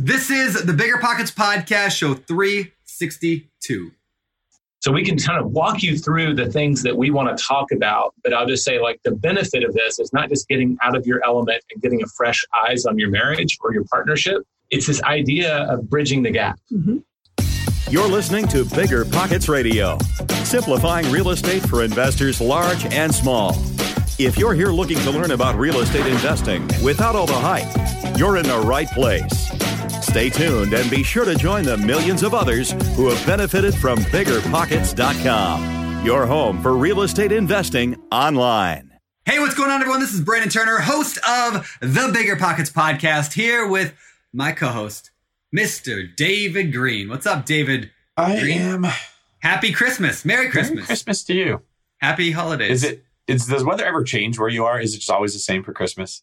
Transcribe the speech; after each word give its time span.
This 0.00 0.30
is 0.30 0.64
the 0.64 0.72
Bigger 0.72 0.98
Pockets 0.98 1.32
Podcast, 1.32 1.90
show 1.90 2.14
362. 2.14 3.90
So 4.78 4.92
we 4.92 5.04
can 5.04 5.18
kind 5.18 5.40
of 5.40 5.50
walk 5.50 5.82
you 5.82 5.98
through 5.98 6.36
the 6.36 6.48
things 6.52 6.84
that 6.84 6.96
we 6.96 7.10
want 7.10 7.36
to 7.36 7.44
talk 7.44 7.72
about, 7.72 8.14
but 8.22 8.32
I'll 8.32 8.46
just 8.46 8.64
say 8.64 8.78
like 8.78 9.00
the 9.02 9.10
benefit 9.10 9.64
of 9.64 9.74
this 9.74 9.98
is 9.98 10.12
not 10.12 10.28
just 10.28 10.46
getting 10.46 10.78
out 10.82 10.96
of 10.96 11.04
your 11.04 11.20
element 11.26 11.64
and 11.72 11.82
getting 11.82 12.00
a 12.00 12.06
fresh 12.16 12.44
eyes 12.64 12.86
on 12.86 12.96
your 12.96 13.10
marriage 13.10 13.58
or 13.60 13.74
your 13.74 13.82
partnership. 13.90 14.44
It's 14.70 14.86
this 14.86 15.02
idea 15.02 15.64
of 15.64 15.90
bridging 15.90 16.22
the 16.22 16.30
gap. 16.30 16.60
Mm-hmm. 16.72 16.98
You're 17.90 18.06
listening 18.06 18.46
to 18.48 18.66
Bigger 18.66 19.04
Pockets 19.04 19.48
Radio, 19.48 19.98
simplifying 20.44 21.10
real 21.10 21.30
estate 21.30 21.68
for 21.68 21.82
investors 21.82 22.40
large 22.40 22.84
and 22.94 23.12
small. 23.12 23.56
If 24.20 24.38
you're 24.38 24.54
here 24.54 24.68
looking 24.68 24.98
to 24.98 25.10
learn 25.10 25.32
about 25.32 25.56
real 25.56 25.80
estate 25.80 26.06
investing 26.06 26.68
without 26.84 27.16
all 27.16 27.26
the 27.26 27.32
hype, 27.34 28.16
you're 28.16 28.36
in 28.36 28.44
the 28.44 28.60
right 28.60 28.88
place. 28.92 29.50
Stay 30.08 30.30
tuned 30.30 30.72
and 30.72 30.90
be 30.90 31.02
sure 31.02 31.26
to 31.26 31.34
join 31.34 31.64
the 31.64 31.76
millions 31.76 32.22
of 32.22 32.32
others 32.32 32.70
who 32.96 33.10
have 33.10 33.26
benefited 33.26 33.74
from 33.74 33.98
biggerpockets.com, 33.98 36.06
your 36.06 36.24
home 36.24 36.62
for 36.62 36.78
real 36.78 37.02
estate 37.02 37.30
investing 37.30 37.94
online. 38.10 38.90
Hey, 39.26 39.38
what's 39.38 39.54
going 39.54 39.70
on, 39.70 39.82
everyone? 39.82 40.00
This 40.00 40.14
is 40.14 40.22
Brandon 40.22 40.48
Turner, 40.48 40.78
host 40.78 41.18
of 41.28 41.76
the 41.80 42.10
Bigger 42.14 42.36
Pockets 42.36 42.70
podcast, 42.70 43.34
here 43.34 43.68
with 43.68 43.92
my 44.32 44.52
co 44.52 44.68
host, 44.68 45.10
Mr. 45.54 46.08
David 46.16 46.72
Greene. 46.72 47.10
What's 47.10 47.26
up, 47.26 47.44
David? 47.44 47.90
I 48.16 48.40
Green? 48.40 48.62
am. 48.62 48.86
Happy 49.40 49.72
Christmas. 49.72 50.24
Merry 50.24 50.48
Christmas. 50.48 50.76
Merry 50.76 50.86
Christmas 50.86 51.22
to 51.24 51.34
you. 51.34 51.60
Happy 51.98 52.30
holidays. 52.30 52.82
Is 52.82 52.84
it? 52.84 53.04
Is 53.26 53.46
does 53.46 53.62
weather 53.62 53.84
ever 53.84 54.04
change 54.04 54.38
where 54.38 54.48
you 54.48 54.64
are? 54.64 54.80
Is 54.80 54.94
it 54.94 55.00
just 55.00 55.10
always 55.10 55.34
the 55.34 55.38
same 55.38 55.62
for 55.62 55.74
Christmas? 55.74 56.22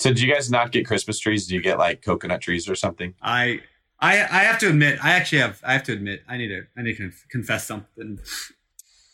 So, 0.00 0.12
do 0.14 0.26
you 0.26 0.32
guys 0.32 0.50
not 0.50 0.72
get 0.72 0.86
Christmas 0.86 1.18
trees? 1.18 1.46
Do 1.46 1.54
you 1.54 1.60
get 1.60 1.78
like 1.78 2.00
coconut 2.02 2.40
trees 2.40 2.68
or 2.68 2.74
something? 2.74 3.14
I 3.20 3.60
I 4.00 4.14
I 4.22 4.42
have 4.44 4.58
to 4.60 4.68
admit, 4.68 4.98
I 5.04 5.10
actually 5.10 5.38
have 5.42 5.60
I 5.62 5.74
have 5.74 5.82
to 5.84 5.92
admit, 5.92 6.22
I 6.26 6.38
need 6.38 6.48
to 6.48 6.62
I 6.76 6.82
need 6.82 6.96
to 6.96 7.10
confess 7.30 7.66
something. 7.66 8.18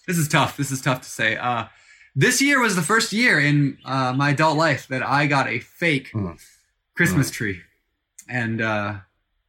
This 0.06 0.16
is 0.16 0.28
tough. 0.28 0.56
This 0.56 0.70
is 0.70 0.80
tough 0.80 1.00
to 1.02 1.08
say. 1.08 1.36
Uh 1.36 1.64
this 2.14 2.40
year 2.40 2.60
was 2.60 2.76
the 2.76 2.82
first 2.82 3.12
year 3.12 3.38
in 3.38 3.76
uh, 3.84 4.12
my 4.14 4.30
adult 4.30 4.56
life 4.56 4.86
that 4.88 5.02
I 5.02 5.26
got 5.26 5.48
a 5.48 5.58
fake 5.58 6.12
Mm. 6.14 6.40
Christmas 6.96 7.30
tree. 7.32 7.60
And 8.28 8.60
uh 8.62 8.98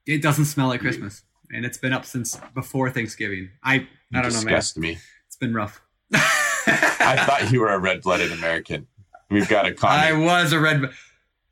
it 0.08 0.24
doesn't 0.24 0.46
smell 0.46 0.68
like 0.70 0.82
Christmas. 0.82 1.22
And 1.52 1.66
it's 1.66 1.78
been 1.78 1.94
up 1.94 2.06
since 2.06 2.40
before 2.56 2.90
Thanksgiving. 2.90 3.50
I 3.64 3.88
I 4.12 4.22
don't 4.24 4.34
know, 4.34 4.42
man. 4.42 4.62
me. 4.78 4.98
It's 5.28 5.36
been 5.40 5.54
rough. 5.54 5.82
I 6.14 7.24
thought 7.26 7.52
you 7.52 7.60
were 7.62 7.70
a 7.70 7.80
red-blooded 7.80 8.32
American. 8.32 8.88
We've 9.30 9.48
got 9.48 9.66
a 9.66 9.74
comment. 9.82 10.02
I 10.04 10.14
was 10.14 10.52
a 10.52 10.60
red. 10.60 10.90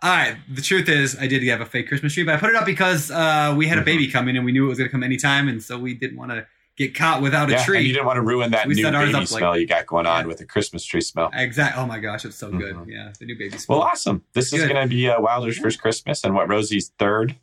All 0.06 0.12
right. 0.12 0.38
The 0.54 0.62
truth 0.62 0.88
is, 0.88 1.18
I 1.20 1.26
did 1.26 1.42
have 1.44 1.62
a 1.62 1.66
fake 1.66 1.88
Christmas 1.88 2.14
tree, 2.14 2.24
but 2.24 2.36
I 2.36 2.38
put 2.38 2.50
it 2.52 2.56
up 2.56 2.66
because 2.66 3.10
uh, 3.10 3.56
we 3.58 3.66
had 3.68 3.80
a 3.80 3.82
Mhm. 3.82 3.86
baby 3.86 4.08
coming 4.08 4.36
and 4.38 4.46
we 4.46 4.52
knew 4.52 4.66
it 4.66 4.70
was 4.70 4.78
going 4.78 4.88
to 4.88 4.92
come 4.92 5.02
anytime, 5.02 5.48
and 5.48 5.64
so 5.64 5.80
we 5.80 5.96
didn't 5.96 6.18
want 6.18 6.30
to 6.32 6.46
get 6.78 6.94
caught 6.94 7.22
without 7.24 7.50
a 7.50 7.54
yeah, 7.54 7.64
tree. 7.66 7.78
and 7.78 7.88
you 7.88 7.94
didn't 7.94 8.06
want 8.06 8.18
to 8.18 8.22
ruin 8.22 8.52
that 8.52 8.68
We 8.68 8.76
new 8.76 8.84
baby 8.92 9.14
like- 9.14 9.28
smell 9.30 9.58
you 9.58 9.66
got 9.66 9.88
going 9.88 10.06
on 10.06 10.22
Yeah. 10.24 10.28
with 10.28 10.38
the 10.38 10.46
Christmas 10.46 10.86
tree 10.86 11.02
smell. 11.02 11.32
Exactly. 11.34 11.82
Oh 11.82 11.88
my 11.88 12.00
gosh, 12.00 12.24
it's 12.26 12.36
so 12.36 12.52
good. 12.52 12.76
Mhm. 12.76 12.86
Yeah, 12.88 13.14
the 13.18 13.26
new 13.26 13.36
baby. 13.38 13.58
Smell. 13.58 13.80
Well, 13.80 13.88
awesome. 13.88 14.24
This 14.34 14.54
is 14.54 14.62
going 14.68 14.80
to 14.82 14.88
be 14.88 15.10
uh, 15.10 15.20
Wilder's 15.20 15.58
first 15.58 15.82
Christmas 15.82 16.24
and 16.24 16.36
what 16.36 16.48
Rosie's 16.50 16.92
third. 17.00 17.36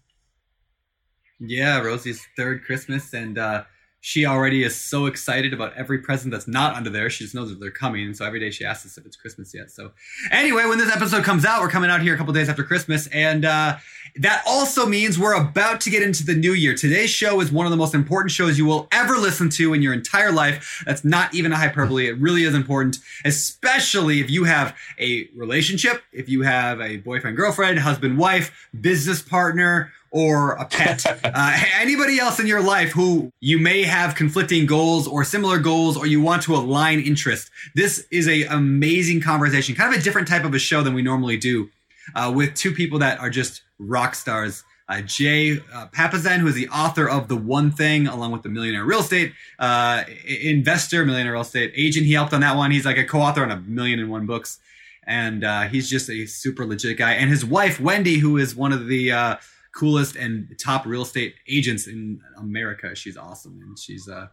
yeah, 1.40 1.80
Rosie's 1.80 2.24
third 2.36 2.64
Christmas, 2.64 3.12
and 3.14 3.36
uh, 3.38 3.64
she 4.04 4.26
already 4.26 4.64
is 4.64 4.74
so 4.74 5.06
excited 5.06 5.54
about 5.54 5.72
every 5.74 5.98
present 5.98 6.32
that's 6.32 6.48
not 6.48 6.74
under 6.74 6.90
there. 6.90 7.08
She 7.08 7.22
just 7.22 7.36
knows 7.36 7.50
that 7.50 7.60
they're 7.60 7.70
coming, 7.70 8.04
and 8.04 8.16
so 8.16 8.24
every 8.24 8.40
day 8.40 8.50
she 8.50 8.64
asks 8.64 8.84
us 8.84 8.98
if 8.98 9.06
it's 9.06 9.14
Christmas 9.14 9.54
yet. 9.54 9.70
So, 9.70 9.92
anyway, 10.32 10.64
when 10.64 10.76
this 10.76 10.92
episode 10.92 11.22
comes 11.22 11.44
out, 11.44 11.62
we're 11.62 11.68
coming 11.68 11.88
out 11.88 12.02
here 12.02 12.12
a 12.12 12.18
couple 12.18 12.32
days 12.32 12.48
after 12.48 12.64
Christmas, 12.64 13.06
and 13.06 13.44
uh, 13.44 13.76
that 14.16 14.42
also 14.44 14.86
means 14.86 15.20
we're 15.20 15.40
about 15.40 15.80
to 15.82 15.90
get 15.90 16.02
into 16.02 16.26
the 16.26 16.34
new 16.34 16.52
year. 16.52 16.74
Today's 16.74 17.10
show 17.10 17.40
is 17.40 17.52
one 17.52 17.64
of 17.64 17.70
the 17.70 17.76
most 17.76 17.94
important 17.94 18.32
shows 18.32 18.58
you 18.58 18.66
will 18.66 18.88
ever 18.90 19.18
listen 19.18 19.48
to 19.50 19.72
in 19.72 19.82
your 19.82 19.92
entire 19.92 20.32
life. 20.32 20.82
That's 20.84 21.04
not 21.04 21.32
even 21.32 21.52
a 21.52 21.56
hyperbole. 21.56 22.08
It 22.08 22.18
really 22.18 22.42
is 22.42 22.56
important, 22.56 22.98
especially 23.24 24.18
if 24.20 24.28
you 24.28 24.42
have 24.42 24.76
a 24.98 25.28
relationship, 25.32 26.02
if 26.12 26.28
you 26.28 26.42
have 26.42 26.80
a 26.80 26.96
boyfriend, 26.96 27.36
girlfriend, 27.36 27.78
husband, 27.78 28.18
wife, 28.18 28.68
business 28.80 29.22
partner, 29.22 29.92
or 30.12 30.52
a 30.52 30.64
pet. 30.66 31.04
uh, 31.24 31.64
anybody 31.80 32.20
else 32.20 32.38
in 32.38 32.46
your 32.46 32.62
life 32.62 32.92
who 32.92 33.32
you 33.40 33.58
may 33.58 33.82
have 33.82 34.14
conflicting 34.14 34.66
goals 34.66 35.08
or 35.08 35.24
similar 35.24 35.58
goals, 35.58 35.96
or 35.96 36.06
you 36.06 36.20
want 36.20 36.42
to 36.44 36.54
align 36.54 37.00
interest. 37.00 37.50
This 37.74 38.06
is 38.10 38.28
a 38.28 38.44
amazing 38.44 39.20
conversation, 39.20 39.74
kind 39.74 39.92
of 39.92 40.00
a 40.00 40.02
different 40.02 40.28
type 40.28 40.44
of 40.44 40.54
a 40.54 40.58
show 40.58 40.82
than 40.82 40.94
we 40.94 41.02
normally 41.02 41.36
do, 41.36 41.70
uh, 42.14 42.32
with 42.34 42.54
two 42.54 42.72
people 42.72 43.00
that 43.00 43.18
are 43.18 43.30
just 43.30 43.62
rock 43.78 44.14
stars. 44.14 44.62
Uh, 44.88 45.00
Jay 45.00 45.58
uh, 45.72 45.86
Papasan, 45.86 46.38
who 46.38 46.48
is 46.48 46.54
the 46.54 46.68
author 46.68 47.08
of 47.08 47.28
The 47.28 47.36
One 47.36 47.70
Thing, 47.70 48.08
along 48.08 48.32
with 48.32 48.42
the 48.42 48.50
Millionaire 48.50 48.84
Real 48.84 49.00
Estate 49.00 49.32
uh, 49.58 50.02
Investor, 50.26 51.06
Millionaire 51.06 51.32
Real 51.32 51.42
Estate 51.42 51.72
Agent. 51.74 52.04
He 52.04 52.12
helped 52.12 52.34
on 52.34 52.42
that 52.42 52.56
one. 52.56 52.72
He's 52.72 52.84
like 52.84 52.98
a 52.98 53.04
co-author 53.04 53.42
on 53.42 53.50
a 53.50 53.60
million 53.60 54.00
and 54.00 54.10
one 54.10 54.26
books, 54.26 54.58
and 55.06 55.44
uh, 55.44 55.62
he's 55.62 55.88
just 55.88 56.10
a 56.10 56.26
super 56.26 56.66
legit 56.66 56.98
guy. 56.98 57.12
And 57.12 57.30
his 57.30 57.42
wife 57.44 57.80
Wendy, 57.80 58.18
who 58.18 58.36
is 58.36 58.54
one 58.54 58.72
of 58.72 58.88
the 58.88 59.12
uh, 59.12 59.36
coolest 59.74 60.16
and 60.16 60.48
top 60.60 60.84
real 60.86 61.02
estate 61.02 61.34
agents 61.48 61.86
in 61.86 62.20
America. 62.36 62.94
She's 62.94 63.16
awesome 63.16 63.60
and 63.62 63.78
she's 63.78 64.08
uh, 64.08 64.26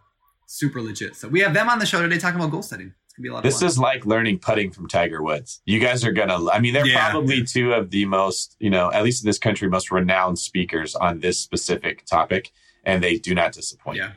super 0.46 0.82
legit. 0.82 1.16
So 1.16 1.28
we 1.28 1.40
have 1.42 1.54
them 1.54 1.70
on 1.70 1.80
the 1.80 1.86
show 1.86 2.02
today 2.02 2.18
talking 2.18 2.40
about 2.40 2.52
goal 2.52 2.62
setting. 2.62 2.94
It's 3.06 3.14
gonna 3.14 3.24
be 3.24 3.30
a 3.30 3.34
lot 3.34 3.40
of 3.40 3.44
This 3.44 3.62
is 3.62 3.78
like 3.80 4.06
learning 4.06 4.40
putting 4.40 4.72
from 4.72 4.88
Tiger 4.88 5.22
Woods. 5.24 5.62
You 5.66 5.80
guys 5.80 6.04
are 6.06 6.12
gonna. 6.12 6.50
I 6.50 6.60
mean, 6.60 6.74
they're 6.74 6.86
Yeah. 6.86 7.10
probably 7.12 7.44
two 7.44 7.74
of 7.74 7.90
the 7.92 8.06
most, 8.06 8.56
you 8.60 8.70
know, 8.70 8.92
at 8.92 9.04
least 9.04 9.24
in 9.24 9.28
this 9.30 9.40
country, 9.40 9.68
most 9.70 9.92
renowned 9.92 10.40
speakers 10.40 10.94
on 10.96 11.20
this 11.20 11.40
specific 11.40 12.06
topic, 12.06 12.52
and 12.84 13.04
they 13.04 13.18
do 13.18 13.34
not 13.34 13.52
disappoint. 13.54 13.98
Yeah. 13.98 14.12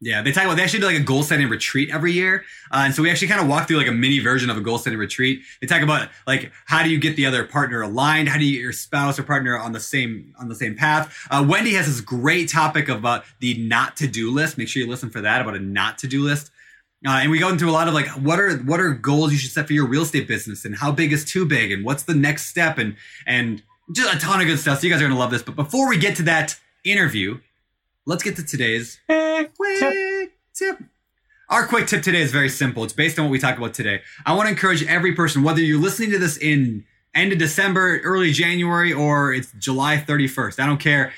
Yeah, 0.00 0.22
they 0.22 0.30
talk 0.30 0.44
about 0.44 0.56
they 0.56 0.62
actually 0.62 0.78
do 0.78 0.86
like 0.86 0.96
a 0.96 1.02
goal 1.02 1.24
setting 1.24 1.48
retreat 1.48 1.90
every 1.92 2.12
year, 2.12 2.44
uh, 2.70 2.82
and 2.84 2.94
so 2.94 3.02
we 3.02 3.10
actually 3.10 3.26
kind 3.26 3.40
of 3.40 3.48
walk 3.48 3.66
through 3.66 3.78
like 3.78 3.88
a 3.88 3.92
mini 3.92 4.20
version 4.20 4.48
of 4.48 4.56
a 4.56 4.60
goal 4.60 4.78
setting 4.78 4.98
retreat. 4.98 5.42
They 5.60 5.66
talk 5.66 5.82
about 5.82 6.08
like 6.24 6.52
how 6.66 6.84
do 6.84 6.88
you 6.88 6.98
get 6.98 7.16
the 7.16 7.26
other 7.26 7.44
partner 7.44 7.82
aligned, 7.82 8.28
how 8.28 8.38
do 8.38 8.44
you 8.44 8.52
get 8.52 8.62
your 8.62 8.72
spouse 8.72 9.18
or 9.18 9.24
partner 9.24 9.58
on 9.58 9.72
the 9.72 9.80
same 9.80 10.34
on 10.38 10.48
the 10.48 10.54
same 10.54 10.76
path. 10.76 11.26
Uh, 11.32 11.44
Wendy 11.48 11.74
has 11.74 11.86
this 11.86 12.00
great 12.00 12.48
topic 12.48 12.88
about 12.88 13.24
the 13.40 13.58
not 13.58 13.96
to 13.96 14.06
do 14.06 14.30
list. 14.30 14.56
Make 14.56 14.68
sure 14.68 14.80
you 14.80 14.88
listen 14.88 15.10
for 15.10 15.20
that 15.20 15.40
about 15.40 15.56
a 15.56 15.60
not 15.60 15.98
to 15.98 16.06
do 16.06 16.22
list. 16.22 16.52
Uh, 17.04 17.10
and 17.10 17.30
we 17.30 17.40
go 17.40 17.48
into 17.48 17.68
a 17.68 17.72
lot 17.72 17.88
of 17.88 17.94
like 17.94 18.06
what 18.10 18.38
are 18.38 18.56
what 18.58 18.78
are 18.78 18.92
goals 18.92 19.32
you 19.32 19.38
should 19.38 19.50
set 19.50 19.66
for 19.66 19.72
your 19.72 19.86
real 19.86 20.02
estate 20.02 20.28
business 20.28 20.64
and 20.64 20.76
how 20.76 20.92
big 20.92 21.12
is 21.12 21.24
too 21.24 21.44
big 21.44 21.72
and 21.72 21.84
what's 21.84 22.04
the 22.04 22.14
next 22.14 22.46
step 22.46 22.78
and 22.78 22.96
and 23.26 23.62
just 23.92 24.14
a 24.14 24.18
ton 24.18 24.40
of 24.40 24.46
good 24.46 24.60
stuff. 24.60 24.78
So 24.78 24.86
you 24.86 24.92
guys 24.92 25.02
are 25.02 25.08
gonna 25.08 25.18
love 25.18 25.32
this. 25.32 25.42
But 25.42 25.56
before 25.56 25.88
we 25.88 25.98
get 25.98 26.16
to 26.16 26.22
that 26.24 26.56
interview, 26.84 27.40
let's 28.08 28.22
get 28.22 28.36
to 28.36 28.42
today's 28.42 28.98
eh, 29.10 29.44
quick 29.54 30.32
tip. 30.54 30.82
Our 31.50 31.66
quick 31.66 31.86
tip 31.86 32.02
today 32.02 32.22
is 32.22 32.32
very 32.32 32.48
simple. 32.48 32.82
It's 32.82 32.92
based 32.92 33.18
on 33.18 33.26
what 33.26 33.30
we 33.30 33.38
talk 33.38 33.56
about 33.56 33.74
today. 33.74 34.00
I 34.26 34.34
want 34.34 34.46
to 34.46 34.50
encourage 34.50 34.82
every 34.86 35.14
person, 35.14 35.42
whether 35.42 35.60
you're 35.60 35.80
listening 35.80 36.10
to 36.12 36.18
this 36.18 36.36
in 36.38 36.84
end 37.14 37.32
of 37.32 37.38
December, 37.38 38.00
early 38.00 38.32
January, 38.32 38.92
or 38.92 39.32
it's 39.32 39.52
July 39.58 39.98
31st, 39.98 40.58
I 40.58 40.66
don't 40.66 40.80
care. 40.80 41.12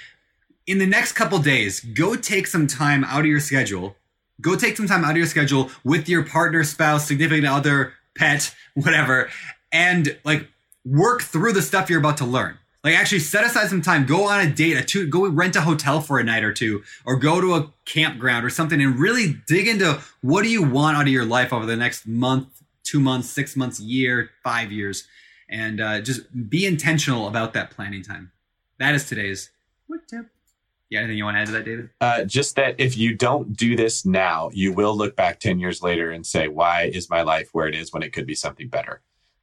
In 0.66 0.78
the 0.78 0.86
next 0.86 1.12
couple 1.12 1.38
days, 1.38 1.80
go 1.80 2.16
take 2.16 2.46
some 2.46 2.66
time 2.66 3.04
out 3.04 3.20
of 3.20 3.26
your 3.26 3.40
schedule. 3.40 3.96
Go 4.40 4.56
take 4.56 4.76
some 4.76 4.86
time 4.86 5.04
out 5.04 5.12
of 5.12 5.16
your 5.16 5.26
schedule 5.26 5.70
with 5.84 6.08
your 6.08 6.24
partner, 6.24 6.64
spouse, 6.64 7.06
significant 7.06 7.46
other, 7.46 7.92
pet, 8.16 8.54
whatever, 8.74 9.30
and 9.70 10.18
like 10.24 10.48
work 10.84 11.22
through 11.22 11.52
the 11.52 11.62
stuff 11.62 11.88
you're 11.88 12.00
about 12.00 12.16
to 12.18 12.24
learn. 12.24 12.58
Like 12.82 12.94
actually 12.94 13.18
set 13.18 13.44
aside 13.44 13.68
some 13.68 13.82
time, 13.82 14.06
go 14.06 14.26
on 14.28 14.40
a 14.40 14.50
date, 14.50 14.76
a 14.76 14.82
two, 14.82 15.06
go 15.06 15.28
rent 15.28 15.54
a 15.54 15.60
hotel 15.60 16.00
for 16.00 16.18
a 16.18 16.24
night 16.24 16.42
or 16.42 16.52
two, 16.52 16.82
or 17.04 17.16
go 17.16 17.40
to 17.40 17.54
a 17.54 17.72
campground 17.84 18.44
or 18.44 18.50
something 18.50 18.80
and 18.80 18.98
really 18.98 19.36
dig 19.46 19.68
into 19.68 20.00
what 20.22 20.42
do 20.42 20.48
you 20.48 20.62
want 20.62 20.96
out 20.96 21.02
of 21.02 21.08
your 21.08 21.26
life 21.26 21.52
over 21.52 21.66
the 21.66 21.76
next 21.76 22.06
month, 22.06 22.62
two 22.82 23.00
months, 23.00 23.28
six 23.28 23.54
months, 23.54 23.80
year, 23.80 24.30
five 24.42 24.72
years, 24.72 25.06
and 25.50 25.80
uh, 25.80 26.00
just 26.00 26.22
be 26.48 26.64
intentional 26.64 27.28
about 27.28 27.52
that 27.52 27.70
planning 27.70 28.02
time. 28.02 28.32
That 28.78 28.94
is 28.94 29.06
today's 29.06 29.50
quick 29.86 30.06
tip. 30.06 30.26
Yeah, 30.88 31.00
anything 31.00 31.18
you 31.18 31.24
want 31.24 31.36
to 31.36 31.40
add 31.40 31.46
to 31.46 31.52
that, 31.52 31.64
David? 31.64 31.90
Uh, 32.00 32.24
just 32.24 32.56
that 32.56 32.74
if 32.78 32.96
you 32.96 33.14
don't 33.14 33.56
do 33.56 33.76
this 33.76 34.04
now, 34.04 34.50
you 34.52 34.72
will 34.72 34.96
look 34.96 35.14
back 35.14 35.38
10 35.38 35.60
years 35.60 35.82
later 35.82 36.10
and 36.10 36.26
say, 36.26 36.48
why 36.48 36.84
is 36.84 37.08
my 37.10 37.22
life 37.22 37.50
where 37.52 37.68
it 37.68 37.76
is 37.76 37.92
when 37.92 38.02
it 38.02 38.12
could 38.12 38.26
be 38.26 38.34
something 38.34 38.68
better? 38.68 39.00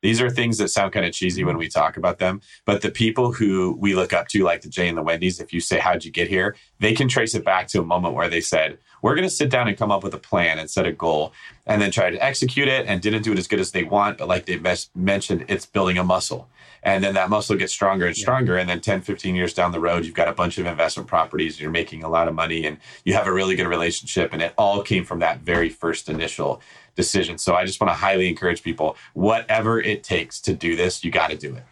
These 0.08 0.22
are 0.22 0.30
things 0.30 0.58
that 0.60 0.70
sound 0.70 0.94
kind 0.94 1.06
of 1.06 1.12
cheesy 1.12 1.44
when 1.44 1.56
mm-hmm. 1.56 1.60
we 1.60 1.68
talk 1.68 1.98
about 1.98 2.18
them, 2.18 2.40
but 2.64 2.82
the 2.82 2.90
people 2.90 3.34
who 3.34 3.76
we 3.78 3.94
look 3.94 4.14
up 4.14 4.30
to, 4.30 4.42
like 4.42 4.62
the 4.62 4.70
Jay 4.70 4.88
and 4.88 4.98
the 4.98 5.04
Wendy's, 5.04 5.42
if 5.42 5.52
you 5.52 5.60
say, 5.60 5.80
How'd 5.80 6.06
you 6.06 6.12
get 6.12 6.30
here? 6.30 6.56
They 6.80 6.94
can 6.94 7.10
trace 7.10 7.36
it 7.36 7.44
back 7.44 7.68
to 7.68 7.82
a 7.82 7.84
moment 7.84 8.14
where 8.14 8.30
they 8.30 8.40
said, 8.40 8.78
We're 9.02 9.16
going 9.16 9.28
to 9.28 9.30
sit 9.30 9.50
down 9.50 9.68
and 9.68 9.78
come 9.78 9.92
up 9.92 10.06
with 10.06 10.14
a 10.14 10.18
plan 10.18 10.60
and 10.60 10.70
set 10.70 10.86
a 10.86 10.94
goal 10.94 11.34
and 11.66 11.82
then 11.82 11.92
try 11.92 12.10
to 12.10 12.24
execute 12.24 12.70
it 12.70 12.86
and 12.88 13.02
didn't 13.02 13.24
do 13.24 13.34
it 13.34 13.38
as 13.38 13.50
good 13.50 13.60
as 13.60 13.72
they 13.72 13.84
want. 13.84 14.18
But 14.18 14.30
like 14.30 14.46
they 14.46 14.58
mes- 14.58 14.90
mentioned, 14.96 15.44
it's 15.50 15.66
building 15.66 15.98
a 15.98 16.06
muscle. 16.06 16.48
And 16.84 17.04
then 17.04 17.16
that 17.16 17.30
muscle 17.30 17.58
gets 17.58 17.74
stronger 17.74 18.06
and 18.08 18.18
Yeah. 18.18 18.22
stronger. 18.22 18.56
And 18.56 18.70
then 18.70 18.80
10, 18.80 19.02
15 19.02 19.36
years 19.36 19.54
down 19.54 19.74
the 19.74 19.82
road, 19.82 20.06
you've 20.06 20.14
got 20.14 20.30
a 20.30 20.34
bunch 20.34 20.58
of 20.58 20.66
investment 20.66 21.10
properties, 21.10 21.60
you're 21.60 21.70
making 21.70 22.04
a 22.04 22.10
lot 22.10 22.30
of 22.30 22.34
money, 22.34 22.66
and 22.66 22.78
you 23.04 23.14
have 23.14 23.28
a 23.28 23.34
really 23.34 23.58
good 23.58 23.68
relationship. 23.68 24.32
And 24.32 24.42
it 24.42 24.54
all 24.58 24.84
came 24.84 25.04
from 25.04 25.20
that 25.20 25.42
very 25.42 25.68
first 25.68 26.08
initial 26.08 26.62
decision. 26.98 27.38
So 27.38 27.56
I 27.56 27.64
just 27.64 27.80
want 27.80 27.90
to 27.92 27.96
highly 27.96 28.28
encourage 28.28 28.62
people 28.62 28.98
whatever 29.14 29.80
it 29.80 30.04
takes 30.04 30.42
to 30.42 30.54
do 30.54 30.76
this, 30.76 31.06
you 31.06 31.12
got 31.12 31.30
to 31.30 31.38
do 31.38 31.56
it. 31.56 31.64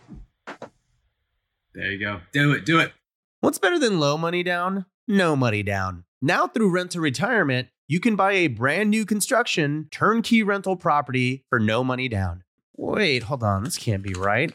There 1.73 1.91
you 1.91 1.99
go. 1.99 2.21
Do 2.31 2.53
it. 2.53 2.65
Do 2.65 2.79
it. 2.79 2.93
What's 3.41 3.57
better 3.57 3.77
than 3.77 3.99
low 3.99 4.17
money 4.17 4.43
down? 4.43 4.85
No 5.07 5.35
money 5.35 5.61
down. 5.61 6.05
Now 6.21 6.47
through 6.47 6.69
Rent 6.69 6.91
to 6.91 7.01
Retirement, 7.01 7.67
you 7.87 7.99
can 7.99 8.15
buy 8.15 8.31
a 8.31 8.47
brand 8.47 8.89
new 8.89 9.05
construction 9.05 9.87
turnkey 9.91 10.41
rental 10.41 10.77
property 10.77 11.43
for 11.49 11.59
no 11.59 11.83
money 11.83 12.07
down. 12.07 12.43
Wait, 12.77 13.23
hold 13.23 13.43
on. 13.43 13.65
This 13.65 13.77
can't 13.77 14.01
be 14.01 14.13
right. 14.13 14.53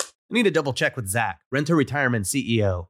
I 0.00 0.04
need 0.30 0.44
to 0.44 0.50
double 0.50 0.72
check 0.72 0.96
with 0.96 1.08
Zach, 1.08 1.40
Rent 1.50 1.66
to 1.66 1.74
Retirement 1.74 2.24
CEO. 2.24 2.86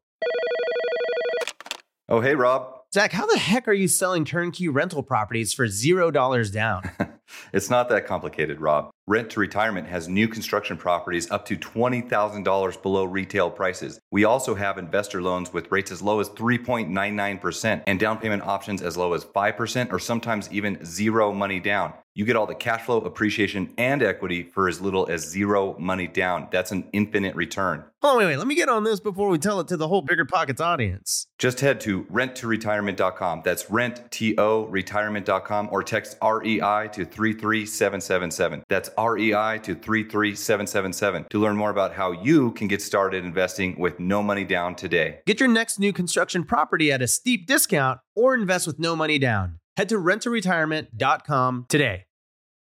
Oh, 2.09 2.21
hey, 2.21 2.35
Rob. 2.35 2.83
Zach, 2.95 3.13
how 3.13 3.27
the 3.27 3.39
heck 3.39 3.67
are 3.69 3.73
you 3.73 3.89
selling 3.89 4.25
turnkey 4.25 4.69
rental 4.69 5.03
properties 5.03 5.53
for 5.53 5.67
$0 5.67 6.53
down? 6.53 6.91
it's 7.53 7.71
not 7.71 7.89
that 7.89 8.07
complicated, 8.07 8.61
Rob. 8.61 8.91
Rent 9.09 9.31
to 9.31 9.41
Retirement 9.41 9.89
has 9.89 10.09
new 10.09 10.29
construction 10.29 10.77
properties 10.77 11.29
up 11.31 11.45
to 11.47 11.57
$20,000 11.57 12.83
below 12.83 13.05
retail 13.05 13.51
prices. 13.51 13.99
We 14.13 14.25
also 14.25 14.55
have 14.55 14.79
investor 14.79 15.21
loans 15.21 15.53
with 15.53 15.73
rates 15.73 15.91
as 15.91 16.01
low 16.03 16.21
as 16.21 16.29
3.99% 16.31 17.83
and 17.87 17.99
down 17.99 18.19
payment 18.19 18.45
options 18.45 18.81
as 18.81 18.97
low 18.97 19.13
as 19.15 19.25
5% 19.25 19.93
or 19.93 19.99
sometimes 19.99 20.49
even 20.53 20.85
zero 20.85 21.33
money 21.33 21.59
down. 21.59 21.95
You 22.15 22.27
get 22.27 22.37
all 22.37 22.47
the 22.47 22.55
cash 22.55 22.83
flow, 22.83 22.99
appreciation, 22.99 23.73
and 23.79 24.03
equity 24.03 24.43
for 24.43 24.69
as 24.69 24.83
little 24.83 25.09
as 25.09 25.27
zero 25.27 25.75
money 25.79 26.07
down. 26.07 26.49
That's 26.53 26.71
an 26.71 26.85
infinite 26.93 27.35
return. 27.35 27.85
Oh, 28.03 28.19
wait, 28.19 28.27
wait. 28.27 28.37
Let 28.37 28.47
me 28.47 28.55
get 28.55 28.69
on 28.69 28.85
this 28.85 29.01
before 29.01 29.31
we 29.31 29.39
tell 29.39 29.61
it 29.61 29.69
to 29.69 29.79
the 29.79 29.89
whole 29.89 30.03
Bigger 30.03 30.27
Pockets 30.27 30.61
audience. 30.61 31.27
Just 31.39 31.61
head 31.61 31.81
to 31.81 32.05
renttoretirement.com. 32.05 33.43
That's 33.45 33.71
rent-to 33.71 34.67
retirement.com 34.69 35.69
or 35.73 35.83
text 35.83 36.19
REI 36.23 36.91
to 36.93 37.07
33777. 37.23 38.65
That's 38.69 38.91
REI 38.99 39.59
to 39.61 39.75
33777 39.75 41.27
to 41.31 41.39
learn 41.39 41.57
more 41.57 41.71
about 41.71 41.95
how 41.95 42.11
you 42.11 42.51
can 42.53 42.67
get 42.67 42.83
started 42.83 43.25
investing 43.25 43.79
with 43.79 44.01
no 44.01 44.23
money 44.23 44.45
down 44.45 44.75
today. 44.75 45.21
Get 45.27 45.39
your 45.39 45.49
next 45.49 45.79
new 45.79 45.93
construction 45.93 46.43
property 46.45 46.91
at 46.91 47.01
a 47.01 47.07
steep 47.07 47.47
discount 47.47 48.01
or 48.17 48.35
invest 48.35 48.67
with 48.67 48.79
no 48.79 48.97
money 48.97 49.19
down. 49.19 49.61
Head 49.77 49.89
to 49.91 49.97
renttoretirement.com 49.97 51.67
today. 51.69 52.07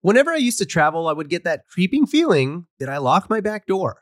Whenever 0.02 0.32
I 0.32 0.38
used 0.38 0.58
to 0.60 0.66
travel, 0.66 1.08
I 1.08 1.14
would 1.14 1.30
get 1.30 1.44
that 1.44 1.68
creeping 1.70 2.08
feeling 2.08 2.66
that 2.80 2.90
I 2.90 2.98
locked 2.98 3.30
my 3.30 3.42
back 3.42 3.68
door. 3.68 4.02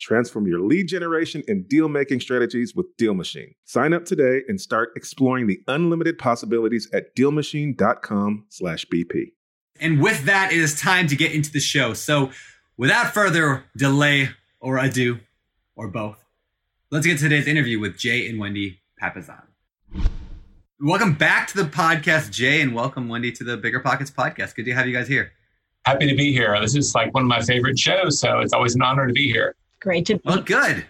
Transform 0.00 0.46
your 0.46 0.60
lead 0.60 0.88
generation 0.88 1.42
and 1.48 1.68
deal 1.68 1.88
making 1.88 2.20
strategies 2.20 2.74
with 2.74 2.86
Deal 2.96 3.14
Machine. 3.14 3.54
Sign 3.64 3.92
up 3.92 4.04
today 4.04 4.42
and 4.48 4.60
start 4.60 4.90
exploring 4.94 5.46
the 5.46 5.60
unlimited 5.66 6.18
possibilities 6.18 6.88
at 6.92 7.16
dealmachine.com/bp. 7.16 9.32
And 9.80 10.00
with 10.00 10.24
that, 10.24 10.52
it 10.52 10.58
is 10.58 10.80
time 10.80 11.06
to 11.08 11.16
get 11.16 11.32
into 11.32 11.52
the 11.52 11.60
show. 11.60 11.94
So, 11.94 12.30
without 12.76 13.14
further 13.14 13.64
delay 13.76 14.30
or 14.60 14.78
ado, 14.78 15.20
or 15.76 15.88
both, 15.88 16.24
let's 16.90 17.06
get 17.06 17.18
to 17.18 17.24
today's 17.24 17.46
interview 17.46 17.78
with 17.78 17.96
Jay 17.96 18.28
and 18.28 18.38
Wendy 18.38 18.80
Papasan. 19.00 19.42
Welcome 20.80 21.14
back 21.14 21.48
to 21.48 21.56
the 21.56 21.68
podcast, 21.68 22.30
Jay, 22.30 22.60
and 22.60 22.72
welcome, 22.74 23.08
Wendy, 23.08 23.32
to 23.32 23.42
the 23.42 23.56
Bigger 23.56 23.80
Pockets 23.80 24.12
podcast. 24.12 24.54
Good 24.54 24.66
to 24.66 24.74
have 24.74 24.86
you 24.86 24.92
guys 24.92 25.08
here. 25.08 25.32
Happy 25.84 26.08
to 26.08 26.14
be 26.14 26.32
here. 26.32 26.56
This 26.60 26.76
is 26.76 26.94
like 26.94 27.12
one 27.14 27.24
of 27.24 27.28
my 27.28 27.40
favorite 27.40 27.78
shows, 27.78 28.20
so 28.20 28.40
it's 28.40 28.52
always 28.52 28.74
an 28.74 28.82
honor 28.82 29.06
to 29.06 29.12
be 29.12 29.26
here. 29.26 29.54
Great 29.80 30.06
to 30.06 30.14
be. 30.14 30.22
Well, 30.24 30.42
good. 30.42 30.86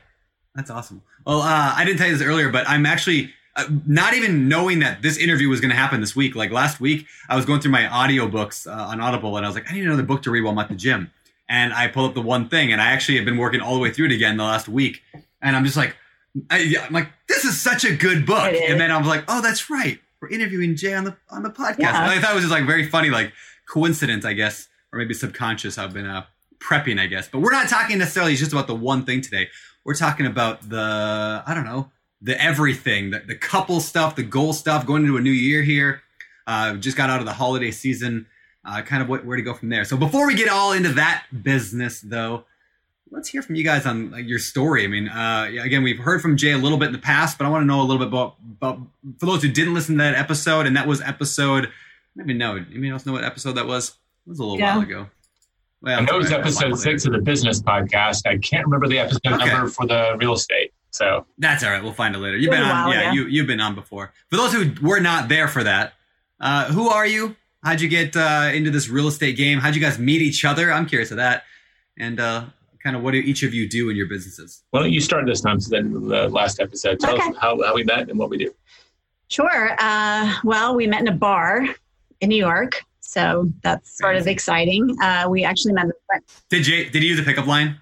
That's 0.55 0.71
awesome. 0.71 1.03
Well, 1.27 1.41
uh, 1.41 1.75
I 1.77 1.85
didn't 1.85 1.99
tell 1.99 2.09
you 2.09 2.17
this 2.17 2.27
earlier, 2.27 2.51
but 2.51 2.69
I'm 2.69 2.87
actually 2.87 3.33
uh, 3.57 3.65
not 3.87 4.15
even 4.15 4.49
knowing 4.49 4.79
that 4.81 5.03
this 5.03 5.19
interview 5.19 5.49
was 5.49 5.61
going 5.61 5.71
to 5.71 5.77
happen 5.77 6.01
this 6.01 6.17
week. 6.17 6.35
Like 6.35 6.51
last 6.51 6.81
week, 6.81 7.07
I 7.29 7.37
was 7.37 7.45
going 7.45 7.61
through 7.61 7.73
my 7.73 7.83
audiobooks 7.83 8.67
uh, 8.67 8.71
on 8.89 9.01
Audible, 9.01 9.37
and 9.37 9.45
I 9.45 9.49
was 9.49 9.57
like, 9.57 9.71
I 9.71 9.75
need 9.75 9.85
another 9.85 10.03
book 10.03 10.23
to 10.23 10.31
read 10.31 10.43
while 10.43 10.53
I'm 10.53 10.59
at 10.59 10.69
the 10.69 10.75
gym. 10.75 11.11
And 11.49 11.73
I 11.73 11.89
pulled 11.89 12.11
up 12.11 12.15
the 12.15 12.23
one 12.23 12.49
thing, 12.49 12.73
and 12.73 12.81
I 12.81 12.93
actually 12.93 13.17
have 13.17 13.25
been 13.25 13.39
working 13.39 13.61
all 13.61 13.75
the 13.75 13.81
way 13.81 13.91
through 13.91 14.07
it 14.07 14.13
again 14.13 14.37
the 14.37 14.45
last 14.45 14.69
week. 14.69 15.03
And 15.41 15.57
I'm 15.57 15.65
just 15.65 15.77
like, 15.77 15.97
I, 16.51 16.59
am 16.87 16.93
like, 16.93 17.09
this 17.27 17.45
is 17.45 17.61
such 17.61 17.85
a 17.85 17.95
good 17.95 18.27
book. 18.27 18.53
And 18.53 18.81
then 18.81 18.91
I'm 18.91 19.07
like, 19.07 19.25
oh, 19.29 19.41
that's 19.43 19.71
right. 19.71 19.99
We're 20.21 20.29
interviewing 20.31 20.77
Jay 20.77 20.95
on 20.95 21.05
the 21.05 21.17
on 21.31 21.43
the 21.43 21.51
podcast. 21.51 21.79
Yeah. 21.79 22.09
I 22.09 22.21
thought 22.21 22.33
it 22.33 22.35
was 22.35 22.45
just 22.45 22.53
like 22.53 22.67
very 22.67 22.89
funny, 22.89 23.11
like 23.11 23.33
coincidence, 23.69 24.25
I 24.25 24.33
guess, 24.33 24.69
or 24.93 24.99
maybe 24.99 25.15
subconscious. 25.15 25.79
I've 25.79 25.95
been 25.95 26.07
uh, 26.07 26.25
prepping, 26.61 27.01
I 27.01 27.07
guess. 27.07 27.29
But 27.29 27.41
we're 27.41 27.53
not 27.53 27.69
talking 27.69 27.99
necessarily 27.99 28.35
just 28.35 28.53
about 28.53 28.67
the 28.67 28.75
one 28.75 29.05
thing 29.05 29.21
today. 29.21 29.49
We're 29.85 29.95
talking 29.95 30.27
about 30.27 30.69
the, 30.69 31.43
I 31.47 31.55
don't 31.55 31.65
know, 31.65 31.91
the 32.21 32.41
everything, 32.43 33.11
the, 33.11 33.21
the 33.21 33.35
couple 33.35 33.81
stuff, 33.81 34.17
the 34.17 34.23
goal 34.23 34.53
stuff, 34.53 34.87
going 34.87 35.03
into 35.03 35.17
a 35.17 35.21
new 35.21 35.31
year 35.31 35.63
here. 35.63 36.03
Uh, 36.47 36.75
just 36.75 36.97
got 36.97 37.11
out 37.11 37.21
of 37.21 37.27
the 37.27 37.33
holiday 37.33 37.71
season, 37.71 38.27
uh, 38.65 38.83
kind 38.83 39.03
of 39.03 39.09
what, 39.09 39.25
where 39.25 39.37
to 39.37 39.43
go 39.43 39.55
from 39.55 39.69
there. 39.69 39.85
So 39.85 39.97
before 39.97 40.27
we 40.27 40.35
get 40.35 40.49
all 40.49 40.73
into 40.73 40.93
that 40.95 41.25
business, 41.43 42.01
though, 42.01 42.45
let's 43.11 43.29
hear 43.29 43.43
from 43.43 43.55
you 43.55 43.65
guys 43.65 43.87
on 43.87 44.11
like, 44.11 44.27
your 44.27 44.39
story. 44.39 44.85
I 44.85 44.89
mean, 44.89 45.09
uh, 45.09 45.51
again, 45.61 45.83
we've 45.83 45.99
heard 45.99 46.21
from 46.21 46.37
Jay 46.37 46.53
a 46.53 46.59
little 46.59 46.79
bit 46.79 46.87
in 46.87 46.93
the 46.93 46.99
past, 46.99 47.39
but 47.39 47.47
I 47.47 47.51
want 47.51 47.63
to 47.63 47.67
know 47.67 47.81
a 47.81 47.85
little 47.85 47.99
bit 47.99 48.09
about, 48.09 48.37
about 48.57 48.81
for 49.19 49.27
those 49.27 49.43
who 49.43 49.49
didn't 49.49 49.75
listen 49.75 49.97
to 49.97 50.03
that 50.03 50.15
episode, 50.15 50.67
and 50.67 50.77
that 50.77 50.87
was 50.87 51.01
episode. 51.01 51.71
Maybe 52.17 52.35
know. 52.35 52.57
Anybody 52.57 52.91
else 52.91 53.07
know 53.07 53.13
what 53.13 53.25
episode 53.25 53.53
that 53.53 53.67
was? 53.67 53.91
It 54.27 54.31
was 54.31 54.39
a 54.39 54.43
little 54.43 54.59
yeah. 54.59 54.75
while 54.75 54.83
ago. 54.83 55.07
Well, 55.81 56.01
I 56.01 56.05
know 56.05 56.19
it's 56.19 56.33
episode 56.33 56.79
six 56.79 57.07
of 57.07 57.13
the 57.13 57.21
business 57.21 57.63
podcast. 57.63 58.27
I 58.27 58.39
can't 58.39 58.65
remember 58.65 58.89
the 58.89 58.99
episode 58.99 59.21
okay. 59.27 59.47
number 59.47 59.69
for 59.69 59.87
the 59.87 60.17
real 60.19 60.33
estate. 60.35 60.73
So 60.91 61.27
that's 61.39 61.63
all 61.63 61.71
right. 61.71 61.83
We'll 61.83 61.93
find 61.93 62.15
it 62.15 62.19
later. 62.19 62.37
You've 62.37 62.51
been 62.51 62.63
on, 62.63 62.87
while, 62.87 62.95
yeah, 62.95 63.03
yeah, 63.03 63.13
You 63.13 63.27
you've 63.27 63.47
been 63.47 63.61
on 63.61 63.75
before. 63.75 64.13
For 64.31 64.37
those 64.37 64.53
who 64.53 64.73
were 64.85 65.01
not 65.01 65.29
there 65.29 65.47
for 65.47 65.63
that, 65.63 65.93
uh, 66.41 66.65
who 66.73 66.89
are 66.89 67.07
you? 67.07 67.37
How'd 67.63 67.81
you 67.81 67.89
get 67.89 68.17
uh, 68.17 68.51
into 68.53 68.71
this 68.71 68.89
real 68.89 69.07
estate 69.09 69.37
game? 69.37 69.59
How'd 69.59 69.75
you 69.75 69.81
guys 69.81 69.99
meet 69.99 70.23
each 70.23 70.45
other? 70.45 70.73
I'm 70.73 70.87
curious 70.87 71.11
of 71.11 71.19
that. 71.19 71.45
And 71.97 72.19
uh, 72.19 72.47
kind 72.83 72.97
of 72.97 73.03
what 73.03 73.13
do 73.13 73.19
each 73.19 73.43
of 73.43 73.55
you 73.55 73.69
do 73.69 73.91
in 73.91 73.97
your 73.97 74.07
businesses? 74.07 74.65
Why 74.71 74.81
don't 74.81 74.93
you 74.93 75.01
start 75.01 75.27
this 75.27 75.41
time? 75.41 75.61
So 75.61 75.71
then 75.71 75.93
the 75.93 76.29
last 76.29 76.59
episode, 76.61 76.99
tell 77.01 77.15
Okay. 77.15 77.29
us 77.29 77.37
how, 77.41 77.61
how 77.63 77.75
we 77.75 77.85
met 77.85 78.09
and 78.09 78.19
what 78.19 78.31
we 78.31 78.39
do. 78.39 78.53
Sure. 79.29 79.77
Uh, 79.79 80.35
well, 80.43 80.75
we 80.75 80.87
met 80.87 81.03
in 81.03 81.09
a 81.09 81.13
bar 81.13 81.67
in 82.21 82.29
New 82.31 82.37
York. 82.37 82.83
So 83.13 83.51
that's 83.63 83.97
sort 83.97 84.17
of 84.17 84.27
exciting. 84.27 84.95
Uh, 85.01 85.27
we 85.31 85.43
actually 85.43 85.73
met. 85.73 85.87
Did 86.51 86.67
you 86.67 86.91
Did 86.91 87.01
he 87.03 87.09
use 87.09 87.19
a 87.19 87.23
pickup 87.23 87.47
line? 87.47 87.79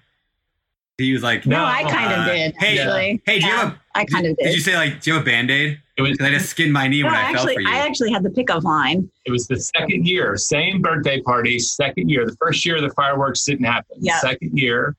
Did 0.97 1.03
he 1.03 1.11
was 1.13 1.21
like, 1.21 1.45
No, 1.45 1.65
I 1.65 1.83
kind 1.83 2.13
of 2.13 2.19
uh, 2.19 2.25
did. 2.31 2.55
hey, 2.57 2.79
actually. 2.79 3.21
hey, 3.25 3.39
do 3.39 3.45
you 3.45 3.51
Yeah, 3.51 3.57
have 3.59 3.73
a- 3.73 3.81
I 3.93 4.05
kind 4.05 4.25
of 4.25 4.37
Did 4.37 4.45
did. 4.45 4.53
you 4.55 4.61
say 4.61 4.77
like, 4.77 5.01
do 5.01 5.09
you 5.11 5.15
have 5.15 5.23
a 5.23 5.25
band 5.25 5.51
aid? 5.51 5.79
It 5.97 6.01
was 6.01 6.11
Because 6.11 6.27
I 6.27 6.29
just 6.31 6.49
skinned 6.49 6.71
my 6.71 6.87
knee 6.87 7.01
no, 7.01 7.07
when 7.09 7.15
I 7.15 7.21
actually, 7.23 7.55
fell 7.55 7.55
for 7.55 7.61
you. 7.61 7.67
I 7.69 7.85
actually 7.85 8.11
had 8.13 8.23
the 8.23 8.29
pickup 8.29 8.63
line. 8.63 9.09
it 9.25 9.31
was 9.31 9.47
the 9.47 9.59
second 9.59 10.07
year, 10.07 10.37
same 10.37 10.81
birthday 10.81 11.19
party, 11.21 11.59
second 11.59 12.09
year. 12.09 12.25
The 12.25 12.35
first 12.37 12.65
year 12.65 12.79
the 12.79 12.91
fireworks 12.91 13.43
didn't 13.43 13.65
happen. 13.65 13.97
Yeah. 13.99 14.19
Second 14.19 14.57
year, 14.57 14.95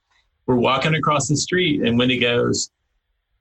we're 0.47 0.57
walking 0.57 0.95
across 0.95 1.27
the 1.29 1.37
street, 1.39 1.81
and 1.83 1.99
Wendy 1.99 2.19
goes, 2.19 2.71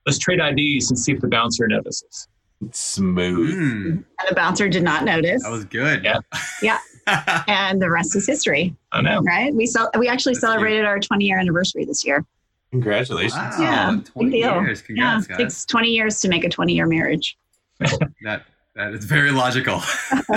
"Let's 0.06 0.20
trade 0.20 0.39
IDs 0.39 0.89
and 0.89 0.98
see 0.98 1.12
if 1.12 1.20
the 1.20 1.27
bouncer 1.27 1.67
notices." 1.67 2.27
Smooth. 2.72 3.54
Mm, 3.56 3.88
And 4.20 4.30
the 4.30 4.36
bouncer 4.36 4.68
did 4.68 4.84
not 4.84 5.04
notice. 5.06 5.44
that 5.44 5.52
was 5.52 5.66
good. 5.66 6.04
Yeah. 6.04 6.20
Yeah. 6.62 6.80
and 7.48 7.82
the 7.82 7.90
rest 7.90 8.16
is 8.16 8.26
history, 8.28 8.76
I 8.92 9.02
know. 9.02 9.22
right? 9.22 9.54
We 9.54 9.66
cel- 9.66 9.90
we 9.98 10.08
actually 10.10 10.34
That's 10.34 10.42
celebrated 10.42 10.84
our 10.86 11.00
20 11.00 11.26
year 11.26 11.40
anniversary 11.40 11.86
this 11.86 12.06
year. 12.06 12.26
Congratulations. 12.72 13.36
Wow, 13.36 13.58
Yeah, 13.62 13.92
big 13.92 14.06
20 14.06 14.30
deal. 14.32 14.62
years. 14.62 14.82
Congrats, 14.82 15.28
yeah, 15.30 15.36
it 15.36 15.40
takes 15.40 15.66
20 15.66 15.88
years 15.90 16.20
to 16.22 16.28
make 16.30 16.44
a 16.44 16.50
20 16.50 16.74
year 16.74 16.86
marriage. 16.88 17.38
That 18.24 18.44
that 18.76 18.94
is 18.94 19.06
very 19.06 19.32
logical. 19.32 19.82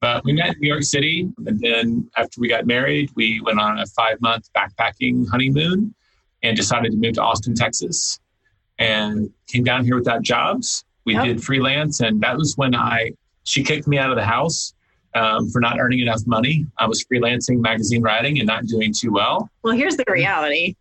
But 0.00 0.24
we 0.24 0.32
met 0.32 0.54
in 0.54 0.60
New 0.60 0.68
York 0.68 0.82
City, 0.82 1.28
and 1.46 1.60
then 1.60 2.10
after 2.16 2.40
we 2.40 2.48
got 2.48 2.66
married, 2.66 3.10
we 3.16 3.38
went 3.42 3.60
on 3.60 3.78
a 3.80 3.84
five 3.84 4.18
month 4.22 4.48
backpacking 4.56 5.28
honeymoon 5.28 5.94
and 6.42 6.56
decided 6.56 6.92
to 6.92 6.96
move 6.96 7.12
to 7.16 7.22
Austin, 7.22 7.54
Texas, 7.54 8.18
and 8.78 9.30
came 9.46 9.62
down 9.62 9.84
here 9.84 9.96
without 9.96 10.22
jobs. 10.22 10.86
We 11.10 11.16
Yep. 11.16 11.24
did 11.24 11.44
freelance, 11.44 11.98
and 12.00 12.20
that 12.20 12.36
was 12.38 12.56
when 12.56 12.72
I 12.72 13.10
she 13.42 13.64
kicked 13.64 13.88
me 13.88 13.98
out 13.98 14.10
of 14.10 14.16
the 14.16 14.24
house 14.24 14.74
um, 15.16 15.48
for 15.50 15.60
not 15.60 15.80
earning 15.80 15.98
enough 15.98 16.24
money. 16.24 16.66
I 16.78 16.86
was 16.86 17.04
freelancing, 17.04 17.58
magazine 17.60 18.00
writing, 18.00 18.38
and 18.38 18.46
not 18.46 18.66
doing 18.66 18.92
too 18.96 19.10
well. 19.10 19.50
Well, 19.64 19.74
here's 19.74 19.96
the 19.96 20.04
reality 20.08 20.76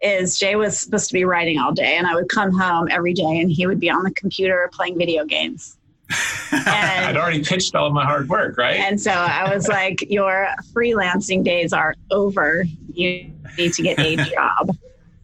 is 0.00 0.38
Jay 0.38 0.56
was 0.56 0.78
supposed 0.78 1.08
to 1.08 1.12
be 1.12 1.24
writing 1.24 1.58
all 1.58 1.72
day 1.72 1.96
and 1.96 2.06
I 2.06 2.14
would 2.14 2.28
come 2.30 2.50
home 2.58 2.88
every 2.90 3.12
day 3.12 3.40
and 3.40 3.50
he 3.50 3.66
would 3.66 3.80
be 3.80 3.90
on 3.90 4.02
the 4.04 4.10
computer 4.12 4.70
playing 4.72 4.96
video 4.98 5.24
games. 5.26 5.76
I'd 6.52 7.16
already 7.16 7.42
pitched 7.42 7.74
all 7.74 7.86
of 7.88 7.92
my 7.92 8.04
hard 8.04 8.28
work, 8.28 8.56
right? 8.56 8.76
and 8.76 8.98
so 9.00 9.10
I 9.10 9.54
was 9.54 9.68
like, 9.68 10.04
your 10.08 10.48
freelancing 10.72 11.42
days 11.44 11.72
are 11.72 11.94
over. 12.10 12.64
You 12.92 13.32
need 13.58 13.72
to 13.74 13.82
get 13.82 13.98
a 13.98 14.16
job. 14.34 14.76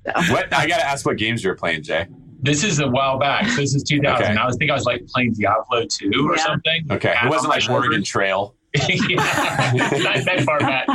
So, 0.07 0.33
What 0.33 0.53
I 0.53 0.67
gotta 0.67 0.87
ask 0.87 1.07
what 1.07 1.17
games 1.19 1.43
you 1.45 1.51
were 1.51 1.57
playing, 1.57 1.83
Jay. 1.83 2.07
This 2.43 2.65
is 2.65 2.81
a 2.81 2.89
while 2.89 3.19
back. 3.19 3.47
So 3.49 3.61
this 3.61 3.75
is 3.75 3.83
2000. 3.83 4.25
Okay. 4.25 4.35
I 4.37 4.47
was 4.47 4.57
think 4.57 4.71
I 4.71 4.75
was 4.75 4.85
like 4.85 5.07
playing 5.07 5.35
Diablo 5.35 5.85
2 5.87 6.29
or 6.29 6.37
Yeah. 6.37 6.45
something. 6.47 6.87
Okay. 6.91 7.15
It 7.23 7.29
wasn't 7.29 7.51
like 7.51 7.69
my 7.69 7.75
Oregon 7.75 8.05
server. 8.05 8.21
Trail. 8.25 8.55
yeah, 8.89 9.17
not 9.17 10.25
that 10.25 10.43
far 10.47 10.61
back. 10.61 10.87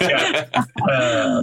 Yeah. 0.00 0.44
Uh, 0.88 1.42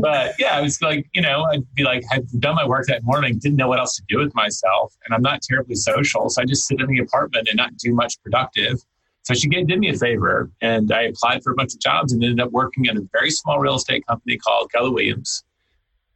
but 0.00 0.34
yeah, 0.38 0.56
I 0.56 0.60
was 0.60 0.80
like, 0.80 1.08
you 1.12 1.22
know, 1.22 1.42
I'd 1.52 1.64
be 1.74 1.82
like, 1.82 2.04
I'd 2.12 2.24
done 2.38 2.54
my 2.54 2.64
work 2.64 2.86
that 2.86 3.02
morning, 3.02 3.38
didn't 3.40 3.56
know 3.56 3.66
what 3.68 3.80
else 3.80 3.96
to 3.96 4.02
do 4.08 4.18
with 4.18 4.32
myself. 4.36 4.94
And 5.04 5.14
I'm 5.14 5.22
not 5.22 5.42
terribly 5.42 5.74
social. 5.74 6.28
So 6.30 6.40
I 6.40 6.44
just 6.44 6.68
sit 6.68 6.80
in 6.80 6.86
the 6.86 7.00
apartment 7.00 7.48
and 7.48 7.56
not 7.56 7.76
do 7.78 7.92
much 7.92 8.14
productive. 8.22 8.78
So 9.24 9.34
she 9.34 9.48
did 9.48 9.66
me 9.66 9.88
a 9.88 9.94
favor 9.96 10.50
and 10.60 10.92
I 10.92 11.02
applied 11.04 11.42
for 11.42 11.50
a 11.50 11.54
bunch 11.56 11.74
of 11.74 11.80
jobs 11.80 12.12
and 12.12 12.22
ended 12.22 12.40
up 12.40 12.52
working 12.52 12.86
at 12.88 12.96
a 12.96 13.04
very 13.12 13.30
small 13.32 13.58
real 13.58 13.74
estate 13.74 14.06
company 14.06 14.36
called 14.36 14.70
Keller 14.70 14.92
Williams. 14.92 15.42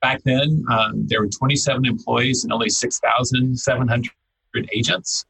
Back 0.00 0.22
then, 0.24 0.64
um, 0.70 1.06
there 1.06 1.20
were 1.20 1.28
27 1.28 1.84
employees 1.84 2.44
and 2.44 2.52
only 2.52 2.68
6,700 2.68 4.10
agents. 4.72 5.24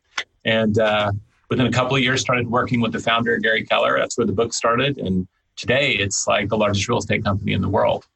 And 0.44 0.78
uh, 0.78 1.12
within 1.50 1.66
a 1.66 1.72
couple 1.72 1.96
of 1.96 2.02
years 2.02 2.20
started 2.20 2.48
working 2.48 2.80
with 2.80 2.92
the 2.92 3.00
founder 3.00 3.38
gary 3.38 3.64
keller 3.64 3.98
that's 3.98 4.18
where 4.18 4.26
the 4.26 4.32
book 4.32 4.52
started 4.52 4.98
and 4.98 5.26
today 5.56 5.92
it's 5.92 6.26
like 6.26 6.50
the 6.50 6.56
largest 6.58 6.86
real 6.88 6.98
estate 6.98 7.24
company 7.24 7.54
in 7.54 7.62
the 7.62 7.68
world 7.68 8.06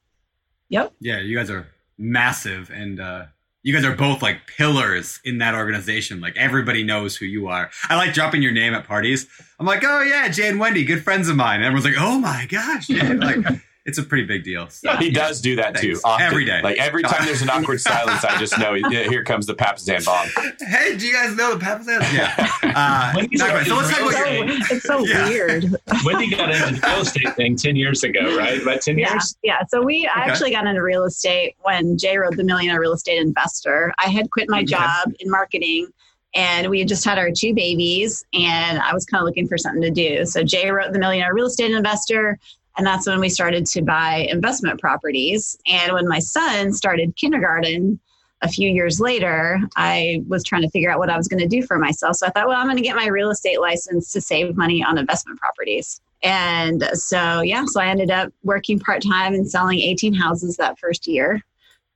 Yep. 0.73 0.95
yeah, 1.01 1.21
you 1.21 1.37
guys 1.37 1.51
are 1.51 1.67
massive, 1.99 2.71
and 2.71 2.99
uh, 2.99 3.27
you 3.63 3.75
guys 3.75 3.85
are 3.85 3.95
both 3.95 4.23
like 4.23 4.47
pillars 4.47 5.21
in 5.23 5.37
that 5.39 5.55
organization. 5.55 6.19
Like 6.19 6.35
everybody 6.39 6.83
knows 6.83 7.15
who 7.15 7.27
you 7.27 7.49
are. 7.49 7.71
I 7.91 7.97
like 7.97 8.15
dropping 8.15 8.41
your 8.41 8.53
name 8.53 8.73
at 8.73 8.87
parties. 8.87 9.27
I'm 9.61 9.67
like, 9.67 9.85
oh 9.85 10.01
yeah, 10.01 10.29
Jay 10.29 10.49
and 10.49 10.59
Wendy, 10.59 10.85
good 10.85 11.05
friends 11.05 11.29
of 11.29 11.37
mine. 11.37 11.57
And 11.57 11.65
everyone's 11.67 11.85
like, 11.85 12.03
oh 12.03 12.19
my 12.19 12.47
gosh, 12.51 12.87
Jay. 12.87 13.13
like 13.15 13.45
it's 13.85 13.99
a 13.99 14.03
pretty 14.03 14.25
big 14.25 14.45
deal. 14.45 14.69
So, 14.69 14.95
He 14.97 15.11
does 15.11 15.41
do 15.41 15.57
that 15.57 15.77
too. 15.77 15.99
Often. 16.05 16.27
Every 16.27 16.45
day. 16.45 16.61
Like 16.63 16.79
every 16.79 17.03
time 17.03 17.25
there's 17.25 17.43
an 17.43 17.51
awkward 17.51 17.81
silence, 17.81 18.25
I 18.25 18.39
just 18.39 18.57
know 18.59 18.75
yeah, 18.75 19.05
here 19.09 19.25
comes 19.25 19.47
the 19.47 19.55
Papasan 19.55 20.05
bomb. 20.05 20.29
Hey, 20.61 20.97
do 20.97 21.07
you 21.07 21.13
guys 21.13 21.35
know 21.37 21.55
the 21.55 21.65
Papasans? 21.65 22.13
Yeah. 22.13 22.49
Uh, 22.75 23.13
Wendy's 23.17 23.41
not 23.41 23.67
so 23.67 23.77
let's 23.77 23.91
talk 23.91 24.01
about 24.01 24.13
so, 24.13 24.31
your. 24.31 24.45
It's 24.71 24.85
so 24.85 25.07
Yeah. 25.07 25.29
weird. 25.29 25.65
wendy 26.05 26.31
got 26.31 26.51
into 26.51 26.81
the 26.81 26.87
real 26.87 27.01
estate 27.01 27.35
thing 27.37 27.57
10 27.57 27.77
years 27.77 28.03
ago 28.05 28.37
right 28.37 28.63
about 28.63 28.81
10 28.83 28.99
Yeah, 28.99 29.11
years 29.13 29.37
yeah. 29.43 29.65
So 29.69 29.83
we 29.83 30.07
I 30.07 30.23
Okay. 30.23 30.31
actually 30.31 30.51
got 30.53 30.67
into 30.67 30.83
real 30.83 31.05
estate 31.05 31.57
when 31.63 31.99
Jay 31.99 32.17
wrote 32.17 32.37
The 32.37 32.45
Millionaire 32.45 32.81
Real 32.81 32.93
Estate 32.93 33.19
Investor. 33.21 33.93
I 33.99 34.09
had 34.09 34.31
quit 34.31 34.49
my 34.49 34.59
Okay. 34.59 34.67
job 34.67 35.13
in 35.19 35.31
marketing 35.31 35.89
and 36.35 36.71
we 36.71 36.79
had 36.79 36.89
just 36.89 37.05
had 37.05 37.19
our 37.19 37.31
two 37.31 37.53
babies 37.53 38.25
and 38.33 38.79
I 38.79 38.95
was 38.95 39.05
kind 39.05 39.21
of 39.21 39.27
looking 39.27 39.47
for 39.49 39.59
something 39.59 39.83
to 39.83 39.91
do. 39.91 40.25
So 40.25 40.43
Jay 40.43 40.71
wrote 40.71 40.93
The 40.93 40.99
Millionaire 40.99 41.35
Real 41.35 41.47
Estate 41.47 41.73
Investor 41.73 42.39
and 42.77 42.87
that's 42.87 43.07
when 43.07 43.21
we 43.21 43.29
started 43.29 43.67
to 43.67 43.83
buy 43.83 44.27
investment 44.31 44.81
properties. 44.81 45.57
And 45.67 45.93
when 45.93 46.09
my 46.09 46.19
son 46.19 46.73
started 46.73 47.15
kindergarten 47.17 48.01
a 48.41 48.49
few 48.49 48.69
years 48.71 48.99
later, 48.99 49.61
I 49.77 50.23
was 50.27 50.43
trying 50.43 50.63
to 50.63 50.71
figure 50.71 50.91
out 50.91 50.99
what 50.99 51.11
I 51.11 51.17
was 51.17 51.29
going 51.29 51.41
to 51.41 51.47
do 51.47 51.63
for 51.65 51.79
myself. 51.79 52.17
So 52.17 52.27
I 52.27 52.31
thought, 52.31 52.49
well, 52.49 52.57
I'm 52.59 52.67
going 52.67 52.77
to 52.77 52.83
get 52.83 52.97
my 52.97 53.07
real 53.07 53.31
estate 53.31 53.61
license 53.61 54.11
to 54.13 54.21
save 54.21 54.57
money 54.57 54.83
on 54.83 54.99
investment 54.99 55.39
properties. 55.39 56.01
And 56.25 56.83
so, 56.95 57.41
yeah, 57.41 57.65
so 57.67 57.81
I 57.81 57.87
ended 57.87 58.11
up 58.11 58.33
working 58.43 58.79
part 58.79 59.03
time 59.03 59.35
and 59.35 59.49
selling 59.49 59.79
18 59.79 60.15
houses 60.15 60.57
that 60.57 60.79
first 60.79 61.07
year. 61.07 61.43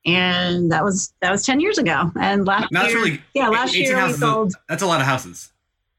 And 0.04 0.70
that 0.70 0.84
was 0.84 1.12
that 1.20 1.32
was 1.32 1.44
10 1.44 1.58
years 1.58 1.78
ago. 1.78 2.12
And 2.20 2.46
last 2.46 2.70
No, 2.70 2.82
that's 2.82 2.92
year, 2.92 3.02
really 3.02 3.22
yeah, 3.34 3.48
last 3.48 3.74
year 3.74 3.94
we 3.94 4.00
houses. 4.00 4.20
sold 4.20 4.54
That's 4.68 4.82
a 4.82 4.86
lot 4.86 5.00
of 5.00 5.06
houses. 5.06 5.52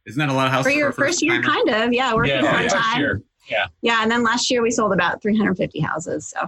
Isn't 0.06 0.20
that 0.20 0.30
a 0.30 0.34
lot 0.34 0.48
of 0.48 0.54
houses 0.54 0.72
for 0.72 0.78
your 0.78 0.90
a 0.90 0.94
first 0.94 1.22
year, 1.22 1.36
first-timer? 1.36 1.66
kind 1.66 1.84
of. 1.84 1.94
Yeah, 1.94 2.14
working 2.14 2.36
yeah, 2.36 2.50
part 2.50 2.64
last 2.64 2.74
time. 2.74 3.24
Year 3.50 3.66
Yeah, 3.82 4.02
and 4.02 4.12
then 4.12 4.24
last 4.24 4.50
year 4.52 4.62
we 4.62 4.72
sold 4.72 4.94
about 4.94 5.22
350 5.22 5.80
houses. 5.80 6.28
So 6.36 6.48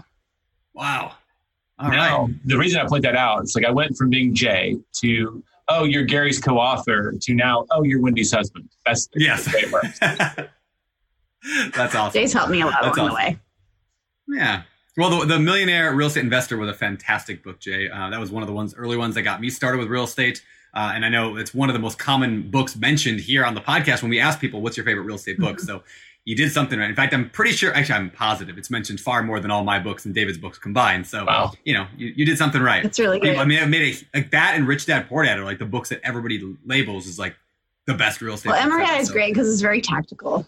Wow. 0.73 1.13
All 1.79 1.89
right. 1.89 1.95
now 1.95 2.29
the 2.45 2.57
reason 2.57 2.79
i 2.81 2.85
point 2.87 3.03
that 3.03 3.15
out 3.15 3.41
it's 3.41 3.55
like 3.55 3.63
i 3.65 3.71
went 3.71 3.95
from 3.95 4.09
being 4.09 4.33
jay 4.35 4.77
to 5.01 5.41
oh 5.69 5.85
you're 5.85 6.03
gary's 6.03 6.37
co-author 6.39 7.13
to 7.21 7.33
now 7.33 7.65
oh 7.71 7.83
you're 7.83 8.01
wendy's 8.01 8.33
husband 8.33 8.69
that's 8.85 9.07
the 9.07 9.21
Yes. 9.23 9.47
way 9.53 9.61
it 9.61 9.71
works 9.71 9.99
That's 11.73 11.95
awesome. 11.95 12.19
Jay's 12.19 12.33
helped 12.33 12.51
me 12.51 12.61
a 12.61 12.65
lot 12.65 12.79
That's 12.81 12.97
along 12.97 13.09
the 13.09 13.15
way. 13.15 13.39
Yeah. 14.27 14.63
Well, 14.97 15.21
the, 15.21 15.25
the 15.25 15.39
Millionaire 15.39 15.93
Real 15.95 16.07
Estate 16.07 16.23
Investor 16.25 16.57
was 16.57 16.69
a 16.69 16.73
fantastic 16.73 17.43
book, 17.43 17.59
Jay. 17.59 17.89
Uh, 17.89 18.09
that 18.09 18.19
was 18.19 18.29
one 18.29 18.43
of 18.43 18.47
the 18.47 18.53
ones, 18.53 18.75
early 18.75 18.97
ones 18.97 19.15
that 19.15 19.21
got 19.21 19.39
me 19.39 19.49
started 19.49 19.77
with 19.77 19.87
real 19.87 20.03
estate. 20.03 20.43
Uh, 20.73 20.91
and 20.93 21.05
I 21.05 21.09
know 21.09 21.37
it's 21.37 21.53
one 21.53 21.69
of 21.69 21.73
the 21.73 21.79
most 21.79 21.97
common 21.97 22.51
books 22.51 22.75
mentioned 22.75 23.21
here 23.21 23.45
on 23.45 23.55
the 23.55 23.61
podcast 23.61 24.01
when 24.01 24.09
we 24.11 24.19
ask 24.19 24.39
people, 24.41 24.61
what's 24.61 24.75
your 24.75 24.85
favorite 24.85 25.03
real 25.03 25.15
estate 25.15 25.39
book? 25.39 25.59
So 25.65 25.81
you 26.25 26.35
did 26.35 26.51
something 26.51 26.77
right. 26.77 26.89
In 26.89 26.95
fact, 26.95 27.13
I'm 27.13 27.29
pretty 27.29 27.51
sure, 27.53 27.73
actually, 27.73 27.95
I'm 27.95 28.09
positive 28.11 28.57
it's 28.57 28.69
mentioned 28.69 28.99
far 28.99 29.23
more 29.23 29.39
than 29.39 29.49
all 29.51 29.63
my 29.63 29.79
books 29.79 30.05
and 30.05 30.13
David's 30.13 30.37
books 30.37 30.57
combined. 30.59 31.07
So, 31.07 31.25
Wow. 31.25 31.53
you 31.65 31.73
know, 31.73 31.87
you, 31.97 32.13
you 32.15 32.25
did 32.25 32.37
something 32.37 32.61
right. 32.61 32.85
It's 32.85 32.99
really 32.99 33.19
People, 33.19 33.39
I 33.39 33.45
mean, 33.45 33.59
I 33.61 33.65
made 33.65 33.95
a, 34.13 34.17
like 34.17 34.31
that 34.31 34.53
and 34.55 34.67
Rich 34.67 34.85
Dad 34.85 35.07
Poor 35.09 35.23
Dad 35.25 35.39
are 35.39 35.45
like 35.45 35.57
the 35.59 35.65
books 35.65 35.89
that 35.89 36.01
everybody 36.03 36.55
labels 36.65 37.07
as 37.07 37.17
like 37.17 37.35
the 37.87 37.93
best 37.95 38.21
real 38.21 38.35
estate. 38.35 38.49
Well, 38.51 38.69
MRI 38.69 38.99
is 38.99 39.07
So- 39.07 39.13
great 39.13 39.33
because 39.33 39.51
it's 39.51 39.61
very 39.61 39.81
tactical. 39.81 40.47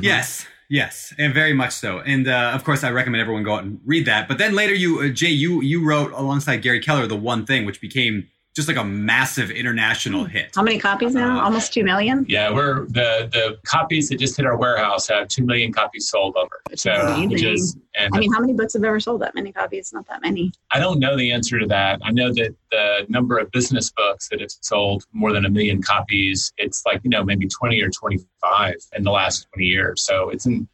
Yes, 0.00 0.46
yes, 0.70 1.12
and 1.18 1.34
very 1.34 1.52
much 1.52 1.72
so. 1.72 2.00
And 2.00 2.26
uh, 2.26 2.52
of 2.54 2.64
course, 2.64 2.82
I 2.82 2.90
recommend 2.90 3.20
everyone 3.20 3.42
go 3.42 3.54
out 3.56 3.64
and 3.64 3.80
read 3.84 4.06
that. 4.06 4.26
But 4.28 4.38
then 4.38 4.54
later, 4.54 4.74
you, 4.74 5.00
uh, 5.02 5.08
Jay, 5.08 5.28
you 5.28 5.60
you 5.60 5.84
wrote 5.86 6.12
alongside 6.12 6.62
Gary 6.62 6.80
Keller 6.80 7.06
the 7.06 7.16
One 7.16 7.44
Thing, 7.44 7.66
which 7.66 7.82
became 7.82 8.28
just 8.54 8.68
like 8.68 8.76
a 8.76 8.84
massive 8.84 9.50
international 9.50 10.24
hit. 10.24 10.52
How 10.54 10.62
many 10.62 10.78
copies 10.78 11.14
now? 11.14 11.40
Uh, 11.40 11.44
Almost 11.44 11.72
two 11.74 11.82
million. 11.84 12.24
yeah 12.28 12.50
we're 12.52 12.86
the 12.86 13.28
the 13.32 13.58
copies 13.64 14.08
that 14.08 14.18
just 14.18 14.36
hit 14.36 14.46
our 14.46 14.56
warehouse 14.56 15.08
have 15.08 15.28
2 15.28 15.44
million 15.44 15.72
copies 15.72 16.08
sold 16.08 16.36
over 16.36 16.60
so 16.74 16.92
amazing. 16.92 17.28
which 17.30 17.42
is 17.42 17.76
and 17.96 18.10
I 18.14 18.18
mean, 18.18 18.32
how 18.32 18.40
many 18.40 18.52
books 18.54 18.72
have 18.74 18.82
ever 18.82 18.98
sold 18.98 19.22
that 19.22 19.34
many 19.36 19.52
copies? 19.52 19.92
Not 19.92 20.06
that 20.08 20.20
many. 20.22 20.52
I 20.72 20.80
don't 20.80 20.98
know 20.98 21.16
the 21.16 21.30
answer 21.30 21.60
to 21.60 21.66
that. 21.68 22.00
I 22.04 22.10
know 22.10 22.32
that 22.32 22.54
the 22.72 23.06
number 23.08 23.38
of 23.38 23.50
business 23.52 23.90
books 23.90 24.28
that 24.30 24.40
have 24.40 24.50
sold 24.50 25.04
more 25.12 25.32
than 25.32 25.44
a 25.44 25.48
million 25.50 25.80
copies, 25.80 26.52
it's 26.58 26.82
like, 26.84 27.00
you 27.04 27.10
know, 27.10 27.22
maybe 27.22 27.46
20 27.46 27.80
or 27.82 27.90
25 27.90 28.74
in 28.96 29.04
the 29.04 29.12
last 29.12 29.46
20 29.54 29.64
years. 29.66 30.02
So 30.02 30.30
it's 30.30 30.44
in 30.44 30.66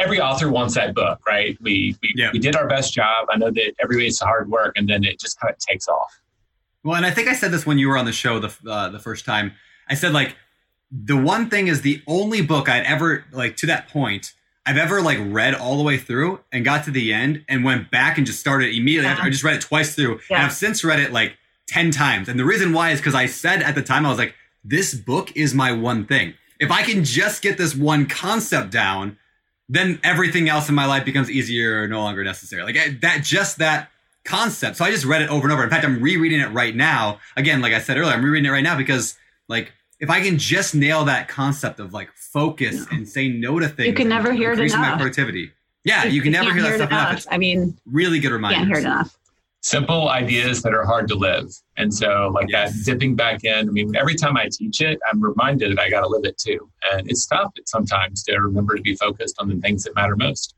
every 0.00 0.20
author 0.20 0.50
wants 0.50 0.74
that 0.74 0.92
book, 0.94 1.20
right? 1.24 1.56
We 1.60 1.96
we, 2.02 2.12
Yeah. 2.16 2.30
we 2.32 2.40
did 2.40 2.56
our 2.56 2.66
best 2.66 2.92
job. 2.92 3.26
I 3.30 3.36
know 3.38 3.52
that 3.52 3.74
everybody's 3.80 4.18
hard 4.18 4.50
work 4.50 4.72
and 4.76 4.88
then 4.88 5.04
it 5.04 5.20
just 5.20 5.38
kind 5.40 5.52
of 5.54 5.58
takes 5.60 5.86
off. 5.86 6.18
Well, 6.86 6.94
and 6.96 7.04
I 7.04 7.10
think 7.10 7.26
I 7.28 7.34
said 7.34 7.50
this 7.50 7.66
when 7.66 7.78
you 7.78 7.88
were 7.88 7.98
on 7.98 8.04
the 8.04 8.12
show 8.12 8.38
the 8.38 8.54
uh, 8.70 8.88
the 8.90 9.00
first 9.00 9.24
time. 9.24 9.52
I 9.88 9.94
said 9.94 10.12
like 10.12 10.36
the 10.90 11.16
one 11.16 11.50
thing 11.50 11.66
is 11.66 11.82
the 11.82 12.00
only 12.06 12.42
book 12.42 12.68
I'd 12.68 12.84
ever 12.84 13.24
like 13.32 13.56
to 13.58 13.66
that 13.66 13.88
point 13.88 14.32
I've 14.64 14.76
ever 14.76 15.02
like 15.02 15.18
read 15.20 15.54
all 15.54 15.76
the 15.78 15.82
way 15.82 15.96
through 15.98 16.40
and 16.52 16.64
got 16.64 16.84
to 16.84 16.90
the 16.92 17.12
end 17.12 17.44
and 17.48 17.64
went 17.64 17.90
back 17.90 18.18
and 18.18 18.26
just 18.26 18.38
started 18.40 18.74
immediately. 18.74 19.08
After, 19.08 19.24
I 19.24 19.30
just 19.30 19.44
read 19.44 19.54
it 19.56 19.62
twice 19.62 19.94
through, 19.94 20.20
Yeah. 20.30 20.36
and 20.38 20.46
I've 20.46 20.52
since 20.52 20.84
read 20.84 21.00
it 21.00 21.12
like 21.12 21.36
ten 21.68 21.90
times. 21.90 22.28
And 22.28 22.38
the 22.38 22.44
reason 22.44 22.72
why 22.72 22.90
is 22.90 23.00
because 23.00 23.14
I 23.16 23.26
said 23.26 23.62
at 23.62 23.74
the 23.74 23.82
time 23.82 24.06
I 24.06 24.08
was 24.08 24.18
like, 24.18 24.34
"This 24.64 24.94
book 24.94 25.32
is 25.36 25.54
my 25.54 25.72
one 25.72 26.04
thing. 26.06 26.34
If 26.60 26.70
I 26.70 26.82
can 26.82 27.02
just 27.04 27.42
get 27.42 27.58
this 27.58 27.74
one 27.74 28.06
concept 28.06 28.70
down, 28.70 29.18
then 29.68 29.98
everything 30.04 30.48
else 30.48 30.68
in 30.68 30.74
my 30.76 30.86
life 30.86 31.04
becomes 31.04 31.30
easier 31.30 31.82
or 31.82 31.88
no 31.88 32.00
longer 32.00 32.22
necessary." 32.22 32.62
Like 32.62 32.76
I- 32.76 32.96
that, 33.02 33.24
just 33.24 33.58
that 33.58 33.90
concept. 34.26 34.76
So 34.76 34.84
I 34.84 34.90
just 34.90 35.04
read 35.04 35.22
it 35.22 35.30
over 35.30 35.44
and 35.46 35.52
over. 35.52 35.62
In 35.64 35.70
fact, 35.70 35.84
I'm 35.84 36.00
rereading 36.02 36.40
it 36.40 36.48
right 36.52 36.74
now. 36.76 37.18
Again, 37.36 37.60
like 37.62 37.72
I 37.72 37.78
said 37.80 37.96
earlier, 37.96 38.12
I'm 38.14 38.24
rereading 38.24 38.46
it 38.48 38.52
right 38.52 38.64
now 38.64 38.76
because 38.76 39.16
like 39.48 39.72
if 40.00 40.10
I 40.10 40.20
can 40.20 40.36
just 40.38 40.74
nail 40.74 41.04
that 41.06 41.28
concept 41.28 41.80
of 41.80 41.94
like 41.94 42.10
focus 42.12 42.86
and 42.90 43.08
say 43.08 43.28
no 43.28 43.58
to 43.58 43.68
things, 43.68 43.86
You 43.88 43.94
can 43.94 44.08
never 44.08 44.32
hear 44.32 44.50
it 44.50 44.54
increasing 44.54 44.80
my 44.80 44.88
enough. 44.88 44.98
productivity. 44.98 45.52
Yeah, 45.84 46.04
you 46.04 46.20
can 46.20 46.32
never 46.32 46.46
can't 46.50 46.54
hear 46.56 46.62
that 46.64 46.72
it 46.74 46.78
stuff 46.78 46.90
enough. 46.90 47.12
It's 47.18 47.26
I 47.30 47.38
mean, 47.38 47.78
really 47.86 48.18
good 48.18 48.28
you 48.28 48.34
reminder. 48.34 48.56
can't 48.56 48.68
hear 48.68 48.78
it 48.78 48.84
enough. 48.84 49.16
simple 49.62 50.08
ideas 50.10 50.62
that 50.62 50.74
are 50.74 50.84
hard 50.84 51.06
to 51.08 51.14
live. 51.14 51.50
And 51.76 51.92
so, 51.94 52.30
like 52.34 52.48
Yes. 52.50 52.74
that 52.74 52.84
dipping 52.84 53.14
back 53.16 53.44
in, 53.44 53.68
I 53.68 53.72
mean, 53.72 53.94
every 53.96 54.16
time 54.16 54.36
I 54.36 54.48
teach 54.50 54.80
it, 54.80 54.98
I'm 55.10 55.20
reminded 55.20 55.70
that 55.76 55.80
I 55.80 55.88
got 55.88 56.00
to 56.02 56.08
live 56.08 56.24
it 56.24 56.36
too. 56.38 56.68
And 56.92 57.08
it's 57.10 57.24
tough 57.26 57.52
at 57.56 57.68
sometimes 57.68 58.22
to 58.24 58.36
remember 58.36 58.74
to 58.76 58.82
be 58.82 58.96
focused 58.96 59.36
on 59.38 59.48
the 59.48 59.56
things 59.60 59.84
that 59.84 59.94
matter 59.94 60.16
most. 60.16 60.54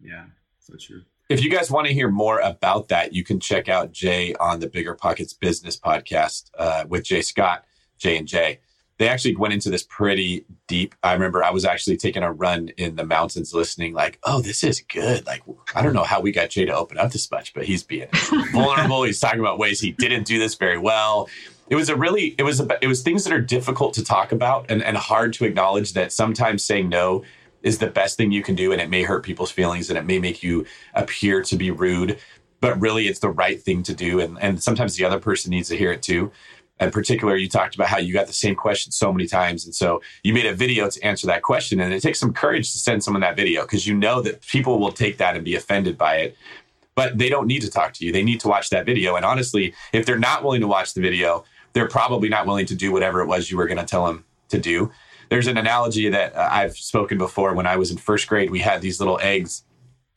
Yeah, 0.00 0.24
so 0.60 0.74
true. 0.78 1.02
If 1.30 1.42
you 1.42 1.48
guys 1.48 1.70
want 1.70 1.86
to 1.86 1.94
hear 1.94 2.10
more 2.10 2.38
about 2.40 2.88
that, 2.88 3.14
you 3.14 3.24
can 3.24 3.40
check 3.40 3.68
out 3.70 3.92
Jay 3.92 4.34
on 4.34 4.60
the 4.60 4.68
Bigger 4.68 4.94
Pockets 4.94 5.32
Business 5.32 5.78
Podcast 5.78 6.50
uh, 6.58 6.84
with 6.86 7.04
Jay 7.04 7.22
Scott, 7.22 7.64
Jay 7.96 8.18
and 8.18 8.28
Jay. 8.28 8.60
They 8.98 9.08
actually 9.08 9.34
went 9.34 9.54
into 9.54 9.70
this 9.70 9.84
pretty 9.84 10.44
deep. 10.66 10.94
I 11.02 11.14
remember 11.14 11.42
I 11.42 11.50
was 11.50 11.64
actually 11.64 11.96
taking 11.96 12.22
a 12.22 12.30
run 12.30 12.68
in 12.76 12.96
the 12.96 13.06
mountains, 13.06 13.54
listening, 13.54 13.94
like, 13.94 14.18
"Oh, 14.24 14.42
this 14.42 14.62
is 14.62 14.82
good." 14.82 15.24
Like, 15.26 15.42
I 15.74 15.80
don't 15.82 15.94
know 15.94 16.04
how 16.04 16.20
we 16.20 16.30
got 16.30 16.50
Jay 16.50 16.66
to 16.66 16.76
open 16.76 16.98
up 16.98 17.10
this 17.10 17.30
much, 17.30 17.54
but 17.54 17.64
he's 17.64 17.82
being 17.82 18.08
vulnerable. 18.52 19.02
he's 19.04 19.18
talking 19.18 19.40
about 19.40 19.58
ways 19.58 19.80
he 19.80 19.92
didn't 19.92 20.26
do 20.26 20.38
this 20.38 20.54
very 20.56 20.78
well. 20.78 21.30
It 21.70 21.76
was 21.76 21.88
a 21.88 21.96
really, 21.96 22.34
it 22.36 22.42
was 22.42 22.60
a, 22.60 22.78
it 22.82 22.86
was 22.86 23.02
things 23.02 23.24
that 23.24 23.32
are 23.32 23.40
difficult 23.40 23.94
to 23.94 24.04
talk 24.04 24.30
about 24.30 24.66
and, 24.70 24.82
and 24.82 24.98
hard 24.98 25.32
to 25.34 25.46
acknowledge. 25.46 25.94
That 25.94 26.12
sometimes 26.12 26.62
saying 26.62 26.90
no 26.90 27.24
is 27.64 27.78
the 27.78 27.88
best 27.88 28.16
thing 28.16 28.30
you 28.30 28.42
can 28.42 28.54
do, 28.54 28.70
and 28.70 28.80
it 28.80 28.88
may 28.88 29.02
hurt 29.02 29.24
people's 29.24 29.50
feelings, 29.50 29.90
and 29.90 29.98
it 29.98 30.04
may 30.04 30.20
make 30.20 30.42
you 30.42 30.64
appear 30.94 31.42
to 31.42 31.56
be 31.56 31.72
rude, 31.72 32.18
but 32.60 32.80
really 32.80 33.08
it's 33.08 33.18
the 33.18 33.30
right 33.30 33.60
thing 33.60 33.82
to 33.82 33.94
do. 33.94 34.20
And 34.20 34.38
and 34.40 34.62
sometimes 34.62 34.96
the 34.96 35.04
other 35.04 35.18
person 35.18 35.50
needs 35.50 35.68
to 35.70 35.76
hear 35.76 35.90
it 35.90 36.02
too. 36.02 36.30
In 36.80 36.90
particular, 36.90 37.36
you 37.36 37.48
talked 37.48 37.74
about 37.74 37.88
how 37.88 37.98
you 37.98 38.12
got 38.12 38.26
the 38.26 38.32
same 38.32 38.54
question 38.54 38.90
so 38.90 39.12
many 39.12 39.28
times. 39.28 39.64
And 39.64 39.74
so 39.74 40.02
you 40.24 40.34
made 40.34 40.46
a 40.46 40.52
video 40.52 40.90
to 40.90 41.04
answer 41.04 41.26
that 41.28 41.42
question. 41.42 41.80
And 41.80 41.94
it 41.94 42.00
takes 42.00 42.18
some 42.18 42.32
courage 42.32 42.72
to 42.72 42.78
send 42.78 43.02
someone 43.04 43.20
that 43.20 43.36
video 43.36 43.62
because 43.62 43.86
you 43.86 43.94
know 43.94 44.20
that 44.22 44.40
people 44.42 44.80
will 44.80 44.90
take 44.90 45.18
that 45.18 45.36
and 45.36 45.44
be 45.44 45.54
offended 45.54 45.96
by 45.96 46.16
it. 46.16 46.36
But 46.96 47.16
they 47.16 47.28
don't 47.28 47.46
need 47.46 47.62
to 47.62 47.70
talk 47.70 47.92
to 47.94 48.04
you. 48.04 48.12
They 48.12 48.24
need 48.24 48.40
to 48.40 48.48
watch 48.48 48.70
that 48.70 48.86
video. 48.86 49.14
And 49.14 49.24
honestly, 49.24 49.72
if 49.92 50.04
they're 50.04 50.18
not 50.18 50.42
willing 50.42 50.60
to 50.62 50.66
watch 50.66 50.94
the 50.94 51.00
video, 51.00 51.44
they're 51.74 51.88
probably 51.88 52.28
not 52.28 52.46
willing 52.46 52.66
to 52.66 52.74
do 52.74 52.92
whatever 52.92 53.20
it 53.20 53.26
was 53.26 53.50
you 53.50 53.56
were 53.56 53.66
going 53.66 53.78
to 53.78 53.84
tell 53.84 54.06
them 54.06 54.24
to 54.48 54.58
do. 54.58 54.90
There's 55.34 55.48
an 55.48 55.58
analogy 55.58 56.08
that 56.10 56.36
uh, 56.36 56.48
I've 56.48 56.76
spoken 56.76 57.18
before. 57.18 57.54
When 57.54 57.66
I 57.66 57.76
was 57.76 57.90
in 57.90 57.96
first 57.96 58.28
grade, 58.28 58.52
we 58.52 58.60
had 58.60 58.80
these 58.80 59.00
little 59.00 59.18
eggs 59.20 59.64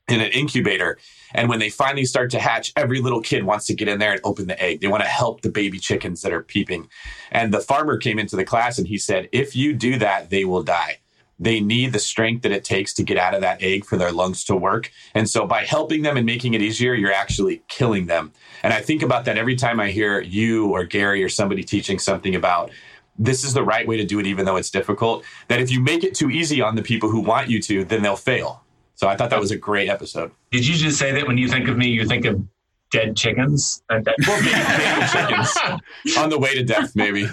in 0.07 0.21
an 0.21 0.31
incubator. 0.31 0.99
And 1.33 1.49
when 1.49 1.57
they 1.57 1.71
finally 1.71 2.05
start 2.05 2.29
to 2.31 2.39
hatch, 2.39 2.71
every 2.75 3.01
little 3.01 3.19
kid 3.19 3.43
wants 3.43 3.65
to 3.65 3.73
get 3.73 3.87
in 3.87 3.97
there 3.97 4.11
and 4.11 4.21
open 4.23 4.45
the 4.45 4.61
egg. 4.61 4.79
They 4.79 4.87
want 4.87 5.01
to 5.01 5.09
help 5.09 5.41
the 5.41 5.49
baby 5.49 5.79
chickens 5.79 6.21
that 6.21 6.31
are 6.31 6.43
peeping. 6.43 6.87
And 7.31 7.51
the 7.51 7.61
farmer 7.61 7.97
came 7.97 8.19
into 8.19 8.35
the 8.35 8.45
class 8.45 8.77
and 8.77 8.87
he 8.87 8.99
said, 8.99 9.27
If 9.31 9.55
you 9.55 9.73
do 9.73 9.97
that, 9.97 10.29
they 10.29 10.45
will 10.45 10.61
die. 10.61 10.99
They 11.39 11.61
need 11.61 11.93
the 11.93 11.99
strength 11.99 12.43
that 12.43 12.51
it 12.51 12.63
takes 12.63 12.93
to 12.93 13.03
get 13.03 13.17
out 13.17 13.33
of 13.33 13.41
that 13.41 13.63
egg 13.63 13.85
for 13.85 13.97
their 13.97 14.11
lungs 14.11 14.43
to 14.43 14.55
work. 14.55 14.91
And 15.15 15.27
so 15.27 15.47
by 15.47 15.65
helping 15.65 16.03
them 16.03 16.17
and 16.17 16.27
making 16.27 16.53
it 16.53 16.61
easier, 16.61 16.93
you're 16.93 17.11
actually 17.11 17.63
killing 17.67 18.05
them. 18.05 18.33
And 18.61 18.71
I 18.71 18.81
think 18.81 19.01
about 19.01 19.25
that 19.25 19.37
every 19.37 19.55
time 19.55 19.79
I 19.79 19.89
hear 19.89 20.21
you 20.21 20.67
or 20.67 20.83
Gary 20.83 21.23
or 21.23 21.29
somebody 21.29 21.63
teaching 21.63 21.97
something 21.97 22.35
about 22.35 22.69
this 23.19 23.43
is 23.43 23.53
the 23.53 23.63
right 23.63 23.87
way 23.87 23.97
to 23.97 24.05
do 24.05 24.19
it, 24.19 24.27
even 24.27 24.45
though 24.45 24.55
it's 24.57 24.69
difficult. 24.69 25.23
That 25.47 25.59
if 25.59 25.71
you 25.71 25.79
make 25.81 26.03
it 26.03 26.13
too 26.15 26.29
easy 26.29 26.61
on 26.61 26.75
the 26.75 26.83
people 26.83 27.09
who 27.09 27.19
want 27.19 27.49
you 27.49 27.61
to, 27.63 27.83
then 27.85 28.01
they'll 28.03 28.15
fail. 28.15 28.63
So 28.95 29.07
I 29.07 29.15
thought 29.15 29.29
that 29.29 29.39
was 29.39 29.51
a 29.51 29.57
great 29.57 29.89
episode. 29.89 30.31
Did 30.51 30.65
you 30.65 30.75
just 30.75 30.97
say 30.97 31.11
that 31.11 31.27
when 31.27 31.37
you 31.37 31.47
think 31.47 31.67
of 31.67 31.77
me, 31.77 31.87
you 31.87 32.05
think 32.05 32.25
of 32.25 32.41
dead 32.91 33.15
chickens? 33.15 33.83
And 33.89 34.03
that- 34.05 34.15
Well, 34.27 34.41
maybe, 34.41 34.55
maybe 34.77 35.07
chickens 35.11 35.55
on 36.17 36.29
the 36.29 36.39
way 36.39 36.55
to 36.55 36.63
death, 36.63 36.95
maybe. 36.95 37.21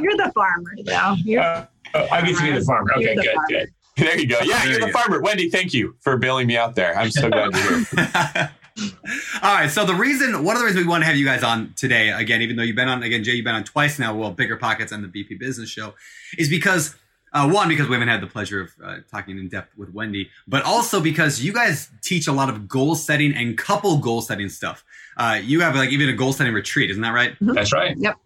You're 0.00 0.16
the 0.16 0.32
farmer, 0.34 0.74
though. 0.84 1.14
You're, 1.24 1.40
Uh, 1.42 1.66
oh, 1.94 2.06
I 2.10 2.22
get 2.22 2.36
to 2.36 2.42
be 2.42 2.52
the 2.52 2.64
farmer. 2.64 2.92
Okay, 2.96 3.14
the 3.14 3.22
good, 3.22 3.32
farmer. 3.34 3.48
good. 3.48 3.68
There 3.96 4.18
you 4.18 4.26
go. 4.26 4.38
Yeah, 4.42 4.58
There 4.64 4.72
you're 4.72 4.80
the 4.80 4.86
go. 4.86 4.92
farmer. 4.92 5.20
Wendy, 5.22 5.48
thank 5.48 5.72
you 5.72 5.96
for 6.00 6.16
bailing 6.18 6.46
me 6.46 6.56
out 6.56 6.74
there. 6.74 6.96
I'm 6.98 7.10
so 7.10 7.30
glad 7.30 7.54
you're 7.54 7.78
here. 7.84 8.50
All 8.78 9.54
right. 9.54 9.70
So 9.70 9.84
the 9.84 9.94
reason, 9.94 10.44
one 10.44 10.56
of 10.56 10.60
the 10.60 10.66
reasons 10.66 10.84
we 10.84 10.88
want 10.90 11.02
to 11.02 11.06
have 11.06 11.16
you 11.16 11.24
guys 11.24 11.42
on 11.42 11.72
today, 11.76 12.10
again, 12.10 12.42
even 12.42 12.56
though 12.56 12.62
you've 12.62 12.76
been 12.76 12.88
on, 12.88 13.02
again, 13.02 13.24
Jay, 13.24 13.32
you've 13.32 13.44
been 13.44 13.54
on 13.54 13.64
twice 13.64 13.98
now, 13.98 14.14
well, 14.14 14.30
Bigger 14.30 14.56
Pockets 14.56 14.92
and 14.92 15.02
the 15.02 15.08
BP 15.08 15.38
Business 15.38 15.68
Show, 15.68 15.94
is 16.38 16.48
because 16.48 16.94
uh, 17.32 17.48
one, 17.48 17.68
because 17.68 17.86
we 17.88 17.94
haven't 17.94 18.08
had 18.08 18.20
the 18.22 18.26
pleasure 18.26 18.62
of 18.62 18.70
uh, 18.82 18.96
talking 19.10 19.38
in 19.38 19.48
depth 19.48 19.76
with 19.76 19.92
Wendy, 19.92 20.30
but 20.48 20.64
also 20.64 21.00
because 21.00 21.42
you 21.42 21.52
guys 21.52 21.90
teach 22.00 22.26
a 22.26 22.32
lot 22.32 22.48
of 22.48 22.66
goal 22.66 22.94
setting 22.94 23.34
and 23.34 23.58
couple 23.58 23.98
goal 23.98 24.22
setting 24.22 24.48
stuff. 24.48 24.84
Uh, 25.16 25.38
you 25.42 25.60
have 25.60 25.74
like 25.74 25.90
even 25.90 26.08
a 26.08 26.14
goal 26.14 26.32
setting 26.32 26.54
retreat, 26.54 26.90
isn't 26.90 27.02
that 27.02 27.10
right? 27.10 27.36
That's 27.40 27.72
right. 27.72 27.96
Yep. 27.98 28.16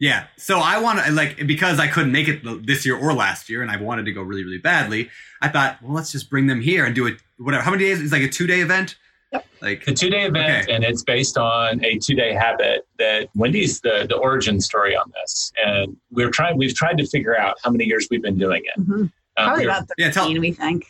Yeah. 0.00 0.26
So 0.36 0.58
I 0.58 0.80
want 0.80 1.04
to 1.04 1.12
like 1.12 1.46
because 1.46 1.80
I 1.80 1.88
couldn't 1.88 2.12
make 2.12 2.28
it 2.28 2.42
this 2.66 2.84
year 2.84 2.96
or 2.96 3.14
last 3.14 3.48
year, 3.48 3.62
and 3.62 3.70
I 3.70 3.76
wanted 3.78 4.04
to 4.04 4.12
go 4.12 4.22
really, 4.22 4.44
really 4.44 4.58
badly. 4.58 5.08
I 5.40 5.48
thought, 5.48 5.82
well, 5.82 5.92
let's 5.92 6.12
just 6.12 6.28
bring 6.30 6.46
them 6.46 6.60
here 6.60 6.84
and 6.84 6.94
do 6.94 7.06
it. 7.06 7.18
Whatever. 7.38 7.62
How 7.62 7.70
many 7.70 7.84
days? 7.84 8.00
It's 8.00 8.12
like 8.12 8.22
a 8.22 8.28
two 8.28 8.46
day 8.46 8.60
event. 8.60 8.96
Yep. 9.32 9.46
Like 9.60 9.78
It's 9.86 10.00
a 10.00 10.04
two 10.06 10.10
day 10.10 10.22
event, 10.26 10.64
Okay. 10.64 10.74
and 10.74 10.84
it's 10.84 11.02
based 11.02 11.36
on 11.36 11.84
a 11.84 11.98
two 11.98 12.14
day 12.14 12.32
habit 12.32 12.86
that 12.98 13.28
Wendy's 13.34 13.80
the, 13.80 14.06
the 14.08 14.16
origin 14.16 14.60
story 14.60 14.96
on 14.96 15.12
this. 15.20 15.52
And 15.64 15.96
we're 16.10 16.30
trying, 16.30 16.56
we've 16.56 16.74
tried 16.74 16.96
to 16.98 17.06
figure 17.06 17.38
out 17.38 17.56
how 17.62 17.70
many 17.70 17.84
years 17.84 18.08
we've 18.10 18.22
been 18.22 18.38
doing 18.38 18.62
it. 18.64 18.80
Mhm. 18.80 18.92
Um, 19.00 19.12
Probably 19.36 19.66
we're 19.66 19.70
about 19.70 19.88
13, 19.88 19.94
Yeah, 19.98 20.10
tell- 20.10 20.32
we 20.32 20.52
think. 20.52 20.86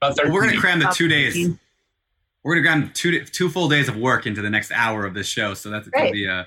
about 0.00 0.16
thirteen. 0.16 0.32
we're 0.32 0.44
gonna 0.46 0.60
cram 0.60 0.78
the 0.78 0.86
About 0.86 0.96
two 0.96 1.08
days. 1.08 1.34
13. 1.34 1.58
We're 2.42 2.54
gonna 2.56 2.66
cram 2.66 2.90
two 2.94 3.24
two 3.24 3.48
full 3.48 3.68
days 3.68 3.88
of 3.88 3.96
work 3.96 4.26
into 4.26 4.42
the 4.42 4.50
next 4.50 4.70
hour 4.72 5.04
of 5.06 5.14
this 5.14 5.26
show. 5.26 5.54
So 5.54 5.70
that's 5.70 5.88
gonna 5.88 6.10
be 6.10 6.26
a. 6.26 6.46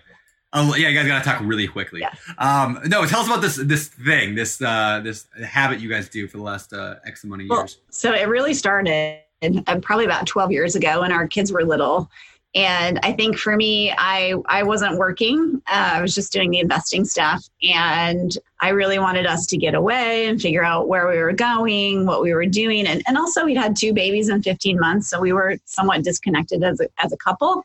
Oh 0.54 0.76
yeah, 0.76 0.88
you 0.90 0.96
guys 0.98 1.08
gotta 1.08 1.24
talk 1.26 1.42
really 1.44 1.68
quickly. 1.68 2.02
Yeah. 2.02 2.14
Um, 2.38 2.80
no, 2.86 3.06
tell 3.06 3.20
us 3.22 3.28
about 3.28 3.42
this 3.42 3.56
this 3.58 3.88
thing, 3.88 4.34
this 4.36 4.62
uh, 4.62 5.02
this 5.04 5.26
habit 5.46 5.80
you 5.80 5.90
guys 5.90 6.08
do 6.10 6.28
for 6.28 6.38
the 6.38 6.44
last 6.44 6.72
uh, 6.74 6.96
X 7.06 7.24
amount 7.24 7.42
of 7.44 7.48
Well, 7.50 7.60
years. 7.62 7.78
so 7.90 8.14
it 8.14 8.28
really 8.28 8.54
started 8.54 9.20
uh, 9.42 9.80
probably 9.82 10.06
about 10.06 10.26
12 10.28 10.52
years 10.52 10.76
ago 10.76 11.02
when 11.02 11.12
our 11.12 11.28
kids 11.28 11.52
were 11.52 11.64
little. 11.64 12.10
And 12.56 13.00
I 13.04 13.12
think 13.12 13.38
for 13.38 13.56
me, 13.56 13.94
I 13.96 14.34
I 14.48 14.64
wasn't 14.64 14.98
working. 14.98 15.62
Uh, 15.70 15.92
I 15.94 16.02
was 16.02 16.16
just 16.16 16.32
doing 16.32 16.50
the 16.50 16.60
investing 16.60 17.06
stuff, 17.06 17.44
and 17.62 18.36
I 18.62 18.70
really 18.70 18.98
wanted 18.98 19.28
us 19.28 19.46
to 19.48 19.58
get 19.58 19.76
away 19.76 20.26
and 20.26 20.42
figure 20.42 20.64
out 20.64 20.88
where 20.88 21.08
we 21.08 21.18
were 21.18 21.34
going, 21.34 22.06
what 22.06 22.24
we 22.24 22.34
were 22.34 22.46
doing, 22.46 22.88
and 22.88 23.04
and 23.06 23.18
also 23.18 23.46
we'd 23.46 23.58
had 23.58 23.76
two 23.76 23.94
babies 23.94 24.30
in 24.30 24.42
15 24.42 24.80
months, 24.80 25.10
so 25.10 25.20
we 25.20 25.34
were 25.34 25.58
somewhat 25.66 26.04
disconnected 26.04 26.64
as 26.64 26.80
a 26.80 26.88
as 27.04 27.12
a 27.12 27.18
couple. 27.18 27.64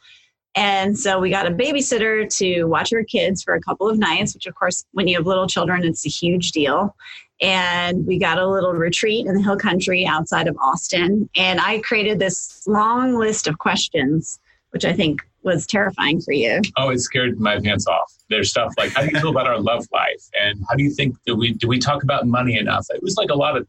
And 0.55 0.99
so 0.99 1.19
we 1.19 1.31
got 1.31 1.47
a 1.47 1.51
babysitter 1.51 2.29
to 2.37 2.65
watch 2.65 2.93
our 2.93 3.05
kids 3.05 3.43
for 3.43 3.55
a 3.55 3.61
couple 3.63 3.89
of 3.89 3.99
nights, 3.99 4.35
which 4.35 4.47
of 4.47 4.55
course, 4.55 4.85
when 4.93 5.09
you 5.09 5.17
have 5.17 5.27
little 5.27 5.47
children, 5.47 5.85
it's 5.85 6.05
a 6.05 6.11
huge 6.11 6.53
deal 6.53 6.95
and 7.43 8.07
we 8.07 8.19
got 8.19 8.39
a 8.39 8.49
little 8.49 8.73
retreat 8.73 9.27
in 9.27 9.35
the 9.35 9.43
hill 9.43 9.57
country 9.57 10.07
outside 10.07 10.47
of 10.47 10.57
Austin. 10.59 11.29
And 11.37 11.61
I 11.61 11.81
created 11.81 12.19
this 12.21 12.63
long 12.67 13.19
list 13.19 13.49
of 13.49 13.59
questions, 13.59 14.39
which 14.71 14.85
I 14.85 14.93
think 14.93 15.21
was 15.43 15.67
terrifying 15.67 16.21
for 16.21 16.33
you. 16.33 16.63
Oh, 16.77 16.91
it 16.91 17.01
scared 17.01 17.41
my 17.41 17.59
pants 17.59 17.89
off. 17.89 18.15
There's 18.31 18.49
stuff 18.49 18.73
like, 18.79 18.93
how 18.93 19.03
do 19.03 19.09
you 19.13 19.21
feel 19.21 19.31
about 19.31 19.49
our 19.49 19.59
love 19.59 19.87
life? 19.93 20.23
And 20.41 20.61
how 20.69 20.77
do 20.77 20.85
you 20.85 20.91
think, 20.91 21.17
do 21.27 21.35
we, 21.35 21.53
do 21.53 21.67
we 21.67 21.81
talk 21.81 22.05
about 22.05 22.27
money 22.29 22.57
enough? 22.57 22.87
It 22.91 23.03
was 23.03 23.17
like 23.17 23.31
a 23.31 23.35
lot 23.35 23.57
of, 23.57 23.67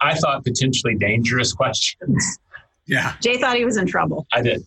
I 0.00 0.14
thought, 0.14 0.44
potentially 0.44 0.94
dangerous 0.94 1.52
questions. 1.52 2.38
Yeah. 2.86 3.14
Jay 3.20 3.36
thought 3.38 3.56
he 3.56 3.64
was 3.64 3.76
in 3.76 3.86
trouble. 3.86 4.26
I 4.32 4.42
did. 4.42 4.64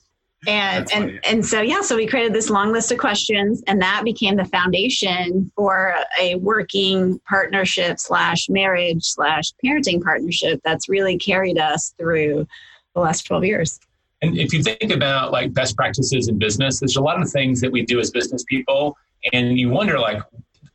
And 0.47 0.89
and 0.93 1.19
and 1.25 1.45
so 1.45 1.59
yeah, 1.61 1.81
so 1.81 1.97
we 1.97 2.07
created 2.07 2.33
this 2.33 2.49
long 2.49 2.71
list 2.71 2.91
of 2.93 2.97
questions, 2.97 3.61
and 3.67 3.81
that 3.81 4.03
became 4.05 4.37
the 4.37 4.45
foundation 4.45 5.51
for 5.53 5.95
a 6.19 6.35
working 6.35 7.19
partnership 7.27 7.99
slash 7.99 8.47
marriage 8.47 9.03
slash 9.03 9.51
parenting 9.63 10.01
partnership 10.01 10.61
that's 10.63 10.87
really 10.87 11.17
carried 11.17 11.57
us 11.57 11.93
through 11.97 12.47
the 12.95 13.01
last 13.01 13.23
twelve 13.23 13.43
years. 13.43 13.81
And 14.21 14.37
if 14.37 14.53
you 14.53 14.63
think 14.63 14.91
about 14.93 15.33
like 15.33 15.53
best 15.53 15.75
practices 15.75 16.29
in 16.29 16.39
business, 16.39 16.79
there's 16.79 16.95
a 16.95 17.01
lot 17.01 17.21
of 17.21 17.29
things 17.29 17.59
that 17.59 17.71
we 17.71 17.83
do 17.83 17.99
as 17.99 18.09
business 18.09 18.45
people, 18.47 18.97
and 19.33 19.59
you 19.59 19.67
wonder 19.69 19.99
like 19.99 20.21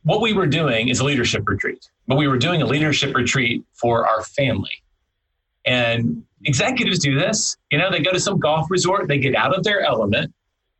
what 0.03 0.21
we 0.21 0.33
were 0.33 0.45
doing 0.45 0.89
is 0.89 0.99
a 0.99 1.03
leadership 1.03 1.41
retreat, 1.47 1.89
but 2.07 2.17
we 2.17 2.27
were 2.27 2.37
doing 2.37 2.61
a 2.61 2.65
leadership 2.65 3.15
retreat 3.15 3.63
for 3.73 4.07
our 4.07 4.21
family. 4.21 4.83
And 5.65 6.23
executives 6.43 6.99
do 6.99 7.17
this. 7.17 7.57
You 7.71 7.79
know, 7.79 7.91
they 7.91 7.99
go 7.99 8.11
to 8.11 8.19
some 8.19 8.39
golf 8.39 8.67
resort, 8.69 9.07
they 9.07 9.17
get 9.17 9.35
out 9.35 9.57
of 9.57 9.63
their 9.63 9.81
element, 9.81 10.33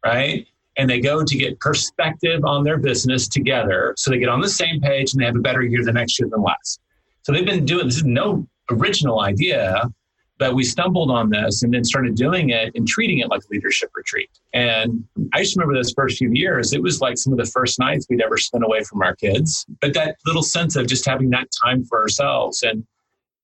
right? 0.05 0.47
And 0.77 0.89
they 0.89 0.99
go 0.99 1.23
to 1.23 1.37
get 1.37 1.59
perspective 1.59 2.43
on 2.43 2.63
their 2.63 2.77
business 2.77 3.27
together 3.27 3.93
so 3.97 4.11
they 4.11 4.19
get 4.19 4.29
on 4.29 4.41
the 4.41 4.49
same 4.49 4.81
page 4.81 5.13
and 5.13 5.21
they 5.21 5.25
have 5.25 5.35
a 5.35 5.39
better 5.39 5.63
year 5.63 5.83
the 5.83 5.93
next 5.93 6.19
year 6.19 6.29
than 6.29 6.41
last. 6.41 6.79
So 7.23 7.31
they've 7.31 7.45
been 7.45 7.65
doing 7.65 7.87
this 7.87 7.97
is 7.97 8.03
no 8.03 8.47
original 8.69 9.21
idea, 9.21 9.89
but 10.37 10.53
we 10.53 10.63
stumbled 10.63 11.09
on 11.09 11.29
this 11.29 11.63
and 11.63 11.73
then 11.73 11.83
started 11.83 12.15
doing 12.15 12.49
it 12.49 12.71
and 12.75 12.87
treating 12.87 13.19
it 13.19 13.29
like 13.29 13.41
a 13.41 13.47
leadership 13.49 13.89
retreat. 13.95 14.29
And 14.53 15.03
I 15.33 15.41
just 15.41 15.55
remember 15.55 15.73
those 15.73 15.93
first 15.95 16.17
few 16.17 16.31
years, 16.33 16.73
it 16.73 16.83
was 16.83 16.99
like 16.99 17.17
some 17.17 17.31
of 17.31 17.39
the 17.39 17.45
first 17.45 17.79
nights 17.79 18.05
we'd 18.09 18.21
ever 18.21 18.37
spent 18.37 18.63
away 18.63 18.83
from 18.83 19.01
our 19.01 19.15
kids. 19.15 19.65
But 19.81 19.93
that 19.93 20.17
little 20.25 20.43
sense 20.43 20.75
of 20.75 20.87
just 20.87 21.05
having 21.05 21.29
that 21.29 21.47
time 21.63 21.85
for 21.85 22.01
ourselves. 22.01 22.63
And 22.63 22.85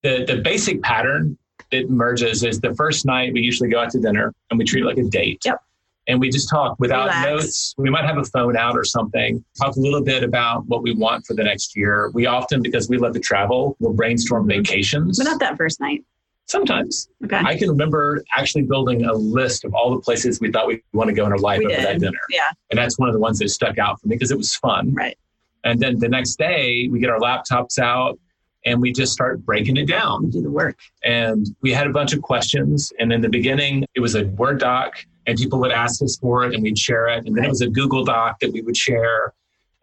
the, 0.04 0.26
the 0.26 0.38
basic 0.38 0.82
pattern 0.82 1.38
that 1.72 1.82
emerges 1.82 2.44
is 2.44 2.60
the 2.60 2.74
first 2.76 3.06
night 3.06 3.34
we 3.34 3.42
usually 3.42 3.70
go 3.70 3.80
out 3.80 3.92
to 3.92 4.00
dinner 4.00 4.34
and 4.50 4.58
we 4.58 4.66
treat 4.66 4.84
it 4.84 4.86
like 4.86 4.98
a 4.98 5.04
date. 5.04 5.42
Yep. 5.46 5.62
And 6.08 6.20
we 6.20 6.30
just 6.30 6.50
talk 6.50 6.78
without 6.80 7.06
Relax. 7.06 7.26
notes. 7.28 7.76
We 7.78 7.90
might 7.90 8.06
have 8.06 8.18
a 8.18 8.24
phone 8.24 8.58
out 8.58 8.76
or 8.76 8.84
something, 8.84 9.44
talk 9.58 9.76
a 9.76 9.80
little 9.80 10.04
bit 10.04 10.24
about 10.24 10.66
what 10.66 10.82
we 10.82 10.94
want 10.94 11.26
for 11.26 11.36
the 11.36 11.44
next 11.44 11.78
year. 11.78 12.10
We 12.14 12.26
often, 12.26 12.62
because 12.62 12.90
we 12.90 12.98
love 12.98 13.14
to 13.14 13.20
travel, 13.20 13.78
we'll 13.80 13.94
brainstorm 13.94 14.48
mm-hmm. 14.48 14.64
vacations. 14.64 15.20
But 15.20 15.26
not 15.26 15.40
that 15.40 15.58
first 15.58 15.80
night. 15.80 16.04
Sometimes. 16.48 17.08
Okay. 17.24 17.38
I 17.38 17.56
can 17.56 17.70
remember 17.70 18.26
actually 18.36 18.64
building 18.64 19.06
a 19.06 19.14
list 19.14 19.64
of 19.64 19.74
all 19.74 19.92
the 19.92 20.02
places 20.02 20.42
we 20.42 20.52
thought 20.52 20.68
we 20.68 20.84
want 20.92 21.08
to 21.08 21.14
go 21.14 21.26
in 21.26 21.32
our 21.32 21.38
life 21.38 21.60
We 21.60 21.68
over 21.68 21.76
did. 21.76 21.86
that 21.86 22.00
dinner. 22.00 22.20
yeah. 22.30 22.50
And 22.72 22.78
that's 22.78 23.00
one 23.00 23.08
of 23.08 23.14
the 23.14 23.22
ones 23.22 23.40
that 23.40 23.50
stuck 23.50 23.78
out 23.78 24.02
for 24.02 24.08
me 24.08 24.16
because 24.16 24.32
it 24.32 24.38
was 24.38 24.54
fun. 24.56 24.94
Right. 24.94 25.18
And 25.64 25.80
then 25.80 26.00
the 26.00 26.10
next 26.10 26.38
day, 26.38 26.90
we 26.92 27.00
get 27.00 27.10
our 27.10 27.20
laptops 27.20 27.80
out 27.80 28.20
and 28.66 28.82
we 28.82 28.92
just 28.92 29.12
start 29.12 29.44
breaking 29.46 29.78
it 29.78 29.88
down. 29.88 30.30
Do 30.30 30.42
the 30.42 30.52
work. 30.52 30.78
And 31.04 31.48
we 31.62 31.72
had 31.72 31.88
a 31.88 31.92
bunch 31.92 32.14
of 32.14 32.22
questions. 32.22 32.92
And 33.00 33.12
in 33.12 33.22
the 33.22 33.30
beginning, 33.30 33.86
it 33.96 34.00
was 34.00 34.16
a 34.16 34.26
Word 34.26 34.60
doc, 34.60 35.04
and 35.28 35.38
people 35.38 35.60
would 35.60 35.72
ask 35.72 36.02
us 36.02 36.18
for 36.18 36.46
it, 36.46 36.54
and 36.54 36.64
we'd 36.64 36.78
share 36.78 37.08
it. 37.08 37.26
And 37.26 37.36
then 37.36 37.46
it 37.46 37.50
was 37.50 37.62
a 37.62 37.70
Google 37.70 38.04
doc 38.04 38.40
that 38.40 38.52
we 38.52 38.62
would 38.62 38.78
share. 38.78 39.34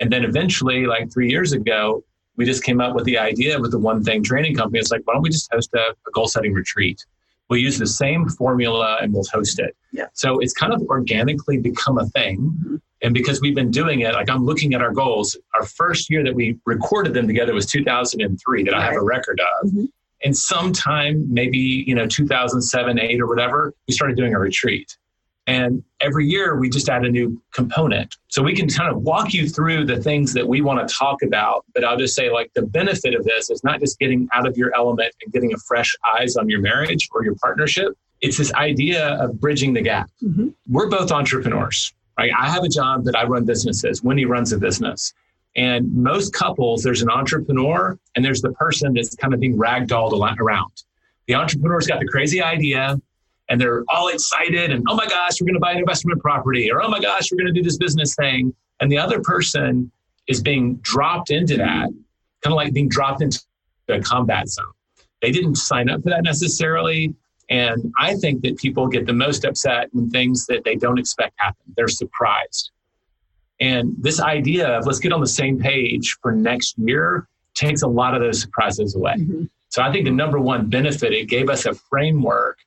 And 0.01 0.13
then 0.13 0.25
eventually, 0.25 0.87
like 0.87 1.13
three 1.13 1.29
years 1.31 1.53
ago, 1.53 2.05
we 2.37 2.45
just 2.45 2.63
came 2.63 2.81
up 2.81 2.95
with 2.95 3.05
the 3.05 3.19
idea 3.19 3.59
with 3.59 3.73
the 3.73 3.79
One 3.79 4.03
Thing 4.05 4.23
Training 4.23 4.55
Company. 4.55 4.79
It's 4.79 4.93
like, 4.93 5.03
why 5.05 5.15
don't 5.15 5.23
we 5.23 5.31
just 5.31 5.53
host 5.53 5.71
a, 5.75 5.91
a 6.07 6.11
goal 6.13 6.29
setting 6.29 6.53
retreat? 6.53 7.05
We'll 7.49 7.61
use 7.61 7.79
the 7.79 7.87
same 7.87 8.29
formula 8.29 8.99
and 9.01 9.13
we'll 9.13 9.25
host 9.33 9.59
it. 9.59 9.75
Yeah. 9.93 10.07
So 10.13 10.39
it's 10.39 10.53
kind 10.53 10.73
of 10.73 10.83
organically 10.83 11.59
become 11.59 11.99
a 11.99 12.07
thing. 12.07 12.55
Mhm. 12.65 12.81
And 13.03 13.15
because 13.15 13.41
we've 13.41 13.55
been 13.55 13.71
doing 13.71 14.01
it, 14.01 14.13
like 14.13 14.29
I'm 14.29 14.45
looking 14.45 14.75
at 14.75 14.83
our 14.83 14.93
goals, 14.93 15.37
our 15.55 15.65
first 15.65 16.11
year 16.11 16.23
that 16.25 16.35
we 16.35 16.59
recorded 16.67 17.15
them 17.15 17.27
together 17.27 17.55
was 17.55 17.65
2003 17.67 18.65
that 18.65 18.75
I 18.75 18.83
have 18.83 18.97
a 18.97 19.03
record 19.05 19.41
of. 19.41 19.71
Mhm. 19.71 19.89
And 20.25 20.37
sometime, 20.37 21.33
maybe, 21.33 21.85
you 21.87 21.95
know, 21.95 22.07
2007, 22.07 22.99
8 22.99 23.21
or 23.21 23.29
whatever, 23.29 23.73
we 23.87 23.95
started 23.95 24.17
doing 24.17 24.35
a 24.35 24.39
retreat. 24.39 24.98
And 25.49 25.83
every 26.01 26.27
year 26.27 26.57
we 26.57 26.69
just 26.69 26.91
add 26.91 27.07
a 27.07 27.09
new 27.09 27.41
component. 27.53 28.17
So 28.29 28.43
we 28.43 28.55
can 28.55 28.69
kind 28.69 28.91
of 28.95 29.01
walk 29.01 29.33
you 29.33 29.49
through 29.49 29.87
the 29.87 29.97
things 29.97 30.35
that 30.35 30.47
we 30.47 30.61
want 30.61 30.87
to 30.87 30.95
talk 30.95 31.23
about. 31.23 31.65
But 31.75 31.85
I'll 31.85 31.97
just 31.97 32.15
say, 32.15 32.31
like, 32.31 32.53
the 32.55 32.67
benefit 32.67 33.15
of 33.15 33.25
this 33.25 33.49
is 33.49 33.65
not 33.65 33.81
just 33.81 33.99
getting 33.99 34.29
out 34.35 34.47
of 34.47 34.59
your 34.59 34.77
element 34.77 35.15
and 35.25 35.33
getting 35.33 35.55
a 35.55 35.57
fresh 35.57 35.97
eyes 36.15 36.37
on 36.37 36.51
your 36.51 36.61
marriage 36.61 37.09
or 37.13 37.25
your 37.25 37.35
partnership. 37.37 37.97
It's 38.21 38.37
this 38.37 38.53
idea 38.55 39.15
of 39.15 39.41
bridging 39.41 39.73
the 39.73 39.81
gap. 39.81 40.11
Mhm. 40.23 40.53
We're 40.69 40.91
both 40.91 41.11
entrepreneurs, 41.11 41.95
right? 42.19 42.31
I 42.39 42.51
have 42.51 42.63
a 42.63 42.69
job 42.69 43.05
that 43.05 43.17
I 43.17 43.25
run 43.25 43.47
businesses. 43.47 44.05
Wendy 44.05 44.27
runs 44.27 44.53
a 44.53 44.59
business. 44.59 45.15
And 45.57 45.91
most 45.95 46.35
couples, 46.35 46.83
there's 46.83 47.01
an 47.01 47.09
entrepreneur 47.09 47.99
and 48.15 48.23
there's 48.23 48.43
the 48.43 48.53
person 48.53 48.93
that's 48.93 49.15
kind 49.17 49.33
of 49.33 49.41
being 49.41 49.57
ragdolled 49.57 50.13
around. 50.39 50.83
The 51.27 51.35
entrepreneur's 51.35 51.87
got 51.87 52.01
the 52.01 52.07
crazy 52.07 52.43
idea 52.43 53.01
and 53.49 53.61
they're 53.61 53.85
all 53.89 54.09
excited 54.09 54.71
and, 54.71 54.85
oh 54.89 54.95
my 54.95 55.07
gosh, 55.07 55.41
we're 55.41 55.47
going 55.47 55.55
to 55.55 55.61
buy 55.61 55.73
an 55.73 55.79
investment 55.79 56.21
property 56.21 56.71
or, 56.71 56.83
oh 56.83 56.89
my 56.89 57.01
gosh, 57.01 57.31
we're 57.31 57.39
going 57.39 57.53
to 57.53 57.59
do 57.59 57.63
this 57.63 57.79
business 57.79 58.15
thing. 58.15 58.55
And 58.81 58.93
the 58.93 58.99
other 58.99 59.21
person 59.21 59.91
is 60.27 60.43
being 60.43 60.77
dropped 60.77 61.31
into 61.31 61.57
that, 61.57 61.89
kind 62.43 62.53
of 62.53 62.53
like 62.53 62.73
being 62.73 62.89
dropped 62.89 63.23
into 63.23 63.41
a 63.89 64.01
combat 64.01 64.49
zone. 64.49 64.67
They 65.23 65.31
didn't 65.33 65.57
sign 65.57 65.89
up 65.89 66.03
for 66.03 66.11
that 66.11 66.23
necessarily. 66.23 67.15
And 67.51 67.93
I 67.99 68.15
think 68.15 68.43
that 68.43 68.59
people 68.59 68.87
get 68.87 69.07
the 69.07 69.15
most 69.15 69.45
upset 69.45 69.89
when 69.93 70.11
things 70.11 70.47
that 70.47 70.65
they 70.65 70.77
don't 70.77 70.99
expect 70.99 71.35
happen. 71.39 71.73
They're 71.77 71.89
surprised. 71.89 72.71
And 73.61 73.95
this 73.99 74.21
idea 74.21 74.69
of 74.69 74.87
let's 74.87 74.99
get 74.99 75.13
on 75.13 75.21
the 75.21 75.27
same 75.27 75.59
page 75.59 76.19
for 76.23 76.33
next 76.33 76.79
year 76.79 77.27
takes 77.55 77.83
a 77.83 77.89
lot 77.89 78.15
of 78.15 78.21
those 78.21 78.41
surprises 78.41 78.95
away. 78.95 79.15
Mhm. 79.15 79.49
So 79.71 79.83
I 79.83 79.91
think 79.91 80.05
the 80.05 80.11
number 80.11 80.39
one 80.39 80.69
benefit, 80.69 81.13
it 81.13 81.29
gave 81.29 81.49
us 81.49 81.67
a 81.67 81.75
framework 81.75 82.59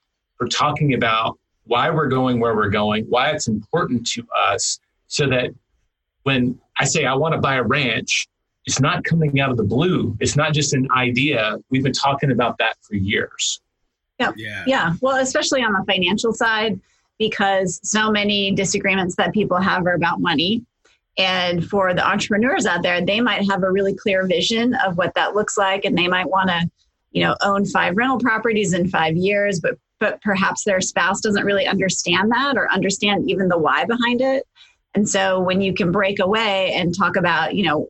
for 0.42 0.48
talking 0.48 0.96
about 0.96 1.38
why 1.66 1.92
we're 1.92 2.08
going 2.08 2.40
where 2.40 2.56
we're 2.56 2.72
going, 2.72 3.06
why 3.10 3.30
it's 3.30 3.48
important 3.48 4.08
to 4.08 4.26
us, 4.48 4.80
so 5.06 5.30
that 5.30 5.52
when 6.24 6.60
I 6.80 6.86
say 6.86 7.06
I 7.06 7.14
want 7.14 7.36
to 7.36 7.40
buy 7.40 7.58
a 7.58 7.64
ranch, 7.64 8.28
it's 8.66 8.80
not 8.80 9.04
coming 9.04 9.40
out 9.40 9.52
of 9.52 9.58
the 9.58 9.64
blue. 9.64 10.18
It's 10.20 10.36
not 10.36 10.52
just 10.52 10.74
an 10.74 10.88
idea. 10.98 11.58
We've 11.70 11.84
been 11.84 11.94
talking 11.94 12.32
about 12.32 12.58
that 12.58 12.76
for 12.82 12.96
years. 12.96 13.62
Yeah. 14.18 14.32
Yeah. 14.66 14.94
Well, 15.00 15.18
especially 15.18 15.62
on 15.62 15.74
the 15.74 15.84
financial 15.86 16.34
side, 16.34 16.80
because 17.20 17.80
so 17.84 18.10
many 18.10 18.52
disagreements 18.52 19.16
that 19.18 19.32
people 19.32 19.58
have 19.58 19.86
are 19.86 19.94
about 19.94 20.22
money. 20.22 20.66
And 21.20 21.64
for 21.70 21.94
the 21.94 22.04
entrepreneurs 22.04 22.66
out 22.66 22.82
there, 22.82 23.06
they 23.06 23.22
might 23.22 23.48
have 23.48 23.62
a 23.62 23.72
really 23.72 23.94
clear 23.94 24.26
vision 24.26 24.74
of 24.84 24.98
what 24.98 25.14
that 25.14 25.36
looks 25.36 25.56
like, 25.56 25.86
and 25.86 25.96
they 25.96 26.08
might 26.08 26.28
want 26.28 26.50
to, 26.50 26.68
you 27.12 27.24
know, 27.24 27.36
own 27.44 27.64
five 27.64 27.96
rental 27.96 28.18
properties 28.18 28.74
in 28.74 28.90
five 28.90 29.16
years, 29.16 29.60
but 29.60 29.78
but 30.02 30.20
perhaps 30.22 30.66
their 30.66 30.82
spouse 30.82 31.22
doesn't 31.22 31.46
really 31.46 31.68
understand 31.68 32.32
that 32.32 32.58
or 32.58 32.70
understand 32.72 33.30
even 33.30 33.48
the 33.48 33.58
why 33.58 33.86
behind 33.86 34.20
it. 34.20 34.46
And 34.96 35.08
so 35.08 35.40
when 35.40 35.62
you 35.62 35.74
can 35.74 35.92
break 35.92 36.20
away 36.20 36.74
and 36.74 36.94
talk 36.98 37.16
about, 37.16 37.56
you 37.56 37.64
know, 37.64 37.88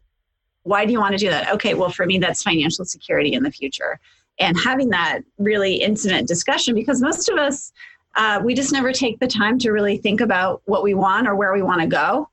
why 0.63 0.85
do 0.85 0.91
you 0.91 0.99
want 0.99 1.13
to 1.13 1.17
do 1.17 1.29
that? 1.29 1.51
Okay, 1.53 1.73
well, 1.73 1.89
for 1.89 2.05
me, 2.05 2.19
that's 2.19 2.43
financial 2.43 2.85
security 2.85 3.33
in 3.33 3.41
the 3.41 3.49
future. 3.49 3.99
And 4.39 4.59
having 4.59 4.89
that 4.89 5.21
really 5.37 5.75
intimate 5.75 6.27
discussion, 6.27 6.75
because 6.75 7.01
most 7.01 7.29
of 7.29 7.39
us, 7.39 7.71
uh, 8.15 8.41
we 8.43 8.53
just 8.53 8.73
never 8.73 8.91
take 8.91 9.19
the 9.19 9.27
time 9.27 9.57
to 9.59 9.71
really 9.71 9.97
think 9.97 10.19
about 10.19 10.61
what 10.65 10.83
we 10.83 10.93
want 10.93 11.27
or 11.27 11.35
where 11.35 11.53
we 11.53 11.61
want 11.61 11.81
to 11.81 11.87
go. 11.87 12.29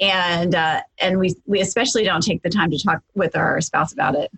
And 0.00 0.54
uh, 0.54 0.82
and 1.00 1.18
we 1.20 1.36
we 1.46 1.60
especially 1.60 2.02
don't 2.02 2.22
take 2.22 2.42
the 2.42 2.50
time 2.50 2.72
to 2.72 2.78
talk 2.78 3.02
with 3.14 3.36
our 3.36 3.60
spouse 3.60 3.92
about 3.92 4.16
it. 4.16 4.32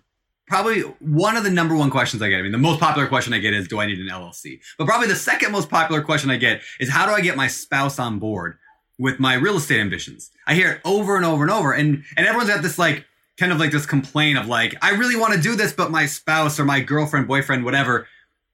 Probably 0.47 0.81
one 0.99 1.37
of 1.37 1.43
the 1.43 1.49
number 1.49 1.75
one 1.75 1.89
questions 1.89 2.21
I 2.21 2.29
get. 2.29 2.39
I 2.39 2.41
mean, 2.43 2.51
the 2.51 2.57
most 2.57 2.79
popular 2.79 3.07
question 3.07 3.33
I 3.33 3.39
get 3.39 3.53
is, 3.53 3.67
do 3.67 3.79
I 3.79 3.85
need 3.85 3.99
an 3.99 4.07
LLC? 4.07 4.59
But 4.77 4.85
probably 4.85 5.07
the 5.07 5.15
second 5.15 5.51
most 5.51 5.69
popular 5.69 6.01
question 6.01 6.29
I 6.29 6.37
get 6.37 6.61
is, 6.79 6.89
how 6.89 7.05
do 7.05 7.11
I 7.11 7.21
get 7.21 7.35
my 7.35 7.47
spouse 7.47 7.99
on 7.99 8.19
board 8.19 8.57
with 8.99 9.19
my 9.19 9.33
real 9.33 9.57
estate 9.57 9.79
ambitions? 9.79 10.31
I 10.45 10.53
hear 10.53 10.71
it 10.71 10.81
over 10.85 11.15
and 11.15 11.25
over 11.25 11.43
and 11.43 11.51
over. 11.51 11.73
And, 11.73 12.03
and 12.15 12.27
everyone's 12.27 12.49
got 12.49 12.61
this 12.61 12.77
like, 12.77 13.05
kind 13.37 13.51
of 13.51 13.59
like 13.59 13.71
this 13.71 13.85
complaint 13.85 14.37
of 14.37 14.47
like, 14.47 14.75
I 14.81 14.91
really 14.91 15.15
want 15.15 15.33
to 15.33 15.41
do 15.41 15.55
this, 15.55 15.73
but 15.73 15.91
my 15.91 16.05
spouse 16.05 16.59
or 16.59 16.65
my 16.65 16.79
girlfriend, 16.79 17.27
boyfriend, 17.27 17.65
whatever, 17.65 18.07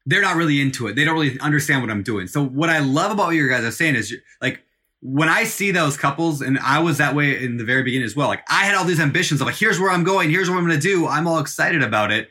they're 0.06 0.22
not 0.22 0.36
really 0.36 0.60
into 0.60 0.88
it. 0.88 0.96
They 0.96 1.06
don't 1.06 1.14
really 1.14 1.40
understand 1.40 1.82
what 1.82 1.92
I'm 1.92 2.04
doing. 2.04 2.28
So 2.28 2.44
what 2.44 2.70
I 2.70 2.80
love 2.80 3.12
about 3.12 3.28
what 3.28 3.36
you 3.36 3.48
guys 3.48 3.64
are 3.64 3.72
saying 3.72 3.96
is 3.96 4.16
like, 4.42 4.64
when 5.02 5.30
I 5.30 5.44
see 5.46 5.72
those 5.72 5.98
couples, 5.98 6.42
and 6.42 6.60
I 6.60 6.80
was 6.80 6.98
that 7.00 7.16
way 7.16 7.44
in 7.44 7.58
the 7.58 7.64
very 7.66 7.82
beginning 7.84 8.06
as 8.06 8.16
well, 8.16 8.28
like 8.28 8.44
I 8.50 8.66
had 8.66 8.76
all 8.76 8.86
these 8.86 9.00
ambitions 9.00 9.42
of 9.42 9.48
like, 9.48 9.56
here's 9.58 9.80
where 9.80 9.90
I'm 9.92 10.04
going, 10.04 10.30
here's 10.30 10.50
what 10.50 10.58
I'm 10.58 10.66
going 10.66 10.80
to 10.80 10.82
do. 10.82 11.08
I'm 11.08 11.28
all 11.28 11.40
excited 11.40 11.82
about 11.82 12.12
it. 12.12 12.30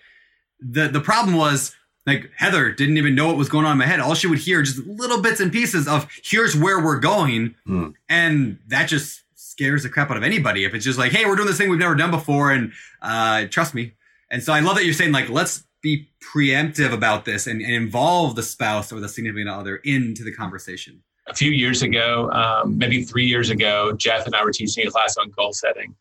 The 0.61 0.88
the 0.88 1.00
problem 1.00 1.37
was 1.37 1.74
like 2.06 2.30
Heather 2.37 2.70
didn't 2.72 2.96
even 2.96 3.14
know 3.14 3.26
what 3.28 3.37
was 3.37 3.48
going 3.48 3.66
on 3.66 3.72
in 3.72 3.78
my 3.78 3.87
head. 3.87 4.00
All 4.00 4.14
she 4.14 4.26
would 4.26 4.38
hear 4.38 4.62
just 4.62 4.78
little 4.87 5.20
bits 5.20 5.40
and 5.40 5.50
pieces 5.52 5.88
of 5.88 6.06
here's 6.22 6.56
where 6.56 6.78
we're 6.83 6.98
going, 7.00 7.54
Hmm. 7.66 7.88
and 8.09 8.59
that 8.68 8.88
just 8.88 9.22
scares 9.35 9.83
the 9.83 9.88
crap 9.88 10.11
out 10.11 10.16
of 10.16 10.22
anybody. 10.22 10.64
If 10.64 10.72
it's 10.74 10.85
just 10.85 10.98
like, 10.98 11.12
hey, 11.12 11.26
we're 11.26 11.37
doing 11.37 11.48
this 11.48 11.59
thing 11.59 11.70
we've 11.70 11.78
never 11.78 11.94
done 11.94 12.11
before, 12.11 12.52
and 12.52 12.72
uh, 13.02 13.46
trust 13.50 13.74
me. 13.74 13.92
And 14.30 14.42
so 14.42 14.52
I 14.52 14.61
love 14.61 14.76
that 14.76 14.85
you're 14.85 14.94
saying 14.94 15.12
like, 15.12 15.28
let's 15.28 15.64
be 15.83 16.09
preemptive 16.35 16.92
about 16.92 17.24
this 17.24 17.46
and, 17.46 17.61
and 17.61 17.72
involve 17.72 18.37
the 18.37 18.42
spouse 18.42 18.92
or 18.92 19.00
the 19.00 19.09
significant 19.09 19.48
other 19.48 19.76
into 19.76 20.22
the 20.22 20.33
conversation. 20.33 21.02
A 21.28 21.35
few 21.35 21.50
years 21.50 21.83
ago, 21.83 22.30
um, 22.30 22.76
maybe 22.76 23.02
three 23.04 23.26
years 23.26 23.50
ago, 23.50 23.92
Jeff 23.92 24.26
and 24.26 24.35
I 24.35 24.44
were 24.44 24.52
teaching 24.52 24.87
a 24.87 24.90
class 24.90 25.16
on 25.16 25.30
goal 25.30 25.52
setting, 25.52 25.94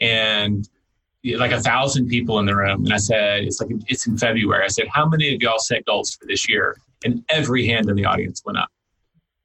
and 0.00 0.68
like 1.36 1.52
a 1.52 1.60
thousand 1.60 2.08
people 2.08 2.38
in 2.38 2.46
the 2.46 2.56
room. 2.56 2.84
And 2.84 2.94
I 2.94 2.96
said, 2.96 3.44
"It's 3.44 3.60
like 3.60 3.70
it's 3.88 4.06
in 4.06 4.16
February." 4.16 4.64
I 4.64 4.68
said, 4.68 4.88
"How 4.88 5.06
many 5.06 5.34
of 5.34 5.42
y'all 5.42 5.58
set 5.58 5.84
goals 5.84 6.14
for 6.14 6.26
this 6.26 6.48
year?" 6.48 6.78
And 7.04 7.24
every 7.28 7.66
hand 7.66 7.88
in 7.88 7.96
the 7.96 8.04
audience 8.04 8.42
went 8.44 8.58
up. 8.58 8.70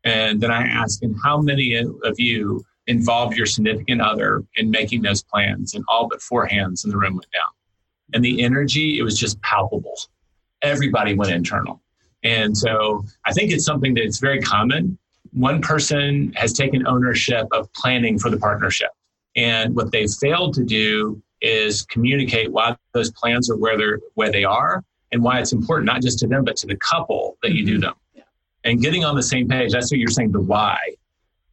And 0.03 0.39
then 0.39 0.51
I 0.51 0.63
asked, 0.63 1.03
"And 1.03 1.15
how 1.23 1.41
many 1.41 1.75
of 1.75 2.19
you 2.19 2.63
involved 2.87 3.35
your 3.35 3.45
significant 3.45 4.01
other 4.01 4.43
in 4.55 4.71
making 4.71 5.01
those 5.01 5.23
plans?" 5.23 5.73
And 5.73 5.83
all 5.87 6.07
but 6.07 6.21
four 6.21 6.45
hands 6.45 6.85
in 6.85 6.91
the 6.91 6.97
room 6.97 7.15
went 7.15 7.31
down. 7.31 7.51
And 8.13 8.23
the 8.23 8.41
energy, 8.43 8.99
it 8.99 9.03
was 9.03 9.19
just 9.19 9.41
palpable. 9.41 9.97
Everybody 10.61 11.13
went 11.15 11.31
internal. 11.31 11.81
And 12.23 12.57
so 12.57 13.05
I 13.25 13.33
think 13.33 13.51
it's 13.51 13.65
something 13.65 13.93
that's 13.93 14.19
very 14.19 14.39
common 14.39 14.97
one 15.35 15.61
person 15.61 16.31
has 16.35 16.53
taken 16.53 16.87
ownership 16.87 17.45
of 17.51 17.71
planning 17.73 18.17
for 18.17 18.29
the 18.29 18.37
partnership. 18.37 18.89
And 19.35 19.75
what 19.75 19.91
they've 19.91 20.09
failed 20.09 20.53
to 20.55 20.63
do 20.63 21.21
is 21.41 21.83
communicate 21.83 22.51
why 22.51 22.75
those 22.93 23.11
plans 23.11 23.49
are 23.51 23.57
where 23.57 23.77
they're 23.77 23.99
where 24.13 24.31
they 24.31 24.45
are 24.45 24.83
and 25.11 25.21
why 25.21 25.39
it's 25.39 25.51
important 25.51 25.85
not 25.85 26.01
just 26.01 26.19
to 26.19 26.27
them 26.27 26.45
but 26.45 26.55
to 26.57 26.67
the 26.67 26.77
couple 26.77 27.37
that 27.43 27.51
you 27.51 27.65
do 27.65 27.77
them. 27.77 27.93
And 28.63 28.81
getting 28.81 29.03
on 29.03 29.15
the 29.15 29.23
same 29.23 29.47
page. 29.47 29.73
That's 29.73 29.91
what 29.91 29.99
you're 29.99 30.07
saying. 30.07 30.31
The 30.31 30.39
why. 30.39 30.79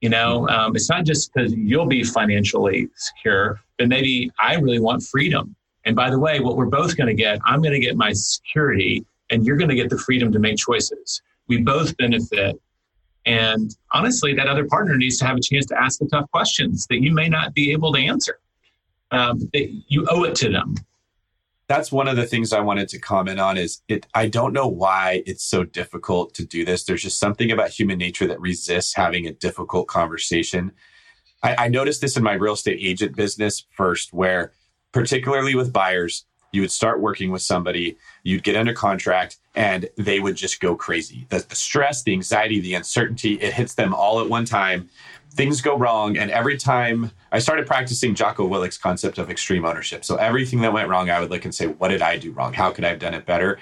You 0.00 0.08
know, 0.08 0.48
um, 0.48 0.74
it's 0.74 0.88
not 0.88 1.04
just 1.04 1.32
because 1.32 1.52
you'll 1.52 1.86
be 1.86 2.02
financially 2.02 2.88
secure, 2.96 3.60
but 3.78 3.88
maybe 3.88 4.30
I 4.40 4.54
really 4.54 4.80
want 4.80 5.02
freedom. 5.02 5.54
And 5.84 5.94
by 5.94 6.08
the 6.10 6.18
way, 6.18 6.40
what 6.40 6.56
we're 6.56 6.66
both 6.66 6.96
going 6.96 7.08
to 7.08 7.14
get, 7.14 7.40
I'm 7.44 7.60
going 7.60 7.74
to 7.74 7.80
get 7.80 7.96
my 7.96 8.12
security 8.12 9.04
and 9.30 9.44
you're 9.44 9.56
going 9.56 9.68
to 9.68 9.76
get 9.76 9.90
the 9.90 9.98
freedom 9.98 10.32
to 10.32 10.38
make 10.38 10.56
choices. 10.56 11.20
We 11.48 11.58
both 11.58 11.96
benefit. 11.96 12.60
And 13.24 13.74
honestly, 13.92 14.34
that 14.34 14.48
other 14.48 14.64
partner 14.64 14.96
needs 14.96 15.18
to 15.18 15.26
have 15.26 15.36
a 15.36 15.40
chance 15.40 15.66
to 15.66 15.80
ask 15.80 15.98
the 15.98 16.06
tough 16.06 16.30
questions 16.32 16.86
that 16.88 17.02
you 17.02 17.12
may 17.12 17.28
not 17.28 17.54
be 17.54 17.72
able 17.72 17.92
to 17.92 18.00
answer. 18.00 18.40
Um, 19.10 19.38
you 19.52 20.06
owe 20.10 20.24
it 20.24 20.34
to 20.36 20.48
them. 20.48 20.74
That's 21.68 21.92
one 21.92 22.08
of 22.08 22.16
the 22.16 22.26
things 22.26 22.52
I 22.52 22.60
wanted 22.60 22.88
to 22.88 22.98
comment 22.98 23.38
on 23.38 23.56
is 23.56 23.82
it 23.88 24.06
I 24.14 24.28
don't 24.28 24.52
know 24.52 24.66
why 24.66 25.22
it's 25.26 25.44
so 25.44 25.64
difficult 25.64 26.34
to 26.34 26.44
do 26.44 26.64
this. 26.64 26.84
There's 26.84 27.02
just 27.02 27.18
something 27.18 27.50
about 27.50 27.70
human 27.70 27.98
nature 27.98 28.26
that 28.26 28.40
resists 28.40 28.94
having 28.94 29.26
a 29.26 29.32
difficult 29.32 29.86
conversation. 29.86 30.72
I, 31.42 31.66
I 31.66 31.68
noticed 31.68 32.00
this 32.00 32.16
in 32.16 32.22
my 32.22 32.34
real 32.34 32.54
estate 32.54 32.78
agent 32.80 33.16
business 33.16 33.64
first, 33.70 34.12
where 34.12 34.52
particularly 34.92 35.54
with 35.54 35.72
buyers, 35.72 36.26
you 36.52 36.60
would 36.60 36.70
start 36.70 37.00
working 37.00 37.30
with 37.30 37.42
somebody, 37.42 37.96
you'd 38.22 38.44
get 38.44 38.56
under 38.56 38.74
contract, 38.74 39.38
and 39.54 39.88
they 39.96 40.20
would 40.20 40.36
just 40.36 40.60
go 40.60 40.76
crazy. 40.76 41.26
The, 41.30 41.44
the, 41.48 41.54
stress, 41.54 42.02
the 42.02 42.12
anxiety, 42.12 42.60
the 42.60 42.74
uncertainty, 42.74 43.34
it 43.34 43.54
hits 43.54 43.74
them 43.74 43.94
all 43.94 44.20
at 44.20 44.28
one 44.28 44.44
time. 44.44 44.88
Things 45.30 45.62
go 45.62 45.76
wrong. 45.76 46.18
And 46.18 46.30
every 46.30 46.58
time 46.58 47.10
I 47.32 47.38
started 47.38 47.66
practicing 47.66 48.14
Jocko 48.14 48.46
Willink's 48.46 48.76
concept 48.76 49.16
of 49.16 49.30
extreme 49.30 49.64
ownership. 49.64 50.04
So 50.04 50.16
everything 50.16 50.60
that 50.60 50.74
went 50.74 50.90
wrong, 50.90 51.08
I 51.08 51.20
would 51.20 51.30
look 51.30 51.44
and 51.46 51.54
say, 51.54 51.66
what 51.66 51.88
did 51.88 52.02
I 52.02 52.18
do 52.18 52.32
wrong? 52.32 52.52
How 52.52 52.70
could 52.70 52.84
I 52.84 52.90
have 52.90 52.98
done 52.98 53.14
it 53.14 53.24
better? 53.24 53.58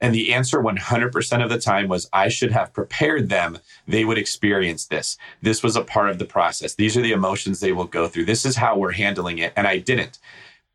And 0.00 0.14
the 0.14 0.34
answer 0.34 0.60
100% 0.60 1.42
of 1.42 1.48
the 1.48 1.58
time 1.58 1.88
was 1.88 2.10
I 2.12 2.28
should 2.28 2.52
have 2.52 2.74
prepared 2.74 3.30
them. 3.30 3.58
They 3.88 4.04
would 4.04 4.18
experience 4.18 4.84
this. 4.84 5.16
This 5.40 5.62
was 5.62 5.76
a 5.76 5.82
part 5.82 6.10
of 6.10 6.18
the 6.18 6.26
process. 6.26 6.74
These 6.74 6.94
are 6.98 7.00
the 7.00 7.12
emotions 7.12 7.60
they 7.60 7.72
will 7.72 7.86
go 7.86 8.06
through. 8.06 8.26
This 8.26 8.44
is 8.44 8.56
how 8.56 8.76
we're 8.76 8.92
handling 8.92 9.38
it. 9.38 9.54
And 9.56 9.66
I 9.66 9.78
didn't. 9.78 10.18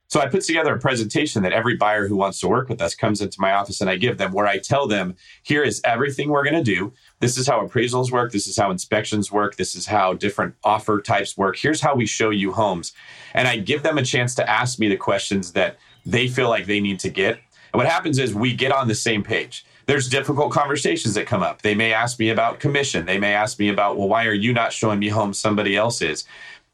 So 0.09 0.19
I 0.19 0.27
put 0.27 0.41
together 0.41 0.73
a 0.73 0.79
presentation 0.79 1.43
that 1.43 1.53
every 1.53 1.75
buyer 1.75 2.07
who 2.07 2.15
wants 2.15 2.39
to 2.39 2.47
work 2.47 2.67
with 2.67 2.81
us 2.81 2.95
comes 2.95 3.21
into 3.21 3.39
my 3.39 3.53
office 3.53 3.79
and 3.79 3.87
I 3.87 3.95
give 3.95 4.17
them 4.17 4.33
where 4.33 4.47
I 4.47 4.57
tell 4.57 4.87
them, 4.87 5.15
here 5.43 5.61
is 5.61 5.81
everything 5.85 6.29
we're 6.29 6.43
going 6.43 6.55
to 6.55 6.63
do. 6.63 6.91
This 7.19 7.37
is 7.37 7.45
how 7.45 7.63
appraisals 7.63 8.11
work. 8.11 8.31
This 8.31 8.47
is 8.47 8.57
how 8.57 8.71
inspections 8.71 9.31
work. 9.31 9.55
This 9.55 9.75
is 9.75 9.85
how 9.85 10.13
different 10.13 10.55
offer 10.63 10.99
types 10.99 11.37
work. 11.37 11.57
Here's 11.57 11.81
how 11.81 11.93
we 11.93 12.07
show 12.07 12.31
you 12.31 12.51
homes. 12.51 12.93
And 13.35 13.47
I 13.47 13.57
give 13.57 13.83
them 13.83 13.99
a 13.99 14.03
chance 14.03 14.33
to 14.35 14.49
ask 14.49 14.79
me 14.79 14.89
the 14.89 14.97
questions 14.97 15.51
that 15.53 15.77
they 16.07 16.27
feel 16.27 16.49
like 16.49 16.65
they 16.65 16.79
need 16.79 16.99
to 17.01 17.09
get. 17.11 17.39
And 17.71 17.77
what 17.77 17.85
happens 17.85 18.17
is 18.17 18.33
we 18.33 18.55
get 18.55 18.71
on 18.71 18.87
the 18.87 18.95
same 18.95 19.21
page. 19.21 19.63
There's 19.85 20.09
difficult 20.09 20.51
conversations 20.51 21.13
that 21.15 21.27
come 21.27 21.43
up. 21.43 21.61
They 21.61 21.75
may 21.75 21.93
ask 21.93 22.17
me 22.17 22.29
about 22.29 22.59
commission. 22.59 23.05
They 23.05 23.19
may 23.19 23.33
ask 23.35 23.59
me 23.59 23.69
about, 23.69 23.97
well, 23.97 24.07
why 24.07 24.25
are 24.25 24.33
you 24.33 24.53
not 24.53 24.73
showing 24.73 24.97
me 24.97 25.09
homes 25.09 25.37
somebody 25.37 25.75
else 25.75 26.01
is? 26.01 26.25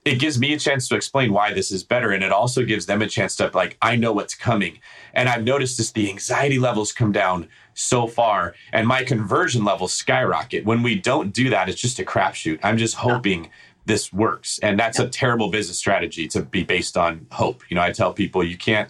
It 0.05 0.19
gives 0.19 0.39
me 0.39 0.53
a 0.53 0.59
chance 0.59 0.87
to 0.87 0.95
explain 0.95 1.33
why 1.33 1.51
this 1.51 1.71
is 1.71 1.83
better 1.83 2.11
and 2.11 2.23
it 2.23 2.31
also 2.31 2.63
gives 2.63 2.85
them 2.85 3.01
a 3.01 3.07
chance 3.07 3.35
to 3.35 3.49
like 3.53 3.75
i 3.81 3.95
know 3.95 4.13
what's 4.13 4.35
coming. 4.35 4.79
And 5.13 5.27
i've 5.27 5.43
noticed 5.43 5.77
this 5.77 5.91
the 5.91 6.09
anxiety 6.09 6.59
levels 6.59 6.93
come 6.93 7.11
down 7.11 7.49
so 7.73 8.07
far 8.07 8.55
and 8.71 8.87
my 8.87 9.03
conversion 9.03 9.65
levels 9.65 9.91
skyrocket. 9.91 10.63
When 10.63 10.83
we 10.83 10.95
don't 10.95 11.33
do 11.33 11.49
that 11.49 11.67
it's 11.67 11.81
just 11.81 11.99
a 11.99 12.03
crapshoot. 12.03 12.59
I'm 12.63 12.77
just 12.77 12.95
hoping 12.95 13.49
this 13.85 14.13
works 14.13 14.59
and 14.59 14.79
that's 14.79 14.99
a 14.99 15.09
terrible 15.09 15.49
business 15.49 15.77
strategy 15.77 16.27
to 16.29 16.41
be 16.41 16.63
based 16.63 16.95
on 16.95 17.25
hope. 17.31 17.63
You 17.69 17.75
know 17.75 17.81
i 17.81 17.91
tell 17.91 18.13
people 18.13 18.43
you 18.43 18.57
can't 18.57 18.89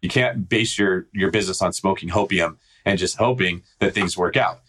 you 0.00 0.08
can't 0.08 0.48
base 0.48 0.78
your 0.78 1.06
your 1.12 1.30
business 1.30 1.60
on 1.60 1.72
smoking 1.74 2.08
hopium 2.08 2.56
and 2.86 2.98
just 2.98 3.16
hoping 3.16 3.62
that 3.80 3.94
things 3.94 4.16
work 4.16 4.36
out 4.36 4.60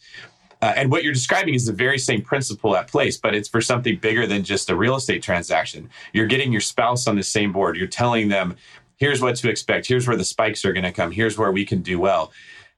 uh, 0.61 0.73
and 0.75 0.91
what 0.91 1.03
you're 1.03 1.13
describing 1.13 1.53
is 1.53 1.65
the 1.65 1.73
very 1.73 1.97
same 1.97 2.21
principle 2.21 2.75
at 2.75 2.87
place, 2.87 3.17
but 3.17 3.35
it's 3.35 3.49
for 3.49 3.61
something 3.61 3.97
bigger 3.97 4.25
than 4.25 4.43
just 4.43 4.69
a 4.69 4.75
real 4.75 4.95
estate 4.95 5.21
transaction. 5.21 5.89
You're 6.13 6.27
getting 6.27 6.51
your 6.51 6.61
spouse 6.61 7.07
on 7.07 7.15
the 7.15 7.23
same 7.23 7.51
board. 7.51 7.77
You're 7.77 7.87
telling 7.87 8.29
them, 8.29 8.55
here's 8.97 9.21
what 9.21 9.35
to 9.37 9.49
expect. 9.49 9.87
Here's 9.87 10.07
where 10.07 10.17
the 10.17 10.25
spikes 10.25 10.65
are 10.65 10.73
going 10.73 10.83
to 10.83 10.91
come. 10.91 11.11
Here's 11.11 11.37
where 11.37 11.51
we 11.51 11.65
can 11.65 11.81
do 11.81 11.99
well. 11.99 12.31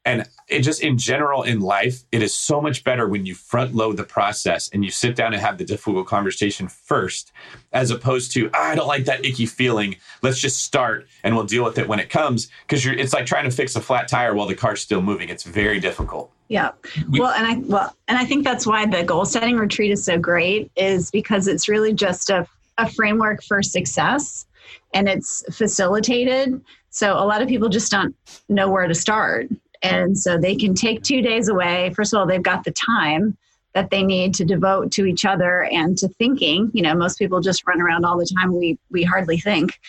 And 0.06 0.26
it 0.48 0.62
just 0.62 0.82
in 0.82 0.98
general 0.98 1.44
in 1.44 1.60
life, 1.60 2.04
it 2.13 2.24
is 2.24 2.34
so 2.34 2.62
much 2.62 2.86
better 2.86 3.10
when 3.10 3.26
you 3.26 3.36
front 3.36 3.76
load 3.76 3.98
the 3.98 4.06
process 4.06 4.70
and 4.70 4.86
you 4.86 4.90
sit 4.90 5.18
down 5.18 5.34
and 5.34 5.42
have 5.42 5.58
the 5.58 5.66
difficult 5.66 6.08
conversation 6.08 6.70
first, 6.70 7.34
as 7.74 7.92
opposed 7.92 8.32
to, 8.32 8.50
oh, 8.54 8.58
I 8.58 8.74
don't 8.74 8.88
like 8.88 9.04
that 9.06 9.26
icky 9.26 9.46
feeling. 9.46 9.98
Let's 10.22 10.40
just 10.40 10.63
start 10.63 11.08
and 11.24 11.36
we'll 11.36 11.44
deal 11.44 11.66
with 11.66 11.78
it 11.78 11.90
when 11.90 12.00
it 12.00 12.10
comes. 12.10 12.48
Because 12.66 12.86
it's 12.86 13.13
like 13.13 13.26
trying 13.26 13.44
to 13.44 13.52
fix 13.52 13.76
a 13.76 13.82
flat 13.82 14.08
tire 14.08 14.34
while 14.34 14.48
the 14.48 14.56
car's 14.56 14.80
still 14.80 15.02
moving. 15.02 15.28
It's 15.28 15.44
very 15.44 15.82
difficult. 15.82 16.32
Yeah. 16.50 16.72
Well, 17.10 17.32
and 17.32 17.46
I 17.46 17.56
well, 17.68 17.96
and 18.08 18.18
I 18.18 18.26
think 18.26 18.44
that's 18.44 18.66
why 18.66 18.86
the 18.86 19.04
goal 19.04 19.26
setting 19.26 19.58
retreat 19.58 19.92
is 19.92 20.04
so 20.06 20.18
great 20.18 20.72
is 20.76 21.12
because 21.12 21.48
it's 21.48 21.68
really 21.68 21.94
just 21.94 22.30
a, 22.30 22.48
a 22.78 22.90
framework 22.90 23.44
for 23.44 23.62
success 23.62 24.46
and 24.94 25.10
it's 25.10 25.44
facilitated. 25.56 26.62
So 26.90 27.14
a 27.14 27.26
lot 27.26 27.42
of 27.42 27.48
people 27.48 27.70
just 27.70 27.92
don't 27.92 28.16
know 28.50 28.70
where 28.70 28.88
to 28.88 28.96
start. 28.96 29.50
And 29.84 30.18
so 30.18 30.38
they 30.38 30.56
can 30.56 30.74
take 30.74 31.04
two 31.04 31.22
days 31.22 31.50
away. 31.50 31.92
First 31.96 32.14
of 32.14 32.20
all, 32.20 32.26
they've 32.26 32.42
got 32.42 32.64
the 32.64 32.72
time 32.72 33.38
that 33.74 33.92
they 33.92 34.02
need 34.02 34.34
to 34.36 34.46
devote 34.46 34.92
to 34.94 35.06
each 35.06 35.26
other 35.26 35.66
and 35.66 35.98
to 35.98 36.08
thinking. 36.08 36.72
You 36.74 36.82
know, 36.82 36.96
most 36.96 37.20
people 37.20 37.42
just 37.42 37.68
run 37.68 37.82
around 37.82 38.06
all 38.06 38.18
the 38.18 38.30
time. 38.38 38.56
We 38.56 38.80
we 38.90 39.04
hardly 39.04 39.38
think. 39.38 39.80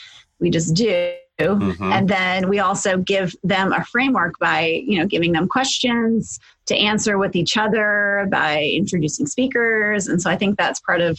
We 0.40 0.50
just 0.50 0.74
do. 0.74 1.14
Mm-hmm. 1.38 1.92
And 1.92 2.08
then 2.08 2.48
we 2.48 2.58
also 2.58 2.98
give 2.98 3.34
them 3.44 3.72
a 3.72 3.84
framework 3.84 4.38
by, 4.40 4.82
you 4.84 4.98
know, 4.98 5.06
giving 5.06 5.32
them 5.32 5.46
questions 5.46 6.40
to 6.66 6.76
answer 6.76 7.16
with 7.16 7.36
each 7.36 7.56
other 7.56 8.26
by 8.30 8.62
introducing 8.62 9.26
speakers. 9.26 10.08
And 10.08 10.20
so 10.20 10.30
I 10.30 10.36
think 10.36 10.58
that's 10.58 10.80
part 10.80 11.00
of 11.00 11.18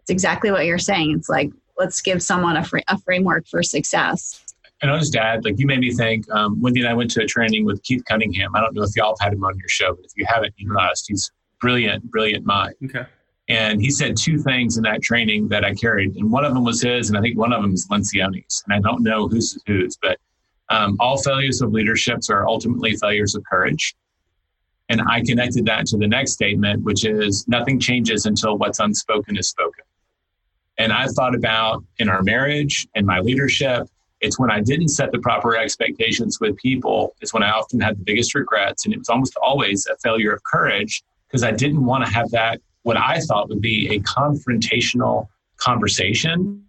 it's 0.00 0.10
exactly 0.10 0.50
what 0.50 0.66
you're 0.66 0.78
saying. 0.78 1.14
It's 1.16 1.28
like 1.28 1.52
let's 1.78 2.00
give 2.02 2.22
someone 2.22 2.56
a, 2.56 2.64
fr- 2.64 2.78
a 2.88 2.98
framework 2.98 3.46
for 3.46 3.62
success. 3.62 4.44
And 4.82 4.90
I'll 4.90 4.98
just 4.98 5.14
add, 5.14 5.44
like 5.44 5.58
you 5.58 5.66
made 5.66 5.80
me 5.80 5.92
think. 5.92 6.30
Um, 6.30 6.60
Wendy 6.60 6.80
and 6.80 6.88
I 6.88 6.94
went 6.94 7.10
to 7.12 7.22
a 7.22 7.26
training 7.26 7.64
with 7.64 7.82
Keith 7.82 8.02
Cunningham. 8.06 8.54
I 8.56 8.60
don't 8.60 8.74
know 8.74 8.82
if 8.82 8.90
y'all 8.96 9.14
have 9.18 9.24
had 9.24 9.34
him 9.34 9.44
on 9.44 9.56
your 9.58 9.68
show, 9.68 9.94
but 9.94 10.04
if 10.04 10.12
you 10.16 10.24
haven't, 10.26 10.54
you 10.56 10.72
must. 10.72 11.06
He's 11.08 11.30
brilliant, 11.60 12.10
brilliant 12.10 12.46
mind. 12.46 12.74
Okay. 12.86 13.04
And 13.50 13.80
he 13.80 13.90
said 13.90 14.16
two 14.16 14.38
things 14.38 14.76
in 14.76 14.84
that 14.84 15.02
training 15.02 15.48
that 15.48 15.64
I 15.64 15.74
carried, 15.74 16.14
and 16.16 16.30
one 16.30 16.44
of 16.44 16.54
them 16.54 16.64
was 16.64 16.80
his, 16.80 17.08
and 17.08 17.18
I 17.18 17.20
think 17.20 17.36
one 17.36 17.52
of 17.52 17.60
them 17.60 17.74
is 17.74 17.86
Lencioni's, 17.88 18.62
and 18.66 18.74
I 18.74 18.78
don't 18.78 19.02
know 19.02 19.28
who's 19.28 19.60
whose, 19.66 19.98
but 20.00 20.18
um, 20.68 20.96
all 21.00 21.20
failures 21.20 21.60
of 21.60 21.72
leaderships 21.72 22.30
are 22.30 22.46
ultimately 22.46 22.94
failures 22.96 23.34
of 23.34 23.42
courage. 23.44 23.94
And 24.88 25.02
I 25.02 25.22
connected 25.22 25.66
that 25.66 25.86
to 25.86 25.98
the 25.98 26.06
next 26.06 26.32
statement, 26.32 26.84
which 26.84 27.04
is 27.04 27.46
nothing 27.48 27.80
changes 27.80 28.26
until 28.26 28.56
what's 28.56 28.78
unspoken 28.78 29.36
is 29.36 29.48
spoken. 29.48 29.84
And 30.78 30.92
I 30.92 31.08
thought 31.08 31.34
about 31.34 31.84
in 31.98 32.08
our 32.08 32.22
marriage 32.22 32.86
and 32.94 33.04
my 33.04 33.18
leadership 33.18 33.88
it's 34.20 34.38
when 34.38 34.50
I 34.50 34.60
didn't 34.60 34.88
set 34.88 35.12
the 35.12 35.18
proper 35.18 35.56
expectations 35.56 36.40
with 36.40 36.56
people, 36.56 37.16
it's 37.20 37.32
when 37.32 37.42
I 37.42 37.50
often 37.50 37.80
had 37.80 37.98
the 37.98 38.04
biggest 38.04 38.34
regrets. 38.34 38.84
And 38.84 38.94
it 38.94 38.98
was 38.98 39.08
almost 39.08 39.36
always 39.42 39.86
a 39.86 39.96
failure 39.96 40.32
of 40.32 40.42
courage 40.44 41.02
because 41.26 41.42
I 41.42 41.52
didn't 41.52 41.84
want 41.84 42.04
to 42.04 42.12
have 42.12 42.30
that, 42.30 42.60
what 42.82 42.96
I 42.96 43.20
thought 43.20 43.48
would 43.48 43.60
be 43.60 43.88
a 43.94 44.00
confrontational 44.00 45.28
conversation. 45.56 46.64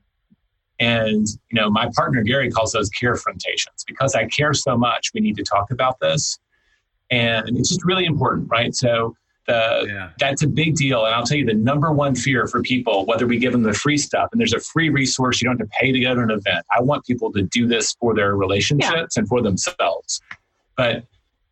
And, 0.79 1.27
you 1.51 1.61
know, 1.61 1.69
my 1.69 1.89
partner 1.95 2.23
Gary 2.23 2.49
calls 2.49 2.71
those 2.71 2.89
care 2.89 3.15
frontations 3.15 3.85
because 3.85 4.15
I 4.15 4.25
care 4.25 4.53
so 4.53 4.77
much. 4.77 5.11
We 5.13 5.21
need 5.21 5.37
to 5.37 5.43
talk 5.43 5.71
about 5.71 5.99
this. 5.99 6.39
And 7.09 7.57
it's 7.57 7.69
just 7.69 7.85
really 7.85 8.05
important, 8.05 8.49
right? 8.49 8.73
So 8.73 9.15
the, 9.47 9.85
yeah. 9.87 10.09
That's 10.19 10.43
a 10.43 10.47
big 10.47 10.75
deal. 10.75 11.05
And 11.05 11.15
I'll 11.15 11.25
tell 11.25 11.37
you 11.37 11.45
the 11.45 11.53
number 11.53 11.91
one 11.91 12.15
fear 12.15 12.47
for 12.47 12.61
people, 12.61 13.05
whether 13.05 13.25
we 13.25 13.37
give 13.37 13.51
them 13.51 13.63
the 13.63 13.73
free 13.73 13.97
stuff 13.97 14.29
and 14.31 14.39
there's 14.39 14.53
a 14.53 14.59
free 14.59 14.89
resource, 14.89 15.41
you 15.41 15.47
don't 15.47 15.59
have 15.59 15.67
to 15.67 15.75
pay 15.79 15.91
to 15.91 15.99
go 15.99 16.15
to 16.15 16.21
an 16.21 16.31
event. 16.31 16.65
I 16.75 16.81
want 16.81 17.05
people 17.05 17.31
to 17.33 17.43
do 17.43 17.67
this 17.67 17.93
for 17.93 18.13
their 18.13 18.35
relationships 18.35 18.91
yeah. 18.91 19.19
and 19.19 19.27
for 19.27 19.41
themselves. 19.41 20.21
But 20.77 21.05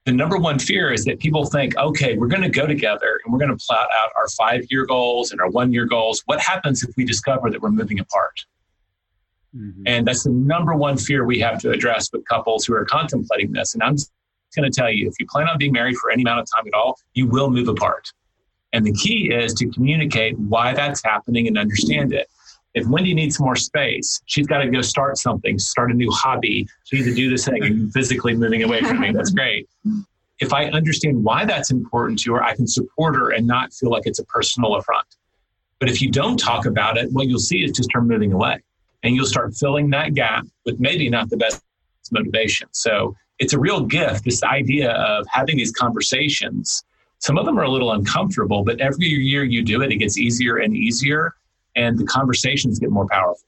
the 0.06 0.12
number 0.14 0.38
one 0.38 0.60
fear 0.60 0.92
is 0.92 1.06
that 1.06 1.20
people 1.20 1.46
think, 1.46 1.78
okay, 1.78 2.18
we're 2.18 2.28
going 2.28 2.42
to 2.42 2.50
go 2.50 2.66
together 2.66 3.20
and 3.24 3.34
we're 3.34 3.40
going 3.40 3.56
to 3.56 3.66
plot 3.66 3.88
out 4.02 4.10
our 4.16 4.28
five 4.30 4.66
year 4.70 4.86
goals 4.86 5.32
and 5.32 5.42
our 5.42 5.50
one 5.50 5.72
year 5.74 5.86
goals. 5.86 6.24
What 6.26 6.40
happens 6.40 6.84
if 6.84 6.96
we 6.98 7.06
discover 7.06 7.50
that 7.50 7.62
we're 7.62 7.70
moving 7.70 8.00
apart? 8.00 8.46
Mm-hmm. 9.56 9.84
And 9.86 10.08
that's 10.08 10.24
the 10.24 10.32
number 10.32 10.76
one 10.76 10.98
fear 10.98 11.26
we 11.26 11.40
have 11.40 11.60
to 11.60 11.72
address 11.72 12.12
with 12.12 12.26
couples 12.26 12.66
who 12.66 12.74
are 12.74 12.86
contemplating 12.86 13.52
this. 13.52 13.74
And 13.74 13.84
I'm 13.84 13.96
going 14.56 14.72
to 14.72 14.76
tell 14.76 14.92
you 14.92 15.08
if 15.08 15.16
you 15.20 15.26
plan 15.28 15.48
on 15.48 15.58
being 15.58 15.74
married 15.74 15.98
for 15.98 16.12
any 16.12 16.24
amount 16.24 16.40
of 16.42 16.48
time 16.54 16.68
at 16.68 16.74
all, 16.74 16.98
you 17.14 17.28
will 17.28 17.50
move 17.50 17.68
apart. 17.68 18.12
And 18.74 18.86
the 18.86 18.94
key 18.94 19.32
is 19.34 19.54
to 19.56 19.68
communicate 19.70 20.38
why 20.38 20.74
that's 20.74 21.04
happening 21.04 21.48
and 21.48 21.58
understand 21.58 22.14
it. 22.14 22.30
If 22.76 22.86
Wendy 22.88 23.14
needs 23.14 23.40
more 23.40 23.56
space, 23.56 24.22
she's 24.26 24.46
got 24.46 24.60
to 24.60 24.70
go 24.70 24.82
start 24.82 25.18
something, 25.18 25.58
start 25.58 25.92
a 25.92 25.94
new 25.94 26.12
hobby. 26.12 26.68
She 26.84 26.98
needs 26.98 27.08
to 27.10 27.16
do 27.16 27.30
this 27.30 27.46
thing 27.46 27.64
and 27.64 27.92
physically 27.92 28.36
moving 28.36 28.64
away 28.64 28.82
from 28.82 29.00
me. 29.00 29.12
That's 29.12 29.32
great. 29.32 29.68
If 30.40 30.54
I 30.54 30.66
understand 30.66 31.24
why 31.24 31.46
that's 31.46 31.72
important 31.72 32.20
to 32.20 32.34
her, 32.36 32.44
I 32.44 32.56
can 32.56 32.68
support 32.68 33.16
her 33.16 33.32
and 33.32 33.48
not 33.48 33.74
feel 33.74 33.90
like 33.90 34.04
it's 34.06 34.20
a 34.20 34.26
personal 34.26 34.76
affront. 34.76 35.08
But 35.80 35.90
if 35.90 36.02
you 36.02 36.12
don't 36.12 36.38
talk 36.38 36.66
about 36.66 36.98
it, 36.98 37.12
what 37.12 37.28
you'll 37.28 37.40
see 37.40 37.64
is 37.64 37.72
just 37.72 37.92
her 37.94 38.02
moving 38.02 38.34
away. 38.34 38.60
And 39.02 39.16
you'll 39.16 39.26
start 39.26 39.56
filling 39.56 39.90
that 39.92 40.14
gap 40.14 40.46
with 40.66 40.80
maybe 40.80 41.10
not 41.10 41.30
the 41.30 41.38
best 41.38 41.64
motivation. 42.12 42.68
So 42.72 43.16
it's 43.40 43.54
a 43.54 43.60
real 43.60 43.86
gift, 43.86 44.26
this 44.26 44.44
idea 44.44 44.92
of 44.92 45.26
having 45.32 45.58
these 45.58 45.72
conversations. 45.72 46.84
Some 47.20 47.38
of 47.38 47.46
them 47.46 47.58
are 47.58 47.64
a 47.64 47.70
little 47.70 47.92
uncomfortable, 47.94 48.64
but 48.64 48.80
every 48.80 49.08
year 49.08 49.44
you 49.44 49.64
do 49.64 49.82
it, 49.82 49.92
it 49.92 49.98
gets 49.98 50.18
easier 50.18 50.58
and 50.58 50.76
easier, 50.76 51.34
and 51.80 51.98
the 51.98 52.06
conversations 52.06 52.80
get 52.80 52.92
more 52.92 53.08
powerful. 53.08 53.44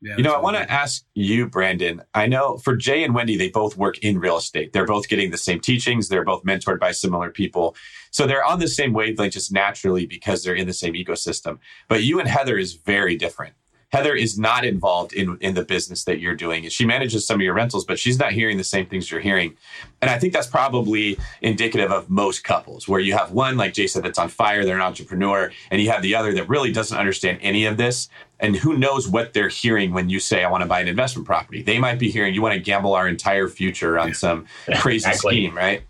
Yeah, 0.00 0.16
You 0.16 0.24
know, 0.24 0.34
I 0.34 0.40
want 0.40 0.56
to 0.56 0.68
ask 0.68 1.04
you, 1.14 1.48
Brandon. 1.48 2.02
I 2.12 2.26
know 2.26 2.58
for 2.58 2.74
Jay 2.74 3.04
and 3.04 3.14
Wendy, 3.14 3.36
they 3.36 3.50
both 3.50 3.76
work 3.76 3.98
in 3.98 4.18
real 4.18 4.36
estate. 4.36 4.72
They're 4.72 4.84
both 4.84 5.08
getting 5.08 5.30
the 5.30 5.38
same 5.38 5.60
teachings. 5.60 6.08
They're 6.08 6.24
both 6.24 6.42
mentored 6.42 6.80
by 6.80 6.90
similar 6.90 7.30
people. 7.30 7.76
So 8.10 8.26
they're 8.26 8.44
on 8.44 8.58
the 8.58 8.66
same 8.66 8.92
wavelength 8.92 9.34
just 9.34 9.52
naturally 9.52 10.06
because 10.06 10.42
they're 10.42 10.56
in 10.56 10.66
the 10.66 10.72
same 10.72 10.94
ecosystem. 10.94 11.58
But 11.88 12.02
you 12.02 12.18
and 12.18 12.28
Heather 12.28 12.58
is 12.58 12.74
very 12.74 13.16
different. 13.16 13.54
Heather 13.92 14.14
is 14.14 14.38
not 14.38 14.64
involved 14.64 15.12
in, 15.12 15.36
in 15.42 15.54
the 15.54 15.64
business 15.64 16.04
that 16.04 16.18
you're 16.18 16.34
doing. 16.34 16.66
She 16.70 16.86
manages 16.86 17.26
some 17.26 17.36
of 17.36 17.42
your 17.42 17.52
rentals, 17.52 17.84
but 17.84 17.98
she's 17.98 18.18
not 18.18 18.32
hearing 18.32 18.56
the 18.56 18.64
same 18.64 18.86
things 18.86 19.10
you're 19.10 19.20
hearing. 19.20 19.54
And 20.00 20.10
I 20.10 20.18
think 20.18 20.32
that's 20.32 20.46
probably 20.46 21.18
indicative 21.42 21.92
of 21.92 22.08
most 22.08 22.42
couples 22.42 22.88
where 22.88 23.00
you 23.00 23.12
have 23.12 23.32
one, 23.32 23.58
like 23.58 23.74
Jay 23.74 23.86
said, 23.86 24.02
that's 24.02 24.18
on 24.18 24.30
fire, 24.30 24.64
they're 24.64 24.76
an 24.76 24.82
entrepreneur, 24.82 25.52
and 25.70 25.82
you 25.82 25.90
have 25.90 26.00
the 26.00 26.14
other 26.14 26.32
that 26.32 26.48
really 26.48 26.72
doesn't 26.72 26.96
understand 26.96 27.38
any 27.42 27.66
of 27.66 27.76
this. 27.76 28.08
And 28.40 28.56
who 28.56 28.78
knows 28.78 29.06
what 29.08 29.34
they're 29.34 29.50
hearing 29.50 29.92
when 29.92 30.08
you 30.08 30.20
say, 30.20 30.42
I 30.42 30.50
want 30.50 30.62
to 30.62 30.68
buy 30.68 30.80
an 30.80 30.88
investment 30.88 31.26
property. 31.26 31.62
They 31.62 31.78
might 31.78 31.98
be 31.98 32.10
hearing, 32.10 32.34
you 32.34 32.40
want 32.40 32.54
to 32.54 32.60
gamble 32.60 32.94
our 32.94 33.06
entire 33.06 33.46
future 33.46 33.98
on 33.98 34.14
some 34.14 34.46
crazy 34.76 35.08
Exactly. 35.08 35.34
scheme, 35.34 35.54
right? 35.54 35.82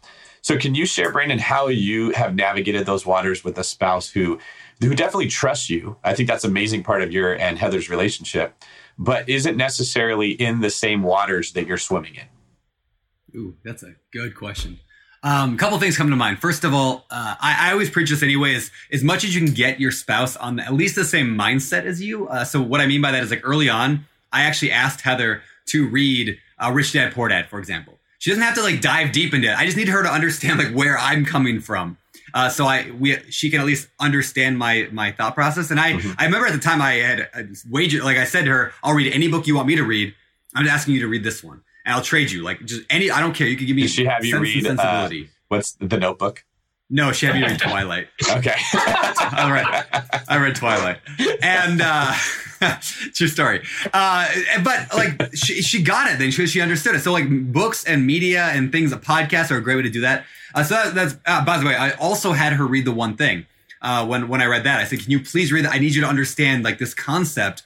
So 0.42 0.58
can 0.58 0.74
you 0.74 0.86
share, 0.86 1.12
Brandon, 1.12 1.38
how 1.38 1.68
you 1.68 2.10
have 2.10 2.34
navigated 2.34 2.84
those 2.84 3.06
waters 3.06 3.44
with 3.44 3.56
a 3.58 3.64
spouse 3.64 4.10
who 4.10 4.40
who 4.82 4.94
definitely 4.94 5.28
trusts 5.28 5.70
you? 5.70 5.96
I 6.04 6.14
think 6.14 6.28
that's 6.28 6.44
an 6.44 6.50
amazing 6.50 6.82
part 6.82 7.02
of 7.02 7.12
your 7.12 7.34
and 7.34 7.58
Heather's 7.58 7.88
relationship, 7.88 8.54
but 8.98 9.28
isn't 9.28 9.56
necessarily 9.56 10.30
in 10.30 10.60
the 10.60 10.70
same 10.70 11.02
waters 11.02 11.52
that 11.52 11.66
you're 11.66 11.78
swimming 11.78 12.14
in. 12.14 13.38
Ooh, 13.38 13.56
that's 13.64 13.82
a 13.82 13.94
good 14.12 14.34
question. 14.34 14.78
Um, 15.24 15.54
a 15.54 15.56
couple 15.56 15.78
things 15.78 15.96
come 15.96 16.10
to 16.10 16.16
mind. 16.16 16.40
First 16.40 16.64
of 16.64 16.74
all, 16.74 17.06
uh, 17.10 17.36
I, 17.40 17.68
I 17.68 17.72
always 17.72 17.90
preach 17.90 18.10
this 18.10 18.22
anyway: 18.22 18.54
is 18.54 18.70
as 18.92 19.04
much 19.04 19.24
as 19.24 19.34
you 19.34 19.40
can 19.44 19.54
get 19.54 19.78
your 19.78 19.92
spouse 19.92 20.36
on 20.36 20.58
at 20.58 20.74
least 20.74 20.96
the 20.96 21.04
same 21.04 21.36
mindset 21.36 21.84
as 21.84 22.02
you. 22.02 22.26
Uh, 22.28 22.44
so 22.44 22.60
what 22.60 22.80
I 22.80 22.86
mean 22.86 23.00
by 23.00 23.12
that 23.12 23.22
is 23.22 23.30
like 23.30 23.42
early 23.44 23.68
on, 23.68 24.06
I 24.32 24.42
actually 24.42 24.72
asked 24.72 25.02
Heather 25.02 25.42
to 25.66 25.88
read 25.88 26.38
uh, 26.58 26.72
Rich 26.72 26.92
Dad 26.92 27.12
Poor 27.12 27.28
Dad, 27.28 27.48
for 27.48 27.60
example. 27.60 27.98
She 28.18 28.30
doesn't 28.30 28.42
have 28.42 28.54
to 28.56 28.62
like 28.62 28.80
dive 28.80 29.12
deep 29.12 29.32
into 29.32 29.48
it. 29.48 29.56
I 29.56 29.64
just 29.64 29.76
need 29.76 29.88
her 29.88 30.02
to 30.02 30.08
understand 30.08 30.58
like 30.58 30.72
where 30.72 30.98
I'm 30.98 31.24
coming 31.24 31.60
from. 31.60 31.98
Uh, 32.34 32.48
so 32.48 32.66
I 32.66 32.90
we 32.90 33.16
she 33.30 33.50
can 33.50 33.60
at 33.60 33.66
least 33.66 33.88
understand 34.00 34.58
my 34.58 34.88
my 34.92 35.12
thought 35.12 35.34
process. 35.34 35.70
And 35.70 35.78
I 35.78 36.00
I 36.18 36.24
remember 36.24 36.46
at 36.46 36.52
the 36.52 36.58
time 36.58 36.80
I 36.80 36.94
had 36.94 37.20
a 37.20 37.46
wager 37.70 38.02
like 38.02 38.16
I 38.16 38.24
said 38.24 38.44
to 38.44 38.50
her, 38.50 38.72
I'll 38.82 38.94
read 38.94 39.12
any 39.12 39.28
book 39.28 39.46
you 39.46 39.56
want 39.56 39.68
me 39.68 39.76
to 39.76 39.84
read. 39.84 40.14
I'm 40.54 40.64
just 40.64 40.74
asking 40.74 40.94
you 40.94 41.00
to 41.00 41.08
read 41.08 41.24
this 41.24 41.42
one, 41.42 41.62
and 41.84 41.94
I'll 41.94 42.02
trade 42.02 42.30
you 42.30 42.42
like 42.42 42.64
just 42.64 42.82
any. 42.90 43.10
I 43.10 43.20
don't 43.20 43.34
care. 43.34 43.46
You 43.46 43.56
can 43.56 43.66
give 43.66 43.76
me. 43.76 43.82
Did 43.82 43.90
she 43.90 44.04
have 44.04 44.24
you 44.24 44.38
read 44.38 44.66
uh, 44.66 45.10
what's 45.48 45.72
the 45.72 45.96
Notebook? 45.96 46.44
No, 46.92 47.10
she 47.10 47.24
had 47.24 47.34
me 47.34 47.42
read 47.42 47.58
Twilight. 47.58 48.08
Okay, 48.30 48.54
I 48.74 49.50
read 49.50 50.04
I 50.28 50.36
read 50.36 50.54
Twilight, 50.54 50.98
and 51.40 51.80
uh, 51.82 52.12
true 53.14 53.28
story. 53.28 53.62
Uh, 53.94 54.28
but 54.62 54.94
like 54.94 55.34
she 55.34 55.62
she 55.62 55.82
got 55.82 56.12
it 56.12 56.18
then 56.18 56.30
she 56.30 56.46
she 56.46 56.60
understood 56.60 56.94
it. 56.94 57.00
So 57.00 57.10
like 57.10 57.24
books 57.50 57.84
and 57.84 58.06
media 58.06 58.44
and 58.52 58.70
things, 58.70 58.92
podcasts 58.92 59.50
are 59.50 59.56
a 59.56 59.62
great 59.62 59.76
way 59.76 59.82
to 59.82 59.90
do 59.90 60.02
that. 60.02 60.26
Uh, 60.54 60.64
so 60.64 60.74
that, 60.74 60.94
that's 60.94 61.16
uh, 61.24 61.42
by 61.42 61.56
the 61.56 61.64
way, 61.64 61.74
I 61.74 61.92
also 61.92 62.32
had 62.32 62.52
her 62.52 62.66
read 62.66 62.84
the 62.84 62.92
one 62.92 63.16
thing. 63.16 63.46
Uh, 63.80 64.06
when 64.06 64.28
when 64.28 64.42
I 64.42 64.44
read 64.44 64.64
that, 64.64 64.78
I 64.78 64.84
said, 64.84 65.00
"Can 65.00 65.10
you 65.10 65.20
please 65.20 65.50
read 65.50 65.64
that? 65.64 65.72
I 65.72 65.78
need 65.78 65.94
you 65.94 66.02
to 66.02 66.08
understand 66.08 66.62
like 66.62 66.78
this 66.78 66.92
concept." 66.92 67.62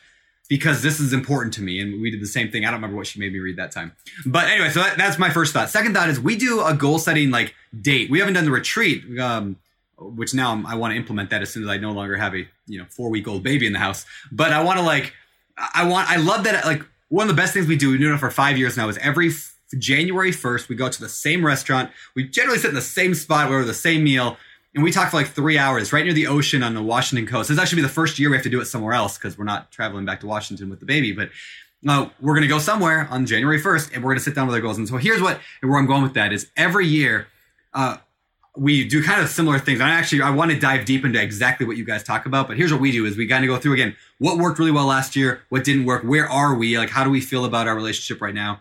Because 0.49 0.81
this 0.81 1.01
is 1.01 1.13
important 1.13 1.55
to 1.55 1.63
me, 1.63 1.81
and 1.81 2.01
we 2.01 2.11
did 2.11 2.21
the 2.21 2.27
same 2.27 2.53
thing. 2.53 2.65
I 2.65 2.71
don't 2.71 2.77
remember 2.77 2.97
what 2.97 3.09
she 3.09 3.19
made 3.19 3.33
me 3.33 3.41
read 3.41 3.57
that 3.57 3.73
time, 3.73 3.93
but 4.25 4.45
anyway, 4.45 4.71
so 4.71 4.81
that, 4.81 4.97
that's 4.97 5.19
my 5.19 5.31
first 5.31 5.53
thought. 5.53 5.71
Second 5.71 5.95
thought 5.95 6.09
is 6.09 6.21
we 6.21 6.37
do 6.37 6.63
a 6.65 6.73
goal 6.73 7.01
setting 7.01 7.31
like 7.31 7.55
date. 7.81 8.11
We 8.11 8.21
haven't 8.21 8.35
done 8.35 8.45
the 8.45 8.53
retreat, 8.53 9.03
um, 9.19 9.57
which 9.99 10.35
now 10.35 10.53
I'm, 10.53 10.65
I 10.65 10.77
want 10.77 10.93
to 10.93 10.97
implement 10.97 11.31
that 11.31 11.43
as 11.43 11.51
soon 11.51 11.65
as 11.65 11.69
I 11.69 11.79
no 11.79 11.91
longer 11.91 12.17
have 12.17 12.35
a 12.35 12.47
you 12.67 12.79
know 12.79 12.87
four 12.91 13.11
week 13.11 13.27
old 13.27 13.43
baby 13.43 13.67
in 13.67 13.73
the 13.73 13.79
house. 13.79 14.07
But 14.31 14.53
I 14.53 14.63
want 14.63 14.79
to 14.79 14.85
like 14.85 15.13
I 15.75 15.85
want 15.87 16.09
I 16.11 16.17
love 16.17 16.45
that 16.45 16.65
like 16.65 16.83
one 17.09 17.29
of 17.29 17.35
the 17.35 17.41
best 17.41 17.53
things 17.53 17.67
we 17.67 17.77
do. 17.77 17.91
We've 17.91 18.01
doing 18.01 18.15
it 18.15 18.19
for 18.19 18.31
five 18.31 18.57
years 18.59 18.77
now. 18.77 18.89
Is 18.89 18.99
every 18.99 19.31
January 19.79 20.33
first 20.33 20.69
we 20.69 20.77
go 20.77 20.89
to 20.89 21.01
the 21.01 21.09
same 21.09 21.45
restaurant. 21.45 21.91
We 22.15 22.29
generally 22.29 22.59
sit 22.59 22.69
in 22.69 22.75
the 22.75 22.81
same 22.81 23.15
spot, 23.15 23.49
we 23.49 23.55
order 23.55 23.67
the 23.67 23.75
same 23.75 24.05
meal, 24.05 24.37
and 24.77 24.85
we 24.85 24.93
talked 24.93 25.11
for 25.11 25.17
like 25.17 25.29
three 25.29 25.59
hours 25.59 25.93
right 25.93 26.05
near 26.05 26.15
the 26.15 26.29
ocean 26.29 26.63
on 26.63 26.75
the 26.75 26.83
Washington 26.83 27.27
coast. 27.27 27.49
This 27.49 27.59
actually 27.59 27.77
be 27.77 27.83
the 27.83 27.89
first 27.89 28.19
year 28.19 28.31
we 28.31 28.37
have 28.37 28.45
to 28.45 28.51
do 28.51 28.61
it 28.61 28.67
somewhere 28.67 28.93
else 28.93 29.19
because 29.19 29.37
we're 29.37 29.45
not 29.45 29.73
traveling 29.73 30.05
back 30.05 30.21
to 30.21 30.27
Washington 30.27 30.71
with 30.71 30.79
the 30.81 30.87
baby, 30.87 31.13
but. 31.13 31.31
Uh, 31.87 32.09
we're 32.21 32.33
going 32.33 32.43
to 32.43 32.49
go 32.49 32.59
somewhere 32.59 33.07
on 33.11 33.27
January 33.27 33.63
1st 33.63 33.95
and 33.95 34.03
we're 34.03 34.09
going 34.09 34.19
to 34.19 34.25
sit 34.25 34.35
down 34.35 34.47
with 34.47 34.57
our 34.57 34.63
goals. 34.63 34.77
And 34.77 34.89
so 34.89 34.97
here's 34.97 35.21
what, 35.21 35.39
where 35.61 35.79
I'm 35.79 35.87
going 35.87 36.03
with 36.03 36.15
that 36.15 36.33
is 36.33 36.51
every 36.57 36.87
year, 36.87 37.29
uh, 37.75 37.99
we 38.57 38.89
do 38.89 39.03
kind 39.05 39.21
of 39.21 39.29
similar 39.29 39.59
things. 39.59 39.81
And 39.81 39.89
I 39.89 39.95
actually 39.95 40.23
I 40.23 40.31
want 40.31 40.51
to 40.51 40.59
dive 40.59 40.85
deep 40.85 41.05
into 41.05 41.21
exactly 41.21 41.67
what 41.67 41.77
you 41.77 41.85
guys 41.85 42.03
talk 42.03 42.27
about. 42.27 42.49
But 42.49 42.57
here's 42.57 42.73
what 42.73 42.81
we 42.81 42.91
do: 42.91 43.05
is 43.05 43.17
we 43.17 43.27
kind 43.27 43.45
of 43.45 43.49
go 43.49 43.59
through 43.59 43.75
again 43.75 43.95
what 44.19 44.39
worked 44.39 44.59
really 44.59 44.71
well 44.71 44.87
last 44.87 45.15
year, 45.15 45.43
what 45.51 45.65
didn't 45.65 45.85
work, 45.85 46.03
where 46.03 46.29
are 46.29 46.55
we, 46.55 46.79
like 46.79 46.91
how 46.91 47.05
do 47.05 47.11
we 47.11 47.21
feel 47.21 47.45
about 47.45 47.69
our 47.69 47.75
relationship 47.77 48.23
right 48.23 48.35
now, 48.35 48.61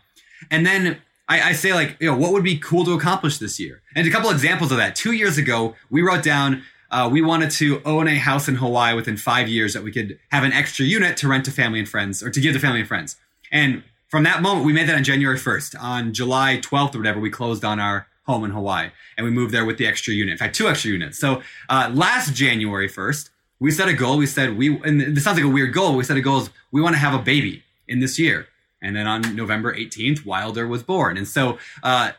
and 0.51 0.65
then 0.65 1.01
I, 1.27 1.49
I 1.49 1.53
say 1.53 1.73
like 1.73 1.97
you 1.99 2.11
know 2.11 2.17
what 2.17 2.31
would 2.33 2.43
be 2.43 2.57
cool 2.57 2.85
to 2.85 2.93
accomplish 2.93 3.38
this 3.38 3.59
year. 3.59 3.81
And 3.95 4.07
a 4.07 4.11
couple 4.11 4.29
examples 4.29 4.71
of 4.71 4.77
that. 4.77 4.95
Two 4.95 5.11
years 5.11 5.38
ago, 5.38 5.75
we 5.89 6.01
wrote 6.01 6.23
down. 6.23 6.63
Uh, 6.91 7.09
we 7.11 7.21
wanted 7.21 7.49
to 7.49 7.81
own 7.83 8.07
a 8.07 8.15
house 8.15 8.47
in 8.47 8.55
Hawaii 8.55 8.95
within 8.95 9.17
five 9.17 9.47
years 9.47 9.73
that 9.73 9.83
we 9.83 9.91
could 9.91 10.19
have 10.31 10.43
an 10.43 10.53
extra 10.53 10.85
unit 10.85 11.17
to 11.17 11.27
rent 11.27 11.43
to 11.45 11.51
family 11.51 11.79
and 11.79 11.89
friends 11.89 12.21
or 12.21 12.29
to 12.29 12.39
give 12.39 12.53
to 12.53 12.59
family 12.59 12.79
and 12.79 12.88
friends. 12.88 13.17
And 13.51 13.83
from 14.07 14.23
that 14.23 14.41
moment, 14.41 14.65
we 14.65 14.71
made 14.71 14.88
that 14.88 14.95
on 14.95 15.03
January 15.03 15.38
1st. 15.38 15.81
On 15.81 16.13
July 16.13 16.59
12th 16.61 16.95
or 16.95 16.99
whatever, 16.99 17.19
we 17.19 17.29
closed 17.29 17.65
on 17.65 17.79
our 17.79 18.07
home 18.25 18.43
in 18.43 18.51
Hawaii 18.51 18.89
and 19.17 19.25
we 19.25 19.31
moved 19.31 19.53
there 19.53 19.65
with 19.65 19.77
the 19.77 19.88
extra 19.88 20.13
unit. 20.13 20.33
In 20.33 20.38
fact, 20.38 20.55
two 20.55 20.67
extra 20.67 20.91
units. 20.91 21.17
So 21.17 21.41
uh, 21.69 21.91
last 21.93 22.33
January 22.33 22.88
1st, 22.88 23.29
we 23.59 23.71
set 23.71 23.88
a 23.88 23.93
goal. 23.93 24.17
We 24.17 24.27
said 24.27 24.57
we, 24.57 24.79
and 24.83 25.01
this 25.01 25.23
sounds 25.23 25.38
like 25.38 25.45
a 25.45 25.49
weird 25.49 25.73
goal. 25.73 25.95
We 25.95 26.03
set 26.03 26.17
a 26.17 26.21
goal 26.21 26.41
is 26.41 26.49
we 26.71 26.81
want 26.81 26.93
to 26.95 26.99
have 26.99 27.13
a 27.13 27.23
baby 27.23 27.63
in 27.88 27.99
this 27.99 28.19
year. 28.19 28.47
And 28.86 28.95
then 28.95 29.08
on 29.08 29.36
November 29.36 29.76
18th, 29.76 30.26
Wilder 30.26 30.67
was 30.67 30.84
born. 30.84 31.17
And 31.17 31.28
so 31.28 31.58
uh, 31.82 32.12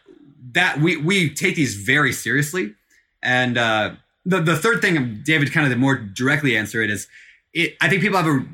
that 0.53 0.81
we 0.81 0.97
we 0.97 1.31
take 1.31 1.55
these 1.55 1.77
very 1.77 2.13
seriously. 2.13 2.75
And 3.23 3.57
uh, 3.57 3.93
the 4.25 4.41
the 4.41 4.57
third 4.57 4.83
thing, 4.83 5.23
David, 5.25 5.53
kind 5.53 5.65
of 5.65 5.71
the 5.71 5.77
more 5.77 5.97
directly 5.97 6.57
answer 6.57 6.83
it 6.83 6.91
is, 6.91 7.07
it. 7.55 7.77
I 7.81 7.89
think 7.89 8.03
people 8.03 8.21
have 8.21 8.27
a 8.27 8.45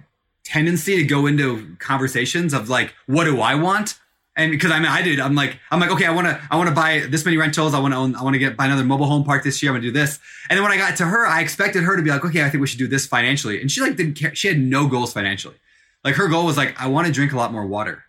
tendency 0.44 0.96
to 0.96 1.05
go 1.05 1.27
into 1.27 1.77
conversations 1.79 2.53
of 2.53 2.68
like, 2.68 2.94
what 3.07 3.25
do 3.25 3.40
I 3.40 3.55
want? 3.55 3.98
And 4.35 4.51
because 4.51 4.70
I 4.70 4.79
mean, 4.79 4.88
I 4.88 5.03
did, 5.03 5.20
I'm 5.20 5.35
like, 5.35 5.59
I'm 5.70 5.79
like, 5.79 5.90
okay, 5.90 6.07
I 6.07 6.11
want 6.11 6.27
to, 6.27 6.40
I 6.51 6.57
want 6.57 6.70
to 6.70 6.75
buy 6.75 7.05
this 7.07 7.25
many 7.27 7.37
rentals. 7.37 7.75
I 7.75 7.79
want 7.81 7.92
to 7.92 7.98
own, 7.98 8.16
I 8.16 8.22
want 8.22 8.33
to 8.33 8.38
get 8.38 8.57
buy 8.57 8.64
another 8.64 8.85
mobile 8.85 9.07
home 9.07 9.25
park 9.25 9.44
this 9.44 9.62
year. 9.62 9.72
I'm 9.72 9.77
gonna 9.77 9.88
do 9.88 9.92
this. 9.92 10.18
And 10.48 10.57
then 10.57 10.62
when 10.62 10.72
I 10.72 10.79
got 10.79 10.96
to 10.98 11.07
her, 11.07 11.27
I 11.27 11.40
expected 11.40 11.83
her 11.83 11.96
to 11.96 12.03
be 12.03 12.11
like, 12.11 12.25
okay, 12.25 12.44
I 12.44 12.51
think 12.51 12.61
we 12.61 12.66
should 12.66 12.79
do 12.79 12.88
this 12.88 13.07
financially. 13.07 13.61
And 13.61 13.70
she 13.70 13.81
like 13.81 13.96
didn't 13.96 14.14
care. 14.14 14.35
She 14.35 14.48
had 14.48 14.59
no 14.59 14.87
goals 14.87 15.12
financially. 15.12 15.57
Like 16.04 16.14
her 16.16 16.28
goal 16.28 16.46
was 16.46 16.56
like, 16.56 16.80
I 16.80 16.88
want 16.88 17.06
to 17.06 17.12
drink 17.12 17.32
a 17.32 17.36
lot 17.36 17.52
more 17.52 17.66
water. 17.66 18.02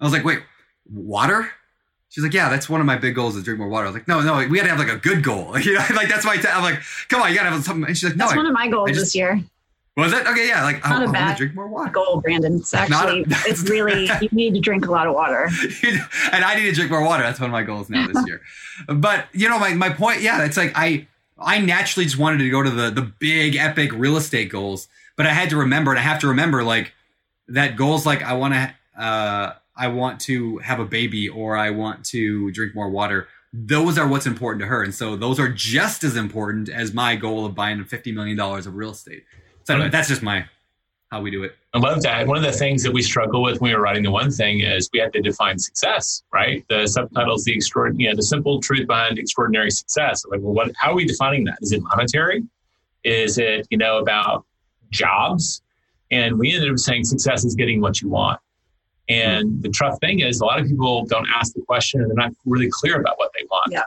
I 0.00 0.04
was 0.04 0.12
like, 0.12 0.24
wait, 0.24 0.40
water? 0.90 1.50
She's 2.08 2.22
like, 2.22 2.32
yeah, 2.32 2.48
that's 2.48 2.68
one 2.68 2.80
of 2.80 2.86
my 2.86 2.96
big 2.96 3.14
goals 3.14 3.34
is 3.36 3.42
drink 3.42 3.58
more 3.58 3.68
water. 3.68 3.86
I 3.86 3.90
was 3.90 3.94
like, 3.94 4.06
no, 4.08 4.20
no, 4.20 4.36
we 4.48 4.56
got 4.56 4.64
to 4.64 4.68
have 4.70 4.78
like 4.78 4.88
a 4.88 4.96
good 4.96 5.22
goal. 5.22 5.50
Like, 5.50 5.64
you 5.66 5.74
know, 5.74 5.84
like 5.94 6.08
that's 6.08 6.24
why 6.24 6.34
I 6.42 6.56
am 6.56 6.62
like, 6.62 6.80
come 7.08 7.20
on, 7.22 7.30
you 7.30 7.36
got 7.36 7.44
to 7.44 7.50
have 7.50 7.64
something. 7.64 7.86
And 7.86 7.96
she's 7.96 8.10
like, 8.10 8.16
no, 8.16 8.24
That's 8.26 8.34
I- 8.34 8.36
one 8.36 8.46
of 8.46 8.52
my 8.52 8.68
goals 8.68 8.90
just- 8.90 9.00
this 9.00 9.14
year. 9.16 9.42
was 9.96 10.12
it? 10.12 10.26
Okay, 10.26 10.46
yeah, 10.48 10.62
like 10.62 10.84
I, 10.86 10.90
Not 10.90 10.98
a 10.98 11.02
I 11.02 11.04
want 11.06 11.12
bad 11.12 11.32
to 11.32 11.38
drink 11.38 11.54
more 11.54 11.68
water. 11.68 11.90
Goal, 11.90 12.20
Brandon. 12.20 12.56
It's 12.56 12.72
Not 12.72 12.90
a- 12.90 12.94
actually, 12.94 13.24
it's 13.50 13.68
really, 13.68 14.08
you 14.20 14.28
need 14.32 14.54
to 14.54 14.60
drink 14.60 14.86
a 14.86 14.90
lot 14.92 15.06
of 15.06 15.14
water. 15.14 15.48
and 16.32 16.44
I 16.44 16.54
need 16.54 16.66
to 16.66 16.72
drink 16.72 16.90
more 16.90 17.02
water. 17.04 17.22
That's 17.24 17.40
one 17.40 17.50
of 17.50 17.52
my 17.52 17.62
goals 17.62 17.90
now 17.90 18.06
this 18.06 18.24
year. 18.26 18.40
But 18.88 19.26
you 19.32 19.48
know, 19.48 19.58
my, 19.58 19.74
my 19.74 19.90
point, 19.90 20.20
yeah, 20.20 20.44
it's 20.44 20.56
like 20.56 20.72
I 20.76 21.06
I 21.38 21.58
naturally 21.60 22.04
just 22.04 22.18
wanted 22.18 22.38
to 22.38 22.50
go 22.50 22.62
to 22.62 22.70
the 22.70 22.90
the 22.90 23.02
big 23.02 23.56
epic 23.56 23.90
real 23.92 24.16
estate 24.16 24.50
goals, 24.50 24.86
but 25.16 25.26
I 25.26 25.30
had 25.30 25.50
to 25.50 25.56
remember, 25.56 25.90
and 25.90 25.98
I 25.98 26.02
have 26.02 26.20
to 26.20 26.28
remember 26.28 26.62
like 26.64 26.92
that 27.48 27.76
goals 27.76 28.06
like 28.06 28.22
I 28.22 28.34
want 28.34 28.54
to 28.54 29.02
uh 29.02 29.54
I 29.76 29.88
want 29.88 30.20
to 30.22 30.58
have 30.58 30.80
a 30.80 30.84
baby 30.84 31.28
or 31.28 31.56
I 31.56 31.70
want 31.70 32.04
to 32.06 32.50
drink 32.52 32.74
more 32.74 32.88
water. 32.88 33.28
Those 33.52 33.98
are 33.98 34.06
what's 34.06 34.26
important 34.26 34.60
to 34.62 34.66
her, 34.66 34.82
and 34.82 34.94
so 34.94 35.14
those 35.16 35.38
are 35.38 35.48
just 35.48 36.02
as 36.02 36.16
important 36.16 36.68
as 36.68 36.92
my 36.92 37.16
goal 37.16 37.46
of 37.46 37.54
buying 37.54 37.82
fifty 37.84 38.12
million 38.12 38.36
dollars 38.36 38.66
of 38.66 38.74
real 38.74 38.90
estate. 38.90 39.24
So 39.64 39.74
anyway, 39.74 39.90
that's 39.90 40.08
just 40.08 40.22
my 40.22 40.46
how 41.10 41.20
we 41.20 41.30
do 41.30 41.44
it. 41.44 41.54
I 41.72 41.78
love 41.78 42.02
that. 42.02 42.26
One 42.26 42.36
of 42.36 42.42
the 42.42 42.52
things 42.52 42.82
that 42.82 42.92
we 42.92 43.02
struggle 43.02 43.42
with 43.42 43.60
when 43.60 43.70
we 43.70 43.76
were 43.76 43.82
writing 43.82 44.02
the 44.02 44.10
one 44.10 44.30
thing 44.30 44.60
is 44.60 44.88
we 44.92 44.98
have 44.98 45.12
to 45.12 45.20
define 45.20 45.58
success, 45.58 46.24
right? 46.32 46.64
The 46.68 46.86
subtitle 46.86 47.36
is 47.36 47.44
the 47.44 47.52
extraordinary, 47.52 48.04
you 48.04 48.10
know, 48.10 48.16
the 48.16 48.22
simple 48.22 48.60
truth 48.60 48.86
behind 48.88 49.18
extraordinary 49.18 49.70
success. 49.70 50.24
Like, 50.28 50.40
well, 50.40 50.54
what? 50.54 50.72
How 50.76 50.90
are 50.90 50.94
we 50.94 51.04
defining 51.04 51.44
that? 51.44 51.58
Is 51.60 51.72
it 51.72 51.82
monetary? 51.82 52.42
Is 53.04 53.38
it 53.38 53.66
you 53.70 53.78
know 53.78 53.98
about 53.98 54.44
jobs? 54.90 55.62
And 56.10 56.38
we 56.38 56.54
ended 56.54 56.70
up 56.70 56.78
saying 56.78 57.04
success 57.04 57.44
is 57.44 57.54
getting 57.54 57.80
what 57.80 58.00
you 58.00 58.08
want. 58.08 58.40
And 59.08 59.62
the 59.62 59.68
tough 59.70 59.98
thing 60.00 60.20
is, 60.20 60.40
a 60.40 60.44
lot 60.44 60.60
of 60.60 60.66
people 60.66 61.04
don't 61.06 61.28
ask 61.34 61.54
the 61.54 61.62
question 61.62 62.00
and 62.00 62.10
they're 62.10 62.16
not 62.16 62.32
really 62.44 62.70
clear 62.70 63.00
about 63.00 63.18
what 63.18 63.30
they 63.38 63.44
want. 63.50 63.70
Yeah. 63.70 63.82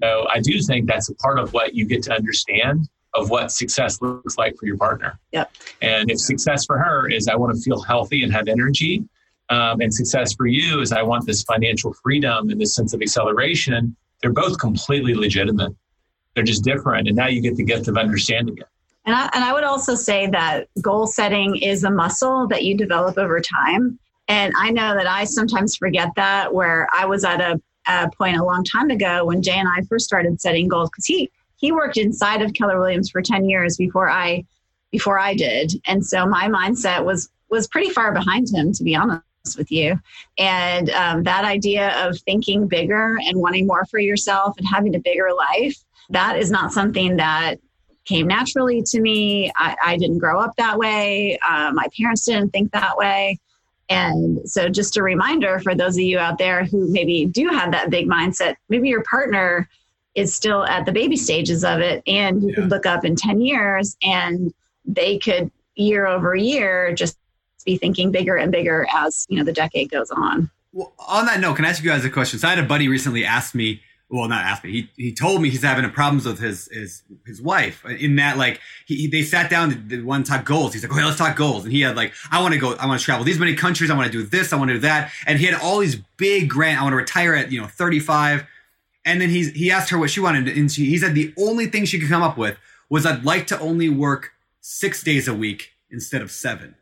So 0.00 0.26
I 0.28 0.40
do 0.40 0.60
think 0.60 0.86
that's 0.86 1.08
a 1.08 1.14
part 1.16 1.38
of 1.38 1.52
what 1.52 1.74
you 1.74 1.86
get 1.86 2.02
to 2.04 2.12
understand 2.12 2.88
of 3.14 3.30
what 3.30 3.50
success 3.50 4.00
looks 4.02 4.36
like 4.36 4.56
for 4.56 4.66
your 4.66 4.76
partner. 4.76 5.18
Yep. 5.32 5.50
And 5.80 6.10
if 6.10 6.20
success 6.20 6.66
for 6.66 6.78
her 6.78 7.08
is 7.08 7.28
I 7.28 7.34
want 7.34 7.56
to 7.56 7.60
feel 7.60 7.80
healthy 7.80 8.22
and 8.22 8.32
have 8.32 8.46
energy, 8.46 9.04
um, 9.48 9.80
and 9.80 9.92
success 9.92 10.34
for 10.34 10.46
you 10.46 10.80
is 10.80 10.92
I 10.92 11.02
want 11.02 11.24
this 11.26 11.42
financial 11.42 11.92
freedom 11.92 12.50
and 12.50 12.60
this 12.60 12.74
sense 12.74 12.92
of 12.92 13.00
acceleration, 13.00 13.96
they're 14.20 14.32
both 14.32 14.58
completely 14.58 15.14
legitimate. 15.14 15.74
They're 16.34 16.44
just 16.44 16.64
different. 16.64 17.08
And 17.08 17.16
now 17.16 17.28
you 17.28 17.40
get 17.40 17.56
the 17.56 17.64
gift 17.64 17.88
of 17.88 17.96
understanding 17.96 18.58
it. 18.58 18.66
And 19.06 19.14
I, 19.14 19.30
and 19.32 19.44
I 19.44 19.52
would 19.52 19.64
also 19.64 19.94
say 19.94 20.26
that 20.28 20.68
goal 20.82 21.06
setting 21.06 21.56
is 21.56 21.84
a 21.84 21.90
muscle 21.90 22.48
that 22.48 22.64
you 22.64 22.76
develop 22.76 23.16
over 23.16 23.40
time. 23.40 23.98
And 24.28 24.52
I 24.58 24.70
know 24.70 24.94
that 24.94 25.06
I 25.06 25.24
sometimes 25.24 25.76
forget 25.76 26.10
that 26.16 26.52
where 26.52 26.88
I 26.92 27.06
was 27.06 27.24
at 27.24 27.40
a, 27.40 27.60
a 27.86 28.10
point 28.10 28.36
a 28.36 28.44
long 28.44 28.64
time 28.64 28.90
ago 28.90 29.24
when 29.24 29.42
Jay 29.42 29.56
and 29.56 29.68
I 29.68 29.82
first 29.82 30.04
started 30.04 30.40
setting 30.40 30.66
goals 30.68 30.90
because 30.90 31.06
he 31.06 31.30
he 31.58 31.72
worked 31.72 31.96
inside 31.96 32.42
of 32.42 32.52
Keller 32.52 32.78
Williams 32.78 33.08
for 33.08 33.22
10 33.22 33.48
years 33.48 33.76
before 33.76 34.10
I 34.10 34.44
before 34.90 35.18
I 35.18 35.34
did. 35.34 35.72
And 35.86 36.04
so 36.04 36.26
my 36.26 36.48
mindset 36.48 37.04
was 37.04 37.30
was 37.48 37.68
pretty 37.68 37.90
far 37.90 38.12
behind 38.12 38.48
him 38.52 38.72
to 38.72 38.82
be 38.82 38.96
honest 38.96 39.22
with 39.56 39.70
you. 39.70 40.00
And 40.38 40.90
um, 40.90 41.22
that 41.22 41.44
idea 41.44 41.90
of 42.04 42.18
thinking 42.18 42.66
bigger 42.66 43.16
and 43.24 43.40
wanting 43.40 43.68
more 43.68 43.84
for 43.86 44.00
yourself 44.00 44.56
and 44.58 44.66
having 44.66 44.96
a 44.96 44.98
bigger 44.98 45.28
life, 45.32 45.76
that 46.10 46.36
is 46.36 46.50
not 46.50 46.72
something 46.72 47.16
that 47.18 47.60
came 48.06 48.26
naturally 48.26 48.82
to 48.82 49.00
me. 49.00 49.52
I, 49.56 49.76
I 49.84 49.96
didn't 49.96 50.18
grow 50.18 50.40
up 50.40 50.56
that 50.56 50.78
way. 50.78 51.38
Uh, 51.48 51.72
my 51.74 51.86
parents 51.98 52.24
didn't 52.24 52.50
think 52.50 52.72
that 52.72 52.96
way. 52.96 53.38
And 53.88 54.48
so, 54.48 54.68
just 54.68 54.96
a 54.96 55.02
reminder 55.02 55.60
for 55.60 55.74
those 55.74 55.96
of 55.96 56.02
you 56.02 56.18
out 56.18 56.38
there 56.38 56.64
who 56.64 56.90
maybe 56.90 57.26
do 57.26 57.48
have 57.48 57.70
that 57.72 57.90
big 57.90 58.08
mindset, 58.08 58.56
maybe 58.68 58.88
your 58.88 59.04
partner 59.04 59.68
is 60.16 60.34
still 60.34 60.64
at 60.64 60.86
the 60.86 60.92
baby 60.92 61.16
stages 61.16 61.62
of 61.62 61.80
it, 61.80 62.02
and 62.06 62.42
you 62.42 62.48
yeah. 62.48 62.54
could 62.54 62.70
look 62.70 62.86
up 62.86 63.04
in 63.04 63.14
10 63.14 63.40
years 63.42 63.96
and 64.02 64.52
they 64.84 65.18
could 65.18 65.50
year 65.76 66.06
over 66.06 66.34
year 66.34 66.92
just 66.94 67.18
be 67.64 67.76
thinking 67.76 68.10
bigger 68.10 68.36
and 68.36 68.50
bigger 68.50 68.86
as 68.94 69.26
you 69.28 69.36
know 69.36 69.44
the 69.44 69.52
decade 69.52 69.90
goes 69.90 70.10
on. 70.10 70.50
Well, 70.72 70.92
on 70.98 71.26
that 71.26 71.40
note, 71.40 71.56
can 71.56 71.64
I 71.64 71.68
ask 71.68 71.82
you 71.82 71.90
guys 71.90 72.04
a 72.04 72.10
question? 72.10 72.38
So 72.38 72.48
I 72.48 72.50
had 72.54 72.58
a 72.58 72.66
buddy 72.66 72.88
recently 72.88 73.24
ask 73.24 73.54
me 73.54 73.82
well, 74.08 74.28
not 74.28 74.44
ask 74.44 74.62
me. 74.62 74.70
He 74.70 74.90
he 74.96 75.12
told 75.12 75.42
me 75.42 75.50
he's 75.50 75.62
having 75.62 75.88
problems 75.90 76.26
with 76.26 76.38
his 76.38 76.68
his 76.72 77.02
his 77.26 77.42
wife. 77.42 77.84
In 77.84 78.16
that, 78.16 78.38
like, 78.38 78.60
he 78.86 79.08
they 79.08 79.22
sat 79.22 79.50
down 79.50 79.88
to 79.88 80.02
to 80.02 80.22
talk 80.22 80.44
goals. 80.44 80.72
He's 80.72 80.84
like, 80.84 80.92
okay, 80.92 81.04
let's 81.04 81.18
talk 81.18 81.36
goals. 81.36 81.64
And 81.64 81.72
he 81.72 81.80
had 81.80 81.96
like, 81.96 82.12
I 82.30 82.40
want 82.40 82.54
to 82.54 82.60
go, 82.60 82.74
I 82.74 82.86
want 82.86 83.00
to 83.00 83.04
travel 83.04 83.24
these 83.24 83.38
many 83.38 83.56
countries. 83.56 83.90
I 83.90 83.96
want 83.96 84.10
to 84.10 84.12
do 84.12 84.24
this. 84.24 84.52
I 84.52 84.56
want 84.56 84.68
to 84.68 84.74
do 84.74 84.80
that. 84.80 85.10
And 85.26 85.40
he 85.40 85.46
had 85.46 85.60
all 85.60 85.80
these 85.80 85.96
big 86.16 86.48
grant. 86.48 86.78
I 86.78 86.82
want 86.82 86.92
to 86.92 86.98
retire 86.98 87.34
at 87.34 87.50
you 87.50 87.60
know 87.60 87.66
35. 87.66 88.46
And 89.04 89.20
then 89.20 89.28
he's 89.28 89.50
he 89.52 89.72
asked 89.72 89.90
her 89.90 89.98
what 89.98 90.10
she 90.10 90.20
wanted, 90.20 90.48
and 90.48 90.70
she, 90.70 90.86
he 90.86 90.98
said 90.98 91.14
the 91.14 91.32
only 91.36 91.66
thing 91.66 91.84
she 91.84 91.98
could 91.98 92.08
come 92.08 92.22
up 92.22 92.36
with 92.36 92.56
was 92.88 93.06
I'd 93.06 93.24
like 93.24 93.48
to 93.48 93.58
only 93.58 93.88
work 93.88 94.32
six 94.60 95.02
days 95.02 95.26
a 95.26 95.34
week 95.34 95.72
instead 95.90 96.22
of 96.22 96.30
seven. 96.30 96.76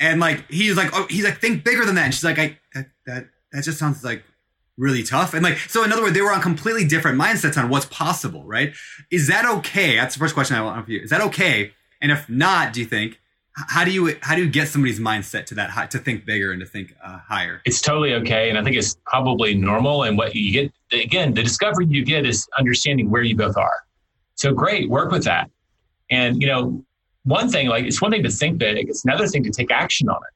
And 0.00 0.20
like 0.20 0.50
he's 0.50 0.76
like, 0.76 0.90
oh, 0.94 1.06
he's 1.08 1.24
like, 1.24 1.38
think 1.38 1.64
bigger 1.64 1.84
than 1.84 1.96
that. 1.96 2.04
And 2.06 2.14
she's 2.14 2.24
like, 2.24 2.38
I 2.38 2.58
that 2.74 2.86
that 3.06 3.28
that 3.52 3.64
just 3.64 3.78
sounds 3.78 4.02
like 4.02 4.22
really 4.76 5.02
tough. 5.02 5.34
And 5.34 5.42
like, 5.42 5.58
so 5.58 5.84
in 5.84 5.92
other 5.92 6.02
words, 6.02 6.14
they 6.14 6.20
were 6.20 6.32
on 6.32 6.40
completely 6.40 6.84
different 6.84 7.18
mindsets 7.20 7.56
on 7.56 7.68
what's 7.68 7.86
possible, 7.86 8.44
right? 8.44 8.74
Is 9.10 9.28
that 9.28 9.46
okay? 9.58 9.96
That's 9.96 10.14
the 10.14 10.18
first 10.18 10.34
question 10.34 10.56
I 10.56 10.62
want 10.62 10.84
for 10.84 10.90
you. 10.90 11.00
Is 11.00 11.10
that 11.10 11.20
okay? 11.22 11.72
And 12.00 12.12
if 12.12 12.28
not, 12.28 12.72
do 12.72 12.80
you 12.80 12.86
think, 12.86 13.18
how 13.56 13.84
do 13.84 13.90
you 13.90 14.14
how 14.20 14.34
do 14.34 14.44
you 14.44 14.50
get 14.50 14.68
somebody's 14.68 15.00
mindset 15.00 15.46
to 15.46 15.54
that 15.54 15.70
high, 15.70 15.86
to 15.86 15.98
think 15.98 16.26
bigger 16.26 16.52
and 16.52 16.60
to 16.60 16.66
think 16.66 16.94
uh, 17.02 17.18
higher? 17.26 17.62
It's 17.64 17.80
totally 17.80 18.12
okay, 18.14 18.50
and 18.50 18.58
I 18.58 18.62
think 18.62 18.76
it's 18.76 18.98
probably 19.06 19.54
normal. 19.54 20.02
And 20.02 20.18
what 20.18 20.34
you 20.34 20.52
get 20.52 20.72
again, 20.92 21.32
the 21.32 21.42
discovery 21.42 21.86
you 21.86 22.04
get 22.04 22.26
is 22.26 22.46
understanding 22.58 23.10
where 23.10 23.22
you 23.22 23.34
both 23.34 23.56
are. 23.56 23.84
So 24.34 24.52
great, 24.52 24.90
work 24.90 25.10
with 25.10 25.24
that. 25.24 25.50
And 26.10 26.40
you 26.40 26.48
know, 26.48 26.84
one 27.24 27.48
thing 27.48 27.68
like 27.68 27.86
it's 27.86 28.02
one 28.02 28.10
thing 28.10 28.22
to 28.24 28.30
think 28.30 28.58
big; 28.58 28.90
it's 28.90 29.06
another 29.06 29.26
thing 29.26 29.42
to 29.44 29.50
take 29.50 29.70
action 29.70 30.10
on 30.10 30.16
it. 30.16 30.34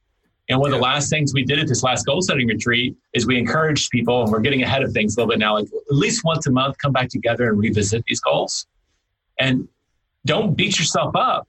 And 0.51 0.59
one 0.59 0.73
of 0.73 0.77
the 0.77 0.83
last 0.83 1.11
things 1.11 1.33
we 1.33 1.45
did 1.45 1.61
at 1.61 1.69
this 1.69 1.85
last 1.85 2.05
goal 2.05 2.21
setting 2.21 2.49
retreat 2.49 2.97
is 3.15 3.25
we 3.25 3.39
encouraged 3.39 3.89
people, 3.91 4.23
and 4.23 4.33
we're 4.33 4.41
getting 4.41 4.65
ahead 4.65 4.83
of 4.83 4.93
things 4.93 5.17
a 5.17 5.21
little 5.21 5.31
bit 5.31 5.39
now, 5.39 5.55
like 5.55 5.67
at 5.67 5.97
least 5.97 6.25
once 6.25 6.49
a 6.49 6.51
month, 6.51 6.77
come 6.79 6.93
back 6.93 7.09
together 7.09 7.49
and 7.49 7.57
revisit 7.57 8.03
these 8.09 8.21
goals. 8.21 8.67
And 9.39 9.69
don't 10.27 10.57
beat 10.57 10.77
yourself 10.77 11.15
up. 11.15 11.47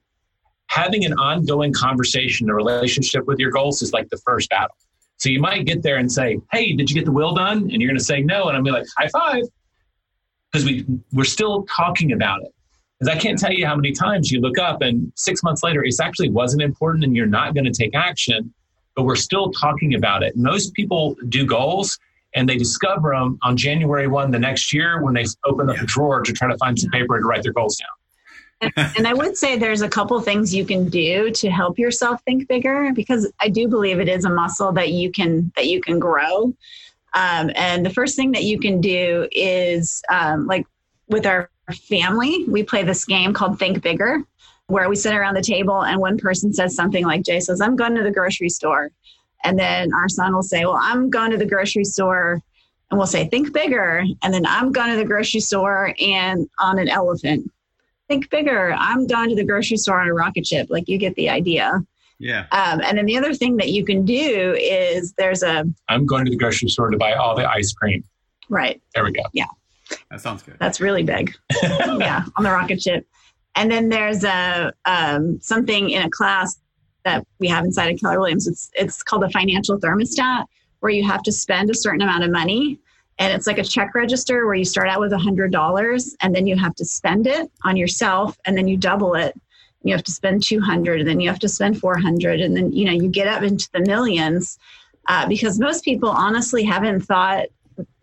Having 0.68 1.06
an 1.06 1.14
ongoing 1.14 1.74
conversation, 1.74 2.48
a 2.48 2.54
relationship 2.54 3.26
with 3.26 3.40
your 3.40 3.50
goals 3.50 3.82
is 3.82 3.92
like 3.92 4.08
the 4.10 4.18
first 4.18 4.52
battle. 4.52 4.78
So 5.18 5.30
you 5.30 5.40
might 5.40 5.66
get 5.66 5.82
there 5.82 5.98
and 5.98 6.10
say, 6.10 6.40
Hey, 6.52 6.74
did 6.74 6.90
you 6.90 6.94
get 6.94 7.06
the 7.06 7.12
will 7.12 7.34
done? 7.34 7.58
And 7.58 7.82
you're 7.82 7.90
going 7.90 7.98
to 7.98 8.04
say 8.04 8.22
no. 8.22 8.50
And 8.50 8.56
I'm 8.56 8.64
be 8.64 8.72
like, 8.72 8.86
high 8.98 9.10
five. 9.10 9.44
Because 10.52 10.66
we, 10.66 10.86
we're 11.12 11.24
still 11.24 11.64
talking 11.64 12.12
about 12.12 12.44
it. 12.44 12.54
Because 13.00 13.16
I 13.16 13.20
can't 13.20 13.38
tell 13.38 13.52
you 13.52 13.66
how 13.66 13.76
many 13.76 13.94
times 13.94 14.32
you 14.32 14.42
look 14.42 14.60
up 14.60 14.82
and 14.82 15.12
six 15.16 15.42
months 15.42 15.64
later, 15.64 15.84
it 15.84 15.96
actually 16.00 16.30
wasn't 16.30 16.62
important 16.62 17.04
and 17.04 17.16
you're 17.16 17.26
not 17.26 17.56
going 17.56 17.66
to 17.66 17.72
take 17.72 17.96
action 17.96 18.54
but 18.96 19.04
we're 19.04 19.16
still 19.16 19.52
talking 19.52 19.96
about 19.96 20.24
it. 20.24 20.36
Most 20.36 20.74
people 20.74 21.16
do 21.30 21.46
goals 21.46 21.98
and 22.34 22.48
they 22.48 22.58
discover 22.58 23.12
them 23.12 23.38
on 23.44 23.58
January 23.58 24.08
1 24.08 24.32
the 24.32 24.40
next 24.40 24.74
year 24.74 25.02
when 25.04 25.14
they 25.14 25.26
open 25.46 25.70
up 25.70 25.78
a 25.78 25.86
drawer 25.86 26.22
to 26.22 26.32
try 26.32 26.50
to 26.50 26.58
find 26.58 26.80
some 26.80 26.90
paper 26.92 27.20
to 27.20 27.26
write 27.26 27.44
their 27.44 27.54
goals 27.54 27.78
down. 27.78 28.82
and 28.96 29.08
I 29.08 29.14
would 29.14 29.36
say 29.36 29.58
there's 29.58 29.82
a 29.82 29.90
couple 29.90 30.20
things 30.22 30.54
you 30.54 30.66
can 30.66 30.88
do 30.88 31.32
to 31.32 31.50
help 31.50 31.80
yourself 31.80 32.22
think 32.24 32.48
bigger 32.48 32.92
because 32.94 33.32
I 33.40 33.50
do 33.50 33.68
believe 33.68 34.00
it 34.00 34.08
is 34.08 34.24
a 34.24 34.30
muscle 34.30 34.72
that 34.74 34.92
you 34.92 35.12
can 35.12 35.52
that 35.56 35.68
you 35.68 35.82
can 35.82 35.98
grow. 35.98 36.54
Um, 37.14 37.52
and 37.56 37.86
the 37.86 37.90
first 37.90 38.16
thing 38.16 38.32
that 38.34 38.44
you 38.44 38.60
can 38.60 38.80
do 38.80 39.28
is 39.32 40.04
um, 40.10 40.46
like 40.46 40.66
with 41.08 41.26
our 41.26 41.50
family, 41.90 42.46
we 42.48 42.64
play 42.64 42.84
this 42.84 43.04
game 43.04 43.34
called 43.34 43.58
Think 43.58 43.82
Bigger 43.82 44.24
where 44.72 44.88
we 44.88 44.96
sit 44.96 45.14
around 45.14 45.36
the 45.36 45.42
table 45.42 45.84
and 45.84 46.00
one 46.00 46.18
person 46.18 46.54
says 46.54 46.74
something 46.74 47.06
like 47.06 47.24
Jay 47.24 47.42
says, 47.42 47.60
I'm 47.60 47.76
going 47.76 47.94
to 47.96 48.04
the 48.04 48.12
grocery 48.12 48.50
store. 48.50 48.90
And 49.44 49.60
then 49.60 49.94
our 49.94 50.08
son 50.08 50.34
will 50.34 50.44
say, 50.44 50.66
Well, 50.66 50.80
I'm 50.80 51.10
going 51.10 51.32
to 51.32 51.38
the 51.38 51.46
grocery 51.46 51.84
store. 51.84 52.42
And 52.90 52.98
we'll 52.98 53.08
say, 53.08 53.28
Think 53.28 53.54
bigger. 53.54 54.04
And 54.24 54.34
then 54.34 54.46
I'm 54.46 54.72
going 54.72 54.92
to 54.92 54.96
the 54.96 55.06
grocery 55.06 55.42
store 55.42 55.94
and 56.00 56.48
on 56.60 56.80
an 56.80 56.88
elephant. 56.88 57.52
Think 58.08 58.30
bigger. 58.30 58.74
I'm 58.78 59.08
going 59.08 59.30
to 59.30 59.36
the 59.36 59.44
grocery 59.44 59.78
store 59.78 60.00
on 60.00 60.08
a 60.08 60.14
rocket 60.14 60.46
ship. 60.46 60.68
Like 60.70 60.88
you 60.88 60.98
get 60.98 61.16
the 61.16 61.30
idea. 61.30 61.84
Yeah. 62.20 62.46
Um, 62.52 62.82
and 62.82 62.98
then 62.98 63.06
the 63.06 63.18
other 63.18 63.34
thing 63.34 63.58
that 63.58 63.70
you 63.70 63.84
can 63.84 64.06
do 64.06 64.56
is 64.58 65.14
there's 65.18 65.44
a. 65.44 65.66
I'm 65.90 66.06
going 66.06 66.24
to 66.26 66.32
the 66.32 66.38
grocery 66.38 66.70
store 66.70 66.90
to 66.92 66.98
buy 66.98 67.14
all 67.14 67.36
the 67.36 67.50
ice 67.50 67.74
cream. 67.74 68.04
Right. 68.48 68.82
There 68.96 69.04
we 69.04 69.12
go. 69.12 69.24
Yeah. 69.34 69.46
That 70.12 70.22
sounds 70.22 70.44
good. 70.44 70.56
That's 70.60 70.80
really 70.80 71.04
big. 71.04 71.34
yeah, 71.64 72.24
on 72.38 72.44
the 72.44 72.52
rocket 72.52 72.82
ship. 72.82 73.06
And 73.56 73.72
then 73.72 73.90
there's 73.90 74.24
a 74.24 74.74
um, 74.86 75.40
something 75.42 75.90
in 75.90 76.04
a 76.04 76.10
class 76.10 76.60
that 77.04 77.26
we 77.40 77.48
have 77.48 77.66
inside 77.66 77.94
of 77.94 78.00
Keller 78.00 78.20
Williams. 78.20 78.48
It's 78.48 78.70
it's 78.74 79.04
called 79.04 79.24
a 79.24 79.30
financial 79.30 79.80
thermostat, 79.80 80.46
where 80.80 80.92
you 80.92 81.06
have 81.08 81.24
to 81.24 81.32
spend 81.32 81.70
a 81.70 81.76
certain 81.76 82.02
amount 82.02 82.24
of 82.24 82.32
money, 82.32 82.80
and 83.20 83.34
it's 83.34 83.48
like 83.48 83.58
a 83.58 83.64
check 83.64 83.94
register 83.96 84.46
where 84.46 84.56
you 84.56 84.66
start 84.66 84.88
out 84.88 85.00
with 85.00 85.14
a 85.14 85.18
hundred 85.18 85.52
dollars, 85.52 86.16
and 86.22 86.34
then 86.34 86.48
you 86.48 86.56
have 86.56 86.76
to 86.76 86.86
spend 86.86 87.28
it 87.28 87.52
on 87.64 87.76
yourself, 87.76 88.38
and 88.46 88.58
then 88.58 88.68
you 88.68 88.78
double 88.78 89.16
it. 89.16 89.40
You 89.84 89.94
have 89.94 90.04
to 90.04 90.12
spend 90.12 90.44
two 90.44 90.62
hundred, 90.62 91.00
and 91.00 91.10
then 91.10 91.20
you 91.20 91.30
have 91.30 91.40
to 91.40 91.50
spend 91.50 91.80
four 91.80 91.98
hundred, 91.98 92.40
and 92.40 92.56
then 92.56 92.72
you 92.72 92.86
know 92.86 92.94
you 92.94 93.10
get 93.10 93.28
up 93.28 93.44
into 93.44 93.70
the 93.74 93.82
millions. 93.82 94.58
Uh, 95.08 95.28
because 95.28 95.60
most 95.60 95.84
people 95.84 96.10
honestly 96.10 96.64
haven't 96.64 97.02
thought 97.02 97.48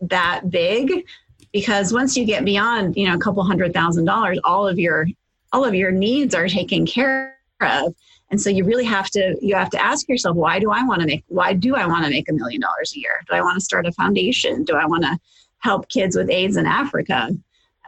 that 0.01 0.51
big 0.51 1.07
because 1.53 1.93
once 1.93 2.17
you 2.17 2.25
get 2.25 2.45
beyond 2.45 2.97
you 2.97 3.07
know 3.07 3.15
a 3.15 3.19
couple 3.19 3.43
hundred 3.43 3.73
thousand 3.73 4.05
dollars 4.05 4.39
all 4.45 4.67
of 4.67 4.79
your 4.79 5.07
all 5.53 5.65
of 5.65 5.75
your 5.75 5.91
needs 5.91 6.35
are 6.35 6.49
taken 6.49 6.87
care 6.87 7.37
of. 7.61 7.95
And 8.31 8.41
so 8.41 8.51
you 8.51 8.65
really 8.65 8.85
have 8.85 9.11
to 9.11 9.37
you 9.41 9.55
have 9.55 9.71
to 9.71 9.83
ask 9.83 10.09
yourself 10.09 10.37
why 10.37 10.59
do 10.59 10.71
i 10.71 10.85
want 10.85 11.01
to 11.01 11.07
make 11.07 11.25
why 11.29 11.55
do 11.55 11.75
i 11.75 11.87
want 11.87 12.05
to 12.05 12.11
make 12.11 12.29
a 12.29 12.33
million 12.33 12.61
dollars 12.61 12.93
a 12.95 13.01
year? 13.01 13.23
Do 13.29 13.35
i 13.35 13.41
want 13.41 13.59
to 13.59 13.65
start 13.65 13.87
a 13.87 13.93
foundation? 13.93 14.65
Do 14.65 14.77
i 14.77 14.85
want 14.85 15.05
to 15.05 15.19
help 15.61 15.89
kids 15.89 16.17
with 16.17 16.29
aids 16.31 16.57
in 16.57 16.67
africa? 16.67 17.31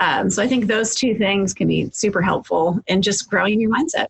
Um, 0.01 0.31
so 0.31 0.43
i 0.43 0.47
think 0.47 0.67
those 0.67 0.95
two 0.95 1.15
things 1.15 1.53
can 1.53 1.69
be 1.69 1.91
super 1.93 2.23
helpful 2.23 2.81
in 2.87 3.03
just 3.03 3.29
growing 3.29 3.61
your 3.61 3.71
mindset. 3.71 4.07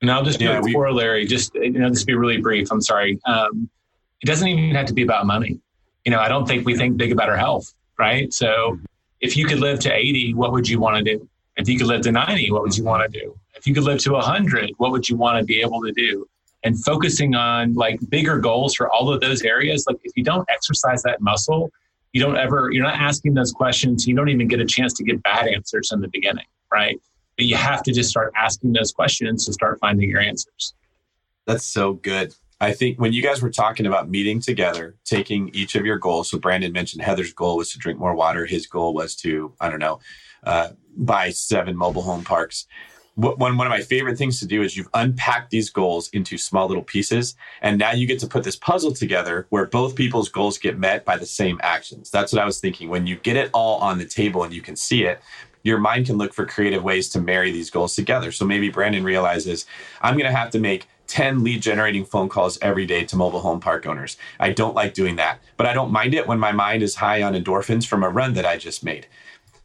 And 0.00 0.10
i'll 0.10 0.24
just 0.24 0.40
yeah, 0.40 0.60
do 0.60 0.68
a 0.68 0.72
corollary 0.72 1.26
just 1.26 1.54
you 1.54 1.70
know 1.70 1.90
just 1.90 2.06
be 2.06 2.14
really 2.14 2.38
brief 2.38 2.72
i'm 2.72 2.80
sorry. 2.80 3.20
Um, 3.26 3.68
it 4.22 4.26
doesn't 4.26 4.48
even 4.48 4.74
have 4.74 4.86
to 4.86 4.94
be 4.94 5.02
about 5.02 5.26
money. 5.26 5.60
You 6.06 6.12
know 6.12 6.20
i 6.20 6.28
don't 6.28 6.46
think 6.46 6.64
we 6.64 6.74
think 6.74 6.96
big 6.96 7.12
about 7.12 7.28
our 7.28 7.36
health 7.36 7.74
right? 7.98 8.32
So 8.32 8.80
if 9.20 9.36
you 9.36 9.44
could 9.44 9.60
live 9.60 9.78
to 9.80 9.92
80 9.92 10.32
what 10.32 10.52
would 10.52 10.66
you 10.66 10.80
want 10.80 10.96
to 10.96 11.18
do 11.18 11.28
if 11.56 11.68
you 11.68 11.78
could 11.78 11.86
live 11.86 12.02
to 12.02 12.12
90, 12.12 12.50
what 12.50 12.62
would 12.62 12.76
you 12.76 12.84
want 12.84 13.10
to 13.10 13.18
do? 13.18 13.38
If 13.54 13.66
you 13.66 13.74
could 13.74 13.84
live 13.84 13.98
to 14.00 14.12
100, 14.12 14.72
what 14.78 14.92
would 14.92 15.08
you 15.08 15.16
want 15.16 15.38
to 15.38 15.44
be 15.44 15.60
able 15.60 15.82
to 15.82 15.92
do? 15.92 16.26
And 16.62 16.82
focusing 16.84 17.34
on 17.34 17.74
like 17.74 17.98
bigger 18.08 18.38
goals 18.38 18.74
for 18.74 18.90
all 18.90 19.12
of 19.12 19.20
those 19.20 19.42
areas. 19.42 19.84
Like 19.86 19.98
if 20.04 20.12
you 20.16 20.24
don't 20.24 20.48
exercise 20.50 21.02
that 21.02 21.20
muscle, 21.20 21.70
you 22.12 22.20
don't 22.20 22.36
ever, 22.36 22.70
you're 22.72 22.84
not 22.84 22.98
asking 22.98 23.34
those 23.34 23.52
questions. 23.52 24.06
You 24.06 24.14
don't 24.16 24.28
even 24.28 24.48
get 24.48 24.60
a 24.60 24.66
chance 24.66 24.92
to 24.94 25.04
get 25.04 25.22
bad 25.22 25.48
answers 25.48 25.90
in 25.92 26.00
the 26.00 26.08
beginning, 26.08 26.46
right? 26.72 27.00
But 27.36 27.46
you 27.46 27.56
have 27.56 27.82
to 27.84 27.92
just 27.92 28.10
start 28.10 28.32
asking 28.36 28.72
those 28.72 28.92
questions 28.92 29.46
to 29.46 29.52
start 29.52 29.78
finding 29.80 30.10
your 30.10 30.20
answers. 30.20 30.74
That's 31.46 31.64
so 31.64 31.94
good. 31.94 32.34
I 32.60 32.72
think 32.72 33.00
when 33.00 33.14
you 33.14 33.22
guys 33.22 33.40
were 33.40 33.50
talking 33.50 33.86
about 33.86 34.10
meeting 34.10 34.40
together, 34.40 34.94
taking 35.04 35.50
each 35.54 35.74
of 35.76 35.86
your 35.86 35.96
goals. 35.96 36.30
So 36.30 36.38
Brandon 36.38 36.72
mentioned 36.72 37.02
Heather's 37.02 37.32
goal 37.32 37.56
was 37.56 37.72
to 37.72 37.78
drink 37.78 37.98
more 37.98 38.14
water. 38.14 38.44
His 38.44 38.66
goal 38.66 38.92
was 38.92 39.16
to, 39.16 39.54
I 39.60 39.70
don't 39.70 39.78
know, 39.78 40.00
uh, 40.44 40.68
buy 40.96 41.30
seven 41.30 41.76
mobile 41.76 42.02
home 42.02 42.24
parks. 42.24 42.66
One, 43.16 43.58
one 43.58 43.66
of 43.66 43.70
my 43.70 43.82
favorite 43.82 44.16
things 44.16 44.38
to 44.40 44.46
do 44.46 44.62
is 44.62 44.76
you've 44.76 44.88
unpacked 44.94 45.50
these 45.50 45.68
goals 45.68 46.08
into 46.10 46.38
small 46.38 46.68
little 46.68 46.82
pieces. 46.82 47.34
And 47.60 47.78
now 47.78 47.92
you 47.92 48.06
get 48.06 48.20
to 48.20 48.26
put 48.26 48.44
this 48.44 48.56
puzzle 48.56 48.92
together 48.92 49.46
where 49.50 49.66
both 49.66 49.94
people's 49.94 50.28
goals 50.30 50.56
get 50.56 50.78
met 50.78 51.04
by 51.04 51.18
the 51.18 51.26
same 51.26 51.60
actions. 51.62 52.10
That's 52.10 52.32
what 52.32 52.40
I 52.40 52.46
was 52.46 52.60
thinking. 52.60 52.88
When 52.88 53.06
you 53.06 53.16
get 53.16 53.36
it 53.36 53.50
all 53.52 53.78
on 53.80 53.98
the 53.98 54.06
table 54.06 54.42
and 54.42 54.54
you 54.54 54.62
can 54.62 54.76
see 54.76 55.04
it, 55.04 55.20
your 55.62 55.78
mind 55.78 56.06
can 56.06 56.16
look 56.16 56.32
for 56.32 56.46
creative 56.46 56.82
ways 56.82 57.08
to 57.10 57.20
marry 57.20 57.50
these 57.50 57.68
goals 57.68 57.94
together. 57.94 58.32
So 58.32 58.46
maybe 58.46 58.70
Brandon 58.70 59.04
realizes 59.04 59.66
I'm 60.00 60.14
going 60.14 60.30
to 60.30 60.36
have 60.36 60.50
to 60.52 60.58
make 60.58 60.88
10 61.08 61.42
lead 61.42 61.60
generating 61.60 62.04
phone 62.04 62.28
calls 62.28 62.56
every 62.62 62.86
day 62.86 63.04
to 63.04 63.16
mobile 63.16 63.40
home 63.40 63.60
park 63.60 63.84
owners. 63.86 64.16
I 64.38 64.52
don't 64.52 64.76
like 64.76 64.94
doing 64.94 65.16
that, 65.16 65.40
but 65.56 65.66
I 65.66 65.72
don't 65.72 65.90
mind 65.90 66.14
it 66.14 66.26
when 66.26 66.38
my 66.38 66.52
mind 66.52 66.82
is 66.82 66.94
high 66.94 67.22
on 67.22 67.34
endorphins 67.34 67.86
from 67.86 68.04
a 68.04 68.08
run 68.08 68.34
that 68.34 68.46
I 68.46 68.56
just 68.56 68.84
made. 68.84 69.08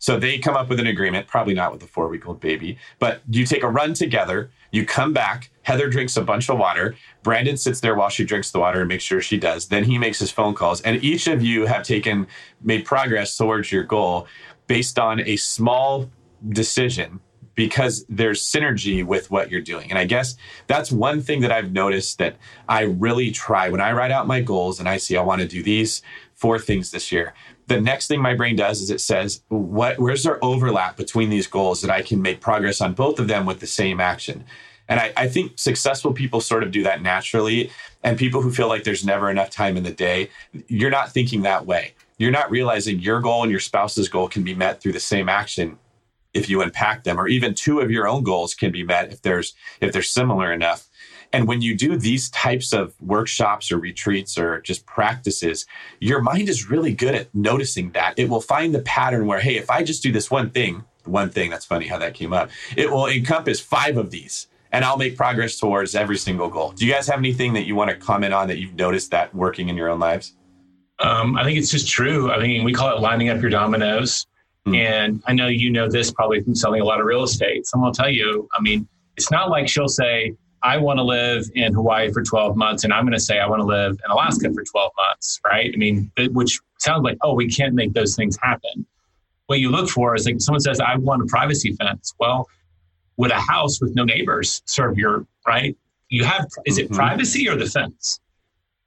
So 0.05 0.19
they 0.19 0.37
come 0.37 0.55
up 0.55 0.69
with 0.69 0.79
an 0.79 0.85
agreement, 0.85 1.25
probably 1.25 1.55
not 1.55 1.71
with 1.71 1.81
a 1.81 1.87
four 1.87 2.09
week 2.09 2.27
old 2.27 2.39
baby, 2.39 2.77
but 2.99 3.21
you 3.27 3.43
take 3.43 3.63
a 3.63 3.67
run 3.67 3.95
together, 3.95 4.51
you 4.69 4.85
come 4.85 5.13
back, 5.13 5.49
Heather 5.63 5.89
drinks 5.89 6.15
a 6.15 6.21
bunch 6.21 6.47
of 6.47 6.59
water, 6.59 6.93
Brandon 7.23 7.57
sits 7.57 7.79
there 7.79 7.95
while 7.95 8.09
she 8.09 8.23
drinks 8.23 8.51
the 8.51 8.59
water 8.59 8.81
and 8.81 8.87
makes 8.87 9.03
sure 9.03 9.19
she 9.19 9.39
does. 9.39 9.69
Then 9.69 9.83
he 9.83 9.97
makes 9.97 10.19
his 10.19 10.29
phone 10.29 10.53
calls, 10.53 10.79
and 10.81 11.03
each 11.03 11.25
of 11.25 11.41
you 11.41 11.65
have 11.65 11.81
taken, 11.81 12.27
made 12.61 12.85
progress 12.85 13.35
towards 13.35 13.71
your 13.71 13.81
goal 13.81 14.27
based 14.67 14.99
on 14.99 15.21
a 15.21 15.37
small 15.37 16.07
decision 16.49 17.19
because 17.55 18.05
there's 18.07 18.43
synergy 18.43 19.03
with 19.03 19.31
what 19.31 19.49
you're 19.49 19.61
doing. 19.61 19.89
And 19.89 19.97
I 19.97 20.05
guess 20.05 20.35
that's 20.67 20.91
one 20.91 21.19
thing 21.19 21.41
that 21.41 21.51
I've 21.51 21.71
noticed 21.71 22.19
that 22.19 22.35
I 22.69 22.81
really 22.81 23.31
try 23.31 23.69
when 23.69 23.81
I 23.81 23.93
write 23.93 24.11
out 24.11 24.27
my 24.27 24.41
goals 24.41 24.79
and 24.79 24.87
I 24.87 24.97
see 24.97 25.17
I 25.17 25.23
want 25.23 25.41
to 25.41 25.47
do 25.47 25.63
these 25.63 26.03
four 26.35 26.59
things 26.59 26.91
this 26.91 27.11
year. 27.11 27.33
The 27.67 27.81
next 27.81 28.07
thing 28.07 28.21
my 28.21 28.35
brain 28.35 28.55
does 28.55 28.81
is 28.81 28.89
it 28.89 29.01
says, 29.01 29.41
what 29.47 29.97
where's 29.97 30.23
there 30.23 30.43
overlap 30.43 30.97
between 30.97 31.29
these 31.29 31.47
goals 31.47 31.81
that 31.81 31.89
I 31.91 32.01
can 32.01 32.21
make 32.21 32.39
progress 32.41 32.81
on 32.81 32.93
both 32.93 33.19
of 33.19 33.27
them 33.27 33.45
with 33.45 33.59
the 33.59 33.67
same 33.67 33.99
action? 33.99 34.45
And 34.87 34.99
I, 34.99 35.13
I 35.17 35.27
think 35.27 35.53
successful 35.55 36.13
people 36.13 36.41
sort 36.41 36.63
of 36.63 36.71
do 36.71 36.83
that 36.83 37.01
naturally. 37.01 37.71
And 38.03 38.19
people 38.19 38.41
who 38.41 38.51
feel 38.51 38.67
like 38.67 38.83
there's 38.83 39.03
never 39.03 39.31
enough 39.31 39.49
time 39.49 39.77
in 39.77 39.83
the 39.83 39.91
day, 39.91 40.29
you're 40.67 40.91
not 40.91 41.11
thinking 41.11 41.41
that 41.41 41.65
way. 41.65 41.95
You're 42.17 42.31
not 42.31 42.51
realizing 42.51 42.99
your 42.99 43.19
goal 43.19 43.41
and 43.41 43.51
your 43.51 43.59
spouse's 43.59 44.09
goal 44.09 44.29
can 44.29 44.43
be 44.43 44.53
met 44.53 44.81
through 44.81 44.93
the 44.93 44.99
same 44.99 45.27
action 45.27 45.77
if 46.35 46.49
you 46.49 46.61
unpack 46.61 47.03
them 47.03 47.19
or 47.19 47.27
even 47.27 47.53
two 47.53 47.79
of 47.79 47.89
your 47.89 48.07
own 48.07 48.21
goals 48.21 48.53
can 48.53 48.71
be 48.71 48.83
met 48.83 49.11
if 49.11 49.21
there's 49.21 49.53
if 49.79 49.91
they're 49.91 50.01
similar 50.01 50.51
enough 50.51 50.87
and 51.35 51.47
when 51.47 51.61
you 51.61 51.75
do 51.75 51.97
these 51.97 52.29
types 52.29 52.73
of 52.73 52.93
workshops 53.01 53.71
or 53.71 53.77
retreats 53.77 54.37
or 54.37 54.61
just 54.61 54.85
practices 54.85 55.65
your 55.99 56.21
mind 56.21 56.49
is 56.49 56.69
really 56.69 56.93
good 56.93 57.15
at 57.15 57.33
noticing 57.35 57.91
that 57.91 58.17
it 58.17 58.29
will 58.29 58.41
find 58.41 58.73
the 58.73 58.81
pattern 58.81 59.27
where 59.27 59.39
hey 59.39 59.57
if 59.57 59.69
i 59.69 59.83
just 59.83 60.01
do 60.01 60.11
this 60.11 60.31
one 60.31 60.49
thing 60.49 60.83
one 61.03 61.29
thing 61.29 61.49
that's 61.49 61.65
funny 61.65 61.87
how 61.87 61.97
that 61.97 62.13
came 62.13 62.33
up 62.33 62.49
it 62.75 62.89
will 62.89 63.07
encompass 63.07 63.59
five 63.59 63.97
of 63.97 64.09
these 64.11 64.47
and 64.71 64.83
i'll 64.85 64.97
make 64.97 65.15
progress 65.15 65.59
towards 65.59 65.93
every 65.95 66.17
single 66.17 66.49
goal 66.49 66.71
do 66.71 66.85
you 66.85 66.91
guys 66.91 67.07
have 67.07 67.19
anything 67.19 67.53
that 67.53 67.65
you 67.65 67.75
want 67.75 67.89
to 67.89 67.95
comment 67.95 68.33
on 68.33 68.47
that 68.47 68.57
you've 68.57 68.75
noticed 68.75 69.11
that 69.11 69.33
working 69.35 69.69
in 69.69 69.75
your 69.75 69.89
own 69.89 69.99
lives 69.99 70.33
um, 70.99 71.37
I 71.37 71.43
think 71.43 71.57
it's 71.57 71.71
just 71.71 71.89
true. 71.89 72.31
I 72.31 72.39
mean, 72.39 72.63
we 72.63 72.73
call 72.73 72.95
it 72.95 73.01
lining 73.01 73.29
up 73.29 73.41
your 73.41 73.49
dominoes. 73.49 74.25
Mm. 74.65 74.75
And 74.77 75.23
I 75.27 75.33
know 75.33 75.47
you 75.47 75.69
know 75.69 75.89
this 75.89 76.11
probably 76.11 76.41
from 76.41 76.55
selling 76.55 76.81
a 76.81 76.85
lot 76.85 76.99
of 76.99 77.05
real 77.05 77.23
estate. 77.23 77.67
Someone 77.67 77.89
will 77.89 77.93
tell 77.93 78.09
you, 78.09 78.47
I 78.57 78.61
mean, 78.61 78.87
it's 79.17 79.31
not 79.31 79.49
like 79.49 79.67
she'll 79.67 79.87
say, 79.87 80.33
I 80.65 80.77
want 80.77 80.97
to 80.97 81.03
live 81.03 81.45
in 81.53 81.73
Hawaii 81.73 82.11
for 82.11 82.23
12 82.23 82.57
months, 82.57 82.83
and 82.83 82.91
I'm 82.91 83.03
going 83.03 83.13
to 83.13 83.19
say 83.19 83.39
I 83.39 83.47
want 83.47 83.61
to 83.61 83.67
live 83.67 83.91
in 84.03 84.09
Alaska 84.09 84.51
for 84.51 84.63
12 84.63 84.91
months, 84.97 85.39
right? 85.45 85.71
I 85.71 85.77
mean, 85.77 86.11
which 86.31 86.59
sounds 86.79 87.03
like, 87.03 87.19
oh, 87.21 87.35
we 87.35 87.47
can't 87.47 87.75
make 87.75 87.93
those 87.93 88.15
things 88.15 88.35
happen. 88.41 88.83
What 89.45 89.59
you 89.59 89.69
look 89.69 89.89
for 89.91 90.15
is 90.15 90.25
like 90.25 90.41
someone 90.41 90.59
says, 90.59 90.79
I 90.79 90.95
want 90.95 91.21
a 91.21 91.27
privacy 91.27 91.73
fence. 91.73 92.15
Well, 92.19 92.47
would 93.17 93.29
a 93.29 93.39
house 93.39 93.79
with 93.79 93.95
no 93.95 94.05
neighbors 94.05 94.63
serve 94.65 94.97
your 94.97 95.27
right? 95.45 95.77
You 96.09 96.23
have, 96.23 96.47
is 96.65 96.79
it 96.79 96.85
mm-hmm. 96.85 96.95
privacy 96.95 97.47
or 97.47 97.55
the 97.55 97.67
fence? 97.67 98.19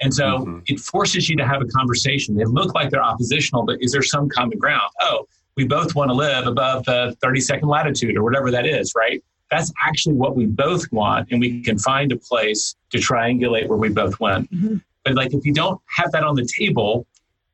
And 0.00 0.12
so 0.12 0.24
mm-hmm. 0.24 0.58
it 0.66 0.80
forces 0.80 1.28
you 1.28 1.36
to 1.36 1.46
have 1.46 1.62
a 1.62 1.66
conversation. 1.66 2.36
They 2.36 2.44
look 2.44 2.74
like 2.74 2.90
they're 2.90 3.02
oppositional, 3.02 3.64
but 3.64 3.80
is 3.80 3.92
there 3.92 4.02
some 4.02 4.28
common 4.28 4.58
ground? 4.58 4.90
Oh, 5.00 5.26
we 5.56 5.64
both 5.64 5.94
want 5.94 6.10
to 6.10 6.14
live 6.14 6.48
above 6.48 6.84
the 6.86 7.16
32nd 7.22 7.68
latitude 7.68 8.16
or 8.16 8.24
whatever 8.24 8.50
that 8.50 8.66
is, 8.66 8.94
right? 8.96 9.22
That's 9.50 9.72
actually 9.82 10.14
what 10.14 10.36
we 10.36 10.46
both 10.46 10.90
want. 10.92 11.30
And 11.30 11.40
we 11.40 11.62
can 11.62 11.78
find 11.78 12.12
a 12.12 12.16
place 12.16 12.76
to 12.90 12.98
triangulate 12.98 13.66
where 13.68 13.78
we 13.78 13.88
both 13.88 14.20
went. 14.20 14.52
Mm-hmm. 14.52 14.76
But 15.04 15.14
like 15.14 15.32
if 15.32 15.44
you 15.44 15.54
don't 15.54 15.80
have 15.86 16.12
that 16.12 16.22
on 16.22 16.34
the 16.34 16.46
table, 16.58 17.06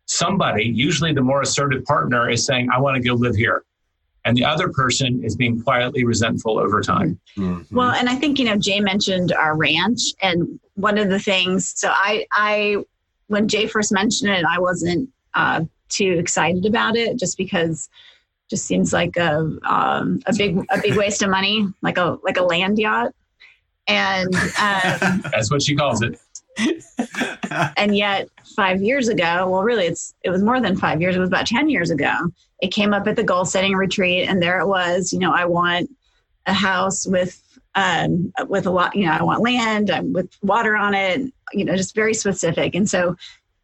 somebody, 0.07 0.65
usually 0.65 1.13
the 1.13 1.23
more 1.23 1.43
assertive 1.43 1.85
partner, 1.85 2.29
is 2.29 2.45
saying, 2.45 2.69
I 2.75 2.81
want 2.81 2.97
to 2.97 3.09
go 3.09 3.15
live 3.15 3.37
here. 3.37 3.65
And 4.25 4.37
the 4.37 4.45
other 4.45 4.71
person 4.71 5.23
is 5.23 5.37
being 5.37 5.63
quietly 5.63 6.05
resentful 6.05 6.59
over 6.59 6.81
time. 6.81 7.21
Mm-hmm. 7.37 7.77
Well, 7.77 7.91
and 7.91 8.09
I 8.09 8.17
think, 8.17 8.39
you 8.39 8.47
know, 8.47 8.57
Jay 8.57 8.81
mentioned 8.81 9.33
our 9.33 9.55
ranch. 9.57 10.01
And 10.23 10.59
one 10.75 10.97
of 10.99 11.11
the 11.11 11.19
things, 11.19 11.75
so 11.77 11.91
I, 11.91 12.27
I, 12.33 12.79
when 13.27 13.49
Jay 13.49 13.67
first 13.67 13.93
mentioned 13.93 14.31
it, 14.31 14.45
I 14.49 14.59
wasn't 14.59 15.11
uh, 15.35 15.65
too 15.91 16.17
excited 16.19 16.65
about 16.65 16.97
it 16.97 17.19
just 17.19 17.37
because 17.37 17.87
it 17.87 18.14
just 18.51 18.67
seems 18.67 18.93
like 18.93 19.17
a 19.17 19.39
um, 19.65 20.21
a 20.27 20.35
big 20.37 20.59
a 20.71 20.81
big 20.81 20.97
waste 20.97 21.23
of 21.23 21.31
money, 21.31 21.67
like 21.83 21.99
a 21.99 22.19
like 22.23 22.37
a 22.37 22.43
land 22.43 22.79
yacht. 22.79 23.13
And 23.87 24.35
um, 24.35 25.23
that's 25.33 25.51
what 25.51 25.63
she 25.63 25.77
calls 25.77 26.03
it. 26.03 26.19
and 27.77 27.97
yet, 27.97 28.29
five 28.57 28.83
years 28.83 29.09
ago, 29.09 29.49
well, 29.49 29.63
really, 29.63 29.87
it's 29.87 30.15
it 30.23 30.31
was 30.31 30.43
more 30.43 30.61
than 30.61 30.77
five 30.77 31.01
years. 31.01 31.17
It 31.17 31.21
was 31.21 31.29
about 31.29 31.47
ten 31.47 31.69
years 31.69 31.91
ago. 31.91 32.13
It 32.61 32.69
came 32.69 32.95
up 32.95 33.07
at 33.07 33.17
the 33.17 33.25
goal 33.25 33.45
setting 33.45 33.75
retreat, 33.75 34.29
and 34.29 34.43
there 34.43 34.61
it 34.61 34.67
was. 34.67 35.13
You 35.13 35.19
know, 35.19 35.33
I 35.33 35.45
want 35.45 35.91
a 36.47 36.53
house 36.53 37.07
with 37.07 37.41
um, 37.75 38.33
with 38.47 38.67
a 38.67 38.71
lot. 38.71 38.95
You 38.95 39.07
know, 39.07 39.13
I 39.13 39.23
want 39.23 39.43
land 39.43 39.91
um, 39.91 40.13
with 40.13 40.31
water 40.43 40.77
on 40.77 40.95
it. 40.95 41.33
You 41.53 41.65
know, 41.65 41.77
just 41.77 41.95
very 41.95 42.15
specific. 42.15 42.75
And 42.75 42.89
so 42.89 43.17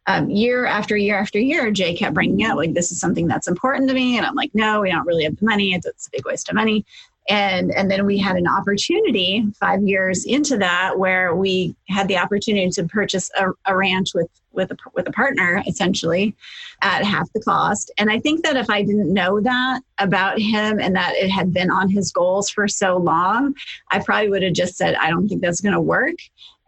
um, 0.07 0.29
year 0.29 0.65
after 0.65 0.97
year 0.97 1.17
after 1.17 1.39
year, 1.39 1.71
Jay 1.71 1.95
kept 1.95 2.13
bringing 2.13 2.45
up 2.45 2.57
like 2.57 2.73
this 2.73 2.91
is 2.91 2.99
something 2.99 3.27
that's 3.27 3.47
important 3.47 3.87
to 3.89 3.95
me, 3.95 4.17
and 4.17 4.25
I'm 4.25 4.35
like, 4.35 4.51
no, 4.53 4.81
we 4.81 4.91
don't 4.91 5.05
really 5.05 5.23
have 5.25 5.37
the 5.37 5.45
money. 5.45 5.73
It's, 5.73 5.85
it's 5.85 6.07
a 6.07 6.11
big 6.11 6.25
waste 6.25 6.49
of 6.49 6.55
money. 6.55 6.85
And 7.29 7.71
and 7.71 7.89
then 7.89 8.05
we 8.07 8.17
had 8.17 8.35
an 8.35 8.47
opportunity 8.47 9.45
five 9.59 9.83
years 9.83 10.25
into 10.25 10.57
that 10.57 10.97
where 10.97 11.35
we 11.35 11.75
had 11.87 12.07
the 12.07 12.17
opportunity 12.17 12.69
to 12.71 12.83
purchase 12.85 13.29
a, 13.37 13.51
a 13.67 13.77
ranch 13.77 14.15
with 14.15 14.27
with 14.51 14.71
a 14.71 14.77
with 14.95 15.07
a 15.07 15.11
partner 15.11 15.63
essentially 15.67 16.35
at 16.81 17.05
half 17.05 17.31
the 17.33 17.41
cost. 17.41 17.91
And 17.99 18.11
I 18.11 18.19
think 18.19 18.43
that 18.43 18.57
if 18.57 18.71
I 18.71 18.81
didn't 18.81 19.13
know 19.13 19.39
that 19.39 19.81
about 19.99 20.39
him 20.39 20.79
and 20.79 20.95
that 20.95 21.13
it 21.13 21.29
had 21.29 21.53
been 21.53 21.69
on 21.69 21.89
his 21.89 22.11
goals 22.11 22.49
for 22.49 22.67
so 22.67 22.97
long, 22.97 23.53
I 23.91 23.99
probably 23.99 24.29
would 24.29 24.41
have 24.41 24.53
just 24.53 24.75
said, 24.75 24.95
I 24.95 25.11
don't 25.11 25.27
think 25.27 25.41
that's 25.41 25.61
going 25.61 25.75
to 25.75 25.79
work. 25.81 26.15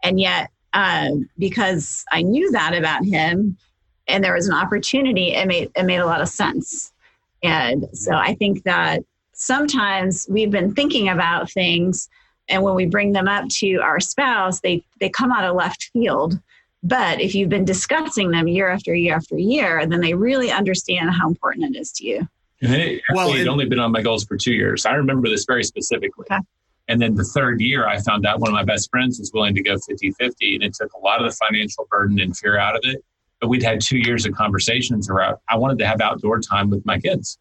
And 0.04 0.20
yet 0.20 0.50
um, 0.74 1.30
because 1.38 2.04
I 2.12 2.22
knew 2.22 2.50
that 2.52 2.74
about 2.74 3.04
him 3.04 3.56
and 4.08 4.22
there 4.22 4.34
was 4.34 4.48
an 4.48 4.54
opportunity, 4.54 5.32
it 5.32 5.46
made, 5.46 5.70
it 5.74 5.84
made 5.84 6.00
a 6.00 6.06
lot 6.06 6.20
of 6.20 6.28
sense. 6.28 6.92
And 7.42 7.86
so 7.92 8.12
I 8.12 8.34
think 8.34 8.64
that 8.64 9.02
sometimes 9.32 10.26
we've 10.28 10.50
been 10.50 10.74
thinking 10.74 11.08
about 11.08 11.50
things 11.50 12.08
and 12.48 12.62
when 12.62 12.74
we 12.74 12.84
bring 12.84 13.12
them 13.12 13.28
up 13.28 13.48
to 13.48 13.76
our 13.76 14.00
spouse, 14.00 14.60
they, 14.60 14.84
they 15.00 15.08
come 15.08 15.32
out 15.32 15.44
of 15.44 15.56
left 15.56 15.90
field. 15.92 16.38
But 16.82 17.20
if 17.20 17.34
you've 17.34 17.48
been 17.48 17.64
discussing 17.64 18.30
them 18.30 18.48
year 18.48 18.68
after 18.68 18.94
year 18.94 19.14
after 19.14 19.38
year, 19.38 19.86
then 19.86 20.02
they 20.02 20.12
really 20.12 20.50
understand 20.50 21.10
how 21.10 21.28
important 21.28 21.74
it 21.74 21.78
is 21.78 21.92
to 21.92 22.06
you. 22.06 22.28
And 22.60 22.74
it, 22.74 23.02
well, 23.14 23.32
it, 23.32 23.48
only 23.48 23.66
been 23.66 23.78
on 23.78 23.92
my 23.92 24.02
goals 24.02 24.24
for 24.24 24.36
two 24.36 24.52
years. 24.52 24.84
I 24.84 24.94
remember 24.94 25.28
this 25.28 25.46
very 25.46 25.64
specifically. 25.64 26.26
Okay. 26.30 26.42
And 26.88 27.00
then 27.00 27.14
the 27.14 27.24
third 27.24 27.60
year, 27.60 27.86
I 27.86 28.00
found 28.00 28.26
out 28.26 28.40
one 28.40 28.50
of 28.50 28.54
my 28.54 28.64
best 28.64 28.90
friends 28.90 29.18
was 29.18 29.30
willing 29.32 29.54
to 29.54 29.62
go 29.62 29.76
50 29.78 30.12
50. 30.12 30.54
And 30.56 30.64
it 30.64 30.74
took 30.74 30.92
a 30.92 30.98
lot 30.98 31.24
of 31.24 31.30
the 31.30 31.36
financial 31.36 31.86
burden 31.90 32.20
and 32.20 32.36
fear 32.36 32.58
out 32.58 32.76
of 32.76 32.82
it. 32.84 33.02
But 33.40 33.48
we'd 33.48 33.62
had 33.62 33.80
two 33.80 33.98
years 33.98 34.26
of 34.26 34.34
conversations 34.34 35.08
around, 35.08 35.36
I 35.48 35.56
wanted 35.56 35.78
to 35.78 35.86
have 35.86 36.00
outdoor 36.00 36.40
time 36.40 36.70
with 36.70 36.84
my 36.84 36.98
kids. 36.98 37.38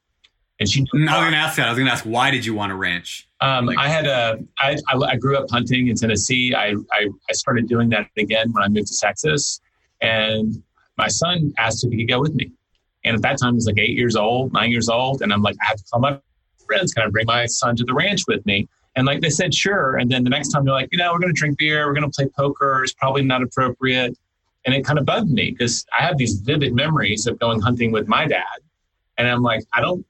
And 0.60 0.70
she, 0.70 0.82
I 0.82 0.98
was 0.98 1.10
going 1.10 1.32
to 1.32 1.38
ask 1.38 1.58
that. 1.58 1.68
I 1.68 1.70
was 1.70 1.78
going 1.78 1.88
to 1.88 1.92
ask, 1.92 2.06
why 2.06 2.32
did 2.32 2.46
you 2.46 2.54
want 2.54 2.72
a 2.72 2.76
ranch? 2.76 3.28
Um, 3.42 3.66
like, 3.66 3.78
I 3.78 3.90
had 3.90 4.06
a, 4.06 4.40
I, 4.60 4.78
I, 4.88 4.98
I 4.98 5.16
grew 5.18 5.36
up 5.36 5.50
hunting 5.50 5.88
in 5.88 5.96
Tennessee. 5.96 6.54
I, 6.54 6.76
I, 6.92 7.10
I 7.30 7.34
started 7.34 7.68
doing 7.68 7.90
that 7.90 8.08
again 8.18 8.52
when 8.54 8.64
I 8.64 8.68
moved 8.70 8.88
to 8.88 8.98
Texas. 8.98 9.60
And 10.00 10.62
my 10.98 11.08
son 11.08 11.54
asked 11.58 11.84
if 11.84 11.92
he 11.92 11.98
could 11.98 12.10
go 12.10 12.22
with 12.22 12.34
me. 12.36 12.52
And 13.04 13.16
at 13.16 13.22
that 13.24 13.40
time, 13.40 13.54
he 13.54 13.56
was 13.56 13.66
like 13.66 13.80
eight 13.80 13.98
years 13.98 14.16
old, 14.16 14.54
nine 14.54 14.72
years 14.72 14.88
old. 14.88 15.22
And 15.22 15.34
I'm 15.34 15.42
like, 15.42 15.56
I 15.62 15.66
have 15.66 15.78
to 15.78 15.84
call 15.92 16.00
my 16.00 16.20
friends. 16.66 16.94
Can 16.94 17.04
I 17.04 17.10
bring 17.10 17.26
my 17.26 17.46
son 17.46 17.76
to 17.76 17.84
the 17.84 17.94
ranch 17.94 18.22
with 18.28 18.46
me? 18.46 18.70
And 18.96 19.08
like 19.08 19.22
they 19.22 19.30
said, 19.30 19.54
sure. 19.54 19.98
And 19.98 20.12
then 20.12 20.24
the 20.24 20.30
next 20.30 20.50
time 20.50 20.66
they're 20.66 20.74
like, 20.74 20.90
you 20.92 20.98
know, 20.98 21.12
we're 21.12 21.20
going 21.20 21.34
to 21.34 21.40
drink 21.40 21.58
beer, 21.58 21.88
we're 21.88 21.94
going 21.94 22.10
to 22.10 22.16
play 22.16 22.28
poker. 22.38 22.84
It's 22.84 22.94
probably 22.94 23.24
not 23.24 23.42
appropriate. 23.42 24.18
And 24.66 24.74
it 24.74 24.86
kind 24.86 25.00
of 25.00 25.06
bugged 25.06 25.32
me 25.32 25.52
because 25.52 25.86
I 25.98 26.04
have 26.04 26.18
these 26.18 26.40
vivid 26.40 26.74
memories 26.74 27.28
of 27.28 27.40
going 27.40 27.60
hunting 27.60 27.92
with 27.92 28.08
my 28.08 28.28
dad. 28.28 28.60
And 29.18 29.28
I'm 29.28 29.42
like, 29.42 29.64
I 29.74 29.82
don't, 29.82 30.06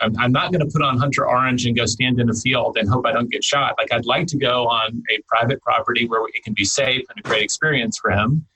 I'm, 0.00 0.16
I'm 0.18 0.32
not 0.32 0.52
going 0.52 0.64
to 0.64 0.70
put 0.70 0.82
on 0.82 0.98
Hunter 0.98 1.26
Orange 1.26 1.66
and 1.66 1.76
go 1.76 1.86
stand 1.86 2.20
in 2.20 2.30
a 2.30 2.34
field 2.34 2.76
and 2.76 2.88
hope 2.88 3.06
I 3.06 3.12
don't 3.12 3.30
get 3.30 3.42
shot. 3.42 3.74
Like 3.78 3.92
I'd 3.92 4.06
like 4.06 4.26
to 4.28 4.38
go 4.38 4.66
on 4.66 5.02
a 5.10 5.20
private 5.26 5.60
property 5.62 6.06
where 6.06 6.26
it 6.28 6.44
can 6.44 6.54
be 6.54 6.64
safe 6.64 7.04
and 7.08 7.18
a 7.18 7.22
great 7.22 7.42
experience 7.42 7.98
for 7.98 8.10
him. 8.10 8.46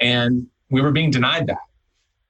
And 0.00 0.46
we 0.70 0.80
were 0.80 0.92
being 0.92 1.10
denied 1.10 1.46
that 1.46 1.58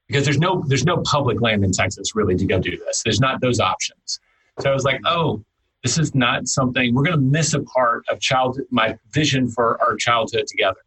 because 0.07 0.25
there's 0.25 0.39
no 0.39 0.63
there's 0.67 0.85
no 0.85 0.97
public 0.97 1.41
land 1.41 1.63
in 1.63 1.71
Texas 1.71 2.15
really 2.15 2.35
to 2.35 2.45
go 2.45 2.59
do 2.59 2.77
this. 2.77 3.01
There's 3.03 3.21
not 3.21 3.39
those 3.39 3.59
options. 3.59 4.19
So 4.59 4.69
I 4.69 4.73
was 4.73 4.83
like, 4.83 4.99
oh, 5.05 5.43
this 5.83 5.97
is 5.97 6.13
not 6.15 6.47
something 6.47 6.93
we're 6.93 7.03
going 7.03 7.15
to 7.15 7.21
miss 7.21 7.53
a 7.53 7.61
part 7.63 8.03
of 8.09 8.19
childhood, 8.19 8.65
my 8.71 8.97
vision 9.11 9.49
for 9.49 9.81
our 9.81 9.95
childhood 9.95 10.45
together 10.47 10.79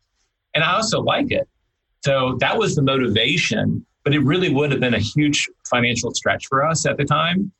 and 0.54 0.64
i 0.64 0.74
also 0.74 1.00
like 1.00 1.30
it 1.30 1.48
so 2.04 2.36
that 2.40 2.56
was 2.56 2.74
the 2.74 2.82
motivation 2.82 3.84
but 4.04 4.14
it 4.14 4.20
really 4.20 4.50
would 4.50 4.70
have 4.70 4.80
been 4.80 4.94
a 4.94 4.98
huge 4.98 5.48
financial 5.68 6.12
stretch 6.12 6.46
for 6.46 6.64
us 6.64 6.86
at 6.86 6.96
the 6.96 7.04
time 7.04 7.50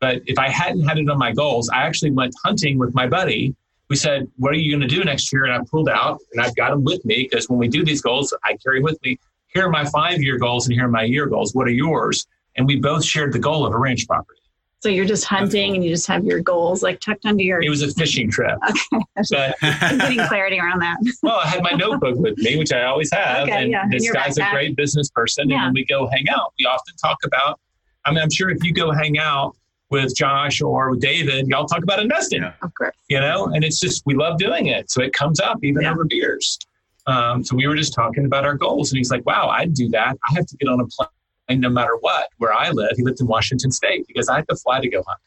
But 0.00 0.22
if 0.26 0.38
I 0.38 0.50
hadn't 0.50 0.84
had 0.86 0.98
it 0.98 1.08
on 1.08 1.18
my 1.18 1.32
goals, 1.32 1.70
I 1.70 1.82
actually 1.82 2.10
went 2.10 2.34
hunting 2.44 2.78
with 2.78 2.94
my 2.94 3.06
buddy. 3.06 3.54
We 3.88 3.96
said, 3.96 4.30
What 4.36 4.52
are 4.52 4.56
you 4.56 4.70
going 4.70 4.86
to 4.86 4.94
do 4.96 5.02
next 5.02 5.32
year? 5.32 5.44
And 5.44 5.54
I 5.54 5.60
pulled 5.70 5.88
out 5.88 6.20
and 6.32 6.42
I've 6.42 6.54
got 6.56 6.70
them 6.70 6.84
with 6.84 7.02
me 7.06 7.26
because 7.28 7.48
when 7.48 7.58
we 7.58 7.68
do 7.68 7.84
these 7.84 8.02
goals, 8.02 8.34
I 8.44 8.56
carry 8.62 8.82
with 8.82 8.98
me. 9.02 9.18
Here 9.46 9.64
are 9.66 9.70
my 9.70 9.86
five 9.86 10.20
year 10.20 10.38
goals 10.38 10.66
and 10.66 10.74
here 10.74 10.84
are 10.84 10.90
my 10.90 11.04
year 11.04 11.26
goals. 11.26 11.54
What 11.54 11.66
are 11.66 11.72
yours? 11.86 12.26
And 12.56 12.66
we 12.66 12.76
both 12.76 13.04
shared 13.04 13.32
the 13.32 13.38
goal 13.38 13.66
of 13.66 13.72
a 13.72 13.78
ranch 13.78 14.06
property. 14.06 14.40
So 14.84 14.90
you're 14.90 15.06
just 15.06 15.24
hunting 15.24 15.74
and 15.74 15.82
you 15.82 15.88
just 15.88 16.06
have 16.08 16.26
your 16.26 16.40
goals 16.40 16.82
like 16.82 17.00
tucked 17.00 17.24
under 17.24 17.42
your. 17.42 17.62
It 17.62 17.70
was 17.70 17.80
a 17.80 17.90
fishing 17.94 18.30
trip. 18.30 18.58
okay. 18.92 19.02
But 19.30 19.56
I'm 19.62 19.96
getting 19.96 20.18
clarity 20.28 20.60
around 20.60 20.80
that. 20.80 20.98
well, 21.22 21.38
I 21.38 21.46
had 21.46 21.62
my 21.62 21.70
notebook 21.70 22.18
with 22.18 22.36
me, 22.36 22.58
which 22.58 22.70
I 22.70 22.84
always 22.84 23.10
have. 23.10 23.44
Okay, 23.48 23.62
and 23.62 23.70
yeah, 23.70 23.84
in 23.84 23.88
this 23.88 24.04
your 24.04 24.12
guy's 24.12 24.36
a 24.36 24.46
great 24.50 24.76
business 24.76 25.08
person. 25.08 25.48
Yeah. 25.48 25.56
And 25.56 25.64
when 25.68 25.72
we 25.72 25.86
go 25.86 26.06
hang 26.08 26.28
out, 26.28 26.52
we 26.58 26.66
often 26.66 26.94
talk 26.96 27.16
about, 27.24 27.58
I 28.04 28.10
mean, 28.10 28.22
I'm 28.22 28.30
sure 28.30 28.50
if 28.50 28.62
you 28.62 28.74
go 28.74 28.92
hang 28.92 29.18
out 29.18 29.56
with 29.88 30.14
Josh 30.14 30.60
or 30.60 30.90
with 30.90 31.00
David, 31.00 31.48
y'all 31.48 31.64
talk 31.64 31.82
about 31.82 31.98
investing, 32.00 32.42
Yeah. 32.42 32.52
Of 32.60 32.74
course. 32.74 32.94
you 33.08 33.20
know, 33.20 33.46
and 33.54 33.64
it's 33.64 33.80
just, 33.80 34.02
we 34.04 34.12
love 34.12 34.36
doing 34.36 34.66
it. 34.66 34.90
So 34.90 35.00
it 35.00 35.14
comes 35.14 35.40
up 35.40 35.60
even 35.62 35.80
Yeah. 35.80 35.92
over 35.92 36.04
beers. 36.04 36.58
Um, 37.06 37.42
so 37.42 37.56
we 37.56 37.66
were 37.66 37.74
just 37.74 37.94
talking 37.94 38.26
about 38.26 38.44
our 38.44 38.54
goals 38.54 38.92
and 38.92 38.98
he's 38.98 39.10
like, 39.10 39.24
wow, 39.24 39.48
I'd 39.48 39.72
do 39.72 39.88
that. 39.92 40.18
I 40.28 40.34
have 40.34 40.44
to 40.44 40.56
get 40.58 40.68
on 40.68 40.80
a 40.80 40.86
plane 40.88 41.08
no 41.50 41.68
matter 41.68 41.96
what, 42.00 42.28
where 42.38 42.52
I 42.52 42.70
live. 42.70 42.92
He 42.96 43.02
lived 43.02 43.20
in 43.20 43.26
Washington 43.26 43.70
state 43.70 44.06
because 44.06 44.28
I 44.28 44.36
had 44.36 44.48
to 44.48 44.56
fly 44.56 44.80
to 44.80 44.88
go 44.88 45.02
hunt. 45.06 45.20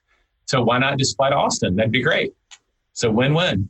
So 0.45 0.63
why 0.63 0.79
not 0.79 0.97
just 0.97 1.15
fly 1.17 1.29
to 1.29 1.35
Austin? 1.35 1.75
That'd 1.75 1.91
be 1.91 2.01
great. 2.01 2.33
So 2.93 3.11
win-win. 3.11 3.69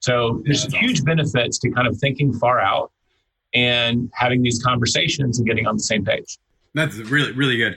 So 0.00 0.42
there's 0.44 0.62
that's 0.62 0.74
huge 0.74 1.04
benefits 1.04 1.58
to 1.60 1.70
kind 1.70 1.86
of 1.86 1.96
thinking 1.98 2.32
far 2.32 2.60
out 2.60 2.90
and 3.54 4.10
having 4.14 4.42
these 4.42 4.62
conversations 4.62 5.38
and 5.38 5.46
getting 5.46 5.66
on 5.66 5.76
the 5.76 5.82
same 5.82 6.04
page. 6.04 6.38
That's 6.74 6.96
really, 6.96 7.32
really 7.32 7.56
good. 7.56 7.76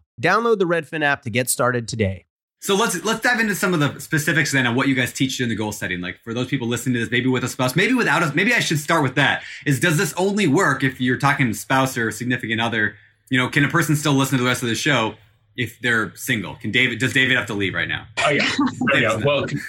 Download 0.19 0.57
the 0.57 0.65
Redfin 0.65 1.03
app 1.03 1.21
to 1.23 1.29
get 1.29 1.49
started 1.49 1.87
today. 1.87 2.25
So 2.59 2.75
let's 2.75 3.03
let's 3.03 3.21
dive 3.21 3.39
into 3.39 3.55
some 3.55 3.73
of 3.73 3.79
the 3.79 3.99
specifics 3.99 4.51
then 4.51 4.67
on 4.67 4.75
what 4.75 4.87
you 4.87 4.93
guys 4.93 5.11
teach 5.11 5.41
in 5.41 5.49
the 5.49 5.55
goal 5.55 5.71
setting. 5.71 5.99
Like 5.99 6.19
for 6.23 6.31
those 6.31 6.47
people 6.47 6.67
listening 6.67 6.93
to 6.93 6.99
this, 6.99 7.09
maybe 7.09 7.27
with 7.27 7.43
a 7.43 7.47
spouse, 7.47 7.75
maybe 7.75 7.95
without 7.95 8.21
us. 8.21 8.35
Maybe 8.35 8.53
I 8.53 8.59
should 8.59 8.77
start 8.77 9.01
with 9.01 9.15
that. 9.15 9.41
Is 9.65 9.79
does 9.79 9.97
this 9.97 10.13
only 10.13 10.45
work 10.45 10.83
if 10.83 11.01
you're 11.01 11.17
talking 11.17 11.47
to 11.47 11.53
spouse 11.55 11.97
or 11.97 12.11
significant 12.11 12.61
other? 12.61 12.95
You 13.31 13.39
know, 13.39 13.49
can 13.49 13.65
a 13.65 13.67
person 13.67 13.95
still 13.95 14.13
listen 14.13 14.37
to 14.37 14.43
the 14.43 14.47
rest 14.47 14.61
of 14.61 14.69
the 14.69 14.75
show 14.75 15.15
if 15.57 15.79
they're 15.79 16.15
single? 16.15 16.53
Can 16.55 16.69
David? 16.69 16.99
Does 16.99 17.13
David 17.13 17.35
have 17.35 17.47
to 17.47 17.55
leave 17.55 17.73
right 17.73 17.87
now? 17.87 18.05
Oh 18.23 18.29
yeah, 18.29 18.47
oh, 18.93 18.95
yeah. 18.97 19.15
Well, 19.15 19.49
you 19.49 19.59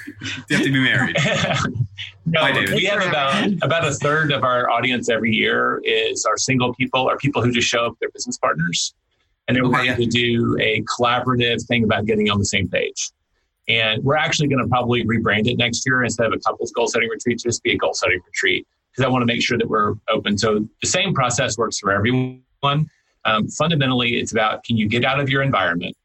have 0.57 0.63
to 0.63 0.71
be 0.71 0.79
married? 0.79 1.17
no, 2.27 2.43
Bye, 2.43 2.53
David. 2.53 2.75
we 2.75 2.85
have 2.85 3.01
about 3.09 3.51
about 3.63 3.87
a 3.87 3.95
third 3.95 4.33
of 4.33 4.45
our 4.45 4.69
audience 4.69 5.09
every 5.09 5.33
year 5.33 5.81
is 5.83 6.27
our 6.27 6.37
single 6.37 6.75
people, 6.75 7.09
or 7.09 7.17
people 7.17 7.41
who 7.41 7.53
just 7.53 7.69
show 7.69 7.87
up 7.87 7.99
their 8.01 8.11
business 8.11 8.37
partners 8.37 8.93
and 9.49 9.57
they're 9.57 9.65
okay, 9.65 9.95
to 9.95 10.07
do 10.07 10.57
a 10.61 10.83
collaborative 10.83 11.65
thing 11.67 11.85
about 11.85 12.07
getting 12.07 12.31
on 12.31 12.39
the 12.39 12.45
same 12.45 12.69
page. 12.69 13.11
And 13.69 14.03
we're 14.03 14.17
actually 14.17 14.49
going 14.49 14.63
to 14.63 14.69
probably 14.69 15.05
rebrand 15.05 15.47
it 15.47 15.57
next 15.57 15.87
year 15.87 16.03
instead 16.03 16.27
of 16.27 16.33
a 16.33 16.39
couples 16.39 16.73
goal 16.73 16.87
setting 16.87 17.09
retreat, 17.09 17.39
just 17.39 17.63
be 17.63 17.73
a 17.73 17.77
goal 17.77 17.95
setting 17.95 18.21
retreat 18.25 18.67
because 18.91 19.05
I 19.07 19.09
want 19.09 19.23
to 19.23 19.27
make 19.27 19.43
sure 19.43 19.57
that 19.57 19.69
we're 19.69 19.95
open. 20.09 20.37
So 20.37 20.67
the 20.81 20.89
same 20.89 21.15
process 21.15 21.57
works 21.57 21.79
for 21.79 21.93
everyone. 21.93 22.43
Um, 23.25 23.49
fundamentally, 23.49 24.15
it's 24.15 24.33
about 24.33 24.65
can 24.65 24.77
you 24.77 24.89
get 24.89 25.05
out 25.05 25.21
of 25.21 25.29
your 25.29 25.43
environment, 25.43 25.97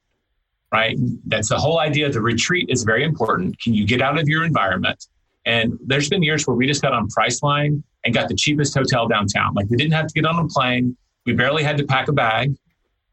right? 0.71 0.97
That's 1.25 1.49
the 1.49 1.57
whole 1.57 1.79
idea. 1.79 2.11
The 2.11 2.21
retreat 2.21 2.69
is 2.69 2.83
very 2.83 3.03
important. 3.03 3.59
Can 3.59 3.73
you 3.73 3.85
get 3.85 4.01
out 4.01 4.19
of 4.19 4.27
your 4.27 4.45
environment? 4.45 5.05
And 5.45 5.79
there's 5.85 6.09
been 6.09 6.21
years 6.21 6.45
where 6.45 6.55
we 6.55 6.67
just 6.67 6.81
got 6.81 6.93
on 6.93 7.07
Priceline 7.07 7.81
and 8.05 8.13
got 8.13 8.29
the 8.29 8.35
cheapest 8.35 8.75
hotel 8.75 9.07
downtown. 9.07 9.53
Like 9.55 9.69
we 9.69 9.77
didn't 9.77 9.93
have 9.93 10.07
to 10.07 10.13
get 10.13 10.25
on 10.25 10.37
a 10.37 10.47
plane. 10.47 10.95
We 11.25 11.33
barely 11.33 11.63
had 11.63 11.77
to 11.77 11.85
pack 11.85 12.07
a 12.07 12.13
bag 12.13 12.53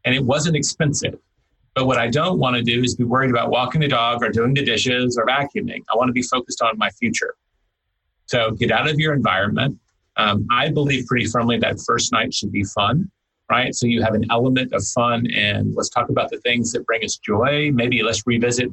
and 0.04 0.14
it 0.14 0.24
wasn't 0.24 0.56
expensive. 0.56 1.18
But 1.74 1.86
what 1.86 1.98
I 1.98 2.08
don't 2.08 2.38
want 2.38 2.56
to 2.56 2.62
do 2.62 2.82
is 2.82 2.94
be 2.94 3.04
worried 3.04 3.30
about 3.30 3.50
walking 3.50 3.80
the 3.80 3.88
dog 3.88 4.22
or 4.22 4.30
doing 4.30 4.54
the 4.54 4.64
dishes 4.64 5.18
or 5.18 5.26
vacuuming. 5.26 5.82
I 5.92 5.96
want 5.96 6.08
to 6.08 6.12
be 6.12 6.22
focused 6.22 6.62
on 6.62 6.78
my 6.78 6.90
future. 6.90 7.34
So 8.26 8.52
get 8.52 8.70
out 8.70 8.88
of 8.88 8.98
your 8.98 9.12
environment. 9.12 9.78
Um, 10.16 10.46
I 10.50 10.70
believe 10.70 11.06
pretty 11.06 11.26
firmly 11.26 11.58
that 11.58 11.80
first 11.84 12.12
night 12.12 12.32
should 12.32 12.52
be 12.52 12.62
fun, 12.62 13.10
right? 13.50 13.74
So 13.74 13.86
you 13.86 14.02
have 14.02 14.14
an 14.14 14.24
element 14.30 14.72
of 14.72 14.86
fun 14.86 15.26
and 15.34 15.74
let's 15.74 15.88
talk 15.88 16.08
about 16.08 16.30
the 16.30 16.38
things 16.38 16.70
that 16.72 16.86
bring 16.86 17.04
us 17.04 17.16
joy. 17.16 17.72
Maybe 17.72 18.02
let's 18.04 18.24
revisit 18.24 18.70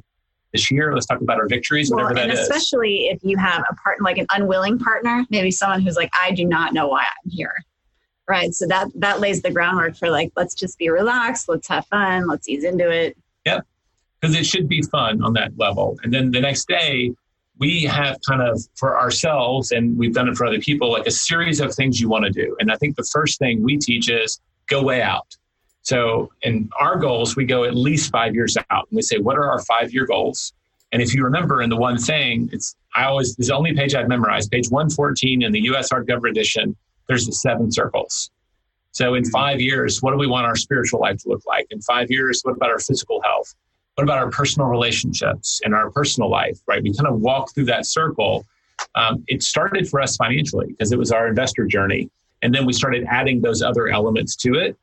this 0.53 0.69
year. 0.69 0.93
Let's 0.93 1.07
talk 1.07 1.21
about 1.21 1.39
our 1.39 1.47
victories, 1.47 1.89
well, 1.89 2.03
whatever 2.03 2.19
and 2.19 2.31
especially 2.31 3.07
if 3.07 3.23
you 3.23 3.37
have 3.37 3.63
a 3.67 3.73
partner, 3.75 4.03
like 4.03 4.19
an 4.19 4.27
unwilling 4.31 4.77
partner, 4.77 5.25
maybe 5.31 5.49
someone 5.49 5.81
who's 5.81 5.95
like, 5.95 6.11
I 6.21 6.31
do 6.31 6.45
not 6.45 6.73
know 6.73 6.87
why 6.87 7.01
I'm 7.01 7.31
here 7.31 7.55
right 8.27 8.53
so 8.53 8.67
that 8.67 8.87
that 8.95 9.19
lays 9.19 9.41
the 9.41 9.51
groundwork 9.51 9.95
for 9.95 10.09
like 10.09 10.31
let's 10.35 10.53
just 10.53 10.77
be 10.77 10.89
relaxed 10.89 11.49
let's 11.49 11.67
have 11.67 11.85
fun 11.87 12.27
let's 12.27 12.47
ease 12.47 12.63
into 12.63 12.89
it. 12.89 13.17
Yep 13.45 13.65
because 14.21 14.35
it 14.35 14.45
should 14.45 14.67
be 14.67 14.81
fun 14.83 15.21
on 15.23 15.33
that 15.33 15.51
level. 15.57 15.97
And 16.03 16.13
then 16.13 16.31
the 16.31 16.41
next 16.41 16.67
day 16.67 17.11
we 17.57 17.83
have 17.83 18.17
kind 18.27 18.41
of 18.41 18.61
for 18.75 18.99
ourselves 18.99 19.71
and 19.71 19.97
we've 19.97 20.13
done 20.13 20.29
it 20.29 20.35
for 20.35 20.45
other 20.45 20.59
people 20.59 20.91
like 20.91 21.05
a 21.05 21.11
series 21.11 21.59
of 21.59 21.73
things 21.73 21.99
you 21.99 22.09
want 22.09 22.25
to 22.25 22.31
do. 22.31 22.55
And 22.59 22.71
i 22.71 22.75
think 22.75 22.95
the 22.95 23.07
first 23.11 23.39
thing 23.39 23.63
we 23.63 23.77
teach 23.77 24.09
is 24.09 24.39
go 24.67 24.81
way 24.83 25.01
out. 25.01 25.27
So 25.83 26.31
in 26.43 26.69
our 26.79 26.97
goals 26.97 27.35
we 27.35 27.45
go 27.45 27.63
at 27.63 27.75
least 27.75 28.11
five 28.11 28.35
years 28.35 28.55
out 28.69 28.87
and 28.89 28.95
we 28.95 29.01
say 29.01 29.17
what 29.17 29.37
are 29.37 29.49
our 29.49 29.61
five 29.63 29.93
year 29.93 30.05
goals? 30.05 30.53
And 30.91 31.01
if 31.01 31.15
you 31.15 31.23
remember 31.23 31.61
in 31.61 31.69
the 31.69 31.77
one 31.77 31.97
thing 31.97 32.49
it's 32.51 32.75
i 32.95 33.05
always 33.05 33.35
this 33.35 33.45
is 33.45 33.49
the 33.49 33.55
only 33.55 33.73
page 33.73 33.95
i've 33.95 34.07
memorized 34.07 34.51
page 34.51 34.69
114 34.69 35.41
in 35.41 35.51
the 35.51 35.59
us 35.61 35.89
hardcover 35.89 36.29
edition 36.29 36.75
there's 37.07 37.25
the 37.25 37.31
seven 37.31 37.71
circles. 37.71 38.31
So 38.91 39.13
in 39.13 39.23
five 39.25 39.61
years, 39.61 40.01
what 40.01 40.11
do 40.11 40.17
we 40.17 40.27
want 40.27 40.45
our 40.45 40.55
spiritual 40.55 40.99
life 40.99 41.17
to 41.23 41.29
look 41.29 41.45
like? 41.45 41.67
In 41.71 41.81
five 41.81 42.11
years, 42.11 42.41
what 42.43 42.55
about 42.55 42.69
our 42.69 42.79
physical 42.79 43.21
health? 43.21 43.55
What 43.95 44.03
about 44.03 44.17
our 44.17 44.29
personal 44.29 44.67
relationships 44.67 45.61
and 45.63 45.73
our 45.73 45.89
personal 45.91 46.29
life, 46.29 46.59
right? 46.67 46.83
We 46.83 46.93
kind 46.93 47.07
of 47.07 47.19
walk 47.19 47.53
through 47.53 47.65
that 47.65 47.85
circle. 47.85 48.45
Um, 48.95 49.23
it 49.27 49.43
started 49.43 49.87
for 49.87 50.01
us 50.01 50.17
financially 50.17 50.67
because 50.67 50.91
it 50.91 50.99
was 50.99 51.11
our 51.11 51.27
investor 51.27 51.65
journey. 51.65 52.09
And 52.41 52.53
then 52.53 52.65
we 52.65 52.73
started 52.73 53.05
adding 53.09 53.41
those 53.41 53.61
other 53.61 53.87
elements 53.87 54.35
to 54.37 54.55
it. 54.55 54.77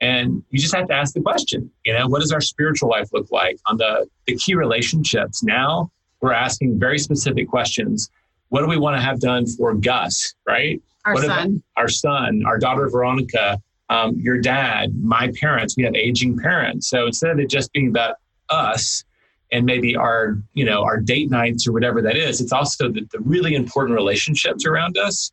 And 0.00 0.42
you 0.50 0.58
just 0.58 0.74
have 0.74 0.88
to 0.88 0.94
ask 0.94 1.14
the 1.14 1.20
question, 1.20 1.70
you 1.84 1.94
know, 1.94 2.06
what 2.08 2.20
does 2.20 2.32
our 2.32 2.40
spiritual 2.40 2.90
life 2.90 3.08
look 3.12 3.30
like? 3.30 3.58
On 3.66 3.76
the, 3.76 4.06
the 4.26 4.36
key 4.36 4.54
relationships, 4.54 5.42
now 5.42 5.90
we're 6.20 6.32
asking 6.32 6.78
very 6.78 6.98
specific 6.98 7.48
questions. 7.48 8.10
What 8.48 8.60
do 8.60 8.66
we 8.66 8.76
want 8.76 8.96
to 8.96 9.02
have 9.02 9.20
done 9.20 9.46
for 9.46 9.74
Gus, 9.74 10.34
right? 10.46 10.82
Our 11.04 11.14
what 11.14 11.24
son. 11.24 11.62
Our 11.76 11.88
son, 11.88 12.42
our 12.46 12.58
daughter 12.58 12.88
Veronica, 12.88 13.60
um, 13.90 14.16
your 14.16 14.40
dad, 14.40 14.94
my 15.02 15.30
parents. 15.40 15.76
We 15.76 15.84
have 15.84 15.94
aging 15.94 16.38
parents. 16.38 16.88
So 16.88 17.06
instead 17.06 17.30
of 17.30 17.38
it 17.38 17.50
just 17.50 17.72
being 17.72 17.88
about 17.88 18.16
us 18.48 19.04
and 19.52 19.66
maybe 19.66 19.94
our, 19.94 20.38
you 20.54 20.64
know, 20.64 20.82
our 20.82 21.00
date 21.00 21.30
nights 21.30 21.66
or 21.66 21.72
whatever 21.72 22.00
that 22.02 22.16
is, 22.16 22.40
it's 22.40 22.52
also 22.52 22.88
the, 22.88 23.06
the 23.12 23.20
really 23.20 23.54
important 23.54 23.94
relationships 23.94 24.64
around 24.64 24.96
us. 24.98 25.32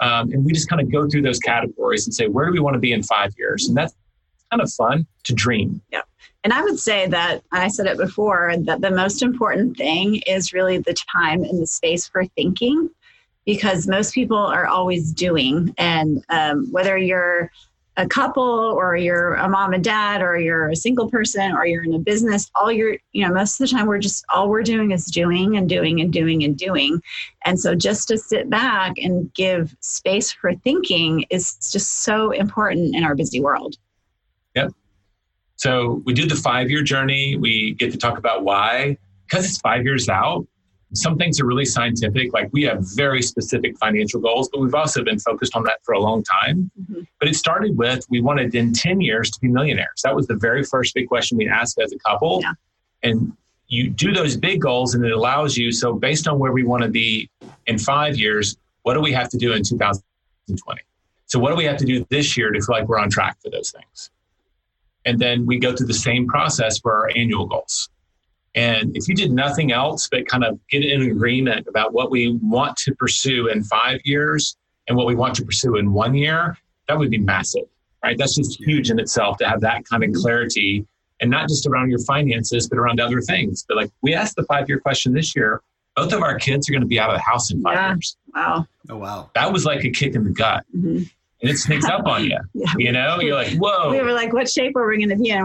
Um, 0.00 0.32
and 0.32 0.44
we 0.44 0.52
just 0.52 0.68
kind 0.68 0.80
of 0.82 0.90
go 0.90 1.08
through 1.08 1.22
those 1.22 1.38
categories 1.38 2.06
and 2.06 2.14
say, 2.14 2.26
where 2.26 2.46
do 2.46 2.52
we 2.52 2.60
want 2.60 2.74
to 2.74 2.80
be 2.80 2.92
in 2.92 3.02
five 3.02 3.32
years? 3.38 3.68
And 3.68 3.76
that's 3.76 3.94
kind 4.50 4.62
of 4.62 4.72
fun 4.72 5.06
to 5.24 5.34
dream. 5.34 5.80
Yeah. 5.92 6.02
And 6.42 6.52
I 6.52 6.62
would 6.62 6.78
say 6.78 7.06
that 7.08 7.42
I 7.52 7.68
said 7.68 7.86
it 7.86 7.96
before 7.96 8.54
that 8.64 8.80
the 8.80 8.90
most 8.90 9.22
important 9.22 9.76
thing 9.76 10.16
is 10.26 10.52
really 10.52 10.78
the 10.78 10.94
time 10.94 11.42
and 11.42 11.60
the 11.60 11.66
space 11.66 12.08
for 12.08 12.24
thinking 12.26 12.90
because 13.44 13.86
most 13.86 14.14
people 14.14 14.38
are 14.38 14.66
always 14.66 15.12
doing. 15.12 15.74
And 15.78 16.24
um, 16.28 16.70
whether 16.72 16.96
you're 16.96 17.50
a 17.96 18.08
couple 18.08 18.42
or 18.42 18.96
you're 18.96 19.34
a 19.34 19.48
mom 19.48 19.72
and 19.72 19.84
dad 19.84 20.20
or 20.20 20.36
you're 20.36 20.68
a 20.68 20.76
single 20.76 21.08
person 21.08 21.52
or 21.52 21.64
you're 21.64 21.84
in 21.84 21.94
a 21.94 21.98
business 21.98 22.50
all 22.56 22.72
you're 22.72 22.96
you 23.12 23.24
know 23.24 23.32
most 23.32 23.60
of 23.60 23.68
the 23.68 23.72
time 23.72 23.86
we're 23.86 23.98
just 23.98 24.24
all 24.34 24.48
we're 24.48 24.64
doing 24.64 24.90
is 24.90 25.04
doing 25.04 25.56
and 25.56 25.68
doing 25.68 26.00
and 26.00 26.12
doing 26.12 26.42
and 26.42 26.56
doing. 26.56 27.00
And 27.44 27.58
so 27.58 27.74
just 27.74 28.08
to 28.08 28.18
sit 28.18 28.50
back 28.50 28.94
and 28.96 29.32
give 29.34 29.76
space 29.80 30.32
for 30.32 30.54
thinking 30.54 31.24
is 31.30 31.54
just 31.70 32.02
so 32.02 32.32
important 32.32 32.96
in 32.96 33.04
our 33.04 33.14
busy 33.14 33.40
world. 33.40 33.76
Yep. 34.56 34.72
So 35.56 36.02
we 36.04 36.14
do 36.14 36.26
the 36.26 36.34
five 36.34 36.70
year 36.70 36.82
journey. 36.82 37.36
We 37.36 37.74
get 37.74 37.92
to 37.92 37.98
talk 37.98 38.18
about 38.18 38.44
why. 38.44 38.98
Because 39.26 39.46
it's 39.46 39.58
five 39.58 39.84
years 39.84 40.08
out 40.08 40.46
some 40.94 41.16
things 41.18 41.40
are 41.40 41.46
really 41.46 41.64
scientific, 41.64 42.32
like 42.32 42.48
we 42.52 42.62
have 42.62 42.78
very 42.94 43.22
specific 43.22 43.76
financial 43.78 44.20
goals, 44.20 44.48
but 44.48 44.60
we've 44.60 44.74
also 44.74 45.02
been 45.02 45.18
focused 45.18 45.56
on 45.56 45.64
that 45.64 45.78
for 45.82 45.92
a 45.92 46.00
long 46.00 46.22
time. 46.22 46.70
Mm-hmm. 46.80 47.02
But 47.18 47.28
it 47.28 47.34
started 47.34 47.76
with 47.76 48.06
we 48.08 48.20
wanted 48.20 48.54
in 48.54 48.72
10 48.72 49.00
years 49.00 49.30
to 49.32 49.40
be 49.40 49.48
millionaires. 49.48 50.02
That 50.04 50.14
was 50.14 50.26
the 50.26 50.36
very 50.36 50.64
first 50.64 50.94
big 50.94 51.08
question 51.08 51.38
we 51.38 51.48
asked 51.48 51.78
as 51.80 51.92
a 51.92 51.98
couple. 51.98 52.40
Yeah. 52.42 52.52
And 53.02 53.36
you 53.68 53.90
do 53.90 54.12
those 54.12 54.36
big 54.36 54.60
goals, 54.60 54.94
and 54.94 55.04
it 55.04 55.12
allows 55.12 55.56
you. 55.56 55.72
So, 55.72 55.94
based 55.94 56.28
on 56.28 56.38
where 56.38 56.52
we 56.52 56.62
want 56.62 56.82
to 56.82 56.88
be 56.88 57.30
in 57.66 57.78
five 57.78 58.16
years, 58.16 58.56
what 58.82 58.94
do 58.94 59.00
we 59.00 59.12
have 59.12 59.28
to 59.30 59.38
do 59.38 59.52
in 59.52 59.62
2020? 59.62 60.80
So, 61.26 61.38
what 61.38 61.50
do 61.50 61.56
we 61.56 61.64
have 61.64 61.78
to 61.78 61.84
do 61.84 62.06
this 62.10 62.36
year 62.36 62.50
to 62.50 62.60
feel 62.60 62.76
like 62.76 62.88
we're 62.88 62.98
on 62.98 63.10
track 63.10 63.38
for 63.42 63.50
those 63.50 63.70
things? 63.70 64.10
And 65.06 65.18
then 65.18 65.44
we 65.46 65.58
go 65.58 65.74
through 65.74 65.86
the 65.86 65.94
same 65.94 66.26
process 66.26 66.78
for 66.78 66.92
our 66.92 67.10
annual 67.14 67.46
goals. 67.46 67.90
And 68.54 68.96
if 68.96 69.08
you 69.08 69.14
did 69.14 69.32
nothing 69.32 69.72
else 69.72 70.08
but 70.08 70.26
kind 70.28 70.44
of 70.44 70.58
get 70.68 70.84
in 70.84 71.02
agreement 71.02 71.66
about 71.66 71.92
what 71.92 72.10
we 72.10 72.38
want 72.42 72.76
to 72.78 72.94
pursue 72.94 73.48
in 73.48 73.64
five 73.64 74.00
years 74.04 74.56
and 74.86 74.96
what 74.96 75.06
we 75.06 75.14
want 75.14 75.34
to 75.36 75.44
pursue 75.44 75.76
in 75.76 75.92
one 75.92 76.14
year, 76.14 76.56
that 76.88 76.98
would 76.98 77.10
be 77.10 77.18
massive, 77.18 77.64
right? 78.02 78.16
That's 78.16 78.36
just 78.36 78.60
huge 78.60 78.90
in 78.90 78.98
itself 78.98 79.38
to 79.38 79.48
have 79.48 79.60
that 79.62 79.84
kind 79.88 80.04
of 80.04 80.12
clarity 80.12 80.86
and 81.20 81.30
not 81.30 81.48
just 81.48 81.66
around 81.66 81.90
your 81.90 82.00
finances, 82.00 82.68
but 82.68 82.78
around 82.78 83.00
other 83.00 83.20
things. 83.20 83.64
But 83.66 83.76
like 83.76 83.90
we 84.02 84.14
asked 84.14 84.36
the 84.36 84.44
five 84.44 84.68
year 84.68 84.78
question 84.78 85.12
this 85.12 85.34
year, 85.34 85.62
both 85.96 86.12
of 86.12 86.22
our 86.22 86.38
kids 86.38 86.68
are 86.68 86.72
going 86.72 86.82
to 86.82 86.88
be 86.88 86.98
out 87.00 87.10
of 87.10 87.16
the 87.16 87.22
house 87.22 87.50
in 87.50 87.62
five 87.62 87.74
yeah. 87.74 87.92
years. 87.92 88.16
Wow. 88.34 88.66
Oh, 88.90 88.96
wow. 88.96 89.30
That 89.34 89.52
was 89.52 89.64
like 89.64 89.84
a 89.84 89.90
kick 89.90 90.14
in 90.14 90.24
the 90.24 90.30
gut. 90.30 90.64
Mm-hmm. 90.76 91.04
And 91.42 91.50
it 91.50 91.58
sneaks 91.58 91.86
up 91.86 92.06
on 92.06 92.24
you. 92.24 92.38
yeah. 92.54 92.72
You 92.78 92.92
know, 92.92 93.20
you're 93.20 93.34
like, 93.34 93.54
whoa. 93.54 93.90
We 93.90 94.00
were 94.00 94.12
like, 94.12 94.32
what 94.32 94.48
shape 94.48 94.76
are 94.76 94.88
we 94.88 94.98
going 94.98 95.10
to 95.10 95.16
be 95.16 95.30
in? 95.30 95.44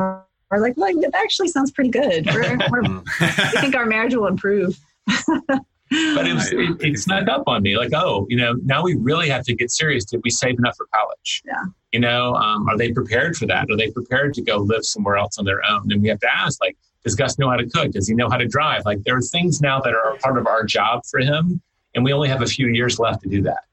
We're 0.52 0.60
like, 0.60 0.76
well, 0.78 0.94
that 1.00 1.16
actually 1.16 1.48
sounds 1.50 1.72
pretty 1.72 1.90
good. 1.90 2.26
We're, 2.28 2.58
we're, 2.70 2.82
we 3.22 3.62
think 3.62 3.76
our 3.76 3.86
marriage 3.86 4.16
will 4.16 4.28
improve. 4.28 4.80
but 5.08 6.28
it, 6.28 6.34
was, 6.34 6.52
it, 6.52 6.82
it, 6.82 7.00
snuck 7.00 7.28
up 7.28 7.44
on 7.48 7.62
me 7.62 7.78
like, 7.78 7.92
oh, 7.94 8.26
you 8.30 8.38
know, 8.38 8.54
now 8.64 8.84
we 8.84 8.96
really 8.96 9.30
have 9.30 9.44
to 9.46 9.56
get 9.56 9.72
serious. 9.72 10.06
Did 10.06 10.22
we 10.24 10.30
save 10.30 10.58
enough 10.58 10.76
for 10.78 10.88
college? 10.94 11.44
Yeah. 11.46 11.64
You 11.92 12.00
know, 12.00 12.36
um, 12.36 12.68
are 12.70 12.78
they 12.78 12.92
prepared 12.92 13.36
for 13.36 13.46
that? 13.48 13.70
Are 13.70 13.78
they 13.78 13.92
prepared 13.92 14.34
to 14.36 14.42
go 14.42 14.58
live 14.58 14.86
somewhere 14.86 15.18
else 15.18 15.38
on 15.38 15.46
their 15.46 15.62
own? 15.70 15.92
And 15.92 16.02
we 16.02 16.10
have 16.10 16.20
to 16.20 16.30
ask, 16.32 16.62
like, 16.62 16.78
does 17.04 17.16
Gus 17.16 17.40
know 17.40 17.50
how 17.50 17.56
to 17.56 17.68
cook? 17.68 17.92
Does 17.92 18.08
he 18.08 18.14
know 18.14 18.30
how 18.30 18.38
to 18.38 18.48
drive? 18.48 18.86
Like, 18.86 19.04
there 19.04 19.16
are 19.16 19.22
things 19.22 19.62
now 19.62 19.80
that 19.82 19.94
are 19.94 20.16
part 20.18 20.38
of 20.38 20.48
our 20.48 20.64
job 20.64 21.04
for 21.10 21.20
him, 21.20 21.62
and 21.96 22.04
we 22.04 22.14
only 22.14 22.28
have 22.30 22.42
a 22.42 22.46
few 22.46 22.68
years 22.68 23.00
left 23.00 23.24
to 23.24 23.30
do 23.30 23.42
that. 23.44 23.64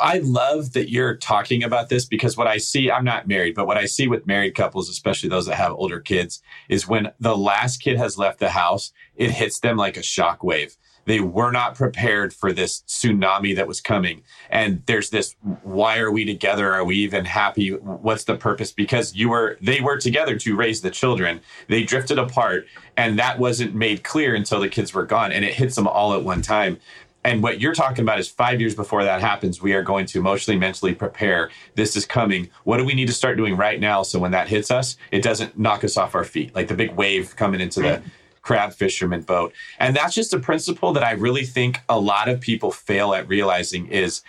I 0.00 0.18
love 0.18 0.72
that 0.72 0.90
you're 0.90 1.16
talking 1.16 1.62
about 1.62 1.88
this 1.88 2.04
because 2.04 2.36
what 2.36 2.46
I 2.46 2.58
see, 2.58 2.90
I'm 2.90 3.04
not 3.04 3.28
married, 3.28 3.54
but 3.54 3.66
what 3.66 3.76
I 3.76 3.86
see 3.86 4.08
with 4.08 4.26
married 4.26 4.54
couples, 4.54 4.88
especially 4.88 5.28
those 5.28 5.46
that 5.46 5.56
have 5.56 5.72
older 5.72 6.00
kids, 6.00 6.42
is 6.68 6.88
when 6.88 7.12
the 7.20 7.36
last 7.36 7.78
kid 7.78 7.96
has 7.96 8.18
left 8.18 8.38
the 8.38 8.50
house, 8.50 8.92
it 9.16 9.30
hits 9.30 9.60
them 9.60 9.76
like 9.76 9.96
a 9.96 10.02
shock 10.02 10.42
wave. 10.42 10.76
They 11.04 11.20
were 11.20 11.50
not 11.50 11.74
prepared 11.74 12.32
for 12.32 12.52
this 12.52 12.82
tsunami 12.86 13.56
that 13.56 13.66
was 13.66 13.80
coming. 13.80 14.22
And 14.50 14.82
there's 14.86 15.10
this 15.10 15.34
why 15.62 15.98
are 15.98 16.12
we 16.12 16.24
together? 16.24 16.72
Are 16.72 16.84
we 16.84 16.96
even 16.96 17.24
happy? 17.24 17.70
What's 17.70 18.24
the 18.24 18.36
purpose? 18.36 18.72
Because 18.72 19.14
you 19.14 19.30
were, 19.30 19.58
they 19.60 19.80
were 19.80 19.98
together 19.98 20.36
to 20.38 20.56
raise 20.56 20.80
the 20.80 20.90
children. 20.90 21.40
They 21.68 21.82
drifted 21.82 22.18
apart 22.18 22.66
and 22.96 23.18
that 23.18 23.38
wasn't 23.38 23.74
made 23.74 24.04
clear 24.04 24.34
until 24.34 24.60
the 24.60 24.68
kids 24.68 24.94
were 24.94 25.06
gone. 25.06 25.32
And 25.32 25.44
it 25.44 25.54
hits 25.54 25.74
them 25.74 25.86
all 25.86 26.14
at 26.14 26.22
one 26.22 26.42
time. 26.42 26.78
And 27.24 27.42
what 27.42 27.60
you're 27.60 27.74
talking 27.74 28.02
about 28.02 28.18
is 28.18 28.28
five 28.28 28.60
years 28.60 28.74
before 28.74 29.04
that 29.04 29.20
happens, 29.20 29.62
we 29.62 29.74
are 29.74 29.82
going 29.82 30.06
to 30.06 30.18
emotionally, 30.18 30.58
mentally 30.58 30.94
prepare. 30.94 31.50
This 31.74 31.96
is 31.96 32.04
coming. 32.04 32.50
What 32.64 32.78
do 32.78 32.84
we 32.84 32.94
need 32.94 33.06
to 33.06 33.12
start 33.12 33.36
doing 33.36 33.56
right 33.56 33.78
now 33.78 34.02
so 34.02 34.18
when 34.18 34.32
that 34.32 34.48
hits 34.48 34.70
us, 34.70 34.96
it 35.10 35.22
doesn't 35.22 35.58
knock 35.58 35.84
us 35.84 35.96
off 35.96 36.14
our 36.14 36.24
feet 36.24 36.54
like 36.54 36.68
the 36.68 36.74
big 36.74 36.92
wave 36.96 37.36
coming 37.36 37.60
into 37.60 37.80
the 37.80 38.02
crab 38.42 38.72
fisherman 38.72 39.22
boat? 39.22 39.52
And 39.78 39.94
that's 39.94 40.14
just 40.14 40.34
a 40.34 40.38
principle 40.40 40.92
that 40.94 41.04
I 41.04 41.12
really 41.12 41.44
think 41.44 41.80
a 41.88 41.98
lot 41.98 42.28
of 42.28 42.40
people 42.40 42.72
fail 42.72 43.14
at 43.14 43.28
realizing 43.28 43.86
is 43.86 44.22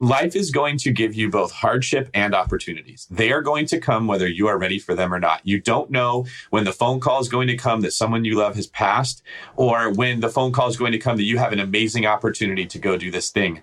life 0.00 0.34
is 0.34 0.50
going 0.50 0.78
to 0.78 0.90
give 0.90 1.14
you 1.14 1.28
both 1.28 1.52
hardship 1.52 2.08
and 2.14 2.34
opportunities. 2.34 3.06
They 3.10 3.30
are 3.32 3.42
going 3.42 3.66
to 3.66 3.78
come 3.78 4.06
whether 4.06 4.26
you 4.26 4.46
are 4.48 4.58
ready 4.58 4.78
for 4.78 4.94
them 4.94 5.12
or 5.12 5.20
not. 5.20 5.42
You 5.44 5.60
don't 5.60 5.90
know 5.90 6.26
when 6.48 6.64
the 6.64 6.72
phone 6.72 7.00
call 7.00 7.20
is 7.20 7.28
going 7.28 7.48
to 7.48 7.56
come 7.56 7.82
that 7.82 7.92
someone 7.92 8.24
you 8.24 8.36
love 8.36 8.56
has 8.56 8.66
passed 8.66 9.22
or 9.56 9.92
when 9.92 10.20
the 10.20 10.30
phone 10.30 10.52
call 10.52 10.68
is 10.68 10.78
going 10.78 10.92
to 10.92 10.98
come 10.98 11.18
that 11.18 11.24
you 11.24 11.36
have 11.36 11.52
an 11.52 11.60
amazing 11.60 12.06
opportunity 12.06 12.64
to 12.66 12.78
go 12.78 12.96
do 12.96 13.10
this 13.10 13.30
thing. 13.30 13.60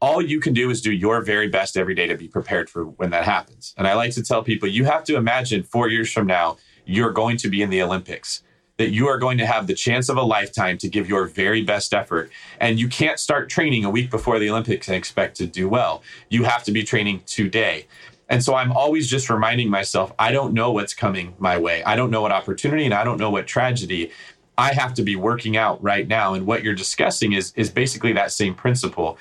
All 0.00 0.22
you 0.22 0.40
can 0.40 0.54
do 0.54 0.70
is 0.70 0.80
do 0.80 0.92
your 0.92 1.20
very 1.20 1.48
best 1.48 1.76
every 1.76 1.94
day 1.94 2.06
to 2.06 2.16
be 2.16 2.28
prepared 2.28 2.70
for 2.70 2.84
when 2.84 3.10
that 3.10 3.24
happens. 3.24 3.74
And 3.76 3.86
I 3.86 3.94
like 3.94 4.12
to 4.12 4.22
tell 4.22 4.42
people 4.42 4.68
you 4.68 4.84
have 4.84 5.04
to 5.04 5.16
imagine 5.16 5.64
four 5.64 5.88
years 5.88 6.10
from 6.10 6.26
now, 6.26 6.56
you're 6.86 7.12
going 7.12 7.36
to 7.38 7.50
be 7.50 7.60
in 7.60 7.68
the 7.68 7.82
Olympics 7.82 8.42
that 8.78 8.90
you 8.90 9.08
are 9.08 9.18
going 9.18 9.38
to 9.38 9.46
have 9.46 9.66
the 9.66 9.74
chance 9.74 10.08
of 10.08 10.16
a 10.16 10.22
lifetime 10.22 10.78
to 10.78 10.88
give 10.88 11.08
your 11.08 11.26
very 11.26 11.62
best 11.62 11.92
effort. 11.92 12.30
And 12.60 12.78
you 12.78 12.88
can't 12.88 13.18
start 13.18 13.50
training 13.50 13.84
a 13.84 13.90
week 13.90 14.10
before 14.10 14.38
the 14.38 14.48
Olympics 14.48 14.88
and 14.88 14.96
expect 14.96 15.36
to 15.38 15.46
do 15.46 15.68
well. 15.68 16.02
You 16.30 16.44
have 16.44 16.64
to 16.64 16.72
be 16.72 16.84
training 16.84 17.22
today. 17.26 17.86
And 18.28 18.42
so 18.42 18.54
I'm 18.54 18.72
always 18.72 19.08
just 19.08 19.30
reminding 19.30 19.68
myself, 19.68 20.12
I 20.18 20.32
don't 20.32 20.54
know 20.54 20.70
what's 20.70 20.94
coming 20.94 21.34
my 21.38 21.58
way. 21.58 21.82
I 21.84 21.96
don't 21.96 22.10
know 22.10 22.22
what 22.22 22.32
opportunity 22.32 22.84
and 22.84 22.94
I 22.94 23.02
don't 23.02 23.18
know 23.18 23.30
what 23.30 23.46
tragedy. 23.46 24.12
I 24.56 24.72
have 24.74 24.94
to 24.94 25.02
be 25.02 25.16
working 25.16 25.56
out 25.56 25.82
right 25.82 26.06
now. 26.06 26.34
And 26.34 26.46
what 26.46 26.62
you're 26.62 26.74
discussing 26.74 27.32
is, 27.32 27.52
is 27.56 27.70
basically 27.70 28.12
that 28.14 28.32
same 28.32 28.54
principle 28.54 29.18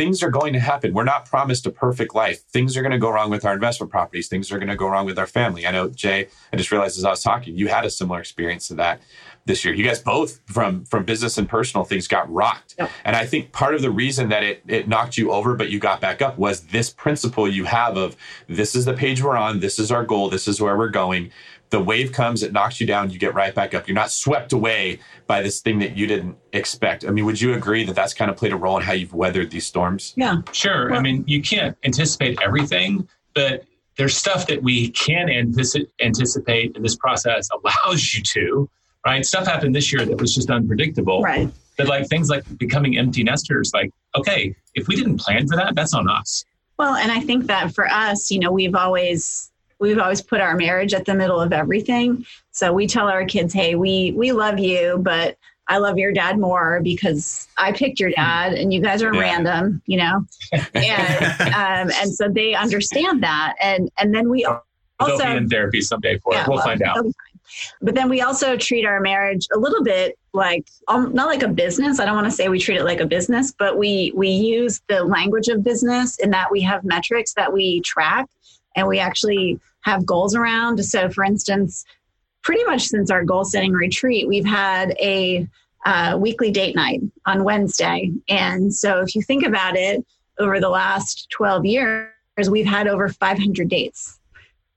things 0.00 0.22
are 0.22 0.30
going 0.30 0.54
to 0.54 0.58
happen. 0.58 0.94
We're 0.94 1.04
not 1.04 1.26
promised 1.26 1.66
a 1.66 1.70
perfect 1.70 2.14
life. 2.14 2.42
Things 2.44 2.74
are 2.74 2.80
going 2.80 2.90
to 2.90 2.98
go 2.98 3.10
wrong 3.10 3.28
with 3.28 3.44
our 3.44 3.52
investment 3.52 3.92
properties. 3.92 4.28
Things 4.28 4.50
are 4.50 4.58
going 4.58 4.70
to 4.70 4.74
go 4.74 4.88
wrong 4.88 5.04
with 5.04 5.18
our 5.18 5.26
family. 5.26 5.66
I 5.66 5.72
know, 5.72 5.90
Jay, 5.90 6.28
I 6.50 6.56
just 6.56 6.72
realized 6.72 6.96
as 6.96 7.04
I 7.04 7.10
was 7.10 7.22
talking, 7.22 7.54
you 7.54 7.68
had 7.68 7.84
a 7.84 7.90
similar 7.90 8.18
experience 8.18 8.68
to 8.68 8.74
that 8.76 9.02
this 9.44 9.62
year. 9.62 9.74
You 9.74 9.84
guys 9.84 10.00
both 10.00 10.40
from 10.46 10.86
from 10.86 11.04
business 11.04 11.36
and 11.36 11.46
personal 11.46 11.84
things 11.84 12.08
got 12.08 12.32
rocked. 12.32 12.76
Yep. 12.78 12.90
And 13.04 13.14
I 13.14 13.26
think 13.26 13.52
part 13.52 13.74
of 13.74 13.82
the 13.82 13.90
reason 13.90 14.30
that 14.30 14.42
it 14.42 14.62
it 14.66 14.88
knocked 14.88 15.18
you 15.18 15.32
over 15.32 15.54
but 15.54 15.68
you 15.68 15.78
got 15.78 16.00
back 16.00 16.22
up 16.22 16.38
was 16.38 16.62
this 16.68 16.88
principle 16.88 17.46
you 17.46 17.64
have 17.64 17.98
of 17.98 18.16
this 18.48 18.74
is 18.74 18.86
the 18.86 18.94
page 18.94 19.22
we're 19.22 19.36
on, 19.36 19.60
this 19.60 19.78
is 19.78 19.92
our 19.92 20.04
goal, 20.06 20.30
this 20.30 20.48
is 20.48 20.62
where 20.62 20.78
we're 20.78 20.88
going 20.88 21.30
the 21.70 21.80
wave 21.80 22.12
comes, 22.12 22.42
it 22.42 22.52
knocks 22.52 22.80
you 22.80 22.86
down, 22.86 23.10
you 23.10 23.18
get 23.18 23.34
right 23.34 23.54
back 23.54 23.74
up. 23.74 23.88
You're 23.88 23.94
not 23.94 24.10
swept 24.10 24.52
away 24.52 24.98
by 25.26 25.40
this 25.40 25.60
thing 25.60 25.78
that 25.78 25.96
you 25.96 26.06
didn't 26.06 26.36
expect. 26.52 27.04
I 27.04 27.10
mean, 27.10 27.24
would 27.24 27.40
you 27.40 27.54
agree 27.54 27.84
that 27.84 27.94
that's 27.94 28.12
kind 28.12 28.30
of 28.30 28.36
played 28.36 28.52
a 28.52 28.56
role 28.56 28.76
in 28.76 28.82
how 28.82 28.92
you've 28.92 29.14
weathered 29.14 29.50
these 29.50 29.66
storms? 29.66 30.12
Yeah. 30.16 30.42
Sure. 30.52 30.90
Well, 30.90 30.98
I 30.98 31.02
mean, 31.02 31.24
you 31.26 31.40
can't 31.40 31.76
anticipate 31.84 32.40
everything, 32.42 33.08
but 33.34 33.64
there's 33.96 34.16
stuff 34.16 34.46
that 34.48 34.62
we 34.62 34.90
can 34.90 35.28
anticipate, 36.00 36.74
and 36.74 36.84
this 36.84 36.96
process 36.96 37.48
allows 37.50 38.14
you 38.14 38.22
to, 38.22 38.68
right? 39.06 39.24
Stuff 39.24 39.46
happened 39.46 39.74
this 39.74 39.92
year 39.92 40.04
that 40.04 40.20
was 40.20 40.34
just 40.34 40.50
unpredictable. 40.50 41.22
Right. 41.22 41.50
That 41.76 41.88
like 41.88 42.08
things 42.08 42.28
like 42.28 42.44
becoming 42.58 42.98
empty 42.98 43.22
nesters, 43.22 43.70
like, 43.72 43.90
okay, 44.14 44.54
if 44.74 44.88
we 44.88 44.96
didn't 44.96 45.18
plan 45.18 45.46
for 45.46 45.56
that, 45.56 45.74
that's 45.74 45.94
on 45.94 46.10
us. 46.10 46.44
Well, 46.78 46.94
and 46.94 47.12
I 47.12 47.20
think 47.20 47.46
that 47.46 47.74
for 47.74 47.86
us, 47.86 48.30
you 48.30 48.38
know, 48.38 48.50
we've 48.50 48.74
always 48.74 49.49
we've 49.80 49.98
always 49.98 50.20
put 50.20 50.40
our 50.40 50.56
marriage 50.56 50.94
at 50.94 51.06
the 51.06 51.14
middle 51.14 51.40
of 51.40 51.52
everything. 51.52 52.24
So 52.52 52.72
we 52.72 52.86
tell 52.86 53.08
our 53.08 53.24
kids, 53.24 53.52
hey, 53.52 53.74
we 53.74 54.12
we 54.12 54.32
love 54.32 54.58
you, 54.58 54.98
but 55.00 55.36
I 55.66 55.78
love 55.78 55.98
your 55.98 56.12
dad 56.12 56.38
more 56.38 56.80
because 56.82 57.48
I 57.56 57.72
picked 57.72 58.00
your 58.00 58.10
dad 58.10 58.54
and 58.54 58.72
you 58.72 58.80
guys 58.80 59.02
are 59.02 59.14
yeah. 59.14 59.20
random, 59.20 59.82
you 59.86 59.98
know? 59.98 60.26
And 60.74 61.40
um, 61.40 61.96
and 62.00 62.12
so 62.12 62.28
they 62.28 62.54
understand 62.54 63.22
that. 63.22 63.54
And 63.60 63.90
and 63.98 64.14
then 64.14 64.28
we 64.28 64.44
also 64.44 64.62
They'll 65.16 65.18
be 65.18 65.36
in 65.36 65.48
therapy 65.48 65.80
someday 65.80 66.18
for 66.18 66.34
yeah, 66.34 66.42
it. 66.42 66.48
We'll, 66.48 66.56
well 66.56 66.64
find 66.64 66.82
out. 66.82 67.06
But 67.80 67.96
then 67.96 68.08
we 68.08 68.20
also 68.20 68.56
treat 68.56 68.84
our 68.84 69.00
marriage 69.00 69.48
a 69.52 69.58
little 69.58 69.82
bit 69.82 70.16
like 70.32 70.68
um, 70.88 71.12
not 71.14 71.26
like 71.26 71.42
a 71.42 71.48
business. 71.48 71.98
I 71.98 72.04
don't 72.04 72.14
want 72.14 72.26
to 72.26 72.30
say 72.30 72.48
we 72.48 72.60
treat 72.60 72.76
it 72.76 72.84
like 72.84 73.00
a 73.00 73.06
business, 73.06 73.52
but 73.56 73.78
we 73.78 74.12
we 74.14 74.28
use 74.28 74.80
the 74.88 75.02
language 75.04 75.48
of 75.48 75.64
business 75.64 76.18
in 76.18 76.30
that 76.30 76.50
we 76.50 76.60
have 76.62 76.84
metrics 76.84 77.32
that 77.34 77.52
we 77.52 77.80
track 77.80 78.28
and 78.76 78.86
we 78.86 78.98
actually 78.98 79.58
have 79.82 80.06
goals 80.06 80.34
around. 80.34 80.84
So, 80.84 81.08
for 81.10 81.24
instance, 81.24 81.84
pretty 82.42 82.64
much 82.64 82.82
since 82.82 83.10
our 83.10 83.24
goal 83.24 83.44
setting 83.44 83.72
retreat, 83.72 84.28
we've 84.28 84.46
had 84.46 84.92
a 85.00 85.46
uh, 85.86 86.16
weekly 86.20 86.50
date 86.50 86.76
night 86.76 87.00
on 87.26 87.44
Wednesday. 87.44 88.12
And 88.28 88.72
so, 88.72 89.00
if 89.00 89.14
you 89.14 89.22
think 89.22 89.44
about 89.44 89.76
it, 89.76 90.04
over 90.38 90.60
the 90.60 90.70
last 90.70 91.28
12 91.30 91.66
years, 91.66 92.10
we've 92.48 92.66
had 92.66 92.88
over 92.88 93.08
500 93.08 93.68
dates, 93.68 94.18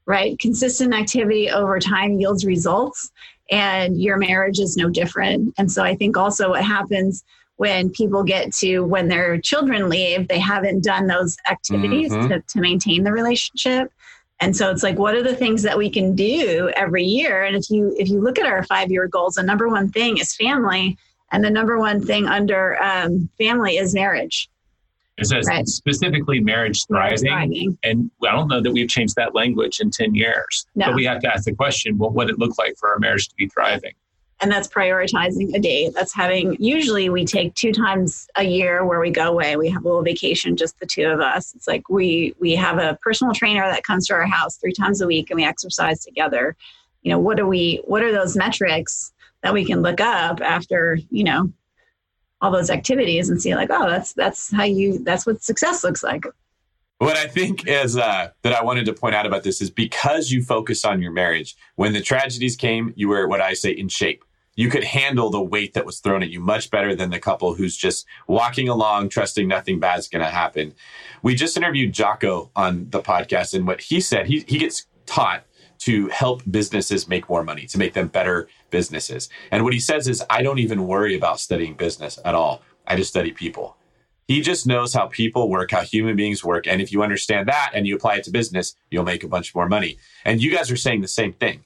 right? 0.06 0.38
Consistent 0.40 0.94
activity 0.94 1.50
over 1.50 1.80
time 1.80 2.20
yields 2.20 2.46
results, 2.46 3.12
and 3.52 4.02
your 4.02 4.18
marriage 4.18 4.60
is 4.60 4.78
no 4.78 4.90
different. 4.90 5.54
And 5.58 5.72
so, 5.72 5.84
I 5.84 5.96
think 5.96 6.18
also 6.18 6.50
what 6.50 6.64
happens 6.64 7.24
when 7.58 7.90
people 7.90 8.24
get 8.24 8.54
to 8.54 8.82
when 8.82 9.08
their 9.08 9.40
children 9.40 9.90
leave, 9.90 10.28
they 10.28 10.40
haven't 10.40 10.84
done 10.84 11.08
those 11.08 11.38
activities 11.50 12.12
mm-hmm. 12.12 12.30
to, 12.30 12.42
to 12.42 12.60
maintain 12.60 13.04
the 13.04 13.12
relationship. 13.12 13.92
And 14.40 14.56
so 14.56 14.70
it's 14.70 14.84
like, 14.84 14.98
what 14.98 15.16
are 15.16 15.24
the 15.24 15.36
things 15.36 15.62
that 15.64 15.78
we 15.78 15.90
can 15.90 16.16
do 16.16 16.70
every 16.76 17.04
year? 17.04 17.44
And 17.44 17.56
if 17.56 17.70
you 17.70 17.96
if 17.98 18.10
you 18.10 18.22
look 18.22 18.40
at 18.40 18.46
our 18.46 18.64
five 18.64 18.92
year 18.92 19.08
goals, 19.08 19.36
the 19.36 19.44
number 19.44 19.70
one 19.70 19.90
thing 19.90 20.18
is 20.18 20.36
family, 20.36 20.98
and 21.32 21.44
the 21.44 21.50
number 21.50 21.80
one 21.80 22.02
thing 22.02 22.28
under 22.28 22.82
um, 22.82 23.30
family 23.38 23.78
is 23.78 23.94
marriage. 23.94 24.50
It 25.18 25.28
says 25.28 25.46
right. 25.48 25.68
specifically 25.68 26.40
marriage 26.40 26.88
thriving, 26.88 27.20
thriving, 27.20 27.78
and 27.84 28.10
I 28.28 28.32
don't 28.32 28.48
know 28.48 28.62
that 28.62 28.72
we've 28.72 28.90
changed 28.90 29.16
that 29.16 29.36
language 29.36 29.80
in 29.80 29.92
ten 29.92 30.16
years. 30.16 30.66
No. 30.76 30.88
But 30.88 30.96
we 30.96 31.06
have 31.06 31.22
to 31.22 31.32
ask 31.32 31.46
the 31.46 31.54
question: 31.54 31.98
What 31.98 32.14
would 32.14 32.30
it 32.30 32.40
look 32.40 32.58
like 32.58 32.76
for 32.78 32.90
our 32.90 33.00
marriage 33.00 33.30
to 33.30 33.36
be 33.36 33.48
thriving? 33.48 33.94
And 34.44 34.52
that's 34.52 34.68
prioritizing 34.68 35.56
a 35.56 35.60
date. 35.60 35.94
That's 35.96 36.14
having, 36.14 36.58
usually 36.60 37.08
we 37.08 37.24
take 37.24 37.56
two 37.56 37.72
times 37.72 38.28
a 38.36 38.44
year 38.44 38.86
where 38.86 39.00
we 39.00 39.10
go 39.10 39.30
away. 39.30 39.56
We 39.56 39.70
have 39.70 39.86
a 39.86 39.88
little 39.88 40.04
vacation, 40.04 40.58
just 40.58 40.78
the 40.82 40.86
two 40.86 41.06
of 41.06 41.22
us. 41.22 41.56
It's 41.56 41.66
like 41.66 41.88
we, 41.88 42.36
we 42.42 42.54
have 42.56 42.78
a 42.78 43.00
personal 43.02 43.34
trainer 43.34 43.62
that 43.62 43.86
comes 43.86 44.06
to 44.08 44.14
our 44.14 44.26
house 44.28 44.58
three 44.58 44.74
times 44.74 45.00
a 45.00 45.08
week 45.08 45.30
and 45.30 45.38
we 45.38 45.46
exercise 45.46 46.04
together. 46.04 46.58
You 47.04 47.12
know, 47.12 47.20
what 47.20 47.40
are 47.40 47.48
we, 47.48 47.82
what 47.86 48.04
are 48.04 48.12
those 48.12 48.36
metrics 48.36 49.14
that 49.44 49.54
we 49.54 49.64
can 49.64 49.82
look 49.82 50.02
up 50.02 50.42
after, 50.42 51.00
you 51.10 51.24
know, 51.24 51.50
all 52.42 52.52
those 52.52 52.70
activities 52.70 53.30
and 53.30 53.42
see 53.42 53.56
like, 53.56 53.70
oh, 53.72 53.90
that's, 53.90 54.12
that's 54.12 54.52
how 54.52 54.66
you, 54.66 55.00
that's 55.00 55.26
what 55.26 55.42
success 55.42 55.86
looks 55.86 56.04
like. 56.04 56.26
What 56.98 57.16
I 57.16 57.28
think 57.28 57.66
is 57.66 57.96
uh, 57.96 58.32
that 58.42 58.54
I 58.54 58.62
wanted 58.62 58.86
to 58.88 58.94
point 58.94 59.16
out 59.16 59.26
about 59.26 59.44
this 59.44 59.62
is 59.62 59.70
because 59.70 60.32
you 60.32 60.44
focus 60.44 60.84
on 60.84 61.02
your 61.02 61.12
marriage. 61.12 61.56
When 61.76 61.94
the 61.94 62.02
tragedies 62.02 62.58
came, 62.58 62.92
you 62.98 63.08
were 63.08 63.26
what 63.30 63.40
I 63.40 63.54
say 63.54 63.72
in 63.72 63.88
shape 63.88 64.26
you 64.56 64.70
could 64.70 64.84
handle 64.84 65.30
the 65.30 65.42
weight 65.42 65.74
that 65.74 65.86
was 65.86 66.00
thrown 66.00 66.24
at 66.24 66.30
you 66.30 66.40
much 66.40 66.70
better 66.70 66.96
than 66.96 67.10
the 67.10 67.20
couple 67.20 67.56
who's 67.56 67.76
just 67.76 68.06
walking 68.28 68.70
along, 68.70 69.10
trusting 69.10 69.48
nothing 69.48 69.80
bad's 69.80 70.08
going 70.08 70.24
to 70.24 70.30
happen. 70.30 70.74
We 71.22 71.36
just 71.36 71.58
interviewed 71.58 71.94
Jocko 71.94 72.52
on 72.56 72.90
the 72.90 73.02
podcast, 73.02 73.54
and 73.54 73.66
what 73.66 73.82
he 73.82 74.00
said, 74.00 74.28
he, 74.28 74.44
he 74.48 74.60
gets 74.60 74.86
taught 75.06 75.46
to 75.80 76.08
help 76.10 76.44
businesses 76.50 77.10
make 77.10 77.28
more 77.28 77.44
money, 77.44 77.66
to 77.66 77.78
make 77.78 77.94
them 77.94 78.08
better 78.08 78.48
businesses. 78.70 79.28
And 79.52 79.64
what 79.64 79.74
he 79.74 79.80
says 79.80 80.08
is, 80.08 80.24
I 80.30 80.42
don't 80.42 80.60
even 80.60 80.88
worry 80.88 81.16
about 81.16 81.40
studying 81.40 81.74
business 81.74 82.18
at 82.24 82.36
all. 82.36 82.62
I 82.88 82.96
just 82.96 83.10
study 83.10 83.32
people. 83.32 83.76
He 84.28 84.40
just 84.42 84.66
knows 84.66 84.94
how 84.94 85.08
people 85.08 85.50
work, 85.50 85.72
how 85.72 85.82
human 85.82 86.16
beings 86.16 86.44
work. 86.44 86.68
And 86.68 86.82
if 86.82 86.94
you 86.94 87.04
understand 87.04 87.50
that 87.50 87.72
and 87.74 87.86
you 87.86 87.96
apply 87.96 88.16
it 88.16 88.24
to 88.26 88.32
business, 88.32 88.76
you'll 88.90 89.04
make 89.04 89.26
a 89.26 89.28
bunch 89.28 89.54
more 89.54 89.68
money. 89.68 89.98
And 90.24 90.42
you 90.42 90.56
guys 90.56 90.72
are 90.72 90.78
saying 90.78 91.02
the 91.02 91.08
same 91.10 91.34
thing 91.34 91.66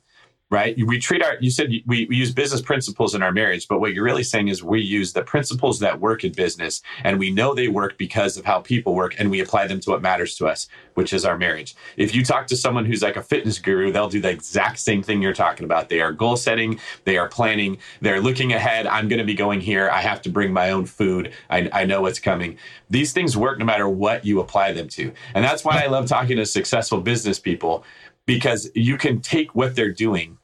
right? 0.50 0.78
We 0.86 0.98
treat 0.98 1.22
our, 1.22 1.36
you 1.42 1.52
said 1.52 1.70
we, 1.86 2.06
we 2.06 2.16
use 2.16 2.32
business 2.32 2.62
principles 2.62 3.14
in 3.14 3.22
our 3.22 3.34
marriage, 3.34 3.68
but 3.68 3.82
what 3.82 3.94
you're 3.94 4.06
really 4.06 4.24
saying 4.24 4.48
is 4.48 4.64
we 4.64 4.80
use 4.80 5.12
the 5.12 5.22
principles 5.22 5.80
that 5.80 6.00
work 6.00 6.24
in 6.24 6.32
business 6.32 6.82
and 7.04 7.20
we 7.20 7.30
know 7.30 7.54
they 7.54 7.68
work 7.68 7.98
because 7.98 8.38
of 8.38 8.46
how 8.46 8.62
people 8.62 8.96
work 8.96 9.16
and 9.20 9.30
we 9.30 9.42
apply 9.42 9.68
them 9.68 9.82
to 9.82 9.90
what 9.90 10.02
matters 10.02 10.38
to 10.38 10.48
us, 10.48 10.70
which 10.94 11.12
is 11.12 11.26
our 11.26 11.38
marriage. 11.38 11.76
If 11.98 12.16
you 12.16 12.24
talk 12.24 12.48
to 12.48 12.56
someone 12.56 12.86
who's 12.86 13.02
like 13.02 13.18
a 13.18 13.22
fitness 13.22 13.60
guru, 13.60 13.92
they'll 13.92 14.08
do 14.08 14.22
the 14.22 14.30
exact 14.30 14.80
same 14.80 15.04
thing 15.04 15.22
you're 15.22 15.34
talking 15.34 15.66
about. 15.66 15.90
They 15.90 16.00
are 16.00 16.14
goal 16.14 16.38
setting, 16.38 16.80
they 17.04 17.18
are 17.18 17.28
planning, 17.28 17.80
they're 18.00 18.22
looking 18.22 18.54
ahead. 18.54 18.88
I'm 18.88 19.10
going 19.10 19.20
to 19.20 19.26
be 19.26 19.34
going 19.34 19.60
here. 19.60 19.90
I 19.90 20.00
have 20.00 20.22
to 20.22 20.30
bring 20.30 20.54
my 20.54 20.72
own 20.72 20.86
food. 20.86 21.34
I, 21.50 21.70
I 21.74 21.84
know 21.84 22.02
what's 22.02 22.20
coming. 22.20 22.58
These 22.90 23.12
things 23.12 23.36
work 23.36 23.60
no 23.60 23.66
matter 23.66 23.90
what 23.90 24.24
you 24.24 24.40
apply 24.40 24.72
them 24.72 24.88
to. 24.90 25.12
And 25.34 25.44
that's 25.44 25.66
why 25.66 25.84
I 25.84 25.88
love 25.88 26.08
talking 26.08 26.38
to 26.38 26.46
successful 26.46 27.02
business 27.02 27.38
people 27.38 27.84
because 28.28 28.70
you 28.76 28.98
can 28.98 29.22
take 29.22 29.56
what 29.56 29.76
they're 29.76 29.92
doing. 29.92 30.38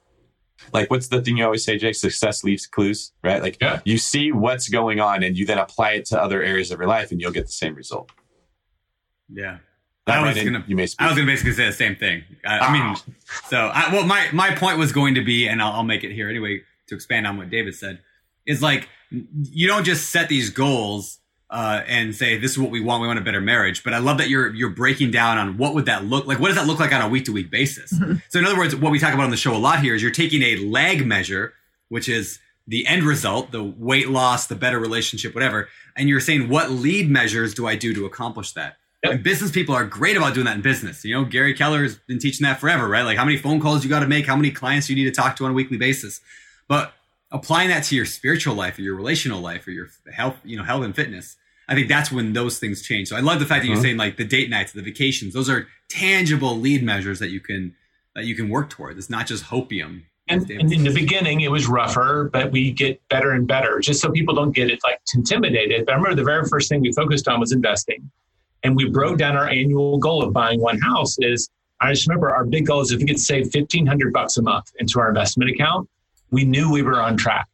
Like, 0.71 0.89
what's 0.89 1.09
the 1.09 1.21
thing 1.21 1.37
you 1.37 1.43
always 1.43 1.63
say, 1.63 1.77
Jake? 1.77 1.95
Success 1.95 2.43
leaves 2.43 2.65
clues, 2.65 3.11
right? 3.21 3.41
Like, 3.41 3.57
Yeah. 3.61 3.81
you 3.83 3.97
see 3.99 4.31
what's 4.31 4.69
going 4.69 4.99
on 4.99 5.21
and 5.21 5.37
you 5.37 5.45
then 5.45 5.59
apply 5.59 5.91
it 5.91 6.05
to 6.05 6.19
other 6.19 6.41
areas 6.41 6.71
of 6.71 6.79
your 6.79 6.87
life 6.87 7.11
and 7.11 7.21
you'll 7.21 7.33
get 7.33 7.45
the 7.45 7.51
same 7.51 7.75
result. 7.75 8.09
Yeah. 9.31 9.57
Now, 10.07 10.21
I 10.21 10.23
was 10.23 10.33
Brandon, 10.33 10.53
gonna- 10.53 10.65
you 10.67 10.75
may 10.75 10.85
speak. 10.87 11.01
I 11.01 11.07
was 11.09 11.15
going 11.17 11.27
to 11.27 11.31
basically 11.31 11.53
say 11.53 11.65
the 11.65 11.73
same 11.73 11.95
thing. 11.95 12.23
I, 12.45 12.57
I 12.57 12.59
ah. 12.61 12.71
mean, 12.71 13.15
so 13.47 13.57
I, 13.73 13.93
well, 13.93 14.05
my 14.05 14.27
my 14.33 14.53
point 14.55 14.77
was 14.77 14.91
going 14.91 15.15
to 15.15 15.23
be, 15.23 15.47
and 15.47 15.61
I'll, 15.61 15.73
I'll 15.73 15.83
make 15.83 16.03
it 16.03 16.11
here 16.11 16.29
anyway 16.29 16.61
to 16.87 16.95
expand 16.95 17.27
on 17.27 17.37
what 17.37 17.49
David 17.49 17.75
said, 17.75 17.99
is 18.45 18.61
like 18.61 18.89
you 19.09 19.67
don't 19.67 19.85
just 19.85 20.09
set 20.09 20.27
these 20.27 20.49
goals 20.49 21.19
uh, 21.53 21.83
and 21.87 22.15
say 22.15 22.35
this 22.35 22.51
is 22.51 22.57
what 22.57 22.71
we 22.71 22.81
want. 22.81 23.01
We 23.01 23.07
want 23.07 23.19
a 23.19 23.21
better 23.21 23.39
marriage. 23.39 23.83
But 23.83 23.93
I 23.93 23.99
love 23.99 24.17
that 24.17 24.27
you're 24.27 24.53
you're 24.55 24.71
breaking 24.71 25.11
down 25.11 25.37
on 25.37 25.55
what 25.57 25.75
would 25.75 25.85
that 25.85 26.03
look 26.03 26.25
like. 26.25 26.39
What 26.39 26.47
does 26.47 26.57
that 26.57 26.65
look 26.65 26.79
like 26.79 26.91
on 26.91 27.01
a 27.01 27.07
week 27.07 27.25
to 27.25 27.31
week 27.31 27.51
basis? 27.51 27.91
So 28.29 28.39
in 28.39 28.45
other 28.45 28.57
words, 28.57 28.75
what 28.75 28.91
we 28.91 28.97
talk 28.97 29.13
about 29.13 29.25
on 29.25 29.29
the 29.29 29.37
show 29.37 29.55
a 29.55 29.57
lot 29.57 29.79
here 29.79 29.93
is 29.93 30.01
you're 30.01 30.11
taking 30.11 30.41
a 30.41 30.55
lag 30.57 31.05
measure, 31.05 31.53
which 31.89 32.09
is 32.09 32.39
the 32.65 32.87
end 32.87 33.03
result, 33.03 33.51
the 33.51 33.63
weight 33.63 34.09
loss, 34.09 34.47
the 34.47 34.55
better 34.55 34.79
relationship, 34.79 35.35
whatever, 35.35 35.69
and 35.95 36.09
you're 36.09 36.19
saying 36.19 36.49
what 36.49 36.71
lead 36.71 37.09
measures 37.09 37.53
do 37.53 37.67
I 37.67 37.75
do 37.75 37.93
to 37.93 38.05
accomplish 38.05 38.53
that? 38.53 38.77
And 39.03 39.21
business 39.21 39.51
people 39.51 39.75
are 39.75 39.85
great 39.85 40.17
about 40.17 40.33
doing 40.33 40.45
that 40.45 40.55
in 40.55 40.61
business. 40.61 41.05
You 41.05 41.13
know, 41.13 41.25
Gary 41.25 41.53
Keller 41.53 41.83
has 41.83 41.95
been 41.95 42.19
teaching 42.19 42.45
that 42.45 42.59
forever, 42.59 42.87
right? 42.87 43.03
Like 43.03 43.17
how 43.17 43.25
many 43.25 43.37
phone 43.37 43.59
calls 43.59 43.83
you 43.83 43.89
got 43.89 43.99
to 43.99 44.07
make, 44.07 44.25
how 44.25 44.35
many 44.35 44.49
clients 44.49 44.89
you 44.89 44.95
need 44.95 45.03
to 45.03 45.11
talk 45.11 45.35
to 45.35 45.45
on 45.45 45.51
a 45.51 45.53
weekly 45.53 45.77
basis. 45.77 46.21
But 46.67 46.93
applying 47.31 47.69
that 47.69 47.83
to 47.85 47.95
your 47.95 48.05
spiritual 48.05 48.55
life 48.55 48.79
or 48.79 48.81
your 48.81 48.95
relational 48.95 49.41
life 49.41 49.67
or 49.67 49.71
your 49.71 49.89
health, 50.11 50.37
you 50.43 50.57
know, 50.57 50.63
health 50.63 50.83
and 50.83 50.95
fitness, 50.95 51.35
I 51.67 51.75
think 51.75 51.87
that's 51.87 52.11
when 52.11 52.33
those 52.33 52.59
things 52.59 52.81
change. 52.81 53.07
So 53.07 53.15
I 53.15 53.21
love 53.21 53.39
the 53.39 53.45
fact 53.45 53.63
that 53.63 53.67
you're 53.67 53.75
uh-huh. 53.75 53.83
saying 53.83 53.97
like 53.97 54.17
the 54.17 54.25
date 54.25 54.49
nights, 54.49 54.73
the 54.73 54.81
vacations, 54.81 55.33
those 55.33 55.49
are 55.49 55.67
tangible 55.89 56.59
lead 56.59 56.83
measures 56.83 57.19
that 57.19 57.29
you 57.29 57.39
can 57.39 57.75
that 58.15 58.25
you 58.25 58.35
can 58.35 58.49
work 58.49 58.69
toward. 58.69 58.97
It's 58.97 59.09
not 59.09 59.25
just 59.27 59.45
hopium. 59.45 60.03
And, 60.27 60.49
and 60.49 60.71
in 60.71 60.83
the 60.83 60.93
beginning, 60.93 61.41
it 61.41 61.51
was 61.51 61.67
rougher, 61.67 62.29
but 62.31 62.51
we 62.51 62.71
get 62.71 63.01
better 63.09 63.31
and 63.31 63.45
better 63.45 63.79
just 63.79 63.99
so 63.99 64.09
people 64.11 64.33
don't 64.33 64.53
get 64.53 64.69
it 64.69 64.79
like 64.83 64.99
intimidated. 65.13 65.85
But 65.85 65.93
I 65.93 65.95
remember 65.95 66.15
the 66.15 66.23
very 66.23 66.45
first 66.45 66.69
thing 66.69 66.81
we 66.81 66.93
focused 66.93 67.27
on 67.27 67.39
was 67.39 67.51
investing. 67.51 68.09
And 68.63 68.75
we 68.75 68.89
broke 68.89 69.17
down 69.17 69.35
our 69.35 69.49
annual 69.49 69.97
goal 69.97 70.23
of 70.23 70.31
buying 70.31 70.61
one 70.61 70.79
house 70.79 71.17
is 71.19 71.49
I 71.81 71.91
just 71.91 72.07
remember 72.07 72.29
our 72.29 72.45
big 72.45 72.67
goal 72.67 72.79
is 72.79 72.91
if 72.91 72.99
we 72.99 73.05
could 73.05 73.19
save 73.19 73.53
1500 73.53 74.13
bucks 74.13 74.37
a 74.37 74.41
month 74.41 74.71
into 74.79 74.99
our 75.01 75.09
investment 75.09 75.51
account, 75.51 75.89
we 76.31 76.45
knew 76.45 76.71
we 76.71 76.81
were 76.81 77.01
on 77.01 77.17
track. 77.17 77.47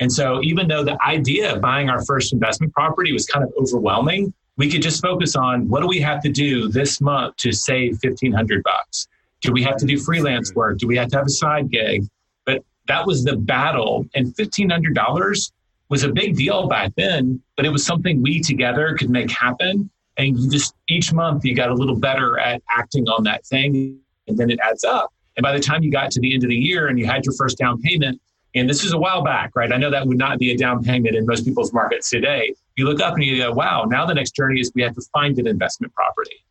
And 0.00 0.12
so 0.12 0.42
even 0.42 0.68
though 0.68 0.84
the 0.84 0.98
idea 1.02 1.54
of 1.54 1.60
buying 1.60 1.88
our 1.88 2.04
first 2.04 2.32
investment 2.32 2.72
property 2.72 3.12
was 3.12 3.26
kind 3.26 3.44
of 3.44 3.52
overwhelming, 3.58 4.32
we 4.56 4.70
could 4.70 4.82
just 4.82 5.02
focus 5.02 5.36
on 5.36 5.68
what 5.68 5.80
do 5.80 5.86
we 5.86 6.00
have 6.00 6.22
to 6.22 6.30
do 6.30 6.68
this 6.68 7.00
month 7.00 7.36
to 7.36 7.52
save 7.52 7.98
1500 8.02 8.62
bucks? 8.62 9.08
Do 9.42 9.52
we 9.52 9.62
have 9.62 9.76
to 9.76 9.86
do 9.86 9.98
freelance 9.98 10.50
mm-hmm. 10.50 10.58
work? 10.58 10.78
Do 10.78 10.86
we 10.86 10.96
have 10.96 11.08
to 11.08 11.16
have 11.16 11.26
a 11.26 11.30
side 11.30 11.70
gig? 11.70 12.04
But 12.44 12.64
that 12.88 13.06
was 13.06 13.24
the 13.24 13.36
battle. 13.36 14.06
And 14.14 14.34
$1,500 14.34 15.52
was 15.88 16.02
a 16.04 16.12
big 16.12 16.36
deal 16.36 16.68
back 16.68 16.92
then, 16.96 17.40
but 17.56 17.64
it 17.64 17.70
was 17.70 17.84
something 17.84 18.22
we 18.22 18.40
together 18.40 18.96
could 18.98 19.10
make 19.10 19.30
happen. 19.30 19.90
And 20.16 20.38
you 20.38 20.50
just 20.50 20.74
each 20.88 21.12
month 21.12 21.44
you 21.44 21.54
got 21.54 21.70
a 21.70 21.74
little 21.74 21.96
better 21.96 22.38
at 22.38 22.62
acting 22.70 23.06
on 23.08 23.22
that 23.24 23.44
thing, 23.44 23.98
and 24.26 24.38
then 24.38 24.50
it 24.50 24.58
adds 24.62 24.82
up. 24.82 25.12
And 25.36 25.42
by 25.42 25.52
the 25.52 25.60
time 25.60 25.82
you 25.82 25.90
got 25.90 26.10
to 26.12 26.20
the 26.20 26.32
end 26.32 26.42
of 26.42 26.48
the 26.48 26.56
year 26.56 26.88
and 26.88 26.98
you 26.98 27.04
had 27.04 27.24
your 27.26 27.34
first 27.34 27.58
down 27.58 27.80
payment, 27.82 28.20
and 28.56 28.68
this 28.68 28.82
is 28.84 28.92
a 28.92 28.98
while 28.98 29.22
back, 29.22 29.54
right? 29.54 29.72
I 29.72 29.76
know 29.76 29.90
that 29.90 30.06
would 30.06 30.18
not 30.18 30.38
be 30.38 30.50
a 30.50 30.56
down 30.56 30.82
payment 30.82 31.14
in 31.14 31.26
most 31.26 31.44
people's 31.44 31.72
markets 31.72 32.08
today. 32.10 32.54
You 32.76 32.86
look 32.86 33.00
up 33.00 33.14
and 33.14 33.22
you 33.22 33.36
go, 33.36 33.52
wow, 33.52 33.84
now 33.84 34.06
the 34.06 34.14
next 34.14 34.34
journey 34.34 34.60
is 34.60 34.72
we 34.74 34.82
have 34.82 34.94
to 34.94 35.02
find 35.12 35.38
an 35.38 35.46
investment 35.46 35.94
property. 35.94 36.44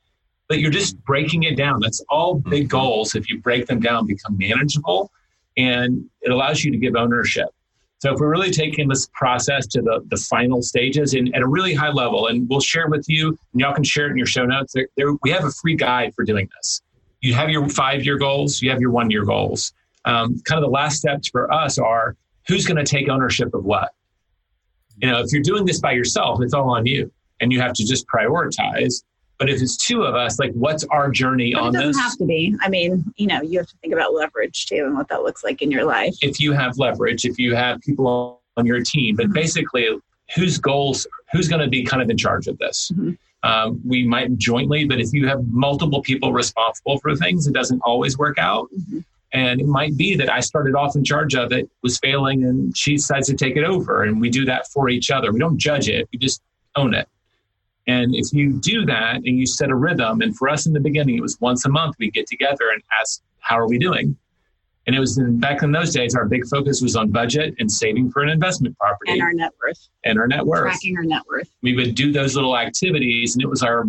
But 0.47 0.60
you're 0.60 0.72
just 0.72 1.03
breaking 1.03 1.43
it 1.43 1.58
down. 1.58 1.80
That's 1.82 2.03
all 2.10 2.36
big 2.36 2.66
mm-hmm. 2.66 2.78
goals. 2.78 3.16
If 3.16 3.30
you 3.30 3.41
break 3.41 3.66
them 3.66 3.80
down, 3.80 4.06
become 4.06 4.38
manageable 4.38 5.12
and 5.58 6.06
it 6.22 6.32
allows 6.32 6.64
you 6.64 6.72
to 6.72 6.78
give 6.78 6.95
ownership. 6.95 7.47
So 7.99 8.14
if 8.14 8.20
we're 8.20 8.30
really 8.30 8.51
taking 8.51 8.88
this 8.88 9.08
process 9.14 9.66
to 9.68 9.82
the, 9.82 10.06
the 10.10 10.18
final 10.18 10.62
stages 10.62 11.14
and 11.14 11.34
at 11.34 11.41
a 11.41 11.47
really 11.47 11.74
high 11.74 11.89
level, 11.89 12.28
and 12.28 12.47
we'll 12.49 12.60
share 12.60 12.88
with 12.88 13.06
you, 13.08 13.30
and 13.30 13.62
y'all 13.62 13.74
can 13.74 13.84
share 13.84 14.08
it 14.08 14.12
in 14.12 14.18
your 14.18 14.28
show 14.28 14.45
notes. 14.45 14.74
There, 14.74 14.88
there, 14.97 15.14
we 15.24 15.32
have 15.32 15.45
a 15.45 15.49
free 15.49 15.76
guide 15.76 16.14
for 16.14 16.24
doing 16.24 16.49
this. 16.56 16.82
You 17.22 17.34
have 17.34 17.49
your 17.49 17.68
five 17.70 18.06
year 18.06 18.18
goals, 18.18 18.62
you 18.62 18.70
have 18.70 18.82
your 18.82 18.91
one 18.91 19.10
year 19.10 19.24
goals. 19.24 19.74
Um, 20.06 20.39
kind 20.45 20.58
of 20.58 20.68
the 20.68 20.72
last 20.72 20.97
steps 20.97 21.28
for 21.30 21.51
us 21.51 21.78
are 21.78 22.16
who's 22.47 22.66
going 22.66 22.78
to 22.78 22.84
take 22.84 23.10
ownership 23.10 23.53
of 23.53 23.66
what. 23.66 23.91
You 25.01 25.10
know, 25.12 25.20
if 25.20 25.32
you're 25.34 25.41
doing 25.41 25.66
this 25.66 25.80
by 25.80 25.91
yourself, 25.93 26.41
it's 26.41 26.53
all 26.53 26.70
on 26.70 26.86
you, 26.86 27.12
and 27.41 27.51
you 27.51 27.60
have 27.60 27.74
to 27.74 27.86
just 27.86 28.08
prioritize. 28.08 29.03
But 29.38 29.49
if 29.49 29.62
it's 29.62 29.76
two 29.76 30.03
of 30.03 30.16
us, 30.16 30.39
like, 30.39 30.53
what's 30.53 30.86
our 30.86 31.10
journey 31.12 31.53
But 31.53 31.60
it 31.60 31.64
on 31.66 31.74
doesn't 31.74 31.88
this? 31.89 31.97
have 31.99 32.18
to 32.20 32.26
be. 32.26 32.56
I 32.62 32.70
mean, 32.70 33.03
you 33.18 33.28
know, 33.28 33.41
you 33.41 33.60
have 33.60 33.68
to 33.68 33.76
think 33.82 33.93
about 33.93 34.14
leverage 34.14 34.66
too 34.68 34.84
and 34.86 34.95
what 34.95 35.10
that 35.10 35.24
looks 35.24 35.43
like 35.43 35.62
in 35.62 35.72
your 35.72 35.84
life. 35.84 36.16
if 36.22 36.39
you 36.39 36.53
have 36.53 36.78
leverage, 36.78 37.26
if 37.26 37.38
you 37.38 37.53
have 37.56 37.82
people 37.82 38.41
on 38.56 38.66
your 38.66 38.82
team, 38.82 39.16
but 39.18 39.34
basically, 39.34 39.89
whose 40.36 40.58
goals, 40.58 41.06
who's 41.34 41.49
going 41.49 41.62
to 41.62 41.68
be 41.68 41.84
kind 41.84 42.01
of 42.01 42.10
in 42.10 42.18
charge 42.18 42.47
of 42.47 42.58
this? 42.60 42.91
Mhm. 42.95 43.18
Um, 43.43 43.82
we 43.86 44.08
might 44.08 44.38
jointly, 44.38 44.86
but 44.86 44.99
if 45.01 45.12
you 45.14 45.28
have 45.28 45.45
multiple 45.49 46.01
people 46.01 46.32
responsible 46.32 46.97
for 46.99 47.16
things, 47.16 47.45
it 47.47 47.53
doesn't 47.53 47.82
always 47.82 48.18
work 48.18 48.38
out. 48.39 48.70
Mhm. 48.74 49.03
And 49.36 49.60
it 49.60 49.68
might 49.68 49.98
be 49.98 50.16
that 50.16 50.32
I 50.32 50.40
started 50.40 50.76
off 50.76 50.96
in 50.96 51.04
charge 51.04 51.36
of 51.36 51.52
it, 51.52 51.70
was 51.84 52.00
failing, 52.00 52.46
and 52.46 52.76
she 52.76 52.96
decides 52.96 53.28
to 53.28 53.36
take 53.36 53.58
it 53.58 53.66
over. 53.66 54.04
And 54.04 54.22
we 54.22 54.30
do 54.30 54.46
that 54.46 54.68
for 54.70 54.88
each 54.88 55.12
other. 55.12 55.34
We 55.34 55.40
don't 55.40 55.58
judge 55.58 55.90
it, 55.90 56.08
we 56.14 56.18
just 56.18 56.42
own 56.78 56.94
it. 56.94 57.10
And 57.86 58.16
if 58.16 58.32
you 58.32 58.54
do 58.54 58.86
that 58.86 59.18
and 59.18 59.26
you 59.26 59.46
set 59.46 59.70
a 59.70 59.76
rhythm, 59.76 60.22
and 60.22 60.36
for 60.38 60.48
us 60.48 60.68
in 60.68 60.72
the 60.74 60.80
beginning, 60.80 61.18
it 61.18 61.22
was 61.22 61.38
once 61.42 61.66
a 61.66 61.70
month 61.70 61.98
we 62.00 62.10
get 62.12 62.28
together 62.28 62.70
and 62.74 62.82
ask, 62.98 63.22
How 63.40 63.60
are 63.60 63.68
we 63.68 63.78
doing? 63.78 64.16
And 64.88 64.96
it 64.96 65.00
was 65.00 65.18
in, 65.18 65.38
back 65.38 65.64
in 65.64 65.72
those 65.74 65.92
days, 65.92 66.16
our 66.16 66.26
big 66.26 66.48
focus 66.48 66.82
was 66.82 66.96
on 66.96 67.12
budget 67.12 67.56
and 67.60 67.70
saving 67.70 68.12
for 68.12 68.24
an 68.24 68.30
investment 68.30 68.78
property 68.78 69.12
And 69.12 69.22
our 69.22 69.34
net 69.34 69.52
worth, 69.62 69.90
and 70.06 70.18
our 70.18 70.28
net 70.28 70.46
worth. 70.46 70.62
tracking 70.62 70.96
our 70.96 71.04
net 71.04 71.24
worth. 71.30 71.50
We 71.62 71.76
would 71.76 71.94
do 71.94 72.14
those 72.14 72.36
little 72.36 72.58
activities, 72.58 73.36
and 73.36 73.44
it 73.44 73.50
was 73.50 73.64
our 73.64 73.84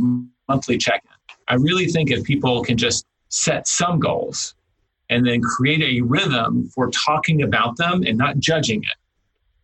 monthly 0.49 0.77
check 0.77 1.05
in. 1.05 1.37
I 1.47 1.55
really 1.55 1.87
think 1.87 2.11
if 2.11 2.25
people 2.25 2.65
can 2.65 2.77
just 2.77 3.07
set 3.29 3.69
some 3.69 4.01
goals 4.01 4.56
and 5.11 5.27
then 5.27 5.41
create 5.41 5.83
a 5.83 6.01
rhythm 6.03 6.69
for 6.75 6.91
talking 6.91 7.43
about 7.43 7.77
them 7.77 8.03
and 8.07 8.19
not 8.19 8.39
judging 8.39 8.83
it, 8.83 8.97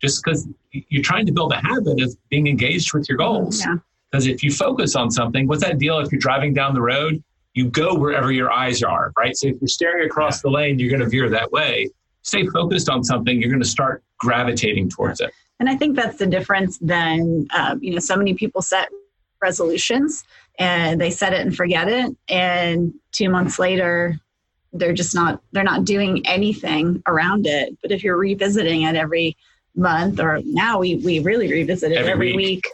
just 0.01 0.23
because 0.23 0.47
you're 0.71 1.03
trying 1.03 1.25
to 1.25 1.31
build 1.31 1.51
a 1.51 1.57
habit 1.57 2.01
of 2.01 2.15
being 2.29 2.47
engaged 2.47 2.93
with 2.93 3.07
your 3.09 3.17
goals. 3.17 3.59
Yeah. 3.59 3.75
Because 4.11 4.27
if 4.27 4.43
you 4.43 4.51
focus 4.51 4.95
on 4.95 5.09
something, 5.09 5.47
what's 5.47 5.63
that 5.63 5.79
deal 5.79 5.99
if 5.99 6.11
you're 6.11 6.19
driving 6.19 6.53
down 6.53 6.73
the 6.73 6.81
road? 6.81 7.23
You 7.55 7.69
go 7.69 7.95
wherever 7.95 8.31
your 8.31 8.51
eyes 8.51 8.83
are, 8.83 9.11
right? 9.17 9.35
So 9.35 9.47
if 9.47 9.55
you're 9.59 9.67
staring 9.67 10.05
across 10.05 10.41
the 10.41 10.49
lane, 10.49 10.79
you're 10.79 10.89
going 10.89 11.01
to 11.01 11.09
veer 11.09 11.29
that 11.29 11.51
way. 11.51 11.89
Stay 12.21 12.45
focused 12.47 12.89
on 12.89 13.03
something, 13.03 13.39
you're 13.39 13.49
going 13.49 13.61
to 13.61 13.67
start 13.67 14.03
gravitating 14.17 14.89
towards 14.89 15.19
it. 15.19 15.31
And 15.59 15.69
I 15.69 15.75
think 15.75 15.95
that's 15.95 16.17
the 16.17 16.25
difference 16.25 16.77
than, 16.79 17.47
um, 17.53 17.81
you 17.81 17.93
know, 17.93 17.99
so 17.99 18.15
many 18.15 18.33
people 18.33 18.61
set 18.61 18.89
resolutions 19.41 20.23
and 20.59 20.99
they 21.01 21.09
set 21.09 21.33
it 21.33 21.41
and 21.41 21.55
forget 21.55 21.87
it. 21.87 22.15
And 22.29 22.93
two 23.11 23.29
months 23.29 23.59
later, 23.59 24.19
they're 24.73 24.93
just 24.93 25.15
not, 25.15 25.41
they're 25.51 25.63
not 25.63 25.85
doing 25.85 26.25
anything 26.25 27.01
around 27.07 27.45
it. 27.45 27.77
But 27.81 27.91
if 27.91 28.03
you're 28.03 28.17
revisiting 28.17 28.81
it 28.83 28.95
every 28.95 29.37
month 29.75 30.19
or 30.19 30.41
now 30.45 30.79
we, 30.79 30.95
we 30.97 31.19
really 31.19 31.51
revisit 31.51 31.91
it 31.91 31.97
Every 31.97 32.11
every, 32.11 32.35
week. 32.35 32.65
week. 32.65 32.67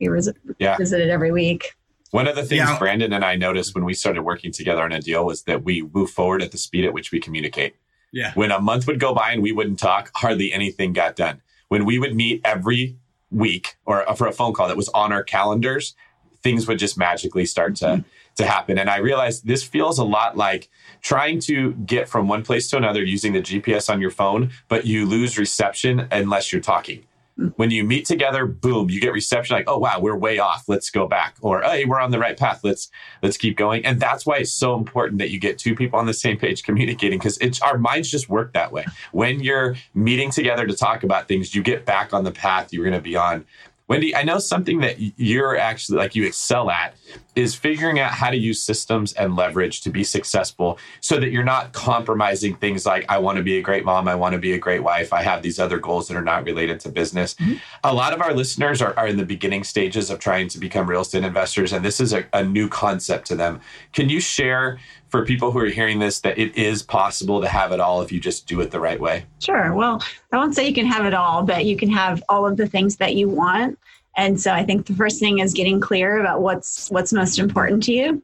We 0.00 0.08
res- 0.08 0.30
Yeah. 0.58 0.76
visit 0.76 1.00
it 1.00 1.08
every 1.08 1.32
week. 1.32 1.74
One 2.10 2.28
of 2.28 2.36
the 2.36 2.44
things 2.44 2.68
Yeah. 2.68 2.78
Brandon 2.78 3.12
and 3.12 3.24
I 3.24 3.36
noticed 3.36 3.74
when 3.74 3.84
we 3.84 3.94
started 3.94 4.22
working 4.22 4.52
together 4.52 4.82
on 4.82 4.92
a 4.92 5.00
deal 5.00 5.24
was 5.24 5.42
that 5.44 5.64
we 5.64 5.82
move 5.92 6.10
forward 6.10 6.42
at 6.42 6.52
the 6.52 6.58
speed 6.58 6.84
at 6.84 6.92
which 6.92 7.10
we 7.12 7.20
communicate. 7.20 7.74
Yeah. 8.12 8.32
When 8.34 8.50
a 8.50 8.60
month 8.60 8.86
would 8.86 9.00
go 9.00 9.14
by 9.14 9.32
and 9.32 9.42
we 9.42 9.52
wouldn't 9.52 9.78
talk, 9.78 10.10
hardly 10.14 10.52
anything 10.52 10.92
got 10.92 11.16
done. 11.16 11.42
When 11.68 11.84
we 11.84 11.98
would 11.98 12.14
meet 12.14 12.40
every 12.44 12.96
week 13.30 13.76
or 13.84 14.08
uh, 14.08 14.14
for 14.14 14.26
a 14.26 14.32
phone 14.32 14.54
call 14.54 14.68
that 14.68 14.76
was 14.76 14.88
on 14.90 15.12
our 15.12 15.24
calendars, 15.24 15.94
things 16.42 16.68
would 16.68 16.78
just 16.78 16.96
magically 16.96 17.44
start 17.44 17.74
to 17.76 17.84
mm-hmm. 17.86 18.08
to 18.36 18.46
happen. 18.46 18.78
And 18.78 18.88
I 18.88 18.98
realized 18.98 19.46
this 19.46 19.64
feels 19.64 19.98
a 19.98 20.04
lot 20.04 20.36
like 20.36 20.68
trying 21.06 21.38
to 21.38 21.72
get 21.86 22.08
from 22.08 22.26
one 22.26 22.42
place 22.42 22.68
to 22.68 22.76
another 22.76 23.00
using 23.00 23.32
the 23.32 23.40
GPS 23.40 23.88
on 23.88 24.00
your 24.00 24.10
phone, 24.10 24.50
but 24.66 24.84
you 24.86 25.06
lose 25.06 25.38
reception 25.38 26.08
unless 26.10 26.50
you're 26.50 26.60
talking. 26.60 27.04
Hmm. 27.36 27.48
When 27.54 27.70
you 27.70 27.84
meet 27.84 28.06
together, 28.06 28.44
boom, 28.44 28.90
you 28.90 29.00
get 29.00 29.12
reception 29.12 29.54
like, 29.54 29.68
oh 29.68 29.78
wow, 29.78 30.00
we're 30.00 30.16
way 30.16 30.40
off. 30.40 30.64
Let's 30.66 30.90
go 30.90 31.06
back. 31.06 31.36
Or 31.42 31.62
hey, 31.62 31.84
we're 31.84 32.00
on 32.00 32.10
the 32.10 32.18
right 32.18 32.36
path. 32.36 32.62
Let's 32.64 32.90
let's 33.22 33.36
keep 33.36 33.56
going. 33.56 33.86
And 33.86 34.00
that's 34.00 34.26
why 34.26 34.38
it's 34.38 34.50
so 34.50 34.74
important 34.74 35.18
that 35.18 35.30
you 35.30 35.38
get 35.38 35.60
two 35.60 35.76
people 35.76 35.96
on 35.96 36.06
the 36.06 36.14
same 36.14 36.38
page 36.38 36.64
communicating 36.64 37.20
because 37.20 37.38
it's 37.38 37.62
our 37.62 37.78
minds 37.78 38.10
just 38.10 38.28
work 38.28 38.52
that 38.54 38.72
way. 38.72 38.84
When 39.12 39.38
you're 39.38 39.76
meeting 39.94 40.32
together 40.32 40.66
to 40.66 40.74
talk 40.74 41.04
about 41.04 41.28
things, 41.28 41.54
you 41.54 41.62
get 41.62 41.84
back 41.84 42.12
on 42.12 42.24
the 42.24 42.32
path 42.32 42.72
you're 42.72 42.84
going 42.84 42.94
to 42.94 43.00
be 43.00 43.14
on. 43.14 43.44
Wendy, 43.88 44.16
I 44.16 44.24
know 44.24 44.38
something 44.38 44.80
that 44.80 44.96
you're 44.98 45.56
actually 45.56 45.98
like 45.98 46.16
you 46.16 46.26
excel 46.26 46.70
at 46.70 46.94
is 47.36 47.54
figuring 47.54 48.00
out 48.00 48.10
how 48.10 48.30
to 48.30 48.36
use 48.36 48.62
systems 48.62 49.12
and 49.12 49.36
leverage 49.36 49.82
to 49.82 49.90
be 49.90 50.02
successful 50.02 50.78
so 51.00 51.20
that 51.20 51.30
you're 51.30 51.44
not 51.44 51.72
compromising 51.72 52.56
things 52.56 52.84
like 52.84 53.04
I 53.08 53.18
want 53.18 53.36
to 53.36 53.44
be 53.44 53.58
a 53.58 53.62
great 53.62 53.84
mom, 53.84 54.08
I 54.08 54.14
want 54.16 54.32
to 54.32 54.40
be 54.40 54.54
a 54.54 54.58
great 54.58 54.82
wife, 54.82 55.12
I 55.12 55.22
have 55.22 55.42
these 55.42 55.60
other 55.60 55.78
goals 55.78 56.08
that 56.08 56.16
are 56.16 56.22
not 56.22 56.44
related 56.44 56.80
to 56.80 56.88
business. 56.88 57.34
Mm-hmm. 57.34 57.54
A 57.84 57.94
lot 57.94 58.12
of 58.12 58.20
our 58.20 58.34
listeners 58.34 58.82
are, 58.82 58.94
are, 58.98 59.06
in 59.06 59.18
the 59.18 59.24
beginning 59.24 59.62
stages 59.62 60.10
of 60.10 60.18
trying 60.18 60.48
to 60.48 60.58
become 60.58 60.88
real 60.88 61.02
estate 61.02 61.22
investors, 61.22 61.72
and 61.72 61.84
this 61.84 62.00
is 62.00 62.12
a, 62.12 62.26
a 62.32 62.42
new 62.42 62.68
concept 62.68 63.26
to 63.28 63.36
them. 63.36 63.60
Can 63.92 64.08
you 64.08 64.18
share 64.18 64.78
for 65.08 65.24
people 65.24 65.50
who 65.50 65.58
are 65.60 65.66
hearing 65.66 65.98
this 65.98 66.20
that 66.20 66.38
it 66.38 66.56
is 66.56 66.82
possible 66.82 67.40
to 67.40 67.48
have 67.48 67.72
it 67.72 67.80
all 67.80 68.02
if 68.02 68.10
you 68.10 68.20
just 68.20 68.46
do 68.46 68.60
it 68.60 68.70
the 68.70 68.80
right 68.80 69.00
way? 69.00 69.24
Sure. 69.40 69.72
Well, 69.74 70.02
I 70.32 70.36
won't 70.36 70.54
say 70.54 70.66
you 70.66 70.74
can 70.74 70.86
have 70.86 71.06
it 71.06 71.14
all, 71.14 71.42
but 71.42 71.64
you 71.64 71.76
can 71.76 71.90
have 71.90 72.22
all 72.28 72.46
of 72.46 72.56
the 72.56 72.66
things 72.66 72.96
that 72.96 73.14
you 73.14 73.28
want. 73.28 73.78
And 74.16 74.40
so 74.40 74.52
I 74.52 74.64
think 74.64 74.86
the 74.86 74.94
first 74.94 75.20
thing 75.20 75.40
is 75.40 75.52
getting 75.52 75.80
clear 75.80 76.18
about 76.18 76.40
what's 76.40 76.90
what's 76.90 77.12
most 77.12 77.38
important 77.38 77.82
to 77.84 77.92
you. 77.92 78.22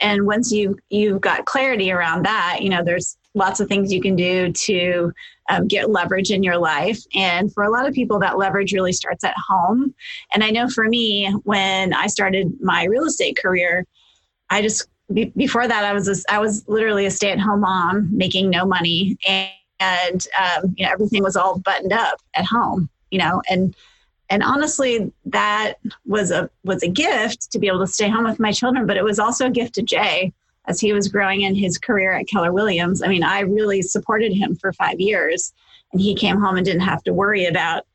And 0.00 0.26
once 0.26 0.50
you 0.50 0.78
you've 0.90 1.20
got 1.20 1.44
clarity 1.44 1.90
around 1.90 2.24
that, 2.24 2.58
you 2.62 2.70
know, 2.70 2.82
there's 2.82 3.16
lots 3.34 3.60
of 3.60 3.68
things 3.68 3.92
you 3.92 4.00
can 4.00 4.16
do 4.16 4.50
to 4.50 5.12
um, 5.50 5.68
get 5.68 5.90
leverage 5.90 6.30
in 6.30 6.42
your 6.42 6.56
life. 6.56 6.98
And 7.14 7.52
for 7.52 7.64
a 7.64 7.70
lot 7.70 7.86
of 7.86 7.94
people, 7.94 8.18
that 8.18 8.38
leverage 8.38 8.72
really 8.72 8.92
starts 8.92 9.24
at 9.24 9.34
home. 9.36 9.94
And 10.34 10.42
I 10.42 10.50
know 10.50 10.68
for 10.68 10.88
me, 10.88 11.30
when 11.44 11.92
I 11.92 12.06
started 12.06 12.52
my 12.60 12.84
real 12.84 13.04
estate 13.04 13.36
career, 13.40 13.86
I 14.50 14.62
just 14.62 14.88
be, 15.12 15.26
before 15.36 15.68
that, 15.68 15.84
I 15.84 15.92
was 15.92 16.08
a, 16.08 16.32
I 16.32 16.38
was 16.38 16.66
literally 16.68 17.06
a 17.06 17.10
stay 17.10 17.30
at 17.30 17.38
home 17.38 17.60
mom 17.60 18.08
making 18.16 18.50
no 18.50 18.64
money, 18.66 19.16
and, 19.26 19.50
and 19.80 20.26
um, 20.38 20.74
you 20.76 20.84
know 20.84 20.92
everything 20.92 21.22
was 21.22 21.36
all 21.36 21.58
buttoned 21.58 21.92
up 21.92 22.20
at 22.34 22.44
home, 22.44 22.88
you 23.10 23.18
know, 23.18 23.42
and 23.48 23.74
and 24.28 24.42
honestly, 24.42 25.12
that 25.26 25.74
was 26.04 26.30
a 26.30 26.50
was 26.64 26.82
a 26.82 26.88
gift 26.88 27.50
to 27.52 27.58
be 27.58 27.68
able 27.68 27.80
to 27.80 27.86
stay 27.86 28.08
home 28.08 28.24
with 28.24 28.40
my 28.40 28.52
children, 28.52 28.86
but 28.86 28.96
it 28.96 29.04
was 29.04 29.18
also 29.18 29.46
a 29.46 29.50
gift 29.50 29.74
to 29.74 29.82
Jay 29.82 30.32
as 30.66 30.80
he 30.80 30.92
was 30.92 31.08
growing 31.08 31.42
in 31.42 31.54
his 31.54 31.78
career 31.78 32.12
at 32.12 32.26
Keller 32.26 32.52
Williams. 32.52 33.02
I 33.02 33.08
mean, 33.08 33.22
I 33.22 33.40
really 33.40 33.82
supported 33.82 34.32
him 34.32 34.56
for 34.56 34.72
five 34.72 34.98
years, 34.98 35.52
and 35.92 36.00
he 36.00 36.14
came 36.14 36.40
home 36.40 36.56
and 36.56 36.64
didn't 36.64 36.80
have 36.80 37.04
to 37.04 37.12
worry 37.12 37.46
about 37.46 37.86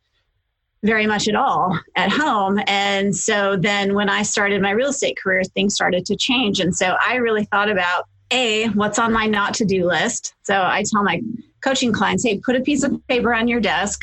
very 0.84 1.06
much 1.06 1.28
at 1.28 1.36
all 1.36 1.80
at 1.96 2.12
home. 2.12 2.60
And 2.68 3.16
so 3.16 3.56
then 3.56 3.94
when 3.94 4.10
I 4.10 4.24
started 4.24 4.62
my 4.62 4.72
real 4.72 4.90
estate 4.90 5.18
career, 5.22 5.44
things 5.44 5.76
started 5.76 6.06
to 6.08 6.16
change. 6.16 6.60
And 6.60 6.76
so 6.76 6.96
I 7.06 7.16
really 7.16 7.46
thought 7.46 7.70
about 7.70 8.08
A, 8.32 8.68
what's 8.70 8.98
on 8.98 9.14
my 9.14 9.28
not 9.28 9.54
to 9.56 9.66
do 9.66 9.86
list. 9.86 10.34
So 10.44 10.56
I 10.56 10.84
tell 10.92 11.04
my 11.04 11.22
coaching 11.62 11.94
clients, 11.94 12.24
hey, 12.24 12.40
put 12.40 12.56
a 12.56 12.62
piece 12.62 12.84
of 12.84 13.00
paper 13.08 13.34
on 13.34 13.48
your 13.48 13.60
desk 13.60 14.02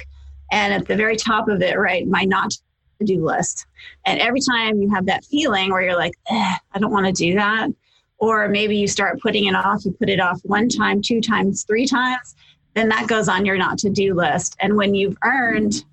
and 0.53 0.73
at 0.73 0.87
the 0.87 0.95
very 0.95 1.17
top 1.17 1.49
of 1.49 1.63
it, 1.63 1.77
write 1.77 2.07
my 2.07 2.25
not 2.25 2.53
to 3.01 3.05
do 3.05 3.25
list. 3.25 3.67
And 4.07 4.21
every 4.21 4.41
time 4.41 4.81
you 4.81 4.89
have 4.91 5.07
that 5.07 5.25
feeling 5.25 5.73
where 5.73 5.83
you're 5.83 5.97
like, 5.97 6.15
I 6.31 6.79
don't 6.79 6.93
want 6.93 7.07
to 7.07 7.13
do 7.13 7.35
that, 7.35 7.71
or 8.19 8.49
maybe 8.49 8.77
you 8.77 8.87
start 8.87 9.21
putting 9.21 9.47
it 9.47 9.55
off, 9.55 9.85
you 9.85 9.93
put 9.93 10.09
it 10.09 10.21
off 10.21 10.41
one 10.45 10.69
time, 10.69 11.03
two 11.03 11.21
times, 11.21 11.65
three 11.65 11.87
times, 11.87 12.35
then 12.75 12.89
that 12.89 13.09
goes 13.09 13.29
on 13.29 13.45
your 13.45 13.57
not 13.57 13.79
to 13.79 13.91
do 13.91 14.15
list. 14.15 14.57
And 14.61 14.77
when 14.77 14.95
you've 14.95 15.17
earned 15.25 15.85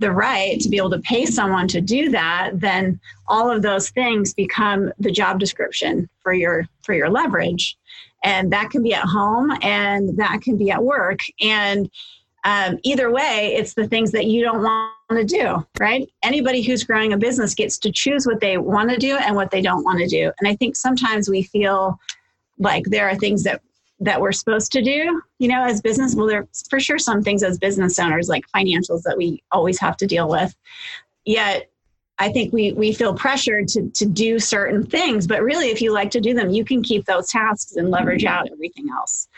the 0.00 0.10
right 0.10 0.58
to 0.60 0.68
be 0.68 0.76
able 0.76 0.90
to 0.90 0.98
pay 1.00 1.26
someone 1.26 1.68
to 1.68 1.80
do 1.80 2.10
that, 2.10 2.50
then 2.54 2.98
all 3.28 3.50
of 3.50 3.62
those 3.62 3.90
things 3.90 4.34
become 4.34 4.92
the 4.98 5.12
job 5.12 5.38
description 5.38 6.08
for 6.22 6.32
your 6.32 6.66
for 6.82 6.94
your 6.94 7.08
leverage. 7.08 7.76
And 8.24 8.52
that 8.52 8.70
can 8.70 8.82
be 8.82 8.92
at 8.92 9.04
home 9.04 9.56
and 9.62 10.18
that 10.18 10.42
can 10.42 10.56
be 10.56 10.70
at 10.70 10.82
work. 10.82 11.20
And 11.40 11.90
um, 12.44 12.78
either 12.82 13.10
way, 13.10 13.54
it's 13.56 13.74
the 13.74 13.86
things 13.86 14.12
that 14.12 14.26
you 14.26 14.42
don't 14.42 14.62
want 14.62 14.92
to 15.10 15.24
do, 15.24 15.66
right? 15.78 16.08
Anybody 16.22 16.62
who's 16.62 16.84
growing 16.84 17.12
a 17.12 17.18
business 17.18 17.54
gets 17.54 17.78
to 17.78 17.92
choose 17.92 18.26
what 18.26 18.40
they 18.40 18.56
want 18.58 18.90
to 18.90 18.96
do 18.96 19.16
and 19.16 19.36
what 19.36 19.50
they 19.50 19.60
don't 19.60 19.84
want 19.84 20.00
to 20.00 20.06
do. 20.06 20.32
And 20.38 20.48
I 20.48 20.56
think 20.56 20.76
sometimes 20.76 21.28
we 21.28 21.42
feel 21.42 21.98
like 22.58 22.84
there 22.86 23.08
are 23.08 23.16
things 23.16 23.42
that 23.44 23.62
that 24.00 24.20
we're 24.20 24.32
supposed 24.32 24.72
to 24.72 24.82
do, 24.82 25.22
you 25.38 25.48
know, 25.48 25.62
as 25.62 25.80
business. 25.80 26.14
Well, 26.14 26.26
there's 26.26 26.66
for 26.68 26.80
sure 26.80 26.98
some 26.98 27.22
things 27.22 27.42
as 27.42 27.58
business 27.58 27.98
owners, 27.98 28.28
like 28.28 28.44
financials, 28.54 29.02
that 29.02 29.16
we 29.16 29.42
always 29.52 29.78
have 29.78 29.96
to 29.98 30.06
deal 30.06 30.28
with. 30.28 30.54
Yet, 31.24 31.70
I 32.18 32.30
think 32.30 32.52
we 32.52 32.72
we 32.72 32.92
feel 32.92 33.14
pressured 33.14 33.68
to 33.68 33.88
to 33.90 34.06
do 34.06 34.38
certain 34.38 34.84
things, 34.84 35.26
but 35.26 35.42
really, 35.42 35.70
if 35.70 35.80
you 35.80 35.92
like 35.92 36.10
to 36.12 36.20
do 36.20 36.34
them, 36.34 36.50
you 36.50 36.64
can 36.64 36.82
keep 36.82 37.04
those 37.04 37.28
tasks 37.28 37.76
and 37.76 37.90
leverage 37.90 38.24
out 38.24 38.48
everything 38.50 38.86
else. 38.90 39.28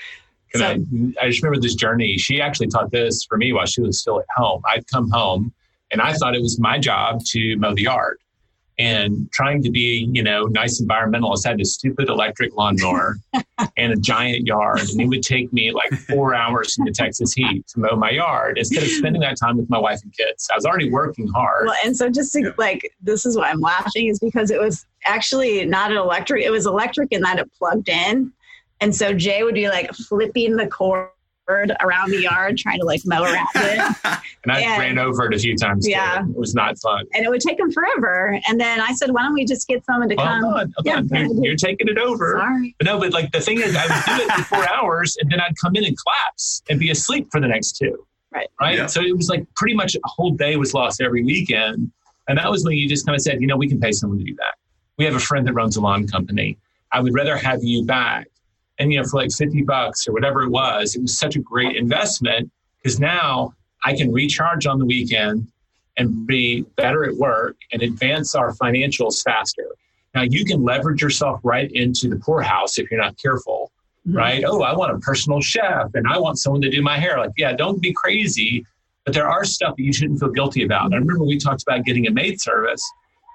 So, 0.55 0.65
I, 0.65 0.73
I 1.21 1.29
just 1.29 1.43
remember 1.43 1.61
this 1.61 1.75
journey. 1.75 2.19
She 2.19 2.41
actually 2.41 2.69
taught 2.69 2.91
this 2.91 3.25
for 3.25 3.39
me 3.39 3.53
while 3.53 3.67
she 3.67 3.81
was 3.81 3.99
still 3.99 4.21
at 4.21 4.27
home. 4.37 4.63
I'd 4.67 4.87
come 4.87 5.11
home 5.11 5.53
and 5.91 6.01
I 6.01 6.13
thought 6.13 6.35
it 6.35 6.43
was 6.43 6.59
my 6.59 6.79
job 6.79 7.25
to 7.27 7.57
mow 7.57 7.75
the 7.75 7.83
yard 7.83 8.22
and 8.83 9.31
trying 9.31 9.63
to 9.63 9.71
be, 9.71 10.09
you 10.13 10.25
know, 10.25 10.43
nice 10.47 10.83
environmentalist, 10.83 11.47
I 11.47 11.51
had 11.51 11.61
a 11.61 11.65
stupid 11.65 12.09
electric 12.09 12.53
lawnmower 12.57 13.19
and 13.77 13.93
a 13.93 13.97
giant 13.97 14.45
yard. 14.45 14.81
And 14.81 15.01
it 15.01 15.07
would 15.07 15.23
take 15.23 15.53
me 15.53 15.71
like 15.71 15.93
four 15.93 16.35
hours 16.35 16.77
in 16.77 16.85
the 16.85 16.91
Texas 16.91 17.33
heat 17.33 17.65
to 17.69 17.79
mow 17.79 17.95
my 17.95 18.11
yard 18.11 18.59
instead 18.59 18.83
of 18.83 18.89
spending 18.89 19.23
that 19.23 19.37
time 19.39 19.57
with 19.57 19.71
my 19.71 19.79
wife 19.79 20.03
and 20.03 20.13
kids. 20.13 20.49
I 20.51 20.57
was 20.57 20.67
already 20.67 20.91
working 20.91 21.29
hard. 21.29 21.67
Well, 21.67 21.77
and 21.85 21.97
so 21.97 22.11
just 22.11 22.33
to, 22.33 22.53
like, 22.59 22.93
this 23.01 23.25
is 23.25 23.37
why 23.37 23.51
I'm 23.51 23.61
laughing 23.61 24.09
is 24.09 24.19
because 24.19 24.51
it 24.51 24.61
was 24.61 24.85
actually 25.05 25.65
not 25.65 25.93
an 25.93 25.99
electric, 25.99 26.45
it 26.45 26.51
was 26.51 26.67
electric 26.67 27.13
in 27.13 27.21
that 27.23 27.39
it 27.39 27.49
plugged 27.57 27.89
in. 27.89 28.33
And 28.81 28.93
so 28.93 29.15
Jay 29.15 29.45
would 29.45 29.55
be 29.55 29.69
like 29.69 29.95
flipping 29.95 30.57
the 30.57 30.67
cord 30.67 31.09
around 31.49 32.11
the 32.11 32.23
yard 32.23 32.57
trying 32.57 32.79
to 32.79 32.85
like 32.85 33.01
mow 33.05 33.23
around 33.23 33.49
it. 33.55 33.97
and 34.43 34.53
I 34.53 34.61
and, 34.61 34.81
ran 34.81 34.99
over 34.99 35.27
it 35.27 35.35
a 35.35 35.39
few 35.39 35.57
times. 35.57 35.89
Yeah. 35.89 36.23
Too. 36.23 36.31
It 36.31 36.37
was 36.37 36.55
not 36.55 36.79
fun. 36.79 37.05
And 37.15 37.25
it 37.25 37.29
would 37.29 37.41
take 37.41 37.59
them 37.59 37.71
forever. 37.73 38.41
And 38.49 38.61
then 38.61 38.81
I 38.81 38.93
said, 38.93 39.11
why 39.11 39.23
don't 39.23 39.35
we 39.35 39.45
just 39.45 39.67
get 39.67 39.85
someone 39.85 40.09
to 40.09 40.17
come? 40.17 40.43
Hold 40.43 40.55
on, 40.55 40.73
hold 40.77 40.87
yeah, 40.87 40.97
on. 40.97 41.09
You're, 41.09 41.45
you're, 41.45 41.57
taking 41.57 41.89
it 41.89 41.99
over. 41.99 42.39
Sorry. 42.39 42.75
But 42.79 42.87
no, 42.87 42.99
but 42.99 43.13
like 43.13 43.33
the 43.33 43.41
thing 43.41 43.61
is, 43.61 43.77
I 43.77 43.83
would 43.83 44.19
do 44.19 44.25
it 44.25 44.33
for 44.33 44.45
four 44.45 44.71
hours 44.75 45.17
and 45.21 45.31
then 45.31 45.41
I'd 45.41 45.57
come 45.61 45.77
in 45.77 45.85
and 45.85 45.97
collapse 45.97 46.63
and 46.71 46.79
be 46.79 46.91
asleep 46.91 47.29
for 47.31 47.41
the 47.41 47.49
next 47.49 47.73
two. 47.77 48.07
Right. 48.33 48.49
Right. 48.61 48.79
Yeah. 48.79 48.87
So 48.87 49.03
it 49.03 49.17
was 49.17 49.29
like 49.29 49.47
pretty 49.57 49.75
much 49.75 49.95
a 49.95 50.01
whole 50.05 50.31
day 50.31 50.57
was 50.57 50.75
lost 50.75 51.01
every 51.01 51.23
weekend. 51.23 51.93
And 52.29 52.39
that 52.39 52.51
was 52.51 52.65
when 52.65 52.77
you 52.77 52.89
just 52.89 53.05
kind 53.05 53.17
of 53.17 53.23
said, 53.23 53.41
you 53.41 53.47
know, 53.47 53.57
we 53.57 53.69
can 53.69 53.81
pay 53.81 53.93
someone 53.93 54.19
to 54.19 54.25
do 54.25 54.35
that. 54.37 54.55
We 54.97 55.05
have 55.05 55.15
a 55.15 55.21
friend 55.21 55.47
that 55.47 55.55
runs 55.55 55.77
a 55.77 55.81
lawn 55.81 56.07
company. 56.07 56.57
I 56.93 57.01
would 57.01 57.15
rather 57.15 57.37
have 57.37 57.63
you 57.63 57.85
back 57.85 58.29
and 58.79 58.93
you 58.93 59.01
know 59.01 59.07
for 59.07 59.21
like 59.21 59.33
50 59.33 59.63
bucks 59.63 60.09
or 60.09 60.13
whatever 60.13 60.43
it 60.43 60.51
was 60.51 60.97
it 60.97 61.03
was 61.03 61.19
such 61.19 61.37
a 61.37 61.41
great 61.41 61.77
investment 61.77 62.51
because 62.83 62.99
now 62.99 63.55
i 63.85 63.95
can 63.95 64.13
recharge 64.13 64.67
on 64.67 64.79
the 64.79 64.87
weekend 64.87 65.47
and 65.97 66.27
be 66.27 66.63
better 66.77 67.05
at 67.05 67.15
work 67.17 67.57
and 67.73 67.83
advance 67.83 68.35
our 68.35 68.55
financials 68.55 69.23
faster. 69.23 69.67
Now 70.15 70.23
you 70.23 70.45
can 70.45 70.63
leverage 70.63 71.03
yourself 71.03 71.41
right 71.43 71.71
into 71.73 72.09
the 72.09 72.17
poorhouse 72.17 72.79
if 72.79 72.91
you're 72.91 73.01
not 73.01 73.17
careful 73.19 73.71
mm-hmm. 74.07 74.17
right? 74.17 74.45
Oh 74.47 74.63
i 74.63 74.75
want 74.75 74.93
a 74.93 74.99
personal 74.99 75.41
chef 75.41 75.91
and 75.95 76.07
i 76.07 76.19
want 76.19 76.39
someone 76.39 76.63
to 76.63 76.71
do 76.71 76.83
my 76.83 76.99
hair. 76.99 77.19
Like 77.19 77.33
yeah 77.37 77.53
don't 77.53 77.81
be 77.81 77.93
crazy 77.93 78.67
but 79.05 79.15
there 79.15 79.29
are 79.29 79.45
stuff 79.45 79.75
that 79.77 79.83
you 79.83 79.93
shouldn't 79.93 80.21
feel 80.21 80.31
guilty 80.31 80.63
about. 80.63 80.93
I 80.93 80.97
remember 80.97 81.25
we 81.25 81.37
talked 81.37 81.63
about 81.63 81.85
getting 81.85 82.07
a 82.07 82.11
maid 82.11 82.41
service 82.41 82.83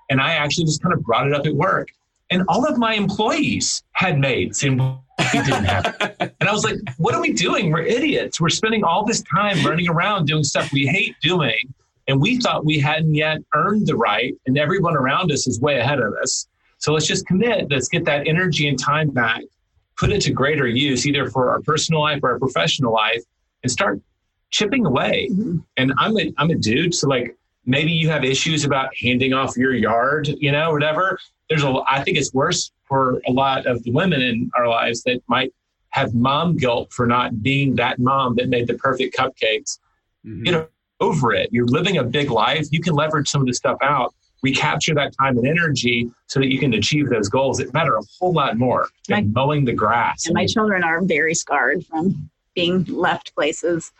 and 0.09 0.21
i 0.21 0.33
actually 0.33 0.65
just 0.65 0.81
kind 0.81 0.93
of 0.93 1.03
brought 1.03 1.27
it 1.27 1.33
up 1.33 1.45
at 1.45 1.53
work. 1.53 1.89
And 2.29 2.43
all 2.47 2.65
of 2.65 2.77
my 2.77 2.93
employees 2.93 3.83
had 3.93 4.19
maids 4.19 4.63
and 4.63 4.81
we 5.18 5.39
didn't 5.41 5.65
have 5.65 5.86
it. 5.99 6.34
And 6.39 6.47
I 6.47 6.53
was 6.53 6.63
like, 6.63 6.78
what 6.97 7.15
are 7.15 7.22
we 7.22 7.34
doing? 7.34 7.72
We're 7.72 7.82
idiots. 7.82 8.39
We're 8.39 8.49
spending 8.49 8.84
all 8.84 9.03
this 9.03 9.22
time 9.24 9.65
running 9.65 9.89
around 9.89 10.28
doing 10.28 10.43
stuff 10.43 10.72
we 10.72 10.86
hate 10.86 11.15
doing. 11.22 11.57
And 12.07 12.22
we 12.22 12.38
thought 12.38 12.63
we 12.63 12.80
hadn't 12.80 13.15
yet 13.15 13.39
earned 13.53 13.88
the 13.88 13.95
right, 13.95 14.34
and 14.45 14.57
everyone 14.57 14.95
around 14.95 15.32
us 15.32 15.45
is 15.47 15.59
way 15.59 15.80
ahead 15.80 15.99
of 15.99 16.13
us. 16.22 16.47
So 16.78 16.93
let's 16.93 17.05
just 17.05 17.26
commit. 17.26 17.70
Let's 17.70 17.89
get 17.89 18.05
that 18.05 18.28
energy 18.28 18.70
and 18.70 18.80
time 18.80 19.09
back, 19.09 19.41
put 19.97 20.11
it 20.11 20.22
to 20.22 20.32
greater 20.32 20.68
use, 20.68 21.05
either 21.05 21.30
for 21.30 21.49
our 21.51 21.59
personal 21.61 22.01
life 22.01 22.20
or 22.24 22.32
our 22.32 22.39
professional 22.39 22.93
life, 22.93 23.24
and 23.63 23.72
start 23.72 23.99
chipping 24.52 24.85
away. 24.85 25.27
Mm-hmm. 25.31 25.57
And 25.76 25.94
I'm 25.98 26.18
a, 26.18 26.34
I'm 26.38 26.52
a 26.52 26.56
dude, 26.56 26.94
so 26.94 27.10
like 27.10 27.35
maybe 27.65 27.91
you 27.91 28.10
have 28.10 28.23
issues 28.23 28.64
about 28.64 28.95
handing 28.95 29.34
off 29.34 29.57
your 29.57 29.73
yard, 29.73 30.30
you 30.39 30.52
know, 30.52 30.72
whatever. 30.72 31.19
There's 31.49 31.64
a, 31.64 31.81
I 31.89 32.03
think 32.03 32.18
it's 32.18 32.34
worse 32.34 32.72
for 32.88 33.22
a 33.27 33.31
lot 33.31 33.65
of 33.65 33.84
the 33.84 33.91
women 33.91 34.22
in 34.22 34.49
our 34.55 34.68
lives 34.68 35.03
that 35.03 35.22
might 35.27 35.53
have 35.89 36.14
mom 36.14 36.55
guilt 36.55 36.91
for 36.91 37.07
not 37.07 37.41
being 37.41 37.76
that 37.76 37.99
mom 37.99 38.35
that 38.35 38.49
made 38.49 38.68
the 38.68 38.76
perfect 38.76 39.15
cupcakes. 39.18 39.80
Mm-hmm. 40.26 40.43
Get 40.43 40.69
over 40.99 41.34
it. 41.34 41.49
You're 41.51 41.65
living 41.65 41.97
a 41.97 42.03
big 42.03 42.31
life. 42.31 42.68
You 42.72 42.81
can 42.81 42.93
leverage 42.93 43.27
some 43.27 43.41
of 43.41 43.47
this 43.47 43.57
stuff 43.57 43.77
out, 43.81 44.14
recapture 44.43 44.93
that 44.95 45.14
time 45.18 45.38
and 45.38 45.47
energy 45.47 46.09
so 46.27 46.39
that 46.39 46.51
you 46.51 46.59
can 46.59 46.73
achieve 46.73 47.09
those 47.09 47.30
goals 47.30 47.57
that 47.57 47.73
matter 47.73 47.95
a 47.95 48.01
whole 48.19 48.34
lot 48.34 48.57
more 48.57 48.89
than 49.07 49.34
my, 49.34 49.41
mowing 49.41 49.65
the 49.65 49.73
grass. 49.73 50.26
And 50.26 50.34
my 50.34 50.45
children 50.45 50.84
are 50.84 51.01
very 51.03 51.35
scarred 51.35 51.85
from 51.85 52.30
being 52.55 52.84
left 52.85 53.34
places. 53.35 53.91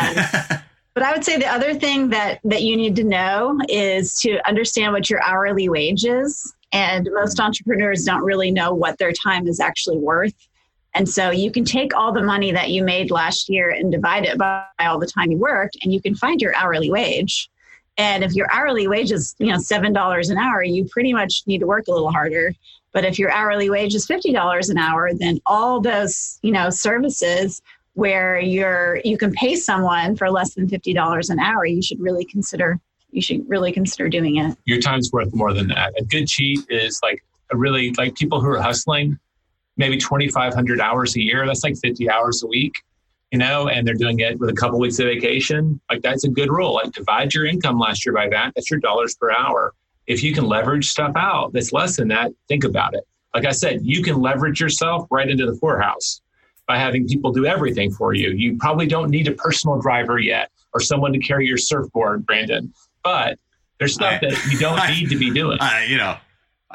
Um, 0.00 0.16
But 0.94 1.02
I 1.02 1.12
would 1.12 1.24
say 1.24 1.36
the 1.36 1.48
other 1.48 1.74
thing 1.74 2.08
that 2.10 2.38
that 2.44 2.62
you 2.62 2.76
need 2.76 2.94
to 2.96 3.04
know 3.04 3.58
is 3.68 4.14
to 4.20 4.38
understand 4.48 4.92
what 4.92 5.10
your 5.10 5.20
hourly 5.22 5.68
wage 5.68 6.04
is. 6.04 6.54
And 6.74 7.08
most 7.12 7.38
entrepreneurs 7.38 8.04
don't 8.04 8.24
really 8.24 8.50
know 8.50 8.74
what 8.74 8.98
their 8.98 9.12
time 9.12 9.46
is 9.46 9.60
actually 9.60 9.98
worth. 9.98 10.34
And 10.92 11.08
so 11.08 11.30
you 11.30 11.50
can 11.50 11.64
take 11.64 11.94
all 11.94 12.12
the 12.12 12.22
money 12.22 12.50
that 12.50 12.70
you 12.70 12.82
made 12.84 13.10
last 13.10 13.48
year 13.48 13.70
and 13.70 13.90
divide 13.90 14.24
it 14.24 14.36
by 14.36 14.64
all 14.80 14.98
the 14.98 15.06
time 15.06 15.30
you 15.30 15.38
worked, 15.38 15.76
and 15.82 15.92
you 15.92 16.02
can 16.02 16.14
find 16.16 16.42
your 16.42 16.54
hourly 16.56 16.90
wage. 16.90 17.48
And 17.96 18.24
if 18.24 18.34
your 18.34 18.52
hourly 18.52 18.88
wage 18.88 19.12
is, 19.12 19.36
you 19.38 19.46
know, 19.46 19.58
seven 19.58 19.92
dollars 19.92 20.30
an 20.30 20.36
hour, 20.36 20.64
you 20.64 20.84
pretty 20.90 21.12
much 21.12 21.44
need 21.46 21.58
to 21.58 21.66
work 21.66 21.86
a 21.86 21.92
little 21.92 22.10
harder. 22.10 22.52
But 22.92 23.04
if 23.04 23.20
your 23.20 23.30
hourly 23.30 23.70
wage 23.70 23.94
is 23.94 24.06
fifty 24.06 24.32
dollars 24.32 24.68
an 24.68 24.78
hour, 24.78 25.14
then 25.14 25.40
all 25.46 25.80
those, 25.80 26.40
you 26.42 26.50
know, 26.50 26.70
services 26.70 27.62
where 27.92 28.40
you're 28.40 29.00
you 29.04 29.16
can 29.16 29.32
pay 29.32 29.54
someone 29.54 30.16
for 30.16 30.28
less 30.28 30.54
than 30.54 30.68
fifty 30.68 30.92
dollars 30.92 31.30
an 31.30 31.38
hour, 31.38 31.64
you 31.64 31.82
should 31.82 32.00
really 32.00 32.24
consider 32.24 32.80
you 33.14 33.22
should 33.22 33.48
really 33.48 33.72
consider 33.72 34.08
doing 34.08 34.36
it. 34.36 34.56
Your 34.64 34.80
time's 34.80 35.10
worth 35.12 35.34
more 35.34 35.52
than 35.52 35.68
that. 35.68 35.92
A 35.98 36.04
good 36.04 36.26
cheat 36.26 36.60
is 36.68 37.00
like 37.02 37.24
a 37.52 37.56
really 37.56 37.92
like 37.92 38.14
people 38.14 38.40
who 38.40 38.48
are 38.48 38.60
hustling, 38.60 39.18
maybe 39.76 39.98
twenty 39.98 40.28
five 40.28 40.54
hundred 40.54 40.80
hours 40.80 41.16
a 41.16 41.20
year. 41.20 41.46
That's 41.46 41.64
like 41.64 41.76
fifty 41.78 42.10
hours 42.10 42.42
a 42.42 42.46
week 42.46 42.74
you 43.34 43.38
know, 43.38 43.66
and 43.66 43.84
they're 43.84 43.94
doing 43.94 44.20
it 44.20 44.38
with 44.38 44.48
a 44.48 44.52
couple 44.52 44.78
weeks 44.78 45.00
of 45.00 45.06
vacation, 45.06 45.80
like 45.90 46.00
that's 46.02 46.22
a 46.22 46.28
good 46.28 46.50
rule. 46.50 46.74
Like 46.74 46.92
divide 46.92 47.34
your 47.34 47.46
income 47.46 47.80
last 47.80 48.06
year 48.06 48.14
by 48.14 48.28
that. 48.28 48.52
That's 48.54 48.70
your 48.70 48.78
dollars 48.78 49.16
per 49.16 49.32
hour. 49.32 49.74
If 50.06 50.22
you 50.22 50.32
can 50.32 50.44
leverage 50.44 50.88
stuff 50.88 51.16
out 51.16 51.52
that's 51.52 51.72
less 51.72 51.96
than 51.96 52.06
that, 52.08 52.30
think 52.46 52.62
about 52.62 52.94
it. 52.94 53.02
Like 53.34 53.44
I 53.44 53.50
said, 53.50 53.80
you 53.82 54.04
can 54.04 54.20
leverage 54.20 54.60
yourself 54.60 55.08
right 55.10 55.28
into 55.28 55.46
the 55.46 55.58
poorhouse 55.58 56.20
by 56.68 56.78
having 56.78 57.08
people 57.08 57.32
do 57.32 57.44
everything 57.44 57.90
for 57.90 58.14
you. 58.14 58.30
You 58.30 58.56
probably 58.56 58.86
don't 58.86 59.10
need 59.10 59.26
a 59.26 59.32
personal 59.32 59.80
driver 59.80 60.20
yet 60.20 60.52
or 60.72 60.78
someone 60.78 61.12
to 61.12 61.18
carry 61.18 61.44
your 61.44 61.58
surfboard, 61.58 62.24
Brandon, 62.24 62.72
but 63.04 63.38
there's 63.78 63.94
stuff 63.94 64.14
I, 64.22 64.26
that 64.26 64.48
you 64.50 64.58
don't 64.58 64.78
I, 64.80 64.90
need 64.90 65.10
to 65.10 65.16
be 65.16 65.30
doing. 65.30 65.58
I, 65.60 65.84
you 65.84 65.96
know, 65.96 66.16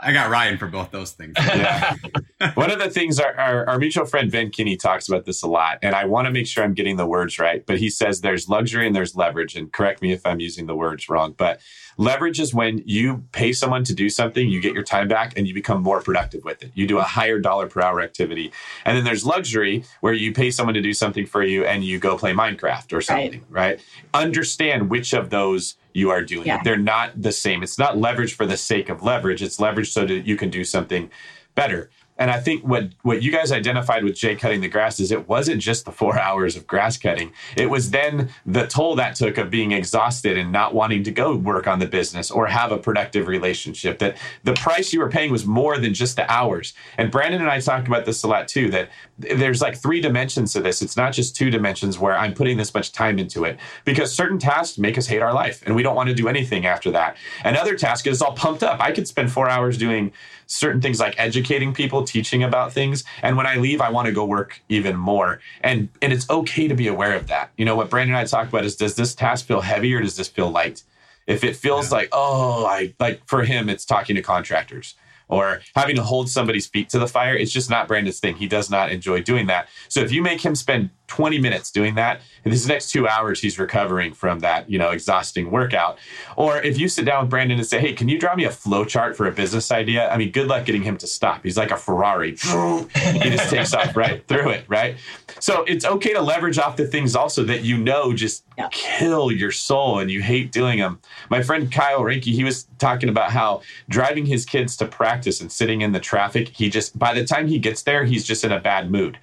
I 0.01 0.11
got 0.13 0.29
Ryan 0.29 0.57
for 0.57 0.67
both 0.67 0.91
those 0.91 1.11
things. 1.11 1.33
Yeah. 1.37 1.95
One 2.53 2.71
of 2.71 2.79
the 2.79 2.89
things 2.89 3.19
our, 3.19 3.37
our, 3.37 3.69
our, 3.69 3.79
mutual 3.79 4.05
friend 4.05 4.31
Ben 4.31 4.49
Kinney 4.49 4.77
talks 4.77 5.07
about 5.07 5.25
this 5.25 5.41
a 5.41 5.47
lot, 5.47 5.79
and 5.81 5.93
I 5.93 6.05
want 6.05 6.25
to 6.25 6.31
make 6.31 6.47
sure 6.47 6.63
I'm 6.63 6.73
getting 6.73 6.95
the 6.95 7.05
words 7.05 7.37
right. 7.37 7.65
But 7.65 7.79
he 7.79 7.89
says 7.89 8.21
there's 8.21 8.47
luxury 8.47 8.87
and 8.87 8.95
there's 8.95 9.15
leverage, 9.15 9.55
and 9.55 9.71
correct 9.71 10.01
me 10.01 10.11
if 10.11 10.25
I'm 10.25 10.39
using 10.39 10.67
the 10.67 10.75
words 10.75 11.09
wrong. 11.09 11.33
But 11.37 11.59
leverage 11.97 12.39
is 12.39 12.53
when 12.53 12.81
you 12.85 13.25
pay 13.31 13.51
someone 13.51 13.83
to 13.85 13.93
do 13.93 14.09
something, 14.09 14.47
you 14.47 14.61
get 14.61 14.73
your 14.73 14.83
time 14.83 15.07
back, 15.07 15.37
and 15.37 15.47
you 15.47 15.53
become 15.53 15.81
more 15.81 16.01
productive 16.01 16.43
with 16.43 16.63
it. 16.63 16.71
You 16.75 16.87
do 16.87 16.99
a 16.99 17.03
higher 17.03 17.39
dollar 17.39 17.67
per 17.67 17.81
hour 17.81 17.99
activity, 17.99 18.53
and 18.85 18.95
then 18.95 19.03
there's 19.03 19.25
luxury 19.25 19.83
where 20.01 20.13
you 20.13 20.33
pay 20.33 20.51
someone 20.51 20.75
to 20.75 20.81
do 20.81 20.93
something 20.93 21.25
for 21.25 21.43
you, 21.43 21.65
and 21.65 21.83
you 21.83 21.99
go 21.99 22.17
play 22.17 22.31
Minecraft 22.31 22.93
or 22.93 23.01
something. 23.01 23.43
Right? 23.49 23.71
right? 23.71 23.83
Understand 24.13 24.89
which 24.89 25.13
of 25.13 25.29
those 25.29 25.75
you 25.93 26.09
are 26.09 26.21
doing. 26.21 26.47
Yeah. 26.47 26.61
They're 26.63 26.77
not 26.77 27.21
the 27.21 27.31
same. 27.31 27.63
It's 27.63 27.79
not 27.79 27.97
leverage 27.97 28.35
for 28.35 28.45
the 28.45 28.57
sake 28.57 28.89
of 28.89 29.03
leverage. 29.03 29.41
It's 29.41 29.59
leverage 29.59 29.91
so 29.91 30.05
that 30.05 30.25
you 30.25 30.35
can 30.35 30.49
do 30.49 30.63
something 30.63 31.09
better. 31.55 31.89
And 32.19 32.29
I 32.29 32.39
think 32.39 32.63
what 32.63 32.89
what 33.01 33.23
you 33.23 33.31
guys 33.31 33.51
identified 33.51 34.03
with 34.03 34.15
Jay 34.15 34.35
cutting 34.35 34.59
the 34.59 34.67
grass 34.67 34.99
is 34.99 35.11
it 35.11 35.27
wasn't 35.27 35.61
just 35.61 35.85
the 35.85 35.91
four 35.91 36.19
hours 36.27 36.55
of 36.55 36.67
grass 36.67 36.97
cutting. 36.97 37.31
It 37.55 37.69
was 37.69 37.89
then 37.89 38.29
the 38.45 38.67
toll 38.67 38.95
that 38.97 39.15
took 39.15 39.37
of 39.37 39.49
being 39.49 39.71
exhausted 39.71 40.37
and 40.37 40.51
not 40.51 40.75
wanting 40.75 41.03
to 41.03 41.11
go 41.11 41.35
work 41.35 41.65
on 41.65 41.79
the 41.79 41.87
business 41.87 42.29
or 42.29 42.45
have 42.47 42.71
a 42.71 42.77
productive 42.77 43.27
relationship. 43.27 43.99
That 43.99 44.17
the 44.43 44.53
price 44.53 44.91
you 44.93 44.99
were 44.99 45.09
paying 45.09 45.31
was 45.31 45.45
more 45.45 45.77
than 45.77 45.93
just 45.93 46.17
the 46.17 46.29
hours. 46.29 46.73
And 46.97 47.09
Brandon 47.09 47.41
and 47.41 47.49
I 47.49 47.61
talked 47.61 47.87
about 47.87 48.05
this 48.05 48.21
a 48.23 48.27
lot 48.27 48.49
too. 48.49 48.69
That 48.69 48.89
there's 49.17 49.61
like 49.61 49.77
three 49.77 50.01
dimensions 50.01 50.51
to 50.53 50.61
this. 50.61 50.81
It's 50.81 50.97
not 50.97 51.13
just 51.13 51.35
two 51.35 51.49
dimensions 51.49 51.97
where 51.97 52.17
I'm 52.17 52.33
putting 52.33 52.57
this 52.57 52.73
much 52.73 52.91
time 52.91 53.17
into 53.17 53.45
it 53.45 53.57
because 53.85 54.13
certain 54.13 54.39
tasks 54.39 54.77
make 54.77 54.97
us 54.97 55.07
hate 55.07 55.21
our 55.21 55.33
life 55.33 55.63
and 55.65 55.73
we 55.73 55.83
don't 55.83 55.95
want 55.95 56.09
to 56.09 56.15
do 56.15 56.27
anything 56.27 56.65
after 56.65 56.91
that. 56.91 57.15
And 57.45 57.55
other 57.55 57.75
tasks 57.75 58.07
is 58.07 58.21
all 58.21 58.33
pumped 58.33 58.63
up. 58.63 58.81
I 58.81 58.91
could 58.91 59.07
spend 59.07 59.31
four 59.31 59.49
hours 59.49 59.77
doing 59.77 60.11
certain 60.49 60.81
things 60.81 60.99
like 60.99 61.15
educating 61.17 61.73
people, 61.73 62.03
teaching 62.03 62.43
about 62.43 62.73
things. 62.73 63.03
And 63.21 63.37
when 63.37 63.45
I 63.45 63.55
leave, 63.55 63.79
I 63.81 63.89
want 63.89 64.07
to 64.07 64.11
go 64.11 64.25
work 64.25 64.61
even 64.67 64.97
more. 64.97 65.39
And 65.61 65.87
and 66.01 66.11
it's 66.11 66.29
okay 66.29 66.67
to 66.67 66.75
be 66.75 66.87
aware 66.87 67.15
of 67.15 67.27
that. 67.27 67.51
You 67.55 67.65
know, 67.65 67.75
what 67.75 67.89
Brandon 67.89 68.15
and 68.15 68.21
I 68.21 68.25
talked 68.25 68.49
about 68.49 68.65
is 68.65 68.75
does 68.75 68.95
this 68.95 69.15
task 69.15 69.45
feel 69.45 69.61
heavy 69.61 69.93
or 69.93 70.01
does 70.01 70.17
this 70.17 70.27
feel 70.27 70.49
light? 70.49 70.83
If 71.27 71.43
it 71.43 71.55
feels 71.55 71.91
yeah. 71.91 71.97
like, 71.97 72.09
oh, 72.11 72.65
I 72.65 72.93
like 72.99 73.21
for 73.27 73.43
him, 73.43 73.69
it's 73.69 73.85
talking 73.85 74.15
to 74.15 74.21
contractors 74.21 74.95
or 75.29 75.61
having 75.75 75.95
to 75.95 76.03
hold 76.03 76.29
somebody's 76.29 76.67
feet 76.67 76.89
to 76.89 76.99
the 76.99 77.07
fire. 77.07 77.35
It's 77.35 77.51
just 77.51 77.69
not 77.69 77.87
Brandon's 77.87 78.19
thing. 78.19 78.35
He 78.35 78.47
does 78.47 78.69
not 78.69 78.91
enjoy 78.91 79.21
doing 79.21 79.47
that. 79.47 79.69
So 79.87 80.01
if 80.01 80.11
you 80.11 80.21
make 80.21 80.41
him 80.41 80.55
spend 80.55 80.89
20 81.07 81.39
minutes 81.39 81.71
doing 81.71 81.95
that, 81.95 82.21
in 82.45 82.51
these 82.51 82.67
next 82.67 82.91
two 82.91 83.07
hours 83.07 83.39
he's 83.39 83.57
recovering 83.57 84.13
from 84.13 84.39
that, 84.39 84.69
you 84.69 84.77
know, 84.77 84.89
exhausting 84.89 85.51
workout. 85.51 85.97
Or 86.35 86.61
if 86.61 86.77
you 86.79 86.89
sit 86.89 87.05
down 87.05 87.23
with 87.23 87.29
Brandon 87.29 87.57
and 87.57 87.67
say, 87.67 87.79
Hey, 87.79 87.93
can 87.93 88.09
you 88.09 88.19
draw 88.19 88.35
me 88.35 88.45
a 88.45 88.51
flow 88.51 88.85
chart 88.85 89.15
for 89.15 89.27
a 89.27 89.31
business 89.31 89.71
idea? 89.71 90.09
I 90.09 90.17
mean, 90.17 90.31
good 90.31 90.47
luck 90.47 90.65
getting 90.65 90.83
him 90.83 90.97
to 90.97 91.07
stop. 91.07 91.43
He's 91.43 91.57
like 91.57 91.71
a 91.71 91.77
Ferrari. 91.77 92.31
he 92.31 93.29
just 93.29 93.49
takes 93.49 93.73
off 93.73 93.95
right 93.95 94.25
through 94.27 94.49
it, 94.49 94.65
right? 94.67 94.97
So 95.39 95.63
it's 95.63 95.85
okay 95.85 96.13
to 96.13 96.21
leverage 96.21 96.57
off 96.57 96.75
the 96.75 96.85
things 96.85 97.15
also 97.15 97.43
that 97.45 97.63
you 97.63 97.77
know 97.77 98.13
just 98.13 98.45
yeah. 98.57 98.69
kill 98.71 99.31
your 99.31 99.51
soul 99.51 99.99
and 99.99 100.11
you 100.11 100.21
hate 100.21 100.51
doing 100.51 100.79
them. 100.79 100.99
My 101.29 101.41
friend 101.41 101.71
Kyle 101.71 102.01
Rinke, 102.01 102.25
he 102.25 102.43
was 102.43 102.67
talking 102.77 103.09
about 103.09 103.31
how 103.31 103.61
driving 103.89 104.25
his 104.25 104.45
kids 104.45 104.75
to 104.77 104.85
practice 104.85 105.41
and 105.41 105.51
sitting 105.51 105.81
in 105.81 105.91
the 105.91 105.99
traffic, 105.99 106.49
he 106.49 106.69
just 106.69 106.97
by 106.97 107.13
the 107.13 107.25
time 107.25 107.47
he 107.47 107.59
gets 107.59 107.83
there, 107.83 108.05
he's 108.05 108.25
just 108.25 108.43
in 108.43 108.51
a 108.51 108.59
bad 108.59 108.91
mood. 108.91 109.17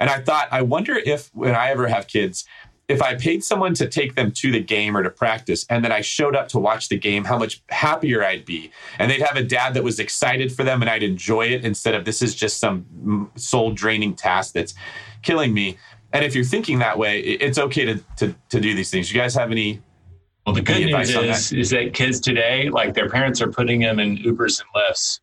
And 0.00 0.08
I 0.08 0.20
thought, 0.20 0.48
I 0.50 0.62
wonder 0.62 0.96
if 0.96 1.30
when 1.34 1.54
I 1.54 1.70
ever 1.70 1.88
have 1.88 2.06
kids, 2.06 2.44
if 2.88 3.02
I 3.02 3.16
paid 3.16 3.44
someone 3.44 3.74
to 3.74 3.86
take 3.86 4.14
them 4.14 4.32
to 4.32 4.50
the 4.50 4.62
game 4.62 4.96
or 4.96 5.02
to 5.02 5.10
practice, 5.10 5.66
and 5.68 5.84
then 5.84 5.92
I 5.92 6.00
showed 6.00 6.34
up 6.34 6.48
to 6.48 6.58
watch 6.58 6.88
the 6.88 6.96
game, 6.96 7.24
how 7.24 7.36
much 7.36 7.62
happier 7.68 8.24
I'd 8.24 8.46
be. 8.46 8.70
And 8.98 9.10
they'd 9.10 9.20
have 9.20 9.36
a 9.36 9.42
dad 9.42 9.74
that 9.74 9.84
was 9.84 10.00
excited 10.00 10.50
for 10.50 10.64
them 10.64 10.80
and 10.80 10.90
I'd 10.90 11.02
enjoy 11.02 11.48
it 11.48 11.64
instead 11.66 11.94
of 11.94 12.06
this 12.06 12.22
is 12.22 12.34
just 12.34 12.58
some 12.58 13.30
soul 13.36 13.72
draining 13.72 14.14
task 14.14 14.54
that's 14.54 14.74
killing 15.28 15.52
me. 15.52 15.76
And 16.14 16.24
if 16.24 16.34
you're 16.34 16.42
thinking 16.42 16.78
that 16.78 16.96
way, 16.98 17.20
it's 17.20 17.58
okay 17.58 17.84
to, 17.84 18.00
to, 18.16 18.34
to 18.48 18.60
do 18.60 18.74
these 18.74 18.90
things. 18.90 19.12
You 19.12 19.20
guys 19.20 19.34
have 19.34 19.50
any? 19.50 19.82
Well, 20.46 20.54
the 20.54 20.62
good 20.62 20.86
news 20.86 21.10
is, 21.10 21.50
that? 21.50 21.58
is 21.58 21.70
that 21.70 21.92
kids 21.92 22.18
today, 22.18 22.70
like 22.70 22.94
their 22.94 23.10
parents 23.10 23.42
are 23.42 23.52
putting 23.52 23.80
them 23.80 24.00
in 24.00 24.16
Ubers 24.16 24.62
and 24.62 24.68
Lyfts. 24.74 25.20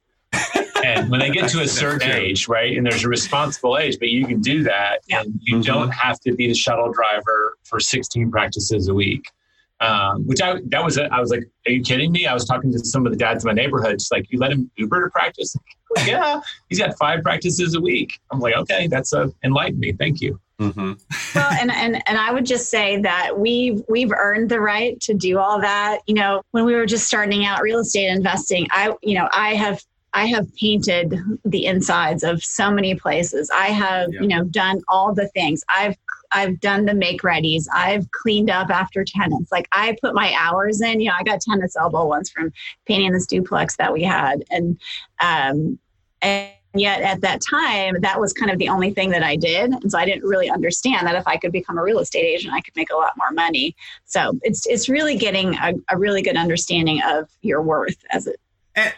and 0.85 1.09
when 1.09 1.19
they 1.19 1.31
get 1.31 1.49
to 1.49 1.61
a 1.61 1.67
certain 1.67 2.11
age, 2.11 2.47
right, 2.47 2.77
and 2.77 2.85
there's 2.85 3.03
a 3.03 3.09
responsible 3.09 3.79
age, 3.79 3.97
but 3.97 4.09
you 4.09 4.27
can 4.27 4.41
do 4.41 4.61
that, 4.61 4.99
and 5.09 5.39
you 5.41 5.55
mm-hmm. 5.55 5.63
don't 5.63 5.89
have 5.89 6.19
to 6.19 6.35
be 6.35 6.47
the 6.47 6.53
shuttle 6.53 6.91
driver 6.91 7.57
for 7.63 7.79
16 7.79 8.29
practices 8.29 8.87
a 8.87 8.93
week. 8.93 9.31
Um, 9.81 10.25
which 10.25 10.41
I 10.41 10.61
that 10.67 10.83
was 10.83 10.97
I 10.97 11.19
was 11.19 11.29
like, 11.29 11.43
are 11.67 11.71
you 11.71 11.81
kidding 11.81 12.11
me? 12.11 12.25
I 12.25 12.33
was 12.33 12.45
talking 12.45 12.71
to 12.71 12.79
some 12.79 13.05
of 13.05 13.11
the 13.11 13.17
dads 13.17 13.43
in 13.43 13.49
my 13.49 13.53
neighborhood, 13.53 13.99
just 13.99 14.11
like, 14.11 14.25
you 14.29 14.39
let 14.39 14.51
him 14.51 14.71
Uber 14.77 15.05
to 15.05 15.09
practice? 15.11 15.55
Like, 15.95 16.07
yeah, 16.07 16.41
he's 16.67 16.79
got 16.79 16.97
five 16.97 17.23
practices 17.23 17.73
a 17.73 17.79
week. 17.79 18.19
I'm 18.29 18.39
like, 18.39 18.55
okay, 18.55 18.87
that's 18.87 19.13
uh, 19.13 19.27
enlightened 19.45 19.79
me. 19.79 19.93
Thank 19.93 20.19
you. 20.19 20.41
Mm-hmm. 20.59 20.93
well, 21.35 21.51
and, 21.51 21.71
and 21.71 22.01
and 22.05 22.17
I 22.17 22.33
would 22.33 22.45
just 22.45 22.69
say 22.69 22.99
that 23.01 23.39
we've 23.39 23.81
we've 23.87 24.11
earned 24.11 24.49
the 24.49 24.59
right 24.59 24.99
to 25.01 25.13
do 25.13 25.37
all 25.39 25.61
that. 25.61 25.99
You 26.07 26.15
know, 26.15 26.41
when 26.51 26.65
we 26.65 26.75
were 26.75 26.85
just 26.85 27.07
starting 27.07 27.45
out 27.45 27.61
real 27.61 27.79
estate 27.79 28.07
investing, 28.07 28.67
I 28.71 28.93
you 29.03 29.15
know 29.15 29.29
I 29.31 29.53
have 29.53 29.81
I 30.15 30.27
have 30.27 30.47
painted 30.55 31.19
the 31.43 31.65
insides 31.65 32.23
of 32.23 32.41
so 32.41 32.71
many 32.71 32.95
places. 32.95 33.51
I 33.53 33.67
have, 33.67 34.07
yeah. 34.13 34.21
you 34.21 34.27
know, 34.29 34.45
done 34.45 34.81
all 34.87 35.13
the 35.13 35.27
things. 35.29 35.61
I've 35.67 35.97
I've 36.35 36.59
done 36.59 36.85
the 36.85 36.93
make 36.93 37.21
readies. 37.21 37.65
I've 37.73 38.11
cleaned 38.11 38.49
up 38.49 38.69
after 38.69 39.05
tenants. 39.05 39.53
Like 39.53 39.69
I 39.71 39.95
put 40.01 40.13
my 40.13 40.35
hours 40.37 40.81
in. 40.81 40.99
You 40.99 41.07
know, 41.07 41.15
I 41.17 41.23
got 41.23 41.39
tenants 41.39 41.77
elbow 41.77 42.05
once 42.05 42.29
from 42.29 42.51
painting 42.85 43.13
this 43.13 43.25
duplex 43.25 43.77
that 43.77 43.93
we 43.93 44.03
had, 44.03 44.43
and 44.51 44.77
um, 45.21 45.79
and 46.21 46.51
yet 46.73 47.01
at 47.01 47.21
that 47.21 47.39
time 47.41 47.95
that 48.01 48.19
was 48.19 48.33
kind 48.33 48.51
of 48.51 48.59
the 48.59 48.67
only 48.67 48.93
thing 48.93 49.11
that 49.11 49.23
I 49.23 49.37
did, 49.37 49.71
and 49.71 49.89
so 49.89 49.97
I 49.97 50.03
didn't 50.03 50.27
really 50.27 50.49
understand 50.49 51.07
that 51.07 51.15
if 51.15 51.25
I 51.25 51.37
could 51.37 51.53
become 51.53 51.77
a 51.77 51.83
real 51.83 51.99
estate 51.99 52.25
agent, 52.25 52.53
I 52.53 52.59
could 52.59 52.75
make 52.75 52.91
a 52.91 52.95
lot 52.97 53.13
more 53.17 53.31
money. 53.31 53.73
So 54.03 54.37
it's 54.41 54.67
it's 54.67 54.89
really 54.89 55.15
getting 55.15 55.55
a, 55.55 55.73
a 55.89 55.97
really 55.97 56.21
good 56.21 56.35
understanding 56.35 57.01
of 57.07 57.29
your 57.43 57.61
worth 57.61 57.97
as 58.11 58.27
a 58.27 58.33
and, 58.75 58.93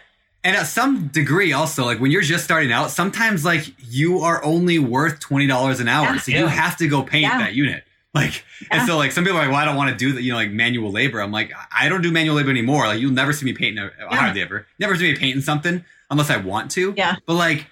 and 0.48 0.56
at 0.56 0.66
some 0.66 1.08
degree 1.08 1.52
also 1.52 1.84
like 1.84 2.00
when 2.00 2.10
you're 2.10 2.22
just 2.22 2.46
starting 2.46 2.72
out 2.72 2.90
sometimes 2.90 3.44
like 3.44 3.66
you 3.80 4.20
are 4.20 4.42
only 4.46 4.80
worth 4.80 5.20
$20 5.20 5.82
an 5.82 5.90
hour. 5.90 6.06
Yeah, 6.06 6.20
so 6.20 6.32
yeah. 6.32 6.40
you 6.40 6.48
have 6.48 6.78
to 6.78 6.88
go 6.88 7.04
paint 7.04 7.24
yeah. 7.24 7.40
that 7.40 7.54
unit. 7.54 7.84
Like 8.14 8.46
and 8.72 8.88
so 8.88 8.98
like 8.98 9.12
some 9.12 9.26
people 9.26 9.38
are 9.38 9.42
like 9.42 9.52
well 9.52 9.60
i 9.60 9.66
don't 9.66 9.76
want 9.76 9.92
to 9.92 9.96
do 9.96 10.14
the 10.14 10.24
you 10.24 10.32
know 10.32 10.38
like 10.38 10.50
manual 10.50 10.90
labor. 10.90 11.20
I'm 11.20 11.32
like 11.32 11.52
i 11.72 11.90
don't 11.90 12.02
do 12.02 12.12
manual 12.12 12.38
labor 12.38 12.50
anymore. 12.50 12.88
Like 12.88 13.02
you'll 13.02 13.12
never 13.12 13.34
see 13.34 13.46
me 13.46 13.54
painting 13.54 13.84
a, 13.84 13.92
a 14.06 14.16
hard 14.16 14.36
labor. 14.36 14.66
Never 14.80 14.96
see 14.96 15.12
me 15.12 15.18
painting 15.18 15.42
something 15.42 15.84
unless 16.10 16.30
i 16.30 16.38
want 16.38 16.72
to. 16.72 16.94
Yeah. 16.96 17.18
But 17.26 17.34
like 17.34 17.68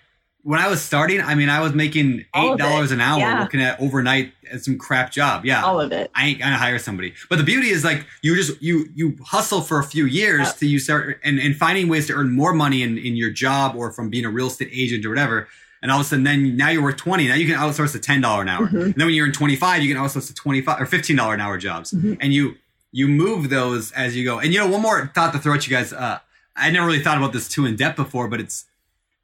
when 0.46 0.60
I 0.60 0.68
was 0.68 0.80
starting, 0.80 1.22
I 1.22 1.34
mean, 1.34 1.50
I 1.50 1.60
was 1.60 1.74
making 1.74 2.24
eight 2.36 2.58
dollars 2.60 2.92
an 2.92 3.02
hour 3.02 3.20
yeah. 3.20 3.40
working 3.42 3.60
at 3.62 3.80
overnight 3.82 4.32
at 4.52 4.64
some 4.64 4.78
crap 4.78 5.12
job. 5.12 5.44
Yeah, 5.44 5.64
all 5.64 5.82
of 5.82 5.92
it. 5.92 6.12
I 6.14 6.28
ain't 6.28 6.38
gonna 6.40 6.56
hire 6.56 6.78
somebody. 6.78 7.16
But 7.30 7.38
the 7.40 7.44
beauty 7.44 7.70
is 7.70 7.84
like 7.84 8.06
you 8.22 8.36
just 8.36 8.62
you 8.62 8.88
you 8.94 9.18
hustle 9.26 9.62
for 9.62 9.80
a 9.80 9.84
few 9.84 10.06
years 10.06 10.46
yep. 10.48 10.58
to 10.58 10.68
you 10.68 10.78
start 10.78 11.20
and, 11.24 11.40
and 11.40 11.56
finding 11.56 11.88
ways 11.88 12.06
to 12.08 12.14
earn 12.14 12.32
more 12.32 12.54
money 12.54 12.84
in, 12.84 13.00
in 13.00 13.16
your 13.16 13.32
job 13.32 13.76
or 13.76 13.92
from 13.92 14.12
being 14.12 14.24
a 14.24 14.30
real 14.30 14.46
estate 14.48 14.70
agent 14.72 15.04
or 15.04 15.10
whatever. 15.10 15.48
and 15.82 15.92
all 15.92 16.00
of 16.00 16.06
a 16.06 16.10
sudden 16.10 16.24
then 16.24 16.56
now 16.56 16.70
you're 16.70 16.84
worth 16.84 16.98
20 16.98 17.28
now 17.28 17.34
you 17.36 17.48
can 17.48 17.56
outsource 17.60 17.92
to 17.94 18.00
$10 18.00 18.42
an 18.42 18.48
hour 18.48 18.68
Mhm. 18.68 18.84
and 18.86 18.94
then 18.96 19.06
when 19.08 19.14
you're 19.16 19.26
in 19.28 19.32
25 19.34 19.84
you 19.84 19.94
can 19.94 20.02
outsource 20.02 20.28
to 20.28 20.34
25 20.34 20.80
or 20.82 20.86
$15 20.86 21.34
an 21.34 21.42
hour 21.42 21.58
jobs 21.58 21.92
Mhm. 21.92 22.18
and 22.22 22.34
you 22.34 22.56
you 22.92 23.08
move 23.08 23.50
those 23.50 23.92
as 23.92 24.16
you 24.16 24.24
go 24.24 24.40
and 24.40 24.54
you 24.54 24.60
know 24.60 24.68
one 24.68 24.82
more 24.82 25.12
thought 25.16 25.34
to 25.34 25.40
throw 25.40 25.54
at 25.54 25.68
you 25.68 25.76
guys 25.76 25.92
uh 25.92 26.18
i 26.56 26.70
never 26.72 26.86
really 26.88 27.04
thought 27.04 27.18
about 27.18 27.34
this 27.34 27.48
too 27.50 27.66
in 27.66 27.76
depth 27.76 27.98
before 27.98 28.28
but 28.28 28.40
it's 28.40 28.66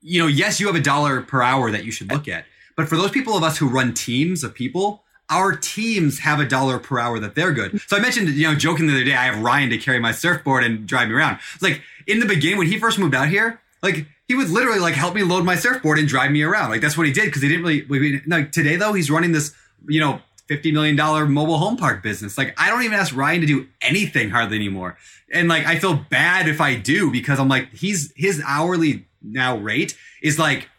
you 0.01 0.19
know 0.19 0.27
yes 0.27 0.59
you 0.59 0.67
have 0.67 0.75
a 0.75 0.81
dollar 0.81 1.21
per 1.21 1.41
hour 1.41 1.71
that 1.71 1.85
you 1.85 1.91
should 1.91 2.11
look 2.11 2.27
at 2.27 2.45
but 2.75 2.87
for 2.87 2.95
those 2.95 3.11
people 3.11 3.35
of 3.35 3.43
us 3.43 3.57
who 3.57 3.67
run 3.67 3.93
teams 3.93 4.43
of 4.43 4.53
people 4.53 5.03
our 5.31 5.55
teams 5.55 6.19
have 6.19 6.39
a 6.39 6.45
dollar 6.45 6.77
per 6.77 6.99
hour 6.99 7.17
that 7.17 7.35
they're 7.35 7.53
good. 7.53 7.79
So 7.87 7.95
I 7.95 8.01
mentioned, 8.01 8.27
you 8.27 8.45
know, 8.45 8.53
joking 8.53 8.87
the 8.87 8.93
other 8.93 9.05
day, 9.05 9.15
I 9.15 9.23
have 9.23 9.41
Ryan 9.41 9.69
to 9.69 9.77
carry 9.77 9.97
my 9.97 10.11
surfboard 10.11 10.65
and 10.65 10.85
drive 10.85 11.07
me 11.07 11.15
around. 11.15 11.39
It's 11.53 11.63
like 11.63 11.81
in 12.05 12.19
the 12.19 12.25
beginning 12.25 12.57
when 12.57 12.67
he 12.67 12.77
first 12.77 12.99
moved 12.99 13.15
out 13.15 13.29
here, 13.29 13.61
like 13.81 14.05
he 14.27 14.35
would 14.35 14.49
literally 14.49 14.79
like 14.79 14.93
help 14.93 15.15
me 15.15 15.23
load 15.23 15.45
my 15.45 15.55
surfboard 15.55 15.97
and 15.99 16.07
drive 16.07 16.31
me 16.31 16.43
around. 16.43 16.69
Like 16.69 16.81
that's 16.81 16.97
what 16.97 17.07
he 17.07 17.13
did 17.13 17.25
because 17.25 17.41
he 17.41 17.47
didn't 17.47 17.63
really. 17.63 18.21
Like 18.27 18.51
today 18.51 18.75
though, 18.75 18.91
he's 18.91 19.09
running 19.09 19.31
this, 19.31 19.55
you 19.87 20.01
know, 20.01 20.21
fifty 20.47 20.71
million 20.71 20.97
dollar 20.97 21.25
mobile 21.25 21.57
home 21.57 21.77
park 21.77 22.03
business. 22.03 22.37
Like 22.37 22.53
I 22.57 22.69
don't 22.69 22.83
even 22.83 22.97
ask 22.97 23.15
Ryan 23.15 23.41
to 23.41 23.47
do 23.47 23.67
anything 23.81 24.29
hardly 24.31 24.57
anymore, 24.57 24.97
and 25.31 25.47
like 25.47 25.65
I 25.65 25.79
feel 25.79 25.95
bad 25.95 26.49
if 26.49 26.59
I 26.59 26.75
do 26.75 27.09
because 27.09 27.39
I'm 27.39 27.47
like 27.47 27.73
he's 27.73 28.11
his 28.17 28.41
hourly 28.45 29.07
now 29.23 29.57
rate 29.57 29.97
is 30.21 30.37
like 30.39 30.69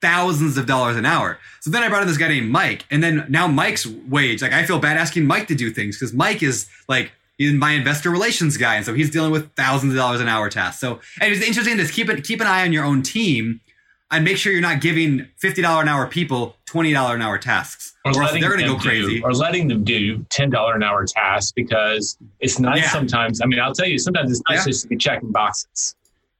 thousands 0.00 0.56
of 0.58 0.66
dollars 0.66 0.96
an 0.96 1.06
hour. 1.06 1.38
So 1.60 1.70
then 1.70 1.82
I 1.82 1.88
brought 1.88 2.02
in 2.02 2.08
this 2.08 2.16
guy 2.18 2.28
named 2.28 2.50
Mike, 2.50 2.84
and 2.90 3.02
then 3.02 3.24
now 3.28 3.46
Mike's 3.46 3.86
wage, 3.86 4.42
like 4.42 4.52
I 4.52 4.64
feel 4.64 4.78
bad 4.78 4.96
asking 4.96 5.26
Mike 5.26 5.46
to 5.48 5.54
do 5.54 5.70
things 5.70 5.96
because 5.98 6.12
Mike 6.12 6.42
is 6.42 6.66
like 6.88 7.12
he's 7.38 7.52
my 7.52 7.72
investor 7.72 8.10
relations 8.10 8.56
guy, 8.56 8.76
and 8.76 8.84
so 8.84 8.94
he's 8.94 9.10
dealing 9.10 9.30
with 9.30 9.52
thousands 9.54 9.92
of 9.92 9.96
dollars 9.98 10.20
an 10.20 10.28
hour 10.28 10.50
tasks. 10.50 10.80
So 10.80 11.00
and 11.20 11.32
it's 11.32 11.46
interesting 11.46 11.76
to 11.78 11.86
keep 11.86 12.08
it 12.08 12.24
keep 12.24 12.40
an 12.40 12.46
eye 12.46 12.62
on 12.62 12.72
your 12.72 12.84
own 12.84 13.02
team 13.02 13.60
and 14.10 14.24
make 14.24 14.36
sure 14.36 14.52
you're 14.52 14.60
not 14.60 14.80
giving 14.80 15.26
fifty 15.38 15.62
dollar 15.62 15.82
an 15.82 15.88
hour 15.88 16.06
people 16.06 16.56
twenty 16.66 16.92
dollar 16.92 17.14
an 17.14 17.22
hour 17.22 17.38
tasks, 17.38 17.94
or, 18.04 18.12
letting 18.12 18.40
they're 18.40 18.50
going 18.50 18.60
to 18.62 18.66
go 18.66 18.76
do- 18.78 18.88
crazy. 18.88 19.22
or 19.22 19.32
letting 19.32 19.68
them 19.68 19.84
do 19.84 20.18
ten 20.30 20.50
dollar 20.50 20.74
an 20.74 20.82
hour 20.82 21.06
tasks 21.06 21.52
because 21.52 22.18
it's 22.40 22.58
nice 22.58 22.80
Yeah. 22.82 22.90
sometimes. 22.90 23.40
I 23.40 23.46
mean, 23.46 23.60
I'll 23.60 23.72
tell 23.74 23.86
you, 23.86 23.98
sometimes 23.98 24.30
it's 24.32 24.42
nice 24.50 24.58
Yeah. 24.60 24.64
just 24.66 24.82
to 24.82 24.88
be 24.88 24.96
checking 24.96 25.30
boxes, 25.30 25.94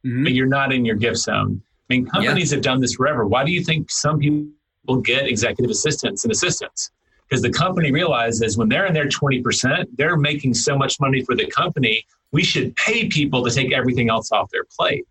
Mhm. 0.07 0.24
but 0.24 0.33
you're 0.33 0.47
not 0.47 0.73
in 0.73 0.85
your 0.85 0.97
gift 0.97 1.19
zone. 1.19 1.61
I 1.91 1.95
mean, 1.95 2.07
companies 2.07 2.51
have 2.51 2.62
done 2.62 2.81
this 2.81 2.95
forever. 2.95 3.27
Why 3.27 3.45
do 3.45 3.53
you 3.53 3.62
think 3.62 3.91
some 3.91 4.19
people 4.19 5.01
get 5.03 5.27
executive 5.27 5.70
assistants 5.70 6.24
and 6.24 6.33
assistants? 6.33 6.91
Because 7.29 7.43
the 7.43 7.51
company 7.51 7.93
realizes 7.93 8.57
when 8.59 8.69
they're 8.69 8.87
in 8.87 8.95
their 8.95 9.09
twenty 9.09 9.41
percent, 9.41 9.89
they're 9.97 10.16
making 10.16 10.55
so 10.55 10.77
much 10.77 11.01
money 11.01 11.23
for 11.24 11.35
the 11.35 11.47
company. 11.47 12.05
We 12.33 12.43
should 12.43 12.74
pay 12.77 13.09
people 13.09 13.45
to 13.45 13.51
take 13.51 13.73
everything 13.73 14.11
else 14.11 14.33
off 14.33 14.51
their 14.51 14.65
plate. 14.77 15.05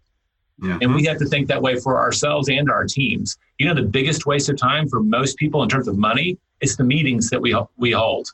Yeah. 0.61 0.77
And 0.81 0.93
we 0.93 1.05
have 1.05 1.17
to 1.17 1.25
think 1.25 1.47
that 1.47 1.61
way 1.61 1.79
for 1.79 1.99
ourselves 1.99 2.49
and 2.49 2.69
our 2.69 2.85
teams. 2.85 3.37
You 3.57 3.67
know, 3.67 3.73
the 3.73 3.83
biggest 3.83 4.25
waste 4.27 4.49
of 4.49 4.57
time 4.57 4.87
for 4.87 5.01
most 5.01 5.37
people 5.37 5.63
in 5.63 5.69
terms 5.69 5.87
of 5.87 5.97
money 5.97 6.37
is 6.61 6.77
the 6.77 6.83
meetings 6.83 7.29
that 7.29 7.41
we 7.41 7.55
we 7.77 7.91
hold. 7.91 8.31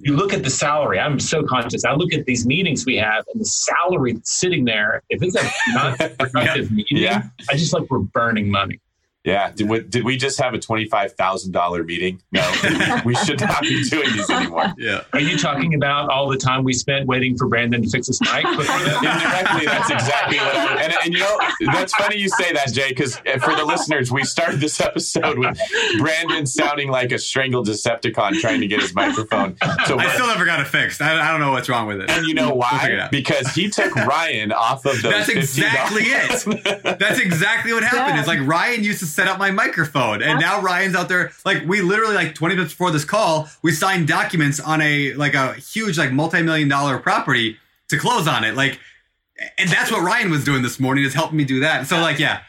You 0.00 0.16
look 0.16 0.32
at 0.32 0.44
the 0.44 0.50
salary. 0.50 1.00
I'm 1.00 1.18
so 1.18 1.42
conscious. 1.42 1.84
I 1.84 1.92
look 1.94 2.12
at 2.12 2.24
these 2.24 2.46
meetings 2.46 2.86
we 2.86 2.96
have 2.96 3.24
and 3.32 3.40
the 3.40 3.44
salary 3.44 4.18
sitting 4.24 4.64
there. 4.64 5.02
If 5.10 5.22
it's 5.22 5.34
a 5.36 5.42
not 5.74 5.98
productive 6.18 6.70
meeting, 6.70 6.98
Yeah. 6.98 7.24
I 7.50 7.56
just 7.56 7.72
like 7.72 7.90
we're 7.90 7.98
burning 8.00 8.50
money. 8.50 8.78
Yeah. 9.28 9.50
Did 9.54 9.68
we, 9.68 9.80
did 9.80 10.04
we 10.04 10.16
just 10.16 10.40
have 10.40 10.54
a 10.54 10.58
$25,000 10.58 11.84
meeting? 11.84 12.22
No, 12.32 13.00
we 13.04 13.14
should 13.14 13.40
not 13.40 13.60
be 13.60 13.84
doing 13.84 14.10
these 14.12 14.30
anymore. 14.30 14.72
Yeah. 14.78 15.02
Are 15.12 15.20
you 15.20 15.36
talking 15.36 15.74
about 15.74 16.08
all 16.10 16.28
the 16.28 16.38
time 16.38 16.64
we 16.64 16.72
spent 16.72 17.06
waiting 17.06 17.36
for 17.36 17.46
Brandon 17.46 17.82
to 17.82 17.90
fix 17.90 18.06
his 18.06 18.20
mic? 18.22 18.44
before? 18.44 18.76
Indirectly, 18.78 19.66
that's 19.66 19.90
exactly 19.90 20.38
what 20.38 20.56
I 20.56 20.82
and, 20.82 20.94
and 21.04 21.12
you 21.12 21.20
know, 21.20 21.38
that's 21.72 21.94
funny 21.94 22.16
you 22.16 22.28
say 22.28 22.52
that, 22.52 22.72
Jay, 22.72 22.88
because 22.88 23.20
eh, 23.26 23.38
for 23.38 23.54
the 23.54 23.64
listeners, 23.64 24.10
we 24.10 24.24
started 24.24 24.60
this 24.60 24.80
episode 24.80 25.38
with 25.38 25.58
Brandon 25.98 26.46
sounding 26.46 26.88
like 26.90 27.12
a 27.12 27.18
strangled 27.18 27.68
Decepticon 27.68 28.40
trying 28.40 28.60
to 28.60 28.66
get 28.66 28.80
his 28.80 28.94
microphone. 28.94 29.56
So 29.86 29.98
I 29.98 30.08
still 30.14 30.26
never 30.26 30.44
got 30.44 30.60
it 30.60 30.68
fixed. 30.68 31.02
I, 31.02 31.28
I 31.28 31.30
don't 31.30 31.40
know 31.40 31.52
what's 31.52 31.68
wrong 31.68 31.86
with 31.86 32.00
it. 32.00 32.10
and 32.10 32.26
you 32.26 32.34
know 32.34 32.48
We'll 32.48 32.58
why? 32.58 33.08
Because 33.10 33.48
he 33.48 33.68
took 33.68 33.94
Ryan 33.94 34.52
off 34.52 34.86
of 34.86 35.02
those. 35.02 35.12
That's 35.12 35.28
exactly 35.28 36.02
$15. 36.02 36.98
That's 36.98 37.18
exactly 37.20 37.72
what 37.72 37.82
happened. 37.82 38.14
Yeah. 38.14 38.18
It's 38.20 38.28
like 38.28 38.40
Ryan 38.46 38.84
used 38.84 39.00
to 39.00 39.06
set 39.18 39.26
up 39.26 39.36
my 39.36 39.50
microphone, 39.50 40.22
and 40.22 40.38
now 40.38 40.62
Ryan's 40.62 40.94
out 40.94 41.08
there. 41.08 41.32
Like 41.44 41.66
we 41.66 41.80
literally, 41.80 42.14
like 42.14 42.36
twenty 42.36 42.54
minutes 42.54 42.72
before 42.72 42.92
this 42.92 43.04
call, 43.04 43.48
we 43.62 43.72
signed 43.72 44.06
documents 44.06 44.60
on 44.60 44.80
a 44.80 45.12
like 45.14 45.34
a 45.34 45.54
huge 45.54 45.98
like 45.98 46.12
multi 46.12 46.40
million 46.40 46.68
dollar 46.68 46.98
property 46.98 47.56
to 47.88 47.98
close 47.98 48.28
on 48.28 48.44
it. 48.44 48.54
Like, 48.54 48.78
and 49.58 49.68
that's 49.68 49.90
what 49.90 50.02
Ryan 50.02 50.30
was 50.30 50.44
doing 50.44 50.62
this 50.62 50.78
morning 50.78 51.02
is 51.04 51.14
helping 51.14 51.36
me 51.36 51.44
do 51.44 51.58
that. 51.60 51.88
So 51.88 51.98
like, 52.00 52.20
yeah, 52.20 52.42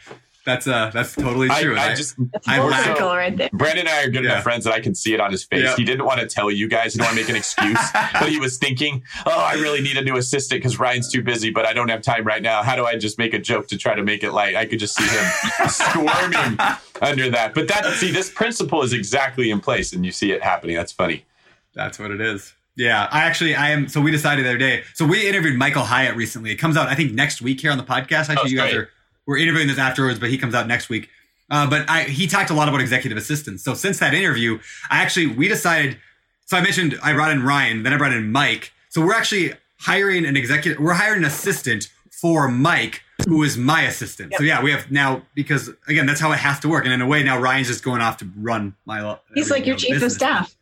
that's 0.46 0.68
uh 0.68 0.90
that's 0.94 1.14
totally 1.16 1.50
I, 1.50 1.62
true. 1.62 1.78
I 1.78 1.94
just 1.96 2.16
I 2.48 2.58
Full 2.58 2.68
laugh. 2.70 3.00
right 3.00 3.36
there. 3.38 3.50
Brandon 3.54 3.86
and 3.88 3.90
I 3.90 4.04
are 4.04 4.10
good 4.10 4.24
Yeah. 4.24 4.32
enough 4.32 4.44
friends 4.44 4.64
that 4.66 4.74
I 4.74 4.80
can 4.80 4.96
see 4.96 5.14
it 5.14 5.20
on 5.20 5.32
his 5.32 5.44
face. 5.44 5.64
Yeah. 5.64 5.76
He 5.76 5.84
didn't 5.84 6.06
want 6.06 6.20
to 6.22 6.28
tell 6.28 6.50
you 6.50 6.68
guys. 6.68 6.94
He 6.94 7.00
didn't 7.00 7.08
want 7.08 7.18
to 7.18 7.22
make 7.24 7.30
an 7.30 7.36
excuse, 7.36 7.80
but 8.14 8.30
he 8.30 8.40
was 8.40 8.58
thinking, 8.58 9.04
"Oh, 9.26 9.32
I 9.40 9.54
really 9.54 9.82
need 9.82 9.98
a 9.98 10.02
new 10.04 10.18
assistant 10.18 10.60
because 10.62 10.80
Ryan's 10.80 11.12
too 11.12 11.22
busy, 11.22 11.52
but 11.52 11.66
I 11.66 11.74
don't 11.74 11.90
have 11.90 12.02
time 12.02 12.24
right 12.26 12.42
now. 12.42 12.64
How 12.64 12.76
do 12.76 12.86
I 12.86 12.96
just 12.98 13.18
make 13.18 13.34
a 13.34 13.40
joke 13.40 13.68
to 13.68 13.78
try 13.78 13.96
to 13.96 14.04
make 14.04 14.24
it 14.24 14.32
light?" 14.32 14.56
I 14.56 14.66
could 14.66 14.80
just 14.80 14.96
see 14.96 15.04
him 15.04 15.70
squirming 15.70 16.58
under 17.02 17.30
that. 17.32 17.54
But 17.54 17.68
that, 17.68 17.86
see, 17.96 18.12
this 18.12 18.30
principle 18.30 18.82
is 18.84 18.94
exactly 18.94 19.52
in 19.52 19.60
place, 19.60 19.94
and 19.94 20.06
you 20.06 20.12
see 20.12 20.32
it 20.32 20.44
happening. 20.44 20.76
That's 20.76 20.92
funny. 20.92 21.26
That's 21.74 22.00
what 22.00 22.12
it 22.12 22.22
is. 22.22 22.54
Yeah, 22.76 23.08
I 23.12 23.22
actually 23.24 23.56
I 23.56 23.72
am. 23.72 23.88
So 23.90 24.00
we 24.02 24.10
decided 24.12 24.46
the 24.46 24.50
other 24.50 24.58
day. 24.58 24.84
So 24.94 25.06
we 25.06 25.28
interviewed 25.28 25.58
Michael 25.58 25.84
Hyatt 25.84 26.16
recently. 26.16 26.52
It 26.52 26.56
comes 26.56 26.78
out 26.78 26.88
I 26.88 26.96
think 26.96 27.14
next 27.14 27.42
week 27.42 27.60
here 27.62 27.72
on 27.72 27.78
the 27.78 27.84
podcast. 27.84 28.30
Actually, 28.30 28.38
Oh, 28.38 28.46
you 28.46 28.58
guys 28.58 28.72
great. 28.74 28.84
are 28.84 28.90
we're 29.30 29.38
interviewing 29.38 29.68
this 29.68 29.78
afterwards, 29.78 30.18
but 30.18 30.32
he 30.32 30.40
comes 30.40 30.56
out 30.56 30.66
next 30.66 30.90
week. 30.90 31.08
Uh, 31.52 31.70
but 31.70 31.88
I, 31.88 32.06
he 32.06 32.26
talked 32.26 32.50
a 32.50 32.56
lot 32.56 32.68
about 32.68 32.82
executive 32.82 33.16
assistants. 33.16 33.64
So 33.64 33.76
since 33.76 34.00
that 34.00 34.16
interview, 34.16 34.60
I 34.90 35.04
actually 35.04 35.28
we 35.28 35.48
decided. 35.48 36.00
So 36.48 36.58
I 36.58 36.62
mentioned 36.62 36.98
I 37.04 37.14
brought 37.14 37.32
in 37.32 37.44
Ryan, 37.44 37.84
then 37.84 37.94
I 37.94 37.98
brought 37.98 38.12
in 38.12 38.32
Mike. 38.32 38.74
So 38.90 39.06
we're 39.06 39.14
actually 39.14 39.54
hiring 39.78 40.26
an 40.26 40.36
executive. 40.36 40.80
We're 40.82 40.94
hiring 40.94 41.20
an 41.20 41.26
assistant 41.26 41.90
for 42.10 42.48
Mike, 42.50 43.04
who 43.28 43.44
is 43.44 43.56
my 43.56 43.84
assistant. 43.84 44.34
So 44.36 44.44
yeah, 44.44 44.64
we 44.64 44.72
have 44.72 44.90
now 44.90 45.22
because 45.36 45.70
again 45.88 46.08
that's 46.08 46.20
how 46.20 46.32
it 46.32 46.40
has 46.40 46.60
to 46.62 46.68
work. 46.68 46.86
And 46.86 46.94
in 46.94 47.00
a 47.00 47.08
way, 47.08 47.22
now 47.22 47.40
Ryan's 47.40 47.68
just 47.68 47.84
going 47.84 48.02
off 48.02 48.18
to 48.18 48.30
run 48.36 48.76
my. 48.86 49.20
He's 49.36 49.52
like 49.52 49.68
your 49.68 49.76
chief 49.76 50.02
of 50.02 50.12
staff. 50.12 50.56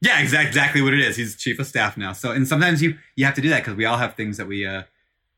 Yeah, 0.00 0.20
exactly, 0.20 0.48
exactly 0.48 0.82
what 0.82 0.92
it 0.92 0.98
is. 0.98 1.14
He's 1.14 1.36
chief 1.36 1.60
of 1.60 1.68
staff 1.68 1.96
now. 1.96 2.14
So, 2.14 2.32
and 2.32 2.48
sometimes 2.48 2.82
you 2.82 2.98
you 3.14 3.24
have 3.26 3.34
to 3.34 3.40
do 3.40 3.48
that 3.50 3.60
because 3.60 3.76
we 3.76 3.84
all 3.84 3.98
have 3.98 4.16
things 4.16 4.38
that 4.38 4.48
we 4.48 4.66
uh 4.66 4.82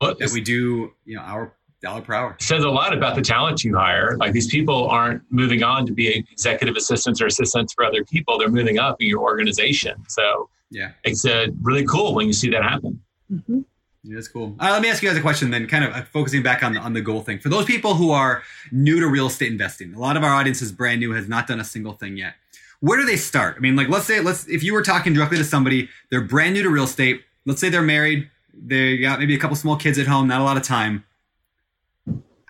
Well, 0.01 0.15
that 0.19 0.31
we 0.31 0.41
do, 0.41 0.93
you 1.05 1.15
know, 1.15 1.21
our 1.21 1.53
dollar 1.85 2.01
per 2.01 2.13
hour. 2.13 2.35
says 2.39 2.63
a 2.63 2.69
lot 2.69 2.93
about 2.93 3.15
the 3.15 3.21
talent 3.21 3.63
you 3.63 3.75
hire. 3.77 4.17
Like 4.17 4.33
these 4.33 4.47
people 4.47 4.87
aren't 4.89 5.21
moving 5.29 5.63
on 5.63 5.85
to 5.85 5.93
be 5.93 6.07
executive 6.31 6.75
assistants 6.75 7.21
or 7.21 7.27
assistants 7.27 7.73
for 7.73 7.85
other 7.85 8.03
people. 8.03 8.37
They're 8.39 8.49
moving 8.49 8.79
up 8.79 9.01
in 9.01 9.07
your 9.07 9.21
organization. 9.21 9.95
So 10.07 10.49
Yeah, 10.71 10.91
it's 11.03 11.25
uh, 11.25 11.47
really 11.61 11.85
cool 11.85 12.15
when 12.15 12.25
you 12.27 12.33
see 12.33 12.49
that 12.49 12.63
happen. 12.63 12.99
Mhm. 13.31 13.63
it 14.07 14.17
is 14.17 14.27
cool. 14.27 14.55
Uh, 14.59 14.69
let 14.71 14.81
me 14.83 14.89
ask 14.89 15.01
you 15.01 15.09
guys 15.09 15.17
a 15.17 15.21
question 15.21 15.49
then, 15.51 15.67
kind 15.67 15.83
of 15.83 15.91
uh, 15.93 16.03
focusing 16.13 16.43
back 16.43 16.63
on 16.63 16.73
the, 16.73 16.79
on 16.79 16.93
the 16.93 17.01
goal 17.01 17.21
thing. 17.21 17.39
For 17.39 17.49
those 17.49 17.65
people 17.65 17.93
who 17.95 18.11
are 18.11 18.43
new 18.71 18.99
to 18.99 19.07
real 19.07 19.27
estate 19.27 19.51
investing, 19.51 19.93
a 19.93 19.99
lot 19.99 20.15
of 20.17 20.23
our 20.23 20.31
audience 20.31 20.61
is 20.61 20.71
brand 20.71 20.99
new, 20.99 21.11
has 21.13 21.27
not 21.27 21.47
done 21.47 21.59
a 21.59 21.63
single 21.63 21.93
thing 21.93 22.17
yet. 22.17 22.33
Where 22.81 22.99
do 22.99 23.05
they 23.05 23.17
start? 23.17 23.55
I 23.57 23.61
mean, 23.61 23.75
like, 23.75 23.89
let's 23.89 24.05
say, 24.05 24.19
let's 24.19 24.47
if 24.47 24.61
you 24.63 24.73
were 24.73 24.83
talking 24.83 25.13
directly 25.13 25.37
to 25.37 25.43
somebody, 25.43 25.89
they're 26.09 26.21
brand 26.21 26.53
new 26.55 26.61
to 26.63 26.69
real 26.69 26.83
estate. 26.83 27.21
Let's 27.47 27.61
say 27.61 27.69
they're 27.69 27.81
married, 27.97 28.29
they 28.53 28.97
got 28.97 29.17
maybe 29.19 29.33
a 29.35 29.39
couple 29.39 29.55
small 29.55 29.75
kids 29.75 29.97
at 29.97 30.07
home, 30.07 30.27
not 30.27 30.39
a 30.41 30.43
lot 30.43 30.57
of 30.57 30.63
time. 30.63 31.03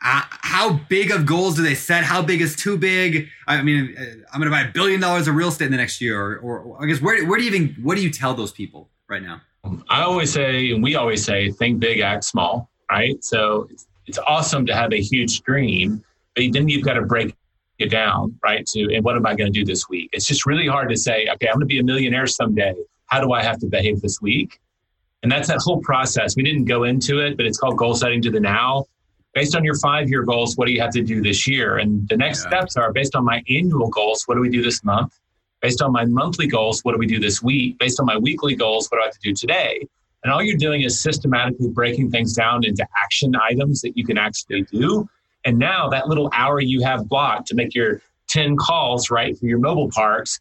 Uh, 0.03 0.21
how 0.29 0.73
big 0.89 1.09
of 1.11 1.25
goals 1.25 1.55
do 1.55 1.63
they 1.63 1.73
set? 1.73 2.03
How 2.03 2.21
big 2.21 2.41
is 2.41 2.55
too 2.55 2.77
big? 2.77 3.27
I 3.47 3.61
mean, 3.61 3.95
uh, 3.97 4.03
I'm 4.31 4.39
going 4.39 4.51
to 4.51 4.55
buy 4.55 4.61
a 4.61 4.71
billion 4.71 4.99
dollars 4.99 5.27
of 5.27 5.35
real 5.35 5.47
estate 5.47 5.65
in 5.65 5.71
the 5.71 5.77
next 5.77 6.01
year, 6.01 6.37
or, 6.39 6.59
or, 6.59 6.83
I 6.83 6.85
guess 6.85 7.01
where 7.01 7.25
where 7.25 7.39
do 7.39 7.45
you 7.45 7.51
even 7.51 7.75
what 7.81 7.95
do 7.95 8.03
you 8.03 8.11
tell 8.11 8.33
those 8.33 8.51
people 8.51 8.89
right 9.07 9.23
now? 9.23 9.41
I 9.89 10.01
always 10.01 10.31
say, 10.31 10.71
and 10.71 10.83
we 10.83 10.95
always 10.95 11.23
say, 11.23 11.49
think 11.49 11.79
big, 11.79 11.99
act 11.99 12.23
small, 12.23 12.69
right? 12.91 13.23
So 13.23 13.67
it's, 13.71 13.87
it's 14.05 14.19
awesome 14.27 14.65
to 14.67 14.75
have 14.75 14.93
a 14.93 15.01
huge 15.01 15.41
dream, 15.41 16.03
but 16.35 16.43
then 16.51 16.67
you've 16.67 16.85
got 16.85 16.93
to 16.93 17.01
break 17.01 17.35
it 17.79 17.89
down, 17.89 18.37
right? 18.43 18.65
To, 18.67 18.93
and 18.93 19.03
what 19.03 19.15
am 19.15 19.25
I 19.25 19.35
going 19.35 19.51
to 19.51 19.59
do 19.59 19.65
this 19.65 19.89
week? 19.89 20.09
It's 20.13 20.27
just 20.27 20.45
really 20.45 20.67
hard 20.67 20.89
to 20.89 20.97
say, 20.97 21.27
okay, 21.33 21.47
I'm 21.47 21.55
going 21.55 21.61
to 21.61 21.65
be 21.65 21.79
a 21.79 21.83
millionaire 21.83 22.27
someday. 22.27 22.75
How 23.07 23.19
do 23.21 23.33
I 23.33 23.43
have 23.43 23.59
to 23.59 23.67
behave 23.67 24.01
this 24.01 24.21
week? 24.21 24.59
And 25.23 25.31
that's 25.31 25.47
that 25.47 25.57
whole 25.59 25.81
process. 25.81 26.35
We 26.35 26.43
didn't 26.43 26.65
go 26.65 26.83
into 26.83 27.19
it, 27.19 27.37
but 27.37 27.45
it's 27.45 27.57
called 27.57 27.77
goal 27.77 27.95
setting 27.95 28.21
to 28.21 28.31
the 28.31 28.39
now. 28.39 28.85
Based 29.35 29.53
on 29.53 29.65
your 29.65 29.75
five 29.75 30.09
year 30.09 30.23
goals, 30.23 30.55
what 30.55 30.65
do 30.65 30.73
you 30.73 30.79
have 30.79 30.91
to 30.91 31.01
do 31.01 31.21
this 31.21 31.45
year? 31.45 31.77
And 31.77 32.07
the 32.07 32.15
next 32.15 32.45
Yeah. 32.45 32.57
steps 32.57 32.77
are 32.77 32.93
based 32.93 33.15
on 33.15 33.25
my 33.25 33.43
annual 33.49 33.89
goals, 33.89 34.23
what 34.25 34.35
do 34.35 34.41
we 34.41 34.49
do 34.49 34.63
this 34.63 34.83
month? 34.83 35.19
Based 35.61 35.81
on 35.81 35.91
my 35.91 36.05
monthly 36.05 36.47
goals, 36.47 36.79
what 36.83 36.93
do 36.93 36.97
we 36.97 37.05
do 37.05 37.19
this 37.19 37.43
week? 37.43 37.77
Based 37.77 37.99
on 37.99 38.05
my 38.05 38.17
weekly 38.17 38.55
goals, 38.55 38.87
what 38.89 38.97
do 38.97 39.01
I 39.01 39.05
have 39.07 39.13
to 39.13 39.19
do 39.21 39.33
today? 39.33 39.85
And 40.23 40.31
all 40.31 40.41
you're 40.41 40.57
doing 40.57 40.81
is 40.83 40.99
systematically 40.99 41.67
breaking 41.69 42.11
things 42.11 42.33
down 42.33 42.63
into 42.65 42.87
action 42.95 43.35
items 43.35 43.81
that 43.81 43.97
you 43.97 44.05
can 44.05 44.17
actually 44.17 44.63
do. 44.63 45.07
And 45.43 45.59
now 45.59 45.89
that 45.89 46.07
little 46.07 46.29
hour 46.33 46.61
you 46.61 46.81
have 46.83 47.07
blocked 47.09 47.47
to 47.47 47.55
make 47.55 47.75
your 47.75 48.01
10 48.29 48.55
calls, 48.55 49.11
right, 49.11 49.37
for 49.37 49.45
your 49.47 49.59
mobile 49.59 49.89
parks, 49.91 50.39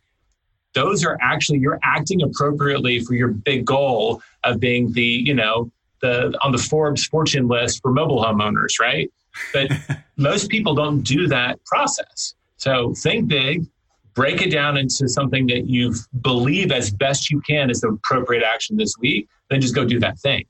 those 0.73 1.05
are 1.05 1.19
actually, 1.21 1.59
you're 1.59 1.81
acting 1.83 2.23
appropriately 2.23 3.01
for 3.01 3.15
your 3.15 3.29
big 3.29 3.65
goal 3.65 4.23
of 4.45 4.61
being 4.61 4.93
the, 4.93 5.03
you 5.03 5.35
know, 5.35 5.71
the 6.05 6.39
on 6.43 6.53
the 6.53 6.59
Forbes 6.59 7.07
fortune 7.07 7.49
list 7.49 7.81
for 7.81 7.91
mobile 7.91 8.23
homeowners, 8.23 8.79
right? 8.79 9.11
But 9.53 9.71
most 10.17 10.51
people 10.51 10.75
don't 10.75 11.03
do 11.03 11.27
that 11.29 11.65
process. 11.65 12.35
So 12.59 12.95
think 12.95 13.29
big, 13.29 13.67
break 14.15 14.43
it 14.43 14.51
down 14.51 14.77
into 14.77 15.09
something 15.09 15.47
that 15.49 15.67
you 15.67 15.95
believe 16.21 16.71
as 16.73 16.91
best 16.91 17.31
you 17.31 17.41
can 17.41 17.71
is 17.71 17.81
the 17.81 17.89
appropriate 17.89 18.43
action 18.45 18.77
this 18.77 18.95
week, 19.01 19.29
then 19.51 19.61
just 19.61 19.75
go 19.75 19.85
do 19.85 19.99
that 20.01 20.19
thing. 20.19 20.45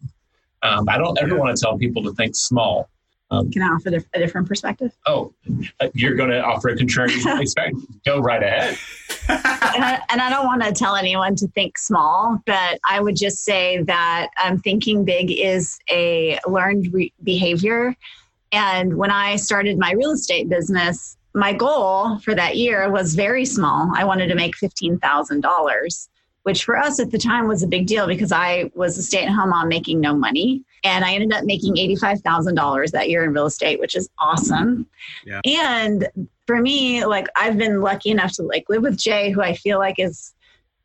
Um, 0.63 0.89
I 0.89 0.99
don't 0.99 1.19
ever 1.21 1.37
want 1.37 1.57
to 1.57 1.63
tell 1.63 1.79
people 1.79 2.03
to 2.05 2.13
think 2.13 2.35
small. 2.35 2.89
Um, 3.35 3.51
Can 3.51 3.63
I 3.63 3.67
offer 3.67 3.91
a 4.15 4.19
different 4.19 4.49
perspective? 4.49 4.93
oh, 5.07 5.33
uh, 5.81 5.89
you're 5.95 6.15
going 6.15 6.31
to 6.31 6.43
offer 6.43 6.69
a 6.69 6.77
contrarian 6.77 7.23
perspective. 7.39 7.83
Go 8.05 8.21
right 8.21 8.43
ahead. 8.43 8.79
and, 9.29 9.85
I, 9.85 10.01
and 10.11 10.21
I 10.21 10.31
don't 10.31 10.47
want 10.47 10.63
to 10.63 10.73
tell 10.73 10.97
anyone 10.97 11.35
to 11.37 11.49
think 11.49 11.79
small, 11.79 12.39
but 12.47 12.79
I 12.89 13.01
would 13.01 13.17
just 13.17 13.45
say 13.45 13.83
that 13.83 14.29
um, 14.43 14.59
thinking 14.59 15.05
big 15.05 15.31
is 15.31 15.79
a 15.91 16.39
learned 16.47 16.93
re- 16.93 17.13
behavior. 17.23 17.95
And 18.53 18.97
when 18.97 19.11
I 19.11 19.37
started 19.37 19.79
my 19.79 19.93
real 19.93 20.13
estate 20.13 20.49
business, 20.49 21.17
my 21.35 21.53
goal 21.53 22.19
for 22.21 22.35
that 22.35 22.57
year 22.57 22.91
was 22.91 23.15
very 23.15 23.45
small. 23.45 23.91
I 23.97 24.05
wanted 24.05 24.29
to 24.29 24.37
make 24.37 24.55
$15,000, 24.57 26.09
which 26.45 26.65
for 26.65 26.77
us 26.79 27.01
at 27.01 27.11
the 27.11 27.19
time 27.19 27.49
was 27.49 27.63
a 27.63 27.67
big 27.67 27.87
deal 27.87 28.07
because 28.07 28.31
I 28.31 28.71
was 28.75 28.97
a 28.97 29.03
stay 29.03 29.25
at 29.25 29.33
home 29.33 29.51
mom 29.51 29.69
making 29.69 30.01
no 30.01 30.15
money. 30.15 30.63
And 30.85 31.05
I 31.05 31.15
ended 31.15 31.33
up 31.33 31.45
making 31.45 31.75
$85,000 31.75 32.91
that 32.93 33.09
year 33.09 33.25
in 33.25 33.33
real 33.33 33.47
estate, 33.47 33.81
which 33.81 33.97
is 33.97 34.09
awesome. 34.19 34.87
Yeah. 35.25 35.41
And 35.45 36.09
for 36.47 36.61
me, 36.61 37.05
like 37.05 37.27
I've 37.37 37.57
been 37.57 37.81
lucky 37.81 38.11
enough 38.11 38.33
to 38.35 38.43
like 38.43 38.67
live 38.69 38.83
with 38.83 38.99
Jay, 38.99 39.31
who 39.31 39.41
I 39.41 39.55
feel 39.55 39.79
like 39.79 39.99
is 39.99 40.35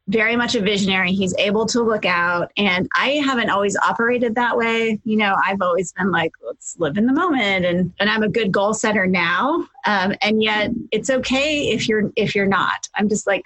very 0.10 0.36
much 0.36 0.56
a 0.56 0.62
visionary. 0.62 1.12
He's 1.12 1.36
able 1.38 1.66
to 1.68 1.82
look 1.84 2.04
out, 2.04 2.52
and 2.58 2.88
I 2.96 3.22
haven't 3.24 3.52
always 3.52 3.78
operated 3.78 4.36
that 4.36 4.58
way. 4.58 5.00
You 5.04 5.18
know, 5.18 5.36
I've 5.46 5.62
always 5.62 5.94
been 5.94 6.12
like, 6.12 6.32
let's 6.44 6.76
live 6.80 6.98
in 6.98 7.06
the 7.06 7.14
moment, 7.14 7.66
and 7.66 7.94
and 8.00 8.10
I'm 8.10 8.24
a 8.24 8.30
good 8.30 8.52
goal 8.52 8.74
setter 8.74 9.06
now. 9.06 9.68
Um, 9.86 10.16
and 10.22 10.42
yet, 10.42 10.72
it's 10.92 11.10
okay 11.10 11.70
if 11.70 11.88
you're 11.88 12.12
if 12.16 12.36
you're 12.36 12.48
not. 12.48 12.90
I'm 12.96 13.08
just 13.08 13.28
like 13.28 13.46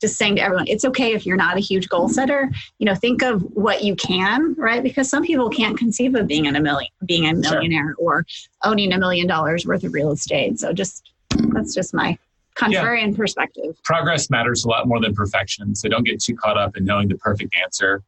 just 0.00 0.16
saying 0.16 0.36
to 0.36 0.42
everyone, 0.42 0.66
it's 0.66 0.84
okay 0.84 1.12
if 1.12 1.26
you're 1.26 1.36
not 1.36 1.56
a 1.56 1.60
huge 1.60 1.88
goal 1.88 2.08
setter. 2.08 2.50
You 2.78 2.86
know, 2.86 2.94
think 2.94 3.22
of 3.22 3.42
what 3.54 3.84
you 3.84 3.94
can, 3.96 4.54
right? 4.54 4.82
Because 4.82 5.08
some 5.10 5.22
people 5.22 5.50
can't 5.50 5.76
conceive 5.78 6.14
of 6.14 6.26
being 6.26 6.46
in 6.46 6.56
a 6.56 6.60
million, 6.60 6.90
being 7.04 7.24
a 7.26 7.42
Sure. 7.42 7.54
millionaire 7.54 7.94
or 7.98 8.24
owning 8.64 8.92
a 8.92 8.98
million 8.98 9.26
dollars 9.26 9.66
worth 9.66 9.84
of 9.84 9.92
real 9.92 10.10
estate. 10.12 10.58
So 10.58 10.72
just 10.72 11.12
that's 11.52 11.74
just 11.74 11.94
my 11.94 12.18
contrarian 12.56 13.16
perspective. 13.16 13.80
progress 13.84 14.28
matters 14.28 14.64
a 14.64 14.68
lot 14.68 14.86
more 14.86 15.00
than 15.00 15.14
perfection. 15.14 15.74
So 15.74 15.88
don't 15.88 16.04
get 16.04 16.20
too 16.20 16.34
caught 16.34 16.58
up 16.58 16.76
in 16.76 16.84
knowing 16.84 17.08
the 17.08 17.16
perfect 17.16 17.54
answer. 17.62 18.02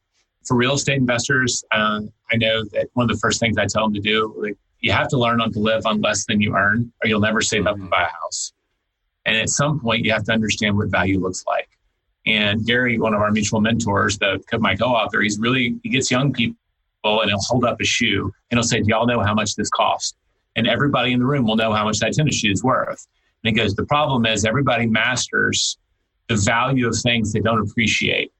For 0.45 0.57
real 0.57 0.73
estate 0.73 0.97
investors, 0.97 1.63
uh, 1.71 2.01
I 2.31 2.35
know 2.35 2.63
that 2.73 2.87
one 2.93 3.09
of 3.09 3.15
the 3.15 3.19
first 3.19 3.39
things 3.39 3.57
I 3.57 3.65
tell 3.65 3.83
them 3.85 3.93
to 3.93 4.01
do, 4.01 4.33
like, 4.37 4.57
you 4.79 4.91
have 4.91 5.07
to 5.09 5.17
learn 5.17 5.39
on 5.39 5.53
to 5.53 5.59
live 5.59 5.85
on 5.85 6.01
less 6.01 6.25
than 6.25 6.41
you 6.41 6.55
earn, 6.55 6.91
or 7.01 7.07
you'll 7.07 7.21
never 7.21 7.39
save 7.39 7.65
up 7.65 7.77
to 7.77 7.83
buy 7.83 8.01
a 8.01 8.21
house. 8.21 8.51
And 9.25 9.37
at 9.37 9.47
some 9.47 9.79
point, 9.79 10.03
you 10.03 10.11
have 10.11 10.25
to 10.25 10.33
understand 10.33 10.75
what 10.75 10.89
value 10.89 11.19
looks 11.21 11.45
like. 11.47 11.69
And 12.25 12.65
Gary, 12.65 12.99
one 12.99 13.13
of 13.13 13.21
our 13.21 13.31
mutual 13.31 13.59
mentors, 13.59 14.17
the 14.17 14.41
my 14.59 14.75
co-author, 14.75 15.21
he's 15.21 15.39
really 15.39 15.79
he 15.83 15.89
gets 15.89 16.09
young 16.09 16.31
people 16.31 16.55
and 17.03 17.29
he'll 17.29 17.39
hold 17.39 17.65
up 17.65 17.81
a 17.81 17.85
shoe 17.85 18.33
and 18.49 18.57
he'll 18.57 18.63
say, 18.63 18.79
"Do 18.81 18.89
y'all 18.89 19.07
know 19.07 19.19
how 19.21 19.33
much 19.33 19.55
this 19.55 19.69
costs?" 19.69 20.15
And 20.55 20.67
everybody 20.67 21.11
in 21.11 21.19
the 21.19 21.25
room 21.25 21.45
will 21.45 21.55
know 21.55 21.73
how 21.73 21.83
much 21.83 21.99
that 21.99 22.13
tennis 22.13 22.35
shoe 22.35 22.51
is 22.51 22.63
worth. 22.63 23.07
And 23.43 23.49
he 23.49 23.61
goes, 23.61 23.75
"The 23.75 23.85
problem 23.85 24.25
is 24.25 24.45
everybody 24.45 24.85
masters 24.85 25.77
the 26.29 26.35
value 26.37 26.87
of 26.87 26.97
things 26.97 27.33
they 27.33 27.41
don't 27.41 27.59
appreciate. 27.59 28.31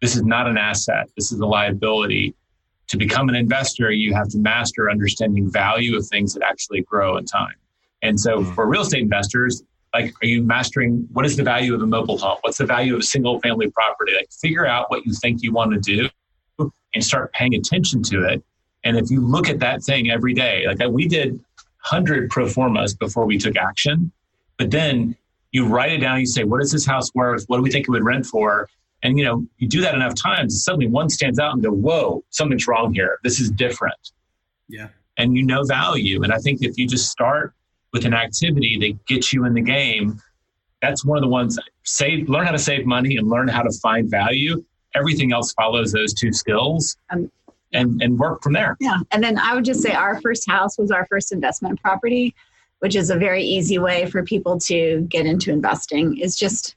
This 0.00 0.14
is 0.14 0.22
not 0.22 0.46
an 0.46 0.56
asset. 0.56 1.08
This 1.16 1.32
is 1.32 1.40
a 1.40 1.46
liability. 1.46 2.34
To 2.88 2.96
become 2.96 3.28
an 3.28 3.34
investor, 3.34 3.90
you 3.90 4.14
have 4.14 4.28
to 4.28 4.38
master 4.38 4.90
understanding 4.90 5.50
value 5.50 5.96
of 5.96 6.06
things 6.06 6.32
that 6.34 6.42
actually 6.42 6.82
grow 6.82 7.16
in 7.16 7.24
time. 7.26 7.54
And 8.02 8.18
so 8.18 8.38
mm-hmm. 8.38 8.54
for 8.54 8.66
real 8.66 8.82
estate 8.82 9.02
investors, 9.02 9.62
like 9.94 10.12
are 10.22 10.26
you 10.26 10.42
mastering 10.42 11.06
what 11.12 11.24
is 11.24 11.36
the 11.36 11.42
value 11.42 11.74
of 11.74 11.82
a 11.82 11.86
mobile 11.86 12.18
home? 12.18 12.38
What's 12.42 12.58
the 12.58 12.66
value 12.66 12.94
of 12.94 13.00
a 13.00 13.04
single 13.04 13.40
family 13.40 13.70
property? 13.70 14.12
Like 14.14 14.30
figure 14.30 14.66
out 14.66 14.90
what 14.90 15.06
you 15.06 15.12
think 15.12 15.42
you 15.42 15.52
want 15.52 15.72
to 15.72 15.80
do 15.80 16.08
and 16.94 17.04
start 17.04 17.32
paying 17.32 17.54
attention 17.54 18.02
to 18.04 18.24
it. 18.24 18.42
And 18.84 18.96
if 18.96 19.10
you 19.10 19.20
look 19.20 19.48
at 19.48 19.58
that 19.60 19.82
thing 19.82 20.10
every 20.10 20.34
day, 20.34 20.66
like 20.66 20.78
we 20.90 21.08
did 21.08 21.32
100 21.32 22.30
pro 22.30 22.48
formas 22.48 22.94
before 22.94 23.26
we 23.26 23.38
took 23.38 23.56
action, 23.56 24.12
but 24.56 24.70
then 24.70 25.16
you 25.52 25.66
write 25.66 25.92
it 25.92 25.98
down, 25.98 26.20
you 26.20 26.26
say, 26.26 26.44
what 26.44 26.62
is 26.62 26.70
this 26.70 26.86
house 26.86 27.14
worth? 27.14 27.44
What 27.46 27.56
do 27.56 27.62
we 27.62 27.70
think 27.70 27.88
it 27.88 27.90
would 27.90 28.04
rent 28.04 28.26
for? 28.26 28.68
And 29.02 29.18
you 29.18 29.24
know, 29.24 29.46
you 29.58 29.68
do 29.68 29.80
that 29.80 29.94
enough 29.94 30.14
times, 30.14 30.64
suddenly 30.64 30.86
one 30.86 31.08
stands 31.08 31.38
out 31.38 31.52
and 31.54 31.62
go, 31.62 31.70
whoa, 31.70 32.24
something's 32.30 32.66
wrong 32.66 32.92
here. 32.92 33.18
This 33.22 33.40
is 33.40 33.50
different. 33.50 34.12
Yeah. 34.68 34.88
And 35.16 35.36
you 35.36 35.44
know 35.44 35.64
value. 35.64 36.22
And 36.22 36.32
I 36.32 36.38
think 36.38 36.62
if 36.62 36.76
you 36.78 36.86
just 36.86 37.10
start 37.10 37.54
with 37.92 38.04
an 38.04 38.14
activity 38.14 38.78
that 38.78 39.06
gets 39.06 39.32
you 39.32 39.44
in 39.44 39.54
the 39.54 39.60
game, 39.62 40.20
that's 40.82 41.04
one 41.04 41.18
of 41.18 41.22
the 41.22 41.28
ones 41.28 41.58
save 41.84 42.28
learn 42.28 42.46
how 42.46 42.52
to 42.52 42.58
save 42.58 42.86
money 42.86 43.16
and 43.16 43.28
learn 43.28 43.48
how 43.48 43.62
to 43.62 43.72
find 43.80 44.10
value. 44.10 44.62
Everything 44.94 45.32
else 45.32 45.52
follows 45.52 45.92
those 45.92 46.14
two 46.14 46.32
skills 46.32 46.96
Um, 47.10 47.30
and, 47.72 48.00
and 48.02 48.18
work 48.18 48.42
from 48.42 48.54
there. 48.54 48.76
Yeah. 48.80 48.98
And 49.10 49.22
then 49.22 49.38
I 49.38 49.54
would 49.54 49.64
just 49.64 49.82
say 49.82 49.92
our 49.92 50.20
first 50.20 50.48
house 50.48 50.78
was 50.78 50.90
our 50.90 51.06
first 51.06 51.32
investment 51.32 51.80
property, 51.82 52.34
which 52.78 52.96
is 52.96 53.10
a 53.10 53.16
very 53.16 53.42
easy 53.42 53.78
way 53.78 54.06
for 54.06 54.22
people 54.22 54.58
to 54.60 55.06
get 55.10 55.26
into 55.26 55.50
investing 55.50 56.16
is 56.18 56.36
just 56.36 56.76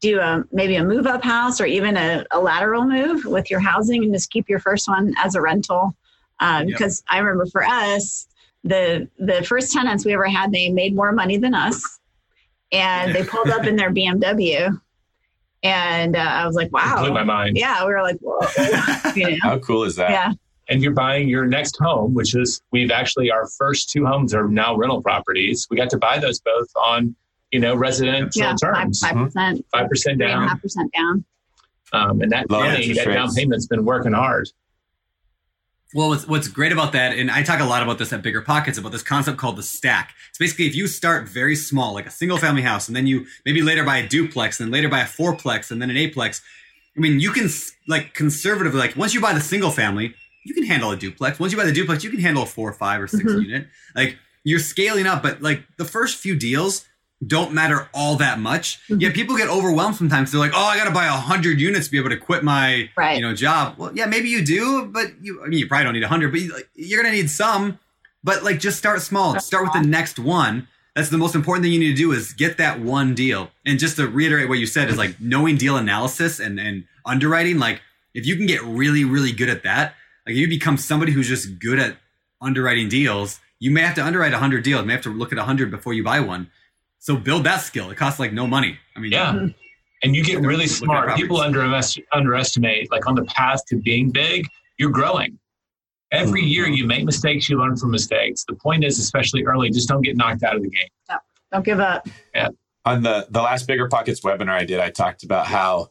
do 0.00 0.18
a 0.18 0.44
maybe 0.52 0.76
a 0.76 0.84
move 0.84 1.06
up 1.06 1.22
house 1.22 1.60
or 1.60 1.66
even 1.66 1.96
a, 1.96 2.24
a 2.32 2.40
lateral 2.40 2.84
move 2.84 3.24
with 3.24 3.50
your 3.50 3.60
housing 3.60 4.02
and 4.04 4.12
just 4.12 4.30
keep 4.30 4.48
your 4.48 4.58
first 4.58 4.88
one 4.88 5.14
as 5.22 5.34
a 5.34 5.40
rental. 5.40 5.94
Um, 6.40 6.68
Yep. 6.68 6.78
Because 6.78 7.02
I 7.08 7.18
remember 7.18 7.46
for 7.46 7.62
us, 7.62 8.26
the 8.64 9.08
the 9.18 9.42
first 9.44 9.72
tenants 9.72 10.04
we 10.04 10.14
ever 10.14 10.26
had, 10.26 10.50
they 10.52 10.70
made 10.70 10.94
more 10.96 11.12
money 11.12 11.36
than 11.36 11.54
us, 11.54 12.00
and 12.72 13.14
they 13.14 13.22
pulled 13.24 13.50
up 13.50 13.66
in 13.66 13.76
their 13.76 13.90
BMW, 13.94 14.80
and 15.62 16.16
uh, 16.16 16.18
I 16.18 16.46
was 16.46 16.56
like, 16.56 16.66
It 16.66 16.70
blew 16.72 17.12
my 17.12 17.20
wow, 17.20 17.24
mind. 17.24 17.56
yeah, 17.56 17.84
we 17.86 17.92
were 17.92 18.02
like, 18.02 18.16
whoa, 18.20 18.40
you 19.14 19.30
know, 19.30 19.36
How 19.42 19.58
cool 19.58 19.84
is 19.84 19.96
that? 19.96 20.10
yeah. 20.10 20.32
and 20.68 20.82
you're 20.82 20.92
buying 20.92 21.28
your 21.28 21.46
next 21.46 21.76
home, 21.78 22.14
which 22.14 22.34
is 22.34 22.62
we've 22.72 22.90
actually 22.90 23.30
our 23.30 23.46
first 23.58 23.90
two 23.90 24.06
homes 24.06 24.34
are 24.34 24.48
now 24.48 24.74
rental 24.76 25.02
properties. 25.02 25.66
We 25.70 25.76
got 25.76 25.90
to 25.90 25.98
buy 25.98 26.18
those 26.18 26.40
both 26.40 26.68
on 26.76 27.14
you 27.50 27.60
know 27.60 27.74
residential 27.76 28.30
yeah, 28.42 28.54
five 28.60 28.74
terms, 28.74 29.00
five 29.00 29.14
percent, 29.14 29.66
five 29.72 29.88
percent 29.88 30.18
three 30.18 30.24
and 30.24 30.32
a 30.32 30.36
down, 30.36 30.48
Five 30.48 30.62
percent 30.62 30.92
down. 30.92 31.24
um, 31.92 32.20
and 32.22 32.32
that 32.32 32.50
Low 32.50 32.60
money, 32.60 32.92
that 32.94 33.04
down 33.06 33.32
payment's 33.34 33.66
been 33.66 33.84
working 33.84 34.12
hard. 34.12 34.48
Well, 35.94 36.08
what's, 36.08 36.26
what's 36.26 36.48
great 36.48 36.72
about 36.72 36.90
that, 36.92 37.16
and 37.16 37.30
I 37.30 37.44
talk 37.44 37.60
a 37.60 37.64
lot 37.64 37.84
about 37.84 37.98
this 37.98 38.12
at 38.12 38.20
Bigger 38.20 38.42
Pockets, 38.42 38.78
about 38.78 38.90
this 38.90 39.04
concept 39.04 39.38
called 39.38 39.56
the 39.56 39.62
stack. 39.62 40.12
It's 40.28 40.38
basically 40.38 40.66
if 40.66 40.74
you 40.74 40.88
start 40.88 41.28
very 41.28 41.54
small, 41.54 41.94
like 41.94 42.06
a 42.06 42.10
single 42.10 42.36
family 42.36 42.62
house, 42.62 42.88
and 42.88 42.96
then 42.96 43.06
you 43.06 43.26
maybe 43.46 43.62
later 43.62 43.84
buy 43.84 43.98
a 43.98 44.08
duplex, 44.08 44.58
and 44.58 44.66
then 44.66 44.72
later 44.72 44.88
buy 44.88 45.00
a 45.02 45.06
fourplex, 45.06 45.70
and 45.70 45.80
then 45.80 45.90
an 45.90 45.96
eightplex. 45.96 46.42
I 46.96 47.00
mean, 47.00 47.20
you 47.20 47.30
can 47.30 47.48
like 47.86 48.12
conservatively, 48.12 48.80
like 48.80 48.96
once 48.96 49.14
you 49.14 49.20
buy 49.20 49.34
the 49.34 49.40
single 49.40 49.70
family, 49.70 50.14
you 50.44 50.52
can 50.52 50.64
handle 50.64 50.90
a 50.90 50.96
duplex. 50.96 51.38
Once 51.38 51.52
you 51.52 51.58
buy 51.58 51.64
the 51.64 51.72
duplex, 51.72 52.02
you 52.02 52.10
can 52.10 52.18
handle 52.20 52.42
a 52.42 52.46
four, 52.46 52.72
five, 52.72 53.00
or 53.00 53.06
6 53.06 53.22
Mhm. 53.22 53.44
unit. 53.44 53.68
Like 53.94 54.18
you're 54.42 54.58
scaling 54.58 55.06
up, 55.06 55.22
but 55.22 55.42
like 55.42 55.62
the 55.78 55.84
first 55.84 56.16
few 56.18 56.34
deals 56.36 56.84
don't 57.26 57.52
matter 57.52 57.88
all 57.92 58.16
that 58.16 58.38
much. 58.40 58.80
Mhm. 58.88 59.00
Yet 59.00 59.14
people 59.14 59.36
get 59.36 59.48
overwhelmed 59.48 59.96
sometimes. 59.96 60.30
They're 60.32 60.40
like, 60.40 60.52
"Oh, 60.54 60.64
I 60.64 60.76
got 60.76 60.84
to 60.84 60.90
buy 60.90 61.06
a 61.06 61.10
hundred 61.10 61.60
units 61.60 61.86
to 61.86 61.92
be 61.92 61.98
able 61.98 62.10
to 62.10 62.16
quit 62.16 62.42
my 62.44 62.88
Right. 62.96 63.16
you 63.16 63.22
know 63.22 63.34
job." 63.34 63.74
Well, 63.78 63.92
yeah, 63.94 64.06
maybe 64.06 64.28
you 64.28 64.44
do, 64.44 64.86
but 64.92 65.12
you 65.22 65.42
I 65.44 65.48
mean, 65.48 65.58
you 65.58 65.66
probably 65.66 65.84
don't 65.84 65.94
need 65.94 66.02
a 66.02 66.08
hundred, 66.08 66.32
but 66.32 66.40
you, 66.40 66.52
like, 66.52 66.68
you're 66.74 67.02
gonna 67.02 67.14
need 67.14 67.30
some. 67.30 67.78
But 68.22 68.42
like, 68.42 68.58
just 68.60 68.78
start 68.78 69.02
small. 69.02 69.30
Start 69.32 69.44
Start 69.44 69.64
with 69.64 69.72
the 69.74 69.88
next 69.88 70.18
one. 70.18 70.66
That's 70.96 71.08
the 71.10 71.18
most 71.18 71.34
important 71.34 71.64
thing 71.64 71.72
you 71.72 71.78
need 71.80 71.90
to 71.90 71.96
do 71.96 72.12
is 72.12 72.32
get 72.32 72.56
that 72.58 72.80
one 72.80 73.14
deal. 73.14 73.50
And 73.66 73.78
just 73.78 73.96
to 73.96 74.06
reiterate 74.08 74.48
what 74.48 74.58
you 74.58 74.66
said 74.66 74.88
is 74.88 74.96
like 74.96 75.20
knowing 75.20 75.56
deal 75.56 75.76
analysis 75.76 76.38
and 76.40 76.58
and 76.60 76.84
underwriting. 77.04 77.58
Like, 77.58 77.80
if 78.14 78.26
you 78.26 78.36
can 78.36 78.46
get 78.46 78.62
really 78.62 79.04
really 79.04 79.32
good 79.32 79.48
at 79.48 79.62
that, 79.64 79.94
like 80.26 80.36
you 80.36 80.48
become 80.48 80.76
somebody 80.78 81.12
who's 81.12 81.28
just 81.28 81.58
good 81.58 81.78
at 81.78 81.96
underwriting 82.40 82.88
deals. 82.88 83.40
You 83.60 83.70
may 83.70 83.80
have 83.82 83.94
to 83.94 84.04
underwrite 84.04 84.32
a 84.34 84.38
hundred 84.38 84.62
deals. 84.64 84.82
You 84.82 84.86
may 84.86 84.92
have 84.94 85.02
to 85.02 85.10
look 85.10 85.32
at 85.32 85.38
a 85.38 85.44
hundred 85.44 85.70
before 85.70 85.94
you 85.94 86.02
buy 86.04 86.20
one. 86.20 86.48
So 87.04 87.14
build 87.16 87.44
that 87.44 87.58
skill. 87.58 87.90
It 87.90 87.96
costs 87.98 88.18
like 88.18 88.32
no 88.32 88.46
money. 88.46 88.78
I 88.96 89.00
mean, 89.00 89.12
Yeah. 89.12 89.48
And 90.02 90.16
you 90.16 90.24
get 90.24 90.40
really 90.40 90.66
smart. 90.66 91.14
People 91.16 91.36
underest- 91.36 92.02
underestimate, 92.14 92.90
like 92.90 93.06
on 93.06 93.14
the 93.14 93.24
path 93.24 93.60
to 93.66 93.76
being 93.76 94.10
big, 94.10 94.48
you're 94.78 94.90
growing. 94.90 95.38
Every 96.12 96.40
Mm-hmm. 96.40 96.48
year 96.48 96.66
you 96.68 96.86
make 96.86 97.04
mistakes, 97.04 97.46
you 97.50 97.58
learn 97.58 97.76
from 97.76 97.90
mistakes. 97.90 98.46
The 98.48 98.54
point 98.54 98.84
is, 98.84 98.98
especially 98.98 99.44
early, 99.44 99.68
just 99.68 99.86
don't 99.86 100.00
get 100.00 100.16
knocked 100.16 100.44
out 100.44 100.56
of 100.56 100.62
the 100.62 100.70
game. 100.70 101.18
Don't 101.52 101.62
give 101.64 101.78
up. 101.78 102.08
Yeah. 102.34 102.48
On 102.86 103.02
the 103.02 103.26
the 103.28 103.42
last 103.42 103.66
bigger 103.66 103.86
pockets 103.88 104.20
webinar 104.22 104.50
i 104.52 104.64
did 104.64 104.78
i 104.80 104.88
talked 104.90 105.24
about 105.24 105.46
how 105.46 105.88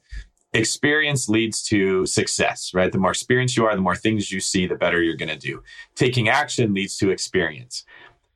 experience 0.53 1.27
leads 1.30 1.64
to 1.64 2.06
success 2.06 2.72
right 2.76 2.91
the 2.91 2.99
more 2.99 3.10
experienced 3.10 3.57
you 3.57 3.65
are 3.65 3.76
the 3.76 3.81
more 3.81 3.95
things 3.95 4.31
you 4.31 4.40
see 4.40 4.68
the 4.68 4.76
better 4.76 5.02
you're 5.02 5.15
going 5.15 5.30
to 5.30 5.35
do 5.38 5.64
taking 5.95 6.30
action 6.30 6.72
leads 6.76 6.95
to 6.98 7.10
experience 7.10 7.84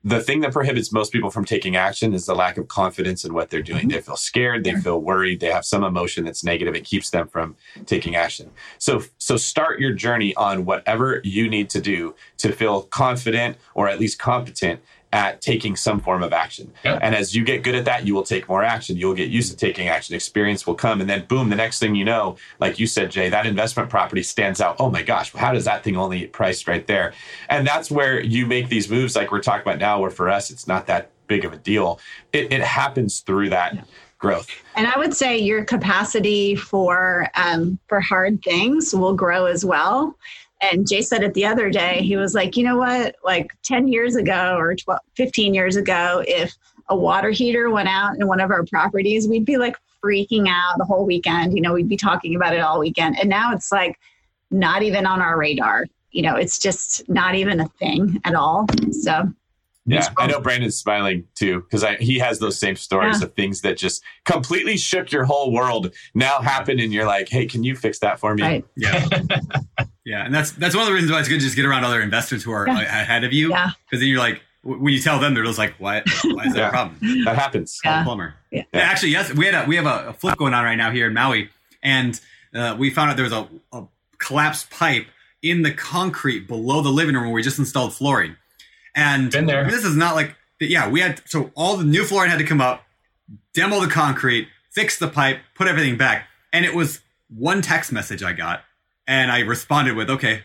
the 0.03 0.21
thing 0.21 0.41
that 0.41 0.53
prohibits 0.53 0.91
most 0.91 1.11
people 1.11 1.29
from 1.29 1.43
taking 1.43 1.75
action 1.75 2.13
is 2.13 2.25
the 2.25 2.35
lack 2.35 2.57
of 2.57 2.67
confidence 2.67 3.25
in 3.25 3.33
what 3.33 3.49
they're 3.49 3.61
doing. 3.61 3.81
Mm-hmm. 3.81 3.89
They 3.89 4.01
feel 4.01 4.15
scared 4.15 4.63
they 4.63 4.75
feel 4.75 5.01
worried 5.01 5.39
they 5.39 5.51
have 5.51 5.65
some 5.65 5.83
emotion 5.83 6.23
that's 6.23 6.43
negative 6.43 6.75
it 6.75 6.83
keeps 6.83 7.09
them 7.09 7.27
from 7.27 7.55
taking 7.85 8.15
action. 8.15 8.51
So 8.77 9.03
so 9.17 9.37
start 9.37 9.79
your 9.79 9.93
journey 9.93 10.35
on 10.35 10.65
whatever 10.65 11.21
you 11.23 11.49
need 11.49 11.69
to 11.71 11.81
do 11.81 12.15
to 12.37 12.51
feel 12.51 12.83
confident 12.83 13.57
or 13.73 13.89
at 13.89 13.99
least 13.99 14.19
competent 14.19 14.81
at 15.13 15.41
taking 15.41 15.75
some 15.75 15.99
form 15.99 16.21
of 16.21 16.33
action. 16.33 16.71
Yeah. 16.83 16.99
And 17.01 17.15
as 17.15 17.33
you 17.33 17.43
get 17.45 17.63
good 17.63 17.75
at 17.75 17.85
that, 17.85 18.05
you 18.05 18.13
will 18.13 18.23
take 18.23 18.49
more 18.49 18.63
action. 18.63 18.97
You'll 18.97 19.13
get 19.13 19.29
used 19.29 19.51
to 19.51 19.57
taking 19.57 19.87
action. 19.87 20.15
Experience 20.15 20.67
will 20.67 20.75
come. 20.75 20.99
And 20.99 21.09
then, 21.09 21.25
boom, 21.25 21.49
the 21.49 21.55
next 21.55 21.79
thing 21.79 21.95
you 21.95 22.03
know, 22.03 22.37
like 22.59 22.77
you 22.77 22.87
said, 22.87 23.09
Jay, 23.11 23.29
that 23.29 23.45
investment 23.45 23.89
property 23.89 24.21
stands 24.23 24.59
out. 24.59 24.75
Oh 24.79 24.89
my 24.91 25.03
gosh, 25.03 25.31
how 25.33 25.53
does 25.53 25.65
that 25.65 25.83
thing 25.83 25.95
only 25.95 26.19
get 26.19 26.33
priced 26.33 26.67
right 26.67 26.85
there? 26.85 27.13
And 27.49 27.65
that's 27.65 27.89
where 27.89 28.21
you 28.21 28.45
make 28.45 28.69
these 28.69 28.89
moves, 28.89 29.15
like 29.15 29.31
we're 29.31 29.41
talking 29.41 29.61
about 29.61 29.79
now, 29.79 30.01
where 30.01 30.11
for 30.11 30.29
us, 30.29 30.51
it's 30.51 30.67
not 30.67 30.87
that 30.87 31.11
big 31.27 31.45
of 31.45 31.53
a 31.53 31.57
deal. 31.57 31.99
It, 32.33 32.51
it 32.51 32.61
happens 32.61 33.21
through 33.21 33.49
that 33.49 33.87
growth. 34.19 34.49
And 34.75 34.87
I 34.87 34.97
would 34.97 35.13
say 35.13 35.37
your 35.37 35.63
capacity 35.63 36.55
for 36.55 37.29
um, 37.35 37.79
for 37.87 37.99
hard 37.99 38.41
things 38.43 38.93
will 38.93 39.13
grow 39.13 39.45
as 39.45 39.63
well. 39.63 40.17
And 40.61 40.87
Jay 40.87 41.01
said 41.01 41.23
it 41.23 41.33
the 41.33 41.45
other 41.45 41.69
day. 41.69 42.01
He 42.01 42.15
was 42.17 42.33
like, 42.33 42.57
you 42.57 42.63
know 42.63 42.77
what? 42.77 43.15
Like 43.23 43.51
10 43.63 43.87
years 43.87 44.15
ago 44.15 44.55
or 44.57 44.75
12, 44.75 44.99
15 45.15 45.53
years 45.53 45.75
ago, 45.75 46.23
if 46.27 46.55
a 46.89 46.95
water 46.95 47.29
heater 47.29 47.69
went 47.69 47.89
out 47.89 48.15
in 48.17 48.27
one 48.27 48.39
of 48.39 48.49
our 48.49 48.65
properties, 48.65 49.27
we'd 49.27 49.45
be 49.45 49.57
like 49.57 49.75
freaking 50.03 50.47
out 50.47 50.77
the 50.77 50.85
whole 50.85 51.05
weekend. 51.05 51.55
You 51.55 51.61
know, 51.61 51.73
we'd 51.73 51.89
be 51.89 51.97
talking 51.97 52.35
about 52.35 52.53
it 52.53 52.59
all 52.59 52.79
weekend. 52.79 53.19
And 53.19 53.29
now 53.29 53.53
it's 53.53 53.71
like 53.71 53.99
not 54.49 54.81
even 54.81 55.05
on 55.05 55.21
our 55.21 55.37
radar. 55.37 55.85
You 56.11 56.23
know, 56.23 56.35
it's 56.35 56.57
just 56.57 57.07
not 57.07 57.35
even 57.35 57.59
a 57.59 57.67
thing 57.67 58.19
at 58.23 58.33
all. 58.33 58.65
So 58.91 59.31
Yeah, 59.85 60.07
I 60.17 60.25
know 60.27 60.39
Brandon's 60.39 60.77
smiling 60.77 61.25
too 61.35 61.61
because 61.61 61.85
he 61.99 62.17
has 62.19 62.39
those 62.39 62.57
same 62.59 62.75
stories 62.77 63.19
Yeah. 63.19 63.27
of 63.27 63.35
things 63.35 63.61
that 63.61 63.77
just 63.77 64.01
completely 64.25 64.77
shook 64.77 65.11
your 65.11 65.25
whole 65.25 65.51
world 65.51 65.93
now 66.15 66.39
happen, 66.39 66.79
and 66.79 66.91
you're 66.91 67.05
like, 67.05 67.29
"Hey, 67.29 67.45
can 67.45 67.63
you 67.63 67.75
fix 67.75 67.99
that 67.99 68.19
for 68.19 68.33
me?" 68.33 68.43
right. 68.43 68.65
Yeah. 68.75 69.07
yeah. 70.07 70.25
And 70.25 70.33
that's 70.33 70.51
that's 70.51 70.73
one 70.75 70.83
of 70.83 70.87
the 70.87 70.93
reasons 70.93 71.11
why 71.11 71.19
it's 71.19 71.27
good 71.29 71.39
to 71.39 71.45
just 71.45 71.55
get 71.55 71.65
around 71.65 71.83
other 71.83 72.01
investors 72.01 72.43
who 72.43 72.51
are 72.51 72.65
Yeah. 72.67 72.79
ahead 72.81 73.23
of 73.23 73.33
you. 73.33 73.49
Yeah. 73.49 73.71
Because 73.85 73.99
then 73.99 74.09
you're 74.09 74.19
like, 74.19 74.41
when 74.63 74.93
you 74.93 74.99
tell 74.99 75.19
them, 75.19 75.33
they're 75.33 75.43
just 75.45 75.57
like, 75.57 75.75
why, 75.79 76.01
why 76.23 76.45
is 76.45 76.53
that 76.53 76.57
Yeah. 76.59 76.67
a 76.67 76.71
problem? 76.71 77.23
That 77.25 77.35
happens. 77.37 77.79
Call 77.81 77.91
the 77.93 77.97
Yeah. 77.99 78.03
plumber. 78.03 78.35
Yeah. 78.51 78.63
Yeah, 78.73 78.79
Actually, 78.81 79.11
yes, 79.11 79.33
we 79.33 79.45
had 79.45 79.55
a 79.55 79.67
we 79.67 79.75
have 79.75 79.85
a, 79.85 80.09
a 80.09 80.13
flip 80.13 80.37
going 80.37 80.53
on 80.53 80.63
right 80.63 80.75
now 80.75 80.91
here 80.91 81.07
in 81.07 81.13
Maui, 81.13 81.49
and 81.83 82.19
uh, 82.55 82.75
we 82.79 82.89
found 82.89 83.09
out 83.11 83.15
there 83.17 83.23
was 83.25 83.33
a, 83.33 83.47
a 83.73 83.83
collapsed 84.17 84.69
pipe 84.69 85.07
in 85.43 85.61
the 85.61 85.71
concrete 85.71 86.47
below 86.47 86.81
the 86.81 86.89
living 86.89 87.13
room 87.15 87.25
where 87.25 87.33
we 87.33 87.43
just 87.43 87.59
installed 87.59 87.93
flooring. 87.93 88.35
And 88.95 89.31
Been 89.31 89.45
there. 89.45 89.69
this 89.69 89.85
is 89.85 89.95
not 89.95 90.15
like 90.15 90.35
yeah, 90.59 90.89
we 90.89 91.01
had 91.01 91.21
so 91.25 91.51
all 91.55 91.77
the 91.77 91.83
new 91.83 92.03
flooring 92.03 92.31
had 92.31 92.39
to 92.39 92.45
come 92.45 92.61
up, 92.61 92.83
demo 93.53 93.79
the 93.79 93.87
concrete, 93.87 94.47
fix 94.71 94.97
the 94.97 95.07
pipe, 95.07 95.39
put 95.55 95.67
everything 95.67 95.97
back, 95.97 96.27
and 96.51 96.65
it 96.65 96.73
was 96.73 97.01
one 97.29 97.61
text 97.61 97.91
message 97.91 98.23
I 98.23 98.33
got, 98.33 98.63
and 99.07 99.31
I 99.31 99.39
responded 99.39 99.95
with 99.95 100.09
okay. 100.09 100.43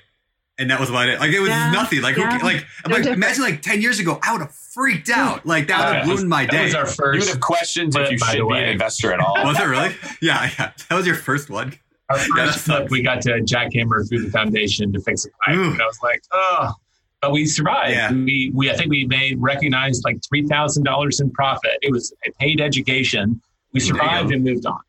And 0.59 0.71
that 0.71 0.79
was 0.79 0.91
about 0.91 1.09
it. 1.09 1.19
Like 1.19 1.31
it 1.33 1.41
was 1.41 1.49
Yeah. 1.49 1.71
nothing. 1.73 2.03
Like, 2.03 2.15
who, 2.15 2.23
like, 2.23 2.65
No 2.87 2.95
like 2.97 3.07
imagine 3.07 3.43
like 3.43 3.63
ten 3.63 3.81
years 3.81 3.99
ago, 3.99 4.19
I 4.23 4.33
would 4.33 4.43
have 4.43 4.55
freaked 4.55 5.09
out. 5.09 5.45
Like 5.47 5.67
that 5.69 5.79
would 5.89 5.97
have 5.97 6.07
ruined 6.07 6.29
my 6.29 6.45
that 6.45 6.51
day. 6.53 6.65
was 6.65 6.75
our 6.75 6.87
first. 6.87 6.99
You 6.99 7.05
would 7.07 7.19
first. 7.21 7.31
have 7.33 7.41
questioned 7.41 7.97
if 7.97 8.11
you 8.11 8.19
should 8.19 8.49
be 8.49 8.59
an 8.59 8.69
investor 8.69 9.13
at 9.13 9.21
all. 9.21 9.35
Was 9.45 9.59
it 9.59 9.65
really? 9.65 9.95
Yeah, 10.21 10.51
yeah. 10.59 10.73
That 10.89 10.95
was 10.97 11.07
your 11.07 11.17
first 11.17 11.49
one. 11.51 11.73
Our 12.11 12.19
first 12.19 12.53
sucks. 12.65 12.65
flip, 12.65 12.91
we 12.91 13.03
got 13.03 13.23
to 13.23 13.31
jackhammer 13.41 14.07
through 14.07 14.25
the 14.25 14.31
foundation 14.31 14.93
to 14.93 15.01
fix 15.01 15.25
a 15.25 15.29
pipe, 15.47 15.57
Ooh. 15.57 15.71
and 15.73 15.81
I 15.83 15.87
was 15.87 15.99
like, 16.03 16.23
oh. 16.33 16.75
But 17.23 17.33
we 17.33 17.47
survived. 17.47 17.93
Yeah. 17.95 18.13
We, 18.13 18.51
we, 18.53 18.71
I 18.71 18.75
think 18.77 18.91
we 18.91 19.07
made 19.07 19.41
recognized 19.41 20.05
like 20.05 20.19
three 20.29 20.47
thousand 20.47 20.83
dollars 20.85 21.19
in 21.21 21.31
profit. 21.31 21.79
It 21.81 21.91
was 21.91 22.13
a 22.27 22.31
paid 22.33 22.61
education. 22.61 23.41
We 23.73 23.81
survived 23.81 24.31
and 24.33 24.45
moved 24.45 24.67
on. 24.67 24.81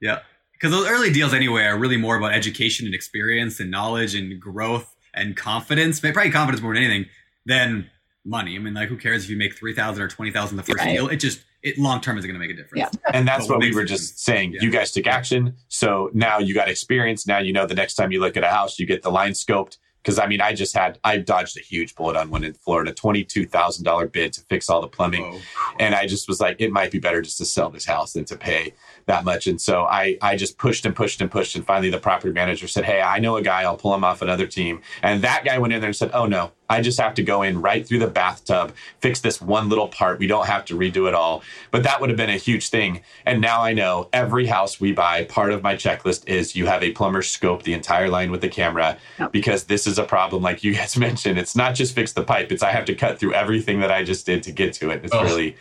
Yeah. 0.00 0.20
Because 0.60 0.72
those 0.76 0.88
early 0.88 1.12
deals, 1.12 1.32
anyway, 1.34 1.62
are 1.64 1.78
really 1.78 1.96
more 1.96 2.16
about 2.16 2.32
education 2.34 2.86
and 2.86 2.94
experience 2.94 3.60
and 3.60 3.70
knowledge 3.70 4.14
and 4.14 4.40
growth 4.40 4.94
and 5.14 5.36
confidence. 5.36 6.00
But 6.00 6.14
Probably 6.14 6.32
confidence 6.32 6.62
more 6.62 6.74
than 6.74 6.82
anything 6.82 7.06
than 7.46 7.90
money. 8.24 8.56
I 8.56 8.58
mean, 8.58 8.74
like, 8.74 8.88
who 8.88 8.96
cares 8.96 9.24
if 9.24 9.30
you 9.30 9.36
make 9.36 9.56
three 9.56 9.74
thousand 9.74 10.02
or 10.02 10.08
twenty 10.08 10.30
thousand 10.32 10.56
the 10.56 10.62
first 10.64 10.78
Right. 10.78 10.94
deal? 10.94 11.08
It 11.08 11.16
just 11.16 11.40
it 11.62 11.78
long 11.78 12.00
term 12.00 12.18
is 12.18 12.24
going 12.24 12.34
to 12.34 12.40
make 12.40 12.50
a 12.50 12.54
difference. 12.54 12.92
Yeah. 12.94 13.10
And 13.12 13.26
that's 13.26 13.46
But 13.46 13.54
what 13.54 13.58
what 13.60 13.68
we 13.68 13.74
were 13.74 13.82
it- 13.82 13.86
just 13.88 14.18
saying. 14.20 14.52
yeah. 14.52 14.62
You 14.62 14.70
guys 14.70 14.92
took 14.92 15.06
action. 15.06 15.54
So 15.68 16.10
now 16.14 16.38
you 16.38 16.54
got 16.54 16.68
experience. 16.68 17.26
Now 17.26 17.38
you 17.38 17.52
know 17.52 17.66
the 17.66 17.74
next 17.74 17.94
time 17.94 18.12
you 18.12 18.20
look 18.20 18.36
at 18.36 18.44
a 18.44 18.48
house, 18.48 18.78
you 18.78 18.86
get 18.86 19.02
the 19.02 19.10
line 19.10 19.32
scoped. 19.32 19.76
Because 20.02 20.18
I 20.20 20.26
mean, 20.26 20.40
I 20.40 20.54
just 20.54 20.74
had, 20.76 20.98
I 21.02 21.18
dodged 21.18 21.56
a 21.58 21.60
huge 21.60 21.94
bullet 21.96 22.16
on 22.16 22.30
one 22.30 22.44
in 22.44 22.54
Florida, 22.54 22.92
$22,000 22.92 24.12
bid 24.12 24.32
to 24.34 24.40
fix 24.42 24.70
all 24.70 24.80
the 24.80 24.86
plumbing. 24.88 25.22
Whoa. 25.32 25.40
And 25.80 25.94
I 25.94 26.06
just 26.06 26.28
was 26.28 26.40
like, 26.40 26.60
it 26.60 26.70
might 26.70 26.90
be 26.90 26.98
better 26.98 27.20
just 27.20 27.36
to 27.38 27.44
sell 27.44 27.68
this 27.68 27.84
house 27.84 28.12
than 28.12 28.24
to 28.26 28.36
pay 28.36 28.74
that 29.08 29.24
much. 29.24 29.46
And 29.46 29.60
so 29.60 29.84
I, 29.84 30.16
I 30.22 30.36
just 30.36 30.56
pushed 30.56 30.86
and 30.86 30.94
pushed 30.94 31.20
and 31.20 31.30
pushed. 31.30 31.56
And 31.56 31.66
finally, 31.66 31.90
the 31.90 31.98
property 31.98 32.32
manager 32.32 32.68
said, 32.68 32.84
Hey, 32.84 33.00
I 33.02 33.18
know 33.18 33.36
a 33.36 33.42
guy, 33.42 33.62
I'll 33.62 33.76
pull 33.76 33.92
him 33.94 34.04
off 34.04 34.22
another 34.22 34.46
team. 34.46 34.80
And 35.02 35.22
that 35.22 35.44
guy 35.44 35.58
went 35.58 35.72
in 35.74 35.80
there 35.80 35.88
and 35.88 35.96
said, 35.96 36.10
Oh, 36.14 36.26
no, 36.26 36.52
I 36.70 36.80
just 36.80 37.00
have 37.00 37.14
to 37.14 37.22
go 37.22 37.42
in 37.42 37.60
right 37.60 37.86
through 37.86 37.98
the 37.98 38.06
bathtub, 38.06 38.72
fix 39.00 39.20
this 39.20 39.40
one 39.40 39.68
little 39.68 39.88
part. 39.88 40.18
We 40.18 40.26
don't 40.26 40.46
have 40.46 40.64
to 40.66 40.78
redo 40.78 41.08
it 41.08 41.14
all. 41.14 41.42
But 41.70 41.82
that 41.82 42.00
would 42.00 42.10
have 42.10 42.16
been 42.16 42.30
a 42.30 42.36
huge 42.36 42.68
thing. 42.68 43.00
And 43.26 43.40
now 43.40 43.62
I 43.62 43.72
know 43.72 44.08
every 44.12 44.46
house 44.46 44.78
we 44.80 44.92
buy, 44.92 45.24
part 45.24 45.50
of 45.52 45.62
my 45.62 45.74
checklist 45.74 46.28
is 46.28 46.54
you 46.54 46.66
have 46.66 46.82
a 46.82 46.92
plumber 46.92 47.22
scope 47.22 47.64
the 47.64 47.72
entire 47.74 48.08
line 48.08 48.30
with 48.30 48.40
the 48.42 48.48
camera 48.48 48.96
Yep. 49.18 49.32
because 49.32 49.64
this 49.64 49.86
is 49.86 49.98
a 49.98 50.04
problem, 50.04 50.42
like 50.42 50.62
you 50.62 50.74
guys 50.74 50.96
mentioned. 51.08 51.38
It's 51.38 51.56
not 51.56 51.74
just 51.74 51.94
fix 51.94 52.12
the 52.12 52.22
pipe, 52.22 52.52
it's 52.52 52.62
I 52.62 52.70
have 52.70 52.84
to 52.84 52.94
cut 52.94 53.18
through 53.18 53.32
everything 53.34 53.80
that 53.80 53.90
I 53.90 54.04
just 54.04 54.26
did 54.26 54.42
to 54.44 54.52
get 54.52 54.74
to 54.74 54.90
it. 54.90 55.02
It's 55.04 55.14
Oh. 55.14 55.22
really 55.24 55.56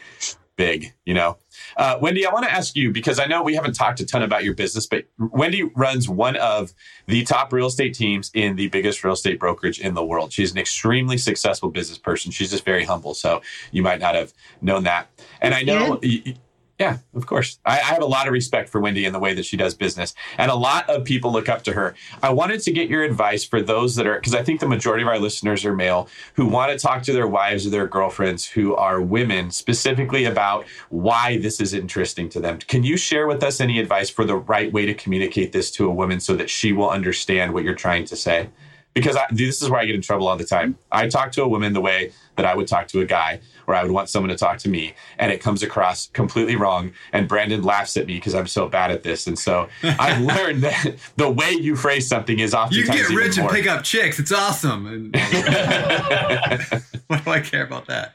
big, 0.57 0.93
you 1.05 1.13
know. 1.13 1.37
Uh, 1.77 1.97
Wendy, 2.01 2.25
I 2.25 2.33
want 2.33 2.45
to 2.45 2.51
ask 2.51 2.75
you 2.75 2.91
because 2.91 3.19
I 3.19 3.25
know 3.25 3.41
we 3.43 3.55
haven't 3.55 3.73
talked 3.73 4.01
a 4.01 4.05
ton 4.05 4.23
about 4.23 4.43
your 4.43 4.53
business, 4.53 4.85
but 4.85 5.05
Wendy 5.17 5.63
runs 5.63 6.09
one 6.09 6.35
of 6.35 6.73
the 7.07 7.23
top 7.23 7.53
real 7.53 7.67
estate 7.67 7.93
teams 7.93 8.29
in 8.33 8.57
the 8.57 8.67
biggest 8.67 9.03
real 9.03 9.13
estate 9.13 9.39
brokerage 9.39 9.79
in 9.79 9.93
the 9.93 10.03
world. 10.03 10.33
She's 10.33 10.51
an 10.51 10.57
extremely 10.57 11.17
successful 11.17 11.69
business 11.69 11.97
person. 11.97 12.31
She's 12.31 12.51
just 12.51 12.65
very 12.65 12.83
humble, 12.83 13.13
so 13.13 13.41
you 13.71 13.81
might 13.83 13.99
not 14.01 14.15
have 14.15 14.33
known 14.61 14.83
that. 14.83 15.07
And 15.41 15.53
I 15.53 15.61
know. 15.61 15.99
y- 16.03 16.21
y- 16.25 16.35
yeah, 16.79 16.97
of 17.15 17.25
course. 17.25 17.59
I, 17.65 17.79
I 17.79 17.83
have 17.93 18.03
a 18.03 18.05
lot 18.05 18.27
of 18.27 18.33
respect 18.33 18.69
for 18.69 18.79
Wendy 18.79 19.05
and 19.05 19.15
the 19.15 19.19
way 19.19 19.33
that 19.33 19.45
she 19.45 19.57
does 19.57 19.73
business. 19.73 20.13
And 20.37 20.51
a 20.51 20.55
lot 20.55 20.87
of 20.89 21.03
people 21.05 21.31
look 21.31 21.49
up 21.49 21.63
to 21.63 21.73
her. 21.73 21.95
I 22.21 22.29
wanted 22.29 22.61
to 22.61 22.71
get 22.71 22.87
your 22.87 23.03
advice 23.03 23.43
for 23.43 23.63
those 23.63 23.95
that 23.95 24.05
are, 24.05 24.15
because 24.15 24.35
I 24.35 24.43
think 24.43 24.59
the 24.59 24.67
majority 24.67 25.01
of 25.01 25.09
our 25.09 25.17
listeners 25.17 25.65
are 25.65 25.73
male 25.73 26.07
who 26.35 26.45
want 26.45 26.71
to 26.71 26.77
talk 26.77 27.01
to 27.03 27.13
their 27.13 27.27
wives 27.27 27.65
or 27.65 27.71
their 27.71 27.87
girlfriends 27.87 28.45
who 28.45 28.75
are 28.75 29.01
women, 29.01 29.49
specifically 29.49 30.25
about 30.25 30.67
why 30.89 31.39
this 31.39 31.59
is 31.59 31.73
interesting 31.73 32.29
to 32.29 32.39
them. 32.39 32.59
Can 32.59 32.83
you 32.83 32.95
share 32.95 33.25
with 33.25 33.41
us 33.43 33.59
any 33.59 33.79
advice 33.79 34.11
for 34.11 34.23
the 34.23 34.35
right 34.35 34.71
way 34.71 34.85
to 34.85 34.93
communicate 34.93 35.53
this 35.53 35.71
to 35.71 35.89
a 35.89 35.91
woman 35.91 36.19
so 36.19 36.35
that 36.35 36.49
she 36.49 36.73
will 36.73 36.91
understand 36.91 37.53
what 37.53 37.63
you're 37.63 37.73
trying 37.73 38.05
to 38.05 38.15
say? 38.15 38.49
Because 38.93 39.15
I, 39.15 39.25
this 39.31 39.61
is 39.61 39.69
where 39.69 39.79
I 39.79 39.85
get 39.85 39.95
in 39.95 40.01
trouble 40.01 40.27
all 40.27 40.37
the 40.37 40.43
time. 40.43 40.77
I 40.91 41.07
talk 41.07 41.31
to 41.33 41.43
a 41.43 41.47
woman 41.47 41.73
the 41.73 41.81
way 41.81 42.13
that 42.37 42.45
I 42.45 42.55
would 42.55 42.67
talk 42.67 42.87
to 42.89 43.01
a 43.01 43.05
guy, 43.05 43.41
or 43.67 43.75
I 43.75 43.83
would 43.83 43.91
want 43.91 44.09
someone 44.09 44.29
to 44.29 44.37
talk 44.37 44.59
to 44.59 44.69
me, 44.69 44.93
and 45.17 45.31
it 45.31 45.41
comes 45.41 45.61
across 45.61 46.07
completely 46.09 46.55
wrong. 46.55 46.93
And 47.11 47.27
Brandon 47.27 47.61
laughs 47.63 47.97
at 47.97 48.07
me 48.07 48.15
because 48.15 48.33
I'm 48.33 48.47
so 48.47 48.69
bad 48.69 48.91
at 48.91 49.03
this. 49.03 49.27
And 49.27 49.37
so 49.37 49.67
I've 49.83 50.21
learned 50.21 50.63
that 50.63 50.95
the 51.17 51.29
way 51.29 51.51
you 51.51 51.75
phrase 51.75 52.07
something 52.07 52.39
is 52.39 52.53
often 52.53 52.77
You 52.77 52.83
oftentimes 52.83 53.07
can 53.07 53.15
get 53.15 53.21
even 53.21 53.27
rich 53.27 53.37
and 53.37 53.49
pick 53.49 53.67
up 53.67 53.83
chicks. 53.83 54.19
It's 54.19 54.31
awesome. 54.31 54.87
And 54.87 55.15
what 57.07 57.25
do 57.25 57.31
I 57.31 57.41
care 57.41 57.65
about 57.65 57.87
that? 57.87 58.13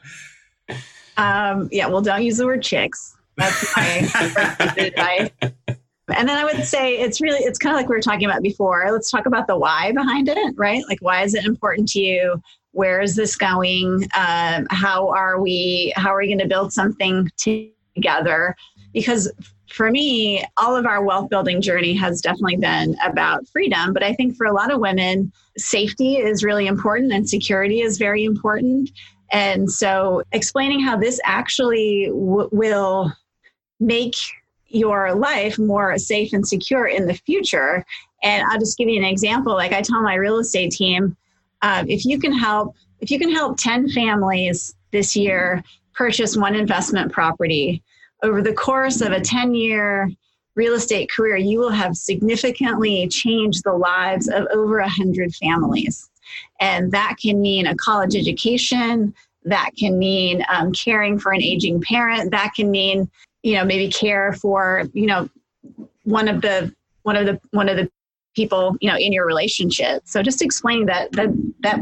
Um, 1.17 1.69
yeah, 1.71 1.87
well, 1.87 2.01
don't 2.01 2.23
use 2.23 2.37
the 2.37 2.45
word 2.45 2.63
chicks. 2.63 3.15
That's 3.37 3.75
my 3.75 4.01
first 4.03 4.57
bit 4.57 4.69
of 4.69 4.77
advice. 4.77 5.31
And 6.15 6.27
then 6.27 6.37
I 6.37 6.43
would 6.43 6.65
say 6.65 6.97
it's 6.97 7.21
really, 7.21 7.39
it's 7.39 7.57
kind 7.57 7.73
of 7.73 7.79
like 7.79 7.87
we 7.87 7.95
were 7.95 8.01
talking 8.01 8.25
about 8.25 8.41
before. 8.41 8.85
Let's 8.91 9.09
talk 9.09 9.25
about 9.25 9.47
the 9.47 9.57
why 9.57 9.91
behind 9.93 10.27
it, 10.27 10.53
right? 10.57 10.83
Like, 10.87 10.99
why 11.01 11.23
is 11.23 11.33
it 11.33 11.45
important 11.45 11.87
to 11.89 11.99
you? 11.99 12.41
Where 12.73 13.01
is 13.01 13.15
this 13.15 13.35
going? 13.35 14.03
Um, 14.15 14.67
how 14.69 15.09
are 15.09 15.41
we, 15.41 15.93
how 15.95 16.13
are 16.13 16.19
we 16.19 16.27
going 16.27 16.39
to 16.39 16.47
build 16.47 16.73
something 16.73 17.29
together? 17.37 18.55
Because 18.93 19.31
for 19.73 19.89
me, 19.89 20.43
all 20.57 20.75
of 20.75 20.85
our 20.85 21.03
wealth 21.03 21.29
building 21.29 21.61
journey 21.61 21.93
has 21.95 22.21
definitely 22.21 22.57
been 22.57 22.95
about 23.03 23.47
freedom. 23.47 23.91
But 23.91 24.03
I 24.03 24.13
think 24.13 24.35
for 24.35 24.45
a 24.45 24.53
lot 24.53 24.71
of 24.71 24.79
women, 24.79 25.31
safety 25.57 26.17
is 26.17 26.43
really 26.43 26.67
important 26.67 27.11
and 27.11 27.27
security 27.27 27.81
is 27.81 27.97
very 27.97 28.23
important. 28.23 28.91
And 29.31 29.71
so, 29.71 30.21
explaining 30.31 30.79
how 30.79 30.95
this 30.95 31.19
actually 31.25 32.05
w- 32.07 32.49
will 32.51 33.11
make 33.79 34.15
your 34.67 35.15
life 35.15 35.57
more 35.57 35.97
safe 35.97 36.33
and 36.33 36.47
secure 36.47 36.85
in 36.85 37.07
the 37.07 37.13
future. 37.13 37.83
And 38.21 38.43
I'll 38.49 38.59
just 38.59 38.77
give 38.77 38.89
you 38.89 38.99
an 38.99 39.05
example. 39.05 39.53
Like 39.53 39.73
I 39.73 39.81
tell 39.81 40.01
my 40.01 40.15
real 40.15 40.39
estate 40.39 40.71
team, 40.71 41.17
um, 41.63 41.89
if 41.89 42.05
you 42.05 42.19
can 42.19 42.31
help, 42.31 42.75
if 42.99 43.09
you 43.09 43.17
can 43.17 43.31
help 43.31 43.57
ten 43.57 43.89
families 43.89 44.75
this 44.91 45.15
year 45.15 45.63
purchase 45.93 46.37
one 46.37 46.55
investment 46.55 47.11
property 47.11 47.81
over 48.21 48.41
the 48.41 48.53
course 48.53 49.01
of 49.01 49.11
a 49.11 49.19
ten-year 49.19 50.09
real 50.55 50.75
estate 50.75 51.09
career, 51.09 51.35
you 51.35 51.57
will 51.57 51.71
have 51.71 51.97
significantly 51.97 53.07
changed 53.07 53.63
the 53.63 53.73
lives 53.73 54.27
of 54.27 54.45
over 54.53 54.77
a 54.79 54.87
hundred 54.87 55.33
families. 55.35 56.09
And 56.59 56.91
that 56.91 57.15
can 57.21 57.41
mean 57.41 57.65
a 57.67 57.75
college 57.75 58.15
education. 58.15 59.13
That 59.43 59.71
can 59.77 59.97
mean 59.97 60.43
um, 60.47 60.71
caring 60.71 61.19
for 61.19 61.33
an 61.33 61.41
aging 61.41 61.81
parent. 61.81 62.31
That 62.31 62.53
can 62.55 62.71
mean, 62.71 63.09
you 63.41 63.55
know, 63.55 63.65
maybe 63.65 63.91
care 63.91 64.33
for, 64.33 64.85
you 64.93 65.07
know, 65.07 65.27
one 66.03 66.27
of 66.27 66.41
the 66.41 66.73
one 67.01 67.17
of 67.17 67.25
the 67.25 67.39
one 67.51 67.67
of 67.67 67.77
the 67.77 67.89
people, 68.35 68.75
you 68.81 68.89
know, 68.89 68.97
in 68.97 69.13
your 69.13 69.25
relationship. 69.25 70.03
So 70.05 70.21
just 70.23 70.41
explaining 70.41 70.85
that 70.87 71.11
that 71.13 71.29
that 71.61 71.79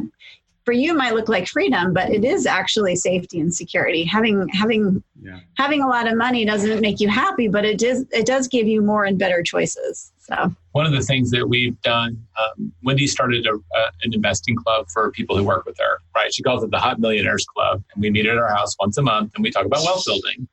for 0.64 0.74
you 0.74 0.92
it 0.92 0.98
might 0.98 1.16
look 1.16 1.28
like 1.28 1.48
freedom, 1.48 1.94
but 1.94 2.12
it 2.12 2.24
is 2.24 2.46
actually 2.46 2.96
safety 2.96 3.40
and 3.40 3.54
security. 3.54 4.04
Having 4.04 4.48
having 4.50 5.04
Yeah. 5.22 5.40
having 5.58 5.82
a 5.82 5.88
lot 5.88 6.08
of 6.08 6.18
money 6.18 6.46
doesn't 6.46 6.82
make 6.82 7.00
you 7.00 7.10
happy, 7.10 7.48
but 7.48 7.66
it 7.66 7.80
does 7.80 8.06
it 8.12 8.26
does 8.26 8.48
give 8.48 8.68
you 8.68 8.82
more 8.82 9.06
and 9.06 9.18
better 9.18 9.42
choices. 9.44 10.12
So 10.20 10.54
one 10.74 10.86
of 10.86 10.92
the 10.94 11.02
things 11.02 11.32
that 11.32 11.48
we've 11.50 11.80
done, 11.82 12.26
um, 12.40 12.72
Wendy 12.84 13.08
started 13.08 13.46
a, 13.48 13.54
uh, 13.54 13.92
an 14.04 14.14
investing 14.14 14.56
club 14.56 14.88
for 14.94 15.12
people 15.12 15.36
who 15.36 15.44
work 15.44 15.66
with 15.66 15.78
her, 15.80 15.98
right? 16.16 16.34
She 16.34 16.44
calls 16.44 16.64
it 16.64 16.72
the 16.72 16.78
Hot 16.80 17.00
Millionaires 17.00 17.46
Club. 17.46 17.84
And 17.94 18.02
we 18.02 18.10
meet 18.12 18.26
at 18.28 18.38
our 18.38 18.56
house 18.56 18.76
once 18.80 18.98
a 18.98 19.02
month 19.02 19.34
and 19.36 19.44
we 19.44 19.52
talk 19.52 19.66
about 19.66 19.84
wealth 19.84 20.04
building. 20.06 20.48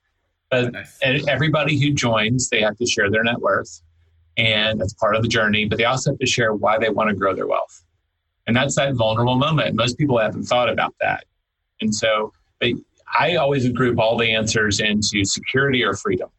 But 0.51 0.73
Nice. 0.73 0.99
everybody 1.03 1.79
who 1.79 1.93
joins, 1.93 2.49
they 2.49 2.63
have 2.63 2.77
to 2.79 2.87
share 2.87 3.11
their 3.11 3.23
net 3.23 3.39
worth. 3.39 3.83
And 4.39 4.81
that's 4.81 4.95
part 4.95 5.15
of 5.15 5.23
the 5.23 5.29
journey. 5.29 5.67
But 5.67 5.77
they 5.79 5.85
also 5.85 6.13
have 6.13 6.19
to 6.19 6.27
share 6.27 6.55
why 6.55 6.79
they 6.79 6.89
want 6.89 7.11
to 7.11 7.15
grow 7.15 7.35
their 7.35 7.47
wealth. 7.47 7.85
And 8.47 8.57
that's 8.57 8.77
that 8.77 8.95
vulnerable 8.95 9.37
moment. 9.37 9.75
Most 9.75 9.99
people 9.99 10.19
haven't 10.19 10.45
thought 10.45 10.71
about 10.71 10.95
that. 11.01 11.25
And 11.83 11.95
so 11.95 12.33
I 12.63 13.37
always 13.37 13.69
group 13.71 13.99
all 13.99 14.17
the 14.17 14.33
answers 14.33 14.81
into 14.81 15.25
security 15.25 15.85
or 15.85 15.95
freedom. 15.95 16.31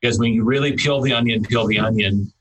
Because 0.00 0.18
when 0.18 0.32
you 0.32 0.44
really 0.44 0.72
peel 0.72 1.00
the 1.00 1.12
onion, 1.12 1.42
peel 1.44 1.66
the 1.66 1.78
onion, 1.78 2.32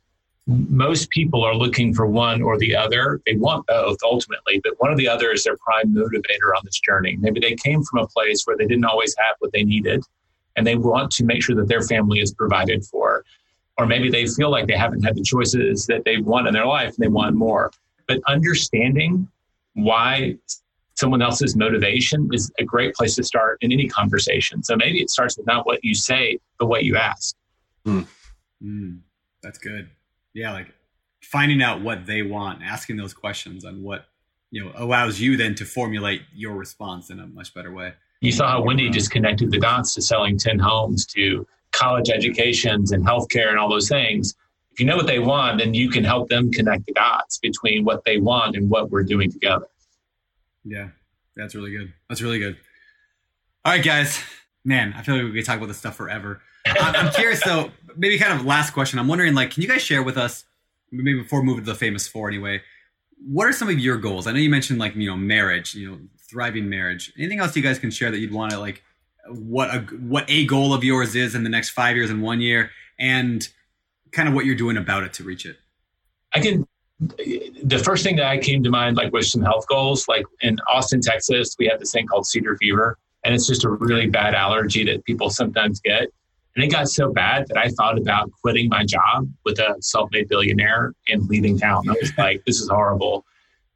most 0.48 1.10
people 1.10 1.44
are 1.44 1.56
looking 1.56 1.94
for 1.94 2.06
one 2.06 2.42
or 2.42 2.58
the 2.58 2.76
other. 2.76 3.22
They 3.26 3.36
want 3.36 3.66
both 3.68 3.98
ultimately, 4.04 4.60
but 4.64 4.74
one 4.80 4.92
or 4.92 4.98
the 4.98 5.08
other 5.08 5.32
is 5.32 5.44
their 5.44 5.58
prime 5.58 5.94
motivator 5.94 6.56
on 6.58 6.64
this 6.66 6.80
journey. 6.80 7.18
Maybe 7.20 7.40
they 7.40 7.56
came 7.56 7.84
from 7.84 8.00
a 8.00 8.08
place 8.08 8.44
where 8.46 8.58
they 8.58 8.66
didn't 8.66 8.86
always 8.86 9.16
have 9.18 9.36
what 9.40 9.54
they 9.54 9.64
needed 9.64 10.04
and 10.56 10.68
they 10.68 10.76
want 10.76 11.12
to 11.12 11.24
make 11.24 11.42
sure 11.42 11.56
that 11.56 11.68
their 11.68 11.82
family 11.82 12.20
is 12.20 12.34
provided 12.34 12.84
for. 12.86 13.24
Or 13.78 13.86
maybe 13.88 14.10
they 14.10 14.28
feel 14.28 14.52
like 14.52 14.68
they 14.68 14.78
haven't 14.78 15.04
had 15.04 15.16
the 15.16 15.24
choices 15.24 15.88
that 15.88 16.06
they 16.06 16.18
want 16.18 16.48
in 16.48 16.54
their 16.54 16.66
life 16.66 16.90
and 16.90 16.98
they 17.00 17.08
want 17.08 17.36
more. 17.36 17.72
But 18.08 18.20
understanding 18.28 19.28
why 19.74 20.38
someone 20.96 21.22
else's 21.22 21.56
motivation 21.56 22.30
is 22.32 22.52
a 22.60 22.64
great 22.64 22.94
place 22.94 23.16
to 23.16 23.24
start 23.24 23.58
in 23.62 23.72
any 23.72 23.88
conversation. 23.88 24.64
So 24.64 24.76
maybe 24.76 25.02
it 25.02 25.10
starts 25.10 25.38
with 25.38 25.48
not 25.48 25.66
what 25.66 25.84
you 25.84 25.96
say, 25.96 26.40
but 26.60 26.68
what 26.68 26.84
you 26.84 26.98
ask. 26.98 27.36
Mm, 28.64 29.00
that's 29.42 29.58
good. 29.58 29.90
Yeah, 30.34 30.54
like 30.54 30.68
finding 31.22 31.62
out 31.62 31.82
what 31.82 32.06
they 32.06 32.22
want, 32.22 32.62
asking 32.64 32.98
those 32.98 33.14
questions, 33.14 33.66
and 33.66 33.84
what 33.84 34.06
you 34.52 34.64
know 34.64 34.72
allows 34.76 35.20
you 35.20 35.36
then 35.36 35.56
to 35.56 35.66
formulate 35.66 36.22
your 36.34 36.54
response 36.54 37.10
in 37.10 37.20
a 37.20 37.28
much 37.28 37.54
better 37.54 37.72
way. 37.72 37.94
You 38.22 38.32
saw 38.32 38.50
how 38.50 38.64
Wendy 38.64 38.90
just 38.90 39.12
connected 39.12 39.52
the 39.52 39.60
dots 39.60 39.94
to 39.96 40.02
selling 40.02 40.38
10 40.38 40.58
homes 40.58 41.06
to 41.08 41.46
college 41.74 42.10
educations 42.10 42.92
and 42.92 43.06
healthcare 43.06 43.50
and 43.50 43.60
all 43.60 43.70
those 43.70 43.90
things. 43.90 44.36
If 44.72 44.80
you 44.80 44.86
know 44.86 44.96
what 44.96 45.08
they 45.08 45.20
want, 45.20 45.60
then 45.60 45.74
you 45.74 45.90
can 45.90 46.04
help 46.04 46.30
them 46.30 46.52
connect 46.52 46.88
the 46.88 46.94
dots 46.94 47.38
between 47.38 47.84
what 47.84 48.06
they 48.06 48.18
want 48.18 48.56
and 48.56 48.70
what 48.70 48.90
we're 48.90 49.04
doing 49.04 49.32
together. 49.32 49.68
Yeah, 50.64 50.90
that's 51.36 51.54
really 51.54 51.72
good. 51.72 51.94
That's 52.10 52.22
really 52.22 52.40
good. 52.40 52.58
All 53.66 53.74
right, 53.74 53.84
guys. 53.84 54.20
Man, 54.66 54.94
I 54.98 55.02
feel 55.02 55.16
like 55.16 55.26
we 55.26 55.34
could 55.34 55.46
talk 55.46 55.58
about 55.58 55.68
this 55.68 55.78
stuff 55.78 55.96
forever. 55.96 56.42
I'm, 56.66 57.12
curious 57.12 57.44
though. 57.44 57.70
Maybe 57.98 58.18
kind 58.18 58.40
of 58.40 58.46
last 58.46 58.72
question. 58.72 58.98
I'm 58.98 59.08
wondering, 59.08 59.34
like, 59.34 59.52
can 59.52 59.62
you 59.62 59.68
guys 59.68 59.82
share 59.82 60.02
with 60.02 60.18
us, 60.18 60.46
maybe 60.92 61.22
before 61.22 61.44
moving 61.44 61.66
to 61.66 61.72
the 61.72 61.78
famous 61.78 62.08
four, 62.08 62.30
anyway? 62.30 62.62
What 63.26 63.48
are 63.48 63.52
some 63.54 63.70
of 63.70 63.78
your 63.78 63.98
goals? 63.98 64.26
I 64.26 64.32
know 64.32 64.40
you 64.40 64.50
mentioned 64.50 64.80
like 64.80 64.96
you 64.96 65.08
know 65.08 65.18
marriage, 65.18 65.76
you 65.76 65.92
know, 65.92 66.00
thriving 66.30 66.70
marriage. 66.70 67.14
Anything 67.18 67.40
else 67.40 67.56
you 67.56 67.62
guys 67.62 67.78
can 67.78 67.92
share 67.92 68.10
that 68.10 68.20
you'd 68.20 68.34
want 68.34 68.52
to 68.52 68.60
like, 68.60 68.84
what 69.28 69.74
a 69.74 69.80
what 69.80 70.26
a 70.28 70.46
goal 70.46 70.74
of 70.74 70.84
yours 70.84 71.16
is 71.16 71.36
in 71.36 71.44
the 71.44 71.50
next 71.50 71.72
five 71.72 71.96
years 71.96 72.10
and 72.10 72.22
one 72.22 72.42
year, 72.42 72.72
and 73.00 73.48
kind 74.12 74.28
of 74.28 74.36
what 74.36 74.46
you're 74.46 74.56
doing 74.56 74.78
about 74.78 75.04
it 75.04 75.14
to 75.14 75.24
reach 75.24 75.46
it. 75.46 75.58
I 76.34 76.40
can. 76.40 76.68
The 77.00 77.82
first 77.84 78.04
thing 78.04 78.16
that 78.18 78.28
I 78.28 78.38
came 78.38 78.64
to 78.64 78.70
mind, 78.70 78.96
like, 78.96 79.12
was 79.12 79.30
some 79.30 79.42
health 79.42 79.68
goals. 79.68 80.08
Like 80.08 80.26
in 80.42 80.58
Austin, 80.72 81.02
Texas, 81.02 81.56
we 81.60 81.68
have 81.68 81.80
this 81.80 81.92
thing 81.92 82.08
called 82.08 82.26
cedar 82.26 82.56
fever, 82.58 82.98
and 83.24 83.34
it's 83.34 83.48
just 83.48 83.66
a 83.66 83.70
really 83.70 84.08
bad 84.08 84.36
allergy 84.36 84.86
that 84.86 85.04
people 85.06 85.30
sometimes 85.30 85.80
get. 85.82 86.08
And 86.56 86.64
it 86.64 86.68
got 86.68 86.88
so 86.88 87.12
bad 87.12 87.48
that 87.48 87.58
I 87.58 87.70
thought 87.70 87.98
about 87.98 88.30
quitting 88.42 88.70
my 88.70 88.86
job 88.86 89.28
with 89.44 89.58
a 89.58 89.76
self-made 89.82 90.30
billionaire 90.30 90.94
and 91.08 91.28
leaving 91.28 91.58
town. 91.58 91.90
I 91.90 91.94
was 91.94 92.12
like, 92.18 92.44
this 92.46 92.62
is 92.62 92.70
horrible. 92.70 93.26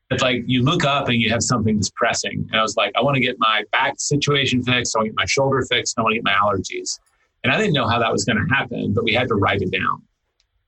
It's 0.10 0.24
like 0.24 0.44
you 0.46 0.64
look 0.64 0.86
up 0.86 1.10
and 1.10 1.22
you 1.22 1.30
have 1.32 1.44
something 1.44 1.76
that's 1.76 1.90
pressing. 1.90 2.48
And 2.52 2.60
I 2.60 2.62
was 2.62 2.78
like, 2.78 2.94
I 2.96 3.02
want 3.02 3.16
to 3.16 3.22
get 3.22 3.36
my 3.40 3.64
back 3.72 3.96
situation 3.98 4.64
fixed. 4.64 4.96
I 4.96 5.00
want 5.00 5.08
to 5.08 5.10
get 5.10 5.18
my 5.18 5.26
shoulder 5.26 5.66
fixed. 5.70 5.98
I 5.98 6.02
want 6.02 6.14
to 6.14 6.18
get 6.18 6.24
my 6.24 6.34
allergies. 6.34 7.00
And 7.44 7.52
I 7.52 7.58
didn't 7.58 7.74
know 7.74 7.88
how 7.88 8.00
that 8.00 8.12
was 8.12 8.24
going 8.24 8.38
to 8.38 8.56
happen, 8.56 8.94
but 8.94 9.04
we 9.04 9.14
had 9.14 9.28
to 9.28 9.36
write 9.36 9.62
it 9.62 9.72
down. 9.72 10.02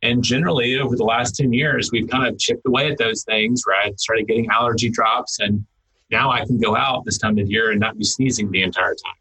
And 0.02 0.24
generally, 0.24 0.78
over 0.80 0.96
the 0.96 1.04
last 1.04 1.36
10 1.36 1.52
years, 1.52 1.92
we've 1.92 2.08
kind 2.08 2.28
of 2.28 2.38
chipped 2.38 2.66
away 2.66 2.92
at 2.92 2.98
those 2.98 3.24
things, 3.24 3.64
right? 3.68 3.98
Started 4.00 4.28
getting 4.28 4.50
allergy 4.50 4.90
drops. 4.90 5.40
And 5.40 5.66
now 6.10 6.32
I 6.32 6.46
can 6.46 6.58
go 6.60 6.76
out 6.76 7.06
this 7.06 7.18
time 7.18 7.38
of 7.38 7.50
year 7.50 7.72
and 7.72 7.80
not 7.80 7.98
be 7.98 8.06
sneezing 8.06 8.52
the 8.52 8.64
entire 8.64 8.96
time. 8.96 9.14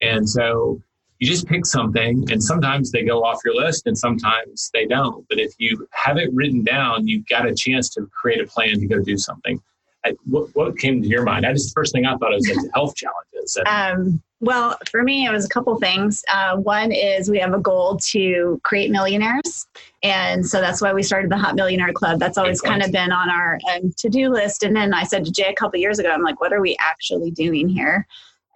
And 0.00 0.28
so 0.28 0.80
you 1.20 1.26
just 1.26 1.46
pick 1.46 1.66
something, 1.66 2.24
and 2.32 2.42
sometimes 2.42 2.90
they 2.90 3.04
go 3.04 3.22
off 3.22 3.40
your 3.44 3.54
list 3.54 3.86
and 3.86 3.96
sometimes 3.96 4.70
they 4.72 4.86
don't. 4.86 5.26
But 5.28 5.38
if 5.38 5.52
you 5.58 5.86
have 5.92 6.16
it 6.16 6.30
written 6.32 6.64
down, 6.64 7.06
you've 7.06 7.26
got 7.26 7.46
a 7.46 7.54
chance 7.54 7.90
to 7.90 8.06
create 8.06 8.40
a 8.40 8.46
plan 8.46 8.80
to 8.80 8.86
go 8.86 9.00
do 9.00 9.18
something. 9.18 9.60
I, 10.02 10.14
what, 10.24 10.48
what 10.54 10.78
came 10.78 11.02
to 11.02 11.08
your 11.08 11.22
mind? 11.24 11.44
I 11.44 11.52
just, 11.52 11.74
the 11.74 11.78
first 11.78 11.92
thing 11.92 12.06
I 12.06 12.16
thought 12.16 12.32
was 12.32 12.48
like 12.48 12.70
health 12.74 12.96
challenges. 12.96 13.58
Um, 13.66 14.22
well, 14.40 14.78
for 14.90 15.02
me, 15.02 15.26
it 15.26 15.32
was 15.32 15.44
a 15.44 15.48
couple 15.48 15.76
things. 15.78 16.24
Uh, 16.32 16.56
one 16.56 16.92
is 16.92 17.28
we 17.28 17.38
have 17.40 17.52
a 17.52 17.58
goal 17.58 17.98
to 18.10 18.60
create 18.64 18.90
millionaires. 18.90 19.66
And 20.02 20.46
so 20.46 20.60
that's 20.60 20.80
why 20.80 20.94
we 20.94 21.02
started 21.02 21.30
the 21.30 21.36
Hot 21.36 21.56
Millionaire 21.56 21.92
Club. 21.92 22.20
That's 22.20 22.38
always 22.38 22.60
kind 22.60 22.82
of 22.82 22.92
been 22.92 23.12
on 23.12 23.28
our 23.28 23.58
um, 23.74 23.92
to 23.98 24.08
do 24.08 24.30
list. 24.30 24.62
And 24.62 24.74
then 24.74 24.94
I 24.94 25.02
said 25.02 25.24
to 25.26 25.32
Jay 25.32 25.48
a 25.48 25.54
couple 25.54 25.78
years 25.78 25.98
ago, 25.98 26.10
I'm 26.10 26.22
like, 26.22 26.40
what 26.40 26.52
are 26.52 26.60
we 26.60 26.76
actually 26.80 27.32
doing 27.32 27.68
here? 27.68 28.06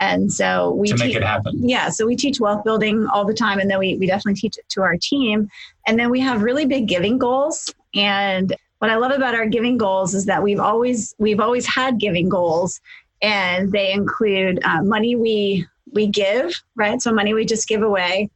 And 0.01 0.33
so 0.33 0.73
we 0.73 0.89
to 0.89 0.97
make 0.97 1.09
teach- 1.09 1.17
it 1.17 1.23
happen. 1.23 1.69
yeah, 1.69 1.89
so 1.89 2.05
we 2.07 2.17
teach 2.17 2.41
wealth 2.41 2.65
building 2.65 3.07
all 3.13 3.25
the 3.25 3.35
time, 3.35 3.59
and 3.59 3.71
then 3.71 3.79
we, 3.79 3.97
we 3.97 4.07
definitely 4.07 4.35
teach 4.35 4.59
it 4.59 4.69
to 4.71 4.83
our 4.83 4.97
team. 4.97 5.49
And 5.87 5.99
then 5.99 6.11
we 6.11 6.21
have 6.21 6.43
really 6.43 6.67
big 6.67 6.89
giving 6.89 7.17
goals. 7.19 7.73
And 7.95 8.55
what 8.79 8.91
I 8.91 8.97
love 8.97 9.13
about 9.13 9.35
our 9.35 9.47
giving 9.47 9.79
goals 9.79 10.15
is 10.15 10.27
that 10.27 10.43
we've 10.43 10.61
always 10.61 11.15
we've 11.19 11.41
always 11.41 11.67
had 11.67 11.99
giving 11.99 12.29
goals, 12.29 12.81
and 13.23 13.71
they 13.73 13.93
include 13.93 14.63
uh, 14.65 14.83
money 14.83 15.17
we 15.17 15.67
we 15.93 16.07
give, 16.09 16.53
right? 16.75 17.01
So 17.01 17.13
money 17.13 17.33
we 17.33 17.45
just 17.45 17.69
give 17.69 17.83
away, 17.83 18.31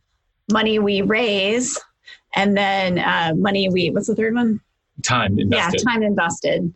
money 0.51 0.79
we 0.79 1.03
raise, 1.03 1.79
and 2.35 2.57
then 2.57 2.99
uh, 2.99 3.33
money 3.37 3.69
we 3.69 3.91
what's 3.91 4.07
the 4.07 4.15
third 4.15 4.35
one? 4.35 4.61
Time 5.03 5.39
invested. 5.39 5.83
Yeah, 5.85 5.93
time 5.93 6.03
invested. 6.03 6.73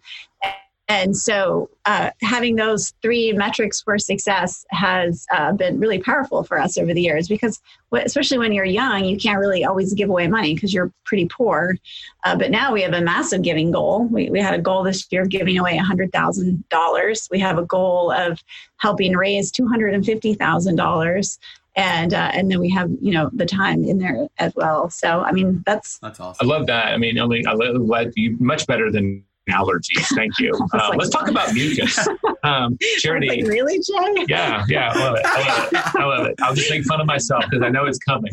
And 0.92 1.16
so, 1.16 1.70
uh, 1.86 2.10
having 2.20 2.56
those 2.56 2.92
three 3.00 3.32
metrics 3.32 3.80
for 3.80 3.98
success 3.98 4.66
has 4.72 5.26
uh, 5.32 5.52
been 5.52 5.80
really 5.80 5.98
powerful 5.98 6.44
for 6.44 6.60
us 6.60 6.76
over 6.76 6.92
the 6.92 7.00
years 7.00 7.28
because, 7.28 7.62
especially 7.94 8.36
when 8.36 8.52
you're 8.52 8.66
young, 8.66 9.06
you 9.06 9.16
can't 9.16 9.38
really 9.38 9.64
always 9.64 9.94
give 9.94 10.10
away 10.10 10.28
money 10.28 10.52
because 10.54 10.74
you're 10.74 10.92
pretty 11.06 11.26
poor. 11.28 11.78
Uh, 12.24 12.36
but 12.36 12.50
now 12.50 12.74
we 12.74 12.82
have 12.82 12.92
a 12.92 13.00
massive 13.00 13.40
giving 13.40 13.70
goal. 13.70 14.04
We, 14.04 14.28
we 14.28 14.38
had 14.38 14.52
a 14.52 14.60
goal 14.60 14.82
this 14.82 15.06
year 15.10 15.22
of 15.22 15.30
giving 15.30 15.58
away 15.58 15.78
$100,000. 15.78 17.30
We 17.30 17.38
have 17.38 17.56
a 17.56 17.64
goal 17.64 18.12
of 18.12 18.38
helping 18.76 19.16
raise 19.16 19.50
$250,000. 19.50 21.38
And, 21.74 22.12
uh, 22.12 22.30
and 22.34 22.50
then 22.50 22.60
we 22.60 22.68
have, 22.68 22.90
you 23.00 23.12
know, 23.12 23.30
the 23.32 23.46
time 23.46 23.82
in 23.82 23.96
there 23.96 24.28
as 24.38 24.54
well. 24.54 24.90
So, 24.90 25.22
I 25.22 25.32
mean, 25.32 25.62
that's 25.64 25.98
That's 26.00 26.20
awesome. 26.20 26.46
I 26.46 26.52
love 26.52 26.66
that. 26.66 26.88
I 26.88 26.98
mean, 26.98 27.18
only 27.18 27.46
I 27.46 27.54
love 27.54 27.76
love 27.76 28.08
you 28.14 28.36
much 28.38 28.66
better 28.66 28.92
than 28.92 29.24
allergies. 29.50 30.06
Thank 30.14 30.38
you. 30.38 30.52
Uh, 30.72 30.88
like, 30.88 30.98
let's 30.98 31.10
talk 31.10 31.28
about 31.28 31.52
mucus. 31.54 31.98
Um, 32.44 32.72
like, 32.72 32.98
Charity. 32.98 33.44
really, 33.44 33.78
Jay? 33.78 34.24
Yeah, 34.28 34.64
yeah, 34.68 34.90
I 34.92 34.98
love 34.98 35.14
it. 35.16 35.22
I 35.24 35.38
love 35.48 35.72
it. 35.72 35.96
I 35.96 36.04
love 36.04 36.26
it. 36.26 36.34
I'll 36.42 36.54
just 36.56 36.68
make 36.70 36.82
fun 36.84 37.00
of 37.00 37.06
myself 37.06 37.44
because 37.48 37.62
I 37.64 37.68
know 37.68 37.84
it's 37.84 37.98
coming. 37.98 38.32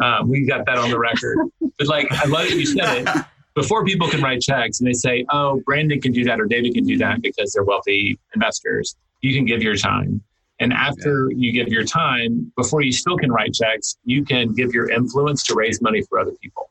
Um, 0.00 0.28
we 0.28 0.46
got 0.46 0.64
that 0.66 0.78
on 0.78 0.90
the 0.90 0.98
record. 0.98 1.38
But 1.76 1.88
like, 1.88 2.06
I 2.12 2.26
love 2.26 2.46
that 2.48 2.56
you 2.56 2.66
said 2.66 3.02
it. 3.08 3.24
Before 3.56 3.84
people 3.84 4.06
can 4.08 4.22
write 4.22 4.40
checks 4.40 4.78
and 4.78 4.86
they 4.86 4.92
say, 4.92 5.24
"Oh, 5.32 5.60
Brandon 5.66 6.00
can 6.00 6.12
do 6.12 6.22
that 6.24 6.40
or 6.40 6.46
David 6.46 6.74
can 6.74 6.84
do 6.84 6.96
that 6.98 7.20
because 7.20 7.52
they're 7.52 7.64
wealthy 7.64 8.20
investors," 8.32 8.94
you 9.22 9.34
can 9.34 9.44
give 9.44 9.60
your 9.60 9.74
time. 9.74 10.22
And 10.60 10.72
after 10.72 11.30
you 11.34 11.50
give 11.50 11.68
your 11.68 11.84
time, 11.84 12.52
before 12.56 12.82
you 12.82 12.92
still 12.92 13.16
can 13.16 13.32
write 13.32 13.54
checks, 13.54 13.96
you 14.04 14.24
can 14.24 14.52
give 14.54 14.72
your 14.72 14.88
influence 14.90 15.42
to 15.44 15.54
raise 15.54 15.80
money 15.80 16.02
for 16.02 16.20
other 16.20 16.32
people. 16.42 16.70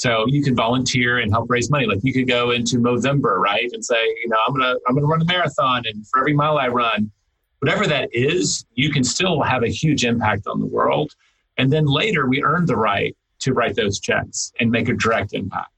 So 0.00 0.24
you 0.28 0.42
can 0.42 0.56
volunteer 0.56 1.18
and 1.18 1.30
help 1.30 1.50
raise 1.50 1.70
money. 1.70 1.84
Like 1.84 1.98
you 2.02 2.14
could 2.14 2.26
go 2.26 2.52
into 2.52 2.78
Movember, 2.78 3.36
right, 3.36 3.68
and 3.70 3.84
say, 3.84 4.02
you 4.22 4.30
know, 4.30 4.38
I'm 4.48 4.54
gonna 4.54 4.74
I'm 4.88 4.94
gonna 4.94 5.06
run 5.06 5.20
a 5.20 5.26
marathon, 5.26 5.82
and 5.84 6.08
for 6.08 6.20
every 6.20 6.32
mile 6.32 6.56
I 6.56 6.68
run, 6.68 7.10
whatever 7.58 7.86
that 7.86 8.08
is, 8.14 8.64
you 8.72 8.90
can 8.90 9.04
still 9.04 9.42
have 9.42 9.62
a 9.62 9.68
huge 9.68 10.06
impact 10.06 10.46
on 10.46 10.58
the 10.58 10.64
world. 10.64 11.14
And 11.58 11.70
then 11.70 11.84
later, 11.84 12.26
we 12.26 12.42
earn 12.42 12.64
the 12.64 12.76
right 12.76 13.14
to 13.40 13.52
write 13.52 13.76
those 13.76 14.00
checks 14.00 14.54
and 14.58 14.70
make 14.70 14.88
a 14.88 14.94
direct 14.94 15.34
impact. 15.34 15.68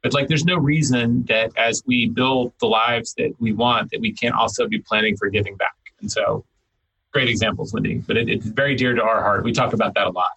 But 0.00 0.14
like, 0.14 0.28
there's 0.28 0.44
no 0.44 0.58
reason 0.58 1.24
that 1.24 1.50
as 1.56 1.82
we 1.84 2.08
build 2.08 2.52
the 2.60 2.66
lives 2.66 3.14
that 3.14 3.34
we 3.40 3.52
want, 3.52 3.90
that 3.90 4.00
we 4.00 4.12
can't 4.12 4.36
also 4.36 4.68
be 4.68 4.78
planning 4.78 5.16
for 5.16 5.28
giving 5.28 5.56
back. 5.56 5.74
And 6.00 6.08
so, 6.08 6.44
great 7.12 7.28
examples, 7.28 7.72
Wendy. 7.72 7.96
But 7.96 8.16
it, 8.16 8.28
it's 8.28 8.46
very 8.46 8.76
dear 8.76 8.94
to 8.94 9.02
our 9.02 9.22
heart. 9.22 9.42
We 9.42 9.50
talk 9.50 9.72
about 9.72 9.94
that 9.94 10.06
a 10.06 10.10
lot. 10.10 10.30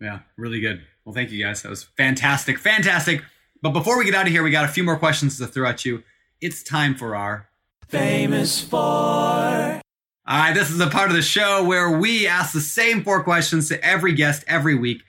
Yeah, 0.00 0.18
really 0.36 0.58
good. 0.58 0.82
Well, 1.06 1.14
thank 1.14 1.30
you 1.30 1.42
guys. 1.42 1.62
That 1.62 1.70
was 1.70 1.84
fantastic. 1.84 2.58
Fantastic. 2.58 3.22
But 3.62 3.70
before 3.70 3.96
we 3.96 4.04
get 4.04 4.14
out 4.14 4.26
of 4.26 4.32
here, 4.32 4.42
we 4.42 4.50
got 4.50 4.64
a 4.64 4.72
few 4.72 4.82
more 4.82 4.98
questions 4.98 5.38
to 5.38 5.46
throw 5.46 5.68
at 5.68 5.84
you. 5.84 6.02
It's 6.40 6.62
time 6.64 6.96
for 6.96 7.14
our 7.14 7.48
Famous 7.88 8.60
four. 8.60 8.80
All 8.80 9.80
right, 10.26 10.52
this 10.52 10.70
is 10.70 10.80
a 10.80 10.88
part 10.88 11.08
of 11.08 11.14
the 11.14 11.22
show 11.22 11.64
where 11.64 11.88
we 11.96 12.26
ask 12.26 12.52
the 12.52 12.60
same 12.60 13.04
four 13.04 13.22
questions 13.22 13.68
to 13.68 13.82
every 13.84 14.12
guest 14.12 14.42
every 14.48 14.74
week. 14.74 15.02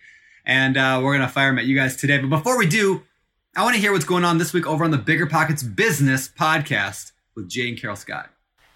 And 0.45 0.77
uh, 0.77 1.01
we're 1.03 1.17
going 1.17 1.27
to 1.27 1.33
fire 1.33 1.49
them 1.49 1.57
at 1.57 1.65
you 1.65 1.75
guys 1.75 1.95
today. 1.95 2.19
But 2.19 2.29
before 2.29 2.55
we 2.55 2.67
do, 2.67 3.01
I 3.55 3.63
want 3.63 3.73
to 3.73 3.81
hear 3.81 3.91
what's 3.91 4.05
going 4.05 4.23
on 4.23 4.37
this 4.37 4.53
week 4.53 4.67
over 4.67 4.83
on 4.83 4.91
the 4.91 4.99
Bigger 4.99 5.25
Pockets 5.25 5.63
Business 5.63 6.29
Podcast 6.29 7.13
with 7.35 7.49
Jay 7.49 7.67
and 7.67 7.81
Carol 7.81 7.95
Scott. 7.95 8.29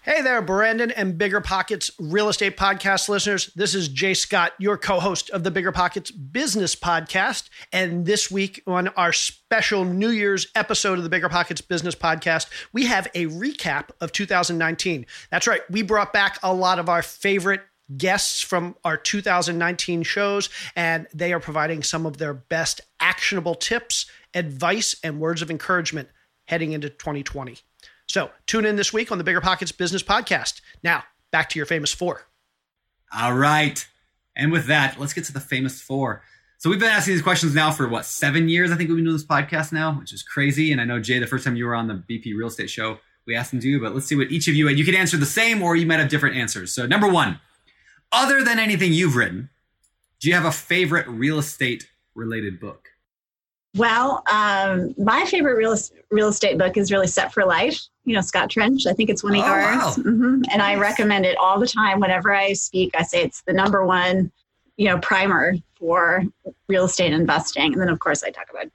Hey 0.04 0.20
there, 0.20 0.42
Brandon 0.42 0.90
and 0.90 1.16
Bigger 1.16 1.40
Pockets 1.40 1.88
real 1.96 2.28
estate 2.28 2.56
podcast 2.56 3.08
listeners. 3.08 3.52
This 3.54 3.72
is 3.72 3.86
Jay 3.86 4.14
Scott, 4.14 4.52
your 4.58 4.76
co 4.76 4.98
host 4.98 5.30
of 5.30 5.44
the 5.44 5.50
Bigger 5.52 5.70
Pockets 5.70 6.10
Business 6.10 6.74
Podcast. 6.74 7.48
And 7.72 8.04
this 8.04 8.28
week, 8.28 8.64
on 8.66 8.88
our 8.88 9.12
special 9.12 9.84
New 9.84 10.08
Year's 10.08 10.48
episode 10.56 10.98
of 10.98 11.04
the 11.04 11.08
Bigger 11.08 11.28
Pockets 11.28 11.60
Business 11.60 11.94
Podcast, 11.94 12.48
we 12.72 12.86
have 12.86 13.06
a 13.14 13.26
recap 13.26 13.90
of 14.00 14.10
2019. 14.10 15.06
That's 15.30 15.46
right, 15.46 15.60
we 15.70 15.82
brought 15.82 16.12
back 16.12 16.36
a 16.42 16.52
lot 16.52 16.80
of 16.80 16.88
our 16.88 17.02
favorite 17.02 17.60
guests 17.96 18.40
from 18.42 18.74
our 18.84 18.96
2019 18.96 20.02
shows, 20.02 20.48
and 20.74 21.06
they 21.14 21.32
are 21.32 21.38
providing 21.38 21.84
some 21.84 22.06
of 22.06 22.16
their 22.16 22.34
best 22.34 22.80
actionable 22.98 23.54
tips, 23.54 24.06
advice, 24.34 24.96
and 25.04 25.20
words 25.20 25.42
of 25.42 25.50
encouragement 25.50 26.08
heading 26.46 26.72
into 26.72 26.90
2020. 26.90 27.58
So 28.08 28.30
tune 28.46 28.64
in 28.64 28.76
this 28.76 28.92
week 28.92 29.10
on 29.10 29.18
the 29.18 29.24
Bigger 29.24 29.40
Pockets 29.40 29.72
Business 29.72 30.02
Podcast. 30.02 30.60
Now, 30.82 31.04
back 31.30 31.48
to 31.50 31.58
your 31.58 31.66
famous 31.66 31.92
four. 31.92 32.22
All 33.16 33.34
right. 33.34 33.86
And 34.36 34.52
with 34.52 34.66
that, 34.66 34.98
let's 34.98 35.12
get 35.12 35.24
to 35.24 35.32
the 35.32 35.40
famous 35.40 35.80
four. 35.80 36.22
So 36.58 36.70
we've 36.70 36.78
been 36.78 36.90
asking 36.90 37.14
these 37.14 37.22
questions 37.22 37.54
now 37.54 37.72
for 37.72 37.88
what, 37.88 38.04
seven 38.04 38.48
years? 38.48 38.70
I 38.70 38.76
think 38.76 38.88
we've 38.88 38.96
been 38.96 39.04
doing 39.04 39.16
this 39.16 39.26
podcast 39.26 39.72
now, 39.72 39.98
which 39.98 40.12
is 40.12 40.22
crazy. 40.22 40.72
And 40.72 40.80
I 40.80 40.84
know, 40.84 41.00
Jay, 41.00 41.18
the 41.18 41.26
first 41.26 41.44
time 41.44 41.56
you 41.56 41.66
were 41.66 41.74
on 41.74 41.88
the 41.88 41.94
BP 41.94 42.36
Real 42.36 42.48
Estate 42.48 42.70
Show, 42.70 42.98
we 43.26 43.34
asked 43.34 43.50
them 43.50 43.60
to 43.60 43.68
you, 43.68 43.80
but 43.80 43.94
let's 43.94 44.06
see 44.06 44.16
what 44.16 44.30
each 44.30 44.48
of 44.48 44.54
you, 44.54 44.68
and 44.68 44.78
you 44.78 44.84
can 44.84 44.94
answer 44.94 45.16
the 45.16 45.26
same 45.26 45.62
or 45.62 45.76
you 45.76 45.86
might 45.86 46.00
have 46.00 46.08
different 46.08 46.36
answers. 46.36 46.72
So, 46.72 46.86
number 46.86 47.08
one, 47.08 47.40
other 48.10 48.42
than 48.42 48.58
anything 48.58 48.92
you've 48.92 49.16
written, 49.16 49.48
do 50.20 50.28
you 50.28 50.34
have 50.34 50.44
a 50.44 50.52
favorite 50.52 51.06
real 51.08 51.38
estate 51.38 51.88
related 52.14 52.60
book? 52.60 52.88
Well, 53.76 54.22
um, 54.30 54.94
my 54.98 55.24
favorite 55.24 55.56
real, 55.56 55.76
real 56.10 56.28
estate 56.28 56.58
book 56.58 56.76
is 56.76 56.92
really 56.92 57.06
Set 57.06 57.32
for 57.32 57.44
Life. 57.44 57.80
You 58.04 58.14
know, 58.14 58.20
Scott 58.20 58.50
Trench. 58.50 58.86
I 58.86 58.92
think 58.92 59.10
it's 59.10 59.22
one 59.22 59.34
of 59.34 59.42
oh, 59.42 59.46
yours. 59.46 59.76
Wow. 59.76 59.94
Mm-hmm. 59.98 60.42
And 60.50 60.62
I 60.62 60.74
recommend 60.74 61.24
it 61.24 61.36
all 61.38 61.58
the 61.58 61.66
time. 61.66 62.00
Whenever 62.00 62.34
I 62.34 62.52
speak, 62.52 62.92
I 62.96 63.02
say 63.02 63.22
it's 63.22 63.42
the 63.42 63.52
number 63.52 63.86
one, 63.86 64.32
you 64.76 64.86
know, 64.86 64.98
primer 64.98 65.54
for 65.78 66.24
real 66.68 66.84
estate 66.84 67.12
investing. 67.12 67.72
And 67.72 67.80
then, 67.80 67.88
of 67.88 68.00
course, 68.00 68.22
I 68.22 68.30
talk 68.30 68.46
about 68.50 68.66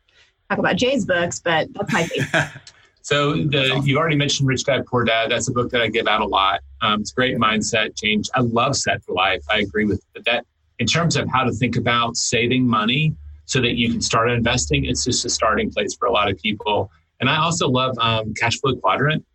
talk 0.49 0.59
about 0.59 0.77
Jay's 0.77 1.05
books, 1.05 1.39
but 1.39 1.73
that's 1.73 1.91
my 1.91 2.03
favorite. 2.03 2.51
so 3.01 3.33
the, 3.33 3.81
you 3.83 3.97
already 3.97 4.15
mentioned 4.15 4.47
Rich 4.47 4.63
Dad 4.63 4.85
Poor 4.85 5.03
Dad. 5.03 5.29
That's 5.29 5.49
a 5.49 5.51
book 5.51 5.71
that 5.71 5.81
I 5.81 5.89
give 5.89 6.07
out 6.07 6.21
a 6.21 6.25
lot. 6.25 6.61
Um, 6.81 7.01
it's 7.01 7.11
great 7.11 7.37
mindset 7.37 7.97
change. 7.97 8.29
I 8.33 8.41
love 8.41 8.77
Set 8.77 9.03
for 9.03 9.13
Life. 9.13 9.43
I 9.49 9.59
agree 9.59 9.85
with 9.85 10.01
that. 10.25 10.45
In 10.79 10.87
terms 10.87 11.17
of 11.17 11.27
how 11.29 11.43
to 11.43 11.51
think 11.51 11.75
about 11.75 12.15
saving 12.15 12.65
money 12.65 13.15
so 13.47 13.61
that 13.61 13.75
you 13.75 13.89
can 13.89 14.01
start 14.01 14.29
investing. 14.29 14.85
It's 14.85 15.05
just 15.05 15.25
a 15.25 15.29
starting 15.29 15.71
place 15.71 15.95
for 15.95 16.05
a 16.05 16.11
lot 16.11 16.29
of 16.29 16.37
people. 16.37 16.91
And 17.19 17.29
I 17.29 17.37
also 17.37 17.67
love 17.67 17.97
um, 17.99 18.33
cash 18.33 18.59
flow 18.59 18.75
quadrant. 18.75 19.25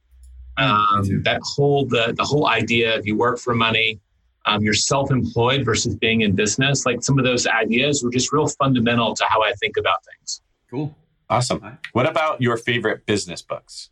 Um, 0.59 1.23
that 1.25 1.41
whole 1.43 1.87
the 1.87 2.13
the 2.17 2.25
whole 2.25 2.47
idea 2.47 2.97
of 2.97 3.07
you 3.07 3.17
work 3.17 3.39
for 3.39 3.55
money, 3.55 4.01
um, 4.45 4.63
you're 4.63 4.75
self-employed 4.75 5.65
versus 5.65 5.97
being 5.97 6.21
in 6.21 6.35
business. 6.35 6.85
Like 6.85 7.03
some 7.03 7.19
of 7.19 7.25
those 7.25 7.47
ideas 7.47 8.03
were 8.03 8.11
just 8.11 8.33
real 8.33 8.47
fundamental 8.47 9.15
to 9.15 9.25
how 9.25 9.43
I 9.43 9.53
think 9.55 9.77
about 9.79 10.05
things. 10.05 10.43
Cool, 10.71 10.95
awesome. 11.31 11.79
What 11.93 12.07
about 12.07 12.43
your 12.43 12.59
favorite 12.59 13.07
business 13.07 13.41
books? 13.41 13.91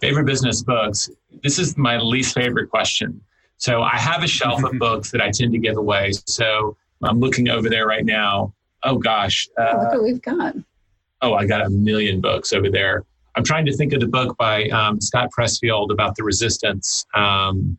Favorite 0.00 0.24
business 0.24 0.62
books. 0.62 1.10
This 1.42 1.58
is 1.58 1.76
my 1.76 1.98
least 1.98 2.34
favorite 2.34 2.68
question. 2.68 3.20
So 3.56 3.82
I 3.82 3.98
have 3.98 4.24
a 4.24 4.26
shelf 4.26 4.64
of 4.64 4.72
books 4.78 5.12
that 5.12 5.20
I 5.20 5.30
tend 5.30 5.52
to 5.52 5.58
give 5.58 5.76
away. 5.76 6.12
So 6.26 6.76
I'm 7.02 7.20
looking 7.20 7.48
over 7.48 7.68
there 7.68 7.86
right 7.86 8.04
now 8.04 8.52
oh 8.84 8.98
gosh. 8.98 9.48
Uh, 9.58 9.62
oh, 9.62 9.82
look 9.82 9.92
what 9.92 10.02
we've 10.02 10.22
got. 10.22 10.54
Oh, 11.22 11.34
I 11.34 11.46
got 11.46 11.64
a 11.64 11.70
million 11.70 12.20
books 12.20 12.52
over 12.52 12.70
there. 12.70 13.04
I'm 13.36 13.44
trying 13.44 13.66
to 13.66 13.76
think 13.76 13.92
of 13.92 14.00
the 14.00 14.06
book 14.06 14.36
by 14.36 14.68
um, 14.68 15.00
Scott 15.00 15.30
Pressfield 15.36 15.92
about 15.92 16.16
the 16.16 16.24
resistance. 16.24 17.06
Um, 17.14 17.78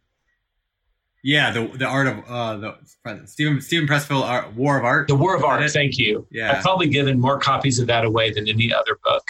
yeah, 1.24 1.52
the 1.52 1.68
the 1.68 1.86
art 1.86 2.08
of 2.08 2.24
uh, 2.28 2.58
the 2.58 3.26
Stephen 3.26 3.62
Stephen 3.62 3.88
Pressfield 3.88 4.24
art, 4.24 4.54
War 4.56 4.78
of 4.78 4.86
Art. 4.86 5.08
The 5.08 5.16
War 5.16 5.36
of 5.36 5.44
Art. 5.44 5.70
Thank 5.72 5.98
you. 5.98 6.26
Yeah, 6.32 6.54
I've 6.54 6.64
probably 6.64 6.88
given 6.88 7.20
more 7.20 7.38
copies 7.40 7.80
of 7.80 7.88
that 7.88 8.06
away 8.06 8.32
than 8.32 8.48
any 8.48 8.74
other 8.74 8.98
book. 9.04 9.24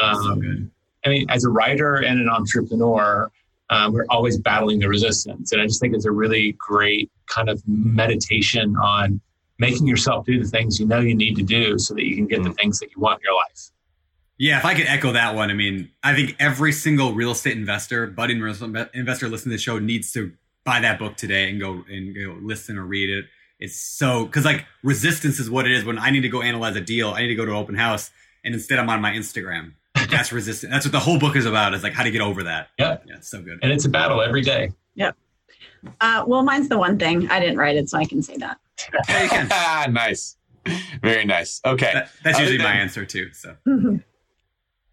Um, 0.00 0.16
so 0.16 0.34
good. 0.36 0.70
I 1.04 1.08
mean, 1.08 1.26
as 1.30 1.44
a 1.44 1.50
writer 1.50 1.96
and 1.96 2.20
an 2.20 2.28
entrepreneur, 2.28 3.30
um, 3.70 3.92
we're 3.92 4.06
always 4.08 4.38
battling 4.38 4.80
the 4.80 4.88
resistance, 4.88 5.52
and 5.52 5.60
I 5.60 5.66
just 5.66 5.80
think 5.80 5.94
it's 5.94 6.06
a 6.06 6.10
really 6.10 6.52
great 6.52 7.10
kind 7.26 7.48
of 7.48 7.62
meditation 7.66 8.76
on 8.76 9.20
making 9.62 9.86
yourself 9.86 10.26
do 10.26 10.42
the 10.42 10.48
things 10.48 10.80
you 10.80 10.86
know 10.86 10.98
you 10.98 11.14
need 11.14 11.36
to 11.36 11.42
do 11.42 11.78
so 11.78 11.94
that 11.94 12.04
you 12.04 12.16
can 12.16 12.26
get 12.26 12.42
the 12.42 12.50
mm. 12.50 12.56
things 12.56 12.80
that 12.80 12.90
you 12.94 13.00
want 13.00 13.20
in 13.20 13.24
your 13.24 13.34
life. 13.34 13.70
Yeah, 14.38 14.58
if 14.58 14.64
I 14.64 14.74
could 14.74 14.86
echo 14.86 15.12
that 15.12 15.36
one, 15.36 15.50
I 15.50 15.54
mean, 15.54 15.90
I 16.02 16.14
think 16.14 16.34
every 16.40 16.72
single 16.72 17.12
real 17.14 17.30
estate 17.30 17.56
investor, 17.56 18.08
budding 18.08 18.40
real 18.40 18.52
estate 18.52 18.88
investor 18.92 19.28
listening 19.28 19.52
to 19.52 19.56
the 19.56 19.62
show 19.62 19.78
needs 19.78 20.12
to 20.14 20.32
buy 20.64 20.80
that 20.80 20.98
book 20.98 21.16
today 21.16 21.48
and 21.48 21.60
go 21.60 21.84
and 21.88 22.12
go 22.14 22.36
listen 22.42 22.76
or 22.76 22.84
read 22.84 23.08
it. 23.08 23.26
It's 23.60 23.76
so 23.76 24.24
because 24.26 24.44
like 24.44 24.66
resistance 24.82 25.38
is 25.38 25.48
what 25.48 25.66
it 25.66 25.72
is. 25.72 25.84
When 25.84 25.96
I 25.96 26.10
need 26.10 26.22
to 26.22 26.28
go 26.28 26.42
analyze 26.42 26.74
a 26.74 26.80
deal, 26.80 27.10
I 27.10 27.22
need 27.22 27.28
to 27.28 27.36
go 27.36 27.44
to 27.44 27.52
an 27.52 27.56
open 27.56 27.76
house, 27.76 28.10
and 28.44 28.52
instead 28.52 28.80
I'm 28.80 28.90
on 28.90 29.00
my 29.00 29.12
Instagram. 29.12 29.74
That's 30.10 30.32
resistance. 30.40 30.72
That's 30.72 30.84
what 30.84 30.92
the 30.92 30.98
whole 30.98 31.20
book 31.20 31.36
is 31.36 31.46
about. 31.46 31.72
Is 31.72 31.84
like 31.84 31.92
how 31.92 32.02
to 32.02 32.10
get 32.10 32.20
over 32.20 32.42
that. 32.42 32.70
Yeah, 32.78 32.98
yeah, 33.06 33.18
it's 33.18 33.30
so 33.30 33.40
good. 33.40 33.60
And 33.62 33.70
it's 33.70 33.84
a 33.84 33.88
battle 33.88 34.20
every 34.20 34.42
day. 34.42 34.72
Yep. 34.96 35.16
Uh, 36.00 36.24
well, 36.26 36.42
mine's 36.42 36.68
the 36.68 36.78
one 36.78 36.98
thing 36.98 37.28
I 37.30 37.40
didn't 37.40 37.56
write 37.58 37.76
it, 37.76 37.88
so 37.88 37.98
I 37.98 38.04
can 38.04 38.22
say 38.22 38.36
that. 38.38 38.58
nice. 39.92 40.36
Very 41.02 41.24
nice. 41.24 41.60
Okay. 41.64 41.90
That, 41.92 42.10
that's 42.22 42.36
Other 42.36 42.44
usually 42.44 42.58
than, 42.58 42.66
my 42.66 42.74
answer 42.74 43.04
too. 43.04 43.32
So. 43.32 43.56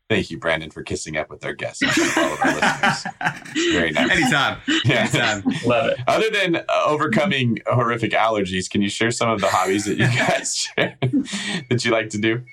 Thank 0.10 0.32
you, 0.32 0.40
Brandon, 0.40 0.72
for 0.72 0.82
kissing 0.82 1.18
up 1.18 1.30
with 1.30 1.46
our 1.46 1.54
guests. 1.54 1.84
all 2.18 2.34
of 2.34 2.40
our 2.42 2.56
listeners. 2.56 3.14
Very 3.72 3.92
nice. 3.92 4.10
Anytime. 4.10 4.58
Yeah. 4.84 5.02
Anytime. 5.02 5.44
Love 5.66 5.92
it. 5.92 6.00
Other 6.08 6.32
than 6.32 6.56
uh, 6.56 6.64
overcoming 6.88 7.60
horrific 7.68 8.12
allergies, 8.14 8.68
can 8.68 8.82
you 8.82 8.90
share 8.90 9.12
some 9.12 9.30
of 9.30 9.40
the 9.40 9.48
hobbies 9.48 9.86
that 9.86 10.00
you 10.00 10.08
guys 10.18 10.56
share 10.56 10.98
that 11.70 11.86
you 11.86 11.92
like 11.92 12.10
to 12.10 12.18
do? 12.18 12.44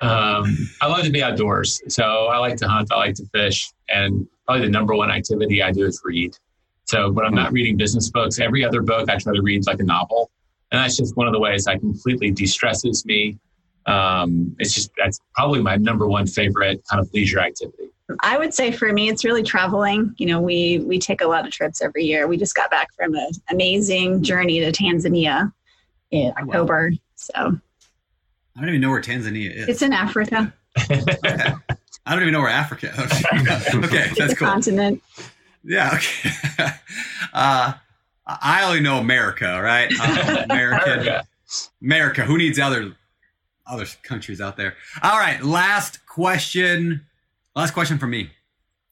Um, 0.00 0.56
I 0.80 0.86
love 0.86 1.04
to 1.04 1.10
be 1.10 1.22
outdoors. 1.22 1.82
So 1.88 2.04
I 2.04 2.38
like 2.38 2.56
to 2.58 2.68
hunt. 2.68 2.90
I 2.90 2.96
like 2.96 3.16
to 3.16 3.26
fish. 3.34 3.70
And 3.90 4.26
probably 4.46 4.64
the 4.64 4.70
number 4.70 4.94
one 4.94 5.10
activity 5.10 5.62
I 5.62 5.72
do 5.72 5.84
is 5.84 6.00
read. 6.04 6.38
So 6.88 7.10
when 7.10 7.26
I'm 7.26 7.34
not 7.34 7.52
reading 7.52 7.76
business 7.76 8.08
books, 8.08 8.40
every 8.40 8.64
other 8.64 8.80
book 8.80 9.10
I 9.10 9.18
try 9.18 9.34
to 9.34 9.42
read 9.42 9.60
is 9.60 9.66
like 9.66 9.78
a 9.78 9.84
novel, 9.84 10.30
and 10.72 10.82
that's 10.82 10.96
just 10.96 11.16
one 11.18 11.26
of 11.26 11.34
the 11.34 11.38
ways 11.38 11.66
I 11.66 11.76
completely 11.76 12.30
de-stresses 12.30 13.04
me. 13.04 13.38
Um, 13.84 14.56
it's 14.58 14.74
just 14.74 14.90
that's 14.96 15.20
probably 15.34 15.60
my 15.60 15.76
number 15.76 16.06
one 16.06 16.26
favorite 16.26 16.82
kind 16.90 16.98
of 17.00 17.12
leisure 17.12 17.40
activity. 17.40 17.90
I 18.20 18.38
would 18.38 18.54
say 18.54 18.72
for 18.72 18.90
me, 18.90 19.10
it's 19.10 19.22
really 19.22 19.42
traveling. 19.42 20.14
You 20.16 20.28
know, 20.28 20.40
we 20.40 20.78
we 20.78 20.98
take 20.98 21.20
a 21.20 21.26
lot 21.26 21.46
of 21.46 21.52
trips 21.52 21.82
every 21.82 22.04
year. 22.04 22.26
We 22.26 22.38
just 22.38 22.54
got 22.54 22.70
back 22.70 22.88
from 22.94 23.14
an 23.14 23.32
amazing 23.50 24.22
journey 24.22 24.60
to 24.60 24.72
Tanzania 24.72 25.52
in 26.10 26.32
oh, 26.38 26.42
October. 26.42 26.92
So 27.16 27.34
I 27.36 28.60
don't 28.60 28.70
even 28.70 28.80
know 28.80 28.90
where 28.90 29.02
Tanzania 29.02 29.54
is. 29.54 29.68
It's 29.68 29.82
in 29.82 29.92
Africa. 29.92 30.54
I 30.78 31.54
don't 32.06 32.22
even 32.22 32.32
know 32.32 32.40
where 32.40 32.48
Africa. 32.48 32.94
Is. 32.96 33.74
okay, 33.74 34.10
that's 34.16 34.32
cool. 34.32 34.48
Continent. 34.48 35.02
Yeah. 35.64 35.90
Okay. 35.94 36.30
uh, 37.32 37.72
I 38.26 38.64
only 38.64 38.80
know 38.80 38.98
America, 38.98 39.60
right? 39.62 39.92
Uh, 39.98 40.44
America. 40.50 41.24
America. 41.82 42.24
Who 42.24 42.38
needs 42.38 42.58
other 42.58 42.94
other 43.66 43.86
countries 44.02 44.40
out 44.40 44.56
there? 44.56 44.74
All 45.02 45.18
right. 45.18 45.42
Last 45.42 46.06
question. 46.06 47.06
Last 47.54 47.72
question 47.72 47.98
for 47.98 48.06
me. 48.06 48.30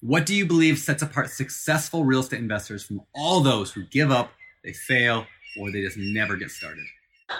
What 0.01 0.27
do 0.27 0.35
you 0.35 0.47
believe 0.47 0.79
sets 0.79 1.03
apart 1.03 1.31
successful 1.31 2.05
real 2.05 2.21
estate 2.21 2.41
investors 2.41 2.85
from 2.85 3.01
all 3.15 3.41
those 3.41 3.73
who 3.73 3.83
give 3.85 4.11
up, 4.11 4.31
they 4.63 4.73
fail, 4.73 5.27
or 5.59 5.71
they 5.71 5.83
just 5.83 5.97
never 5.97 6.37
get 6.37 6.51
started? 6.51 6.85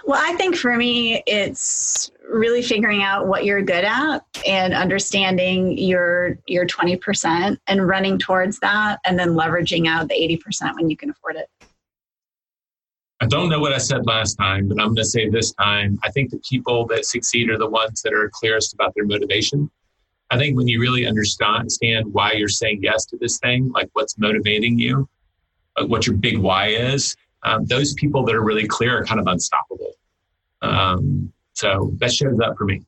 Well, 0.05 0.21
I 0.23 0.35
think 0.35 0.57
for 0.57 0.77
me, 0.77 1.23
it's 1.27 2.11
really 2.29 2.63
figuring 2.63 3.03
out 3.03 3.29
what 3.29 3.45
you're 3.45 3.63
good 3.63 3.85
at 3.85 4.25
and 4.47 4.75
understanding 4.75 5.79
your 5.79 6.39
your 6.47 6.67
20% 6.67 7.57
and 7.69 7.89
running 7.89 8.19
towards 8.19 8.59
that 8.61 8.99
and 9.05 9.19
then 9.19 9.31
leveraging 9.31 9.87
out 9.87 10.09
the 10.09 10.15
80% 10.15 10.75
when 10.75 10.91
you 10.91 10.97
can 10.97 11.11
afford 11.11 11.37
it. 11.37 11.49
I 13.21 13.27
don't 13.27 13.49
know 13.49 13.61
what 13.61 13.73
I 13.73 13.79
said 13.79 14.07
last 14.07 14.35
time, 14.35 14.69
but 14.69 14.79
I'm 14.79 14.89
going 14.89 14.97
to 14.97 15.05
say 15.05 15.29
this 15.29 15.53
time. 15.53 15.99
I 16.05 16.11
think 16.11 16.31
the 16.31 16.41
people 16.49 16.87
that 16.89 17.07
succeed 17.07 17.49
are 17.49 17.57
the 17.57 17.69
ones 17.69 18.03
that 18.03 18.13
are 18.13 18.31
clearest 18.35 18.75
about 18.75 18.93
their 18.95 19.07
motivation. 19.07 19.71
I 20.31 20.37
think 20.37 20.57
when 20.57 20.69
you 20.69 20.81
really 20.81 21.07
understand 21.07 21.71
why 22.13 22.33
you're 22.33 22.49
saying 22.49 22.81
yes 22.83 23.07
to 23.07 23.17
this 23.17 23.39
thing, 23.39 23.71
like 23.73 23.89
what's 23.95 24.19
motivating 24.19 24.79
you, 24.79 25.09
like 25.79 25.89
what 25.89 26.07
your 26.07 26.17
big 26.17 26.39
why 26.39 26.69
is, 26.69 27.17
um, 27.47 27.65
those 27.65 27.95
people 27.95 28.25
that 28.25 28.35
are 28.35 28.43
really 28.43 28.67
clear 28.67 28.99
are 28.99 29.05
kind 29.05 29.21
of 29.21 29.27
unstoppable. 29.27 29.93
Um, 30.63 31.33
so 31.53 31.93
that 31.99 32.13
shows 32.13 32.39
up 32.41 32.59
for 32.59 32.65
me. 32.65 32.83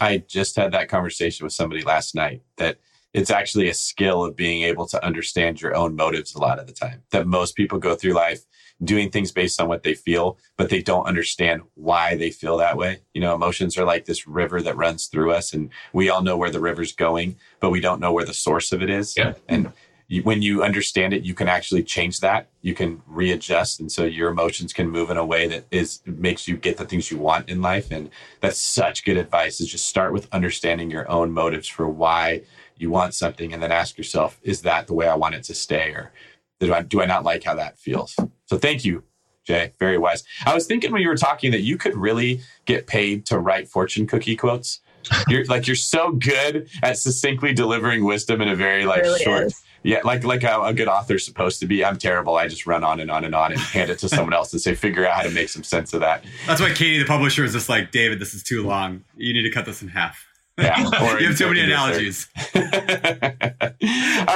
I 0.00 0.18
just 0.26 0.56
had 0.56 0.72
that 0.72 0.88
conversation 0.88 1.44
with 1.44 1.52
somebody 1.52 1.82
last 1.82 2.14
night 2.14 2.42
that 2.56 2.78
it's 3.12 3.30
actually 3.30 3.68
a 3.68 3.74
skill 3.74 4.24
of 4.24 4.36
being 4.36 4.62
able 4.62 4.86
to 4.86 5.04
understand 5.04 5.60
your 5.60 5.76
own 5.76 5.96
motives 5.96 6.34
a 6.34 6.38
lot 6.38 6.58
of 6.58 6.66
the 6.66 6.72
time. 6.72 7.02
That 7.10 7.26
most 7.26 7.56
people 7.56 7.78
go 7.78 7.94
through 7.94 8.12
life 8.12 8.44
doing 8.84 9.10
things 9.10 9.32
based 9.32 9.60
on 9.60 9.68
what 9.68 9.82
they 9.82 9.94
feel, 9.94 10.38
but 10.56 10.70
they 10.70 10.82
don't 10.82 11.06
understand 11.06 11.62
why 11.74 12.16
they 12.16 12.30
feel 12.30 12.56
that 12.58 12.76
way. 12.76 13.00
You 13.12 13.20
know, 13.20 13.34
emotions 13.34 13.76
are 13.76 13.84
like 13.84 14.04
this 14.04 14.26
river 14.26 14.62
that 14.62 14.76
runs 14.76 15.06
through 15.06 15.32
us, 15.32 15.52
and 15.52 15.70
we 15.92 16.08
all 16.10 16.22
know 16.22 16.36
where 16.36 16.50
the 16.50 16.60
river's 16.60 16.92
going, 16.92 17.36
but 17.60 17.70
we 17.70 17.80
don't 17.80 18.00
know 18.00 18.12
where 18.12 18.24
the 18.24 18.34
source 18.34 18.72
of 18.72 18.82
it 18.82 18.90
is. 18.90 19.16
Yeah. 19.16 19.34
And 19.48 19.72
you, 20.08 20.22
when 20.22 20.40
you 20.40 20.62
understand 20.62 21.12
it, 21.12 21.22
you 21.22 21.34
can 21.34 21.48
actually 21.48 21.82
change 21.82 22.20
that. 22.20 22.48
You 22.62 22.74
can 22.74 23.02
readjust, 23.06 23.78
and 23.78 23.92
so 23.92 24.04
your 24.04 24.30
emotions 24.30 24.72
can 24.72 24.88
move 24.88 25.10
in 25.10 25.18
a 25.18 25.24
way 25.24 25.46
that 25.48 25.66
is 25.70 26.00
makes 26.06 26.48
you 26.48 26.56
get 26.56 26.78
the 26.78 26.86
things 26.86 27.10
you 27.10 27.18
want 27.18 27.48
in 27.48 27.60
life. 27.60 27.90
And 27.90 28.10
that's 28.40 28.58
such 28.58 29.04
good 29.04 29.18
advice. 29.18 29.60
Is 29.60 29.68
just 29.68 29.86
start 29.86 30.14
with 30.14 30.26
understanding 30.32 30.90
your 30.90 31.08
own 31.10 31.30
motives 31.30 31.68
for 31.68 31.86
why 31.86 32.42
you 32.78 32.90
want 32.90 33.12
something, 33.14 33.52
and 33.52 33.62
then 33.62 33.70
ask 33.70 33.98
yourself, 33.98 34.40
is 34.42 34.62
that 34.62 34.86
the 34.86 34.94
way 34.94 35.06
I 35.06 35.14
want 35.14 35.34
it 35.34 35.44
to 35.44 35.54
stay, 35.54 35.90
or 35.90 36.10
do 36.58 36.72
I 36.72 36.82
do 36.82 37.02
I 37.02 37.06
not 37.06 37.24
like 37.24 37.44
how 37.44 37.54
that 37.56 37.78
feels? 37.78 38.16
So 38.46 38.56
thank 38.56 38.86
you, 38.86 39.04
Jay. 39.44 39.74
Very 39.78 39.98
wise. 39.98 40.24
I 40.46 40.54
was 40.54 40.66
thinking 40.66 40.90
when 40.90 41.02
you 41.02 41.08
were 41.08 41.16
talking 41.16 41.50
that 41.50 41.60
you 41.60 41.76
could 41.76 41.94
really 41.94 42.40
get 42.64 42.86
paid 42.86 43.26
to 43.26 43.38
write 43.38 43.68
fortune 43.68 44.06
cookie 44.06 44.36
quotes. 44.36 44.80
You're 45.28 45.44
like 45.44 45.66
you're 45.66 45.76
so 45.76 46.12
good 46.12 46.68
at 46.82 46.96
succinctly 46.98 47.52
delivering 47.52 48.04
wisdom 48.04 48.40
in 48.40 48.48
a 48.48 48.56
very 48.56 48.84
like 48.84 49.02
really 49.02 49.22
short. 49.22 49.46
is. 49.46 49.62
Yeah, 49.82 50.00
like 50.04 50.24
like 50.24 50.42
a, 50.42 50.60
a 50.62 50.74
good 50.74 50.88
author's 50.88 51.24
supposed 51.24 51.60
to 51.60 51.66
be. 51.66 51.84
I'm 51.84 51.96
terrible. 51.96 52.36
I 52.36 52.48
just 52.48 52.66
run 52.66 52.82
on 52.84 53.00
and 53.00 53.10
on 53.10 53.24
and 53.24 53.34
on 53.34 53.52
and 53.52 53.60
hand 53.60 53.90
it 53.90 53.98
to 54.00 54.08
someone 54.08 54.34
else 54.34 54.52
and 54.52 54.60
say, 54.60 54.74
figure 54.74 55.06
out 55.06 55.14
how 55.14 55.22
to 55.22 55.30
make 55.30 55.48
some 55.48 55.62
sense 55.62 55.94
of 55.94 56.00
that. 56.00 56.24
That's 56.46 56.60
why 56.60 56.70
Katie, 56.70 56.98
the 56.98 57.04
publisher, 57.04 57.44
is 57.44 57.52
just 57.52 57.68
like, 57.68 57.92
David, 57.92 58.18
this 58.18 58.34
is 58.34 58.42
too 58.42 58.66
long. 58.66 59.04
You 59.16 59.32
need 59.32 59.42
to 59.42 59.50
cut 59.50 59.66
this 59.66 59.82
in 59.82 59.88
half. 59.88 60.26
Yeah, 60.58 60.78
you 61.18 61.28
have 61.28 61.38
too 61.38 61.46
many 61.46 61.60
analogies. 61.60 62.28
All 62.54 62.62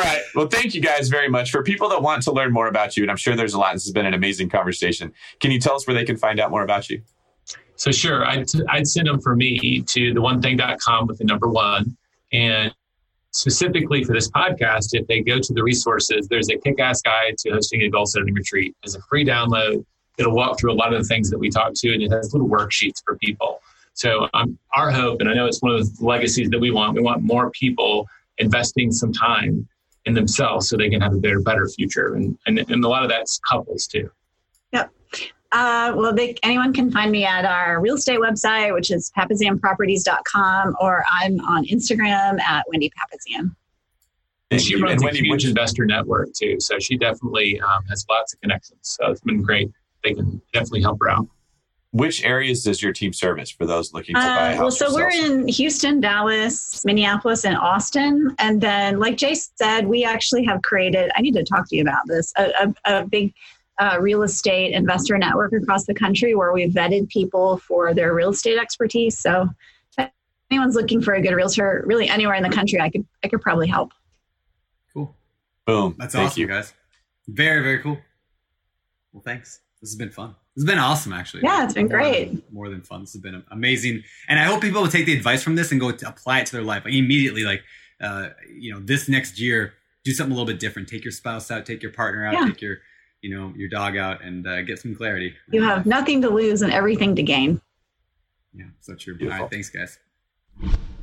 right. 0.01 0.21
Well, 0.37 0.47
thank 0.47 0.75
you 0.75 0.81
guys 0.81 1.09
very 1.09 1.29
much. 1.29 1.51
For 1.51 1.65
people 1.65 1.89
that 1.89 2.01
want 2.01 2.23
to 2.23 2.33
learn 2.33 2.53
more 2.53 2.69
about 2.69 2.97
you, 2.97 3.03
and 3.03 3.11
I'm 3.11 3.17
sure 3.17 3.35
there's 3.35 3.55
a 3.55 3.59
lot, 3.59 3.75
this 3.75 3.85
has 3.85 3.93
been 3.93 4.07
an 4.07 4.15
amazing 4.15 4.49
conversation. 4.49 5.13
Can 5.41 5.51
you 5.51 5.59
tell 5.59 5.75
us 5.75 5.87
where 5.87 5.95
they 5.95 6.05
can 6.05 6.17
find 6.17 6.39
out 6.39 6.51
more 6.51 6.63
about 6.63 6.89
you? 6.89 7.03
So 7.75 7.91
sure, 7.91 8.25
I'd, 8.25 8.47
I'd 8.69 8.87
send 8.87 9.09
them 9.09 9.21
for 9.21 9.35
me 9.35 9.83
to 9.83 10.15
the 10.15 10.21
one 10.21 10.41
thing.com 10.41 11.09
with 11.09 11.19
the 11.19 11.25
number 11.25 11.49
one. 11.49 11.97
And 12.33 12.73
specifically 13.33 14.05
for 14.05 14.13
this 14.13 14.31
podcast, 14.31 14.91
if 14.93 15.07
they 15.07 15.21
go 15.21 15.39
to 15.39 15.53
the 15.53 15.63
resources, 15.63 16.29
there's 16.29 16.49
a 16.51 16.57
kick-ass 16.57 17.03
guide 17.03 17.37
to 17.39 17.51
hosting 17.51 17.83
a 17.83 17.89
goal 17.89 18.07
setting 18.07 18.35
retreat. 18.35 18.75
It's 18.83 18.95
a 18.95 19.03
free 19.03 19.25
download. 19.25 19.85
It'll 20.19 20.35
walk 20.35 20.59
through 20.59 20.73
a 20.73 20.75
lot 20.75 20.93
of 20.93 21.03
the 21.03 21.09
things 21.09 21.31
that 21.31 21.39
we 21.39 21.51
talked 21.51 21.77
to, 21.77 21.93
and 21.93 22.03
it 22.03 22.11
has 22.11 22.33
little 22.33 22.49
worksheets 22.49 23.03
for 23.05 23.17
people. 23.17 23.61
So 23.95 24.29
um, 24.35 24.59
our 24.75 24.91
hope, 24.91 25.21
and 25.21 25.29
I 25.29 25.35
know 25.35 25.47
it's 25.47 25.61
one 25.63 25.75
of 25.75 25.97
the 25.97 26.05
legacies 26.05 26.51
that 26.51 26.61
we 26.61 26.71
want, 26.71 26.95
we 26.95 27.03
want 27.03 27.23
more 27.23 27.51
people 27.51 28.07
investing 28.39 28.93
some 28.93 29.13
time 29.13 29.69
in 30.05 30.15
themselves 30.15 30.69
so 30.69 30.77
they 30.77 30.91
can 30.91 31.01
have 31.01 31.13
a 31.13 31.19
better, 31.19 31.41
better 31.41 31.69
future. 31.69 32.15
And, 32.15 32.39
and, 32.47 32.59
and 32.59 32.85
a 32.85 32.89
lot 32.89 33.03
of 33.03 33.11
that's 33.11 33.39
couples 33.49 33.87
too. 33.87 34.11
Yep. 34.73 34.91
Uh, 35.53 35.93
well, 35.95 36.15
they, 36.15 36.35
anyone 36.43 36.73
can 36.73 36.91
find 36.91 37.11
me 37.13 37.25
at 37.25 37.45
our 37.45 37.81
real 37.81 37.97
estate 37.97 38.19
website, 38.19 38.73
which 38.73 38.91
is 38.91 39.13
papasanproperties.com, 39.17 40.77
or 40.81 41.05
I'm 41.11 41.41
on 41.41 41.67
Instagram 41.67 42.41
at 42.41 42.65
Wendy 42.69 42.91
Papasan. 42.91 43.55
And 44.51 44.61
she 44.61 44.77
runs 44.77 44.93
And 44.93 45.03
a 45.03 45.05
Wendy, 45.07 45.21
huge 45.21 45.31
which- 45.31 45.45
investor 45.47 45.85
network 45.87 46.33
too. 46.35 46.57
So 46.61 46.79
she 46.79 46.97
definitely 46.97 47.61
um, 47.61 47.85
has 47.89 48.05
lots 48.11 48.35
of 48.35 48.41
connections. 48.41 48.79
So 48.83 49.11
it's 49.11 49.21
been 49.23 49.43
great. 49.43 49.71
They 50.05 50.15
can 50.15 50.41
definitely 50.53 50.83
help 50.83 50.99
her 51.01 51.11
out. 51.11 51.27
Which 51.93 52.25
areas 52.25 52.65
does 52.65 52.83
your 52.83 52.95
team 52.95 53.13
service 53.13 53.51
for 53.51 53.67
those 53.67 53.93
looking 53.93 54.15
to 54.15 54.21
buy 54.21 54.27
a 54.27 54.31
Uh, 54.31 54.57
house? 54.57 54.59
well, 54.59 54.71
so 54.71 54.87
or 54.91 54.95
we're 54.95 55.11
in 55.11 55.47
Houston, 55.49 56.01
Dallas, 56.01 56.83
Minneapolis, 56.87 57.45
and 57.45 57.55
Austin. 57.57 58.35
And 58.39 58.61
then, 58.63 58.99
like 58.99 59.19
Jay 59.19 59.35
said, 59.35 59.87
we 59.87 60.03
actually 60.03 60.43
have 60.45 60.63
created, 60.63 61.11
I 61.17 61.21
need 61.21 61.35
to 61.35 61.45
talk 61.45 61.69
to 61.69 61.77
you 61.77 61.83
about 61.83 62.01
this, 62.07 62.33
a, 62.39 62.51
a, 62.87 63.01
a 63.01 63.07
big 63.07 63.35
uh, 63.79 63.99
real 64.01 64.23
estate 64.23 64.73
investor 64.73 65.17
network 65.19 65.53
across 65.53 65.87
the 65.87 65.95
country 65.95 66.35
where 66.35 66.53
we've 66.53 66.71
vetted 66.73 67.09
people 67.09 67.59
for 67.59 67.95
their 67.95 68.15
real 68.15 68.31
estate 68.31 68.59
expertise. 68.59 69.19
So 69.19 69.49
if 69.99 70.11
anyone's 70.51 70.75
looking 70.75 71.01
for 71.01 71.15
a 71.15 71.23
good 71.23 71.35
realtor, 71.35 71.83
really 71.87 72.09
anywhere 72.09 72.35
in 72.35 72.43
the 72.43 72.51
country, 72.51 72.81
I 72.81 72.91
could, 72.91 73.07
I 73.25 73.29
could 73.29 73.41
probably 73.41 73.69
help. 73.69 73.93
Cool. 74.93 75.15
Boom. 75.67 75.97
That's 75.99 76.15
Thank 76.15 76.31
awesome, 76.31 76.41
you. 76.43 76.47
guys. 76.49 76.75
Very, 77.29 77.63
very 77.63 77.79
cool. 77.81 77.99
Well, 79.13 79.23
thanks. 79.25 79.61
This 79.81 79.91
has 79.91 79.97
been 79.97 80.11
fun. 80.11 80.35
This 80.55 80.63
has 80.65 80.71
been 80.71 80.79
awesome, 80.79 81.13
actually. 81.13 81.43
Yeah, 81.45 81.65
it's 81.65 81.75
been 81.75 81.89
More 81.89 81.99
great. 81.99 82.29
than- 82.29 82.43
more 82.53 82.69
than 82.69 82.83
fun. 82.83 83.01
This 83.01 83.13
has 83.15 83.23
been 83.23 83.43
amazing, 83.51 84.03
and 84.29 84.39
I 84.39 84.45
hope 84.45 84.61
people 84.61 84.83
will 84.83 84.89
take 84.89 85.07
the 85.07 85.15
advice 85.17 85.43
from 85.43 85.57
this 85.57 85.73
and 85.73 85.81
go 85.81 85.91
to 85.91 86.09
apply 86.09 86.41
it 86.41 86.47
to 86.47 86.53
their 86.53 86.63
life 86.63 86.85
like 86.85 86.95
immediately. 86.95 87.43
Like, 87.43 87.63
uh, 88.01 88.29
you 88.55 88.73
know, 88.73 88.81
this 88.81 89.09
next 89.09 89.41
year, 89.41 89.75
do 90.05 90.13
something 90.13 90.33
a 90.33 90.35
little 90.35 90.47
bit 90.53 90.61
different. 90.61 90.89
Take 90.89 91.05
your 91.05 91.13
spouse 91.13 91.51
out, 91.51 91.65
take 91.65 91.83
your 91.83 91.93
partner 91.93 92.27
out, 92.27 92.35
Yeah. 92.35 92.47
take 92.47 92.61
your, 92.61 92.79
you 93.23 93.37
know, 93.37 93.53
your 93.57 93.69
dog 93.69 93.97
out, 93.97 94.23
and 94.23 94.47
uh, 94.47 94.63
get 94.63 94.79
some 94.79 94.95
clarity. 94.95 95.35
You 95.51 95.63
have 95.63 95.87
nothing 95.87 96.21
to 96.23 96.29
lose 96.29 96.61
and 96.61 96.73
everything 96.73 97.17
to 97.17 97.23
gain. 97.23 97.61
Yeah, 98.55 98.67
so 98.81 98.95
true. 98.95 99.17
Beautiful. 99.17 99.37
All 99.37 99.43
right, 99.45 99.51
thanks, 99.51 99.71
guys. 99.71 99.99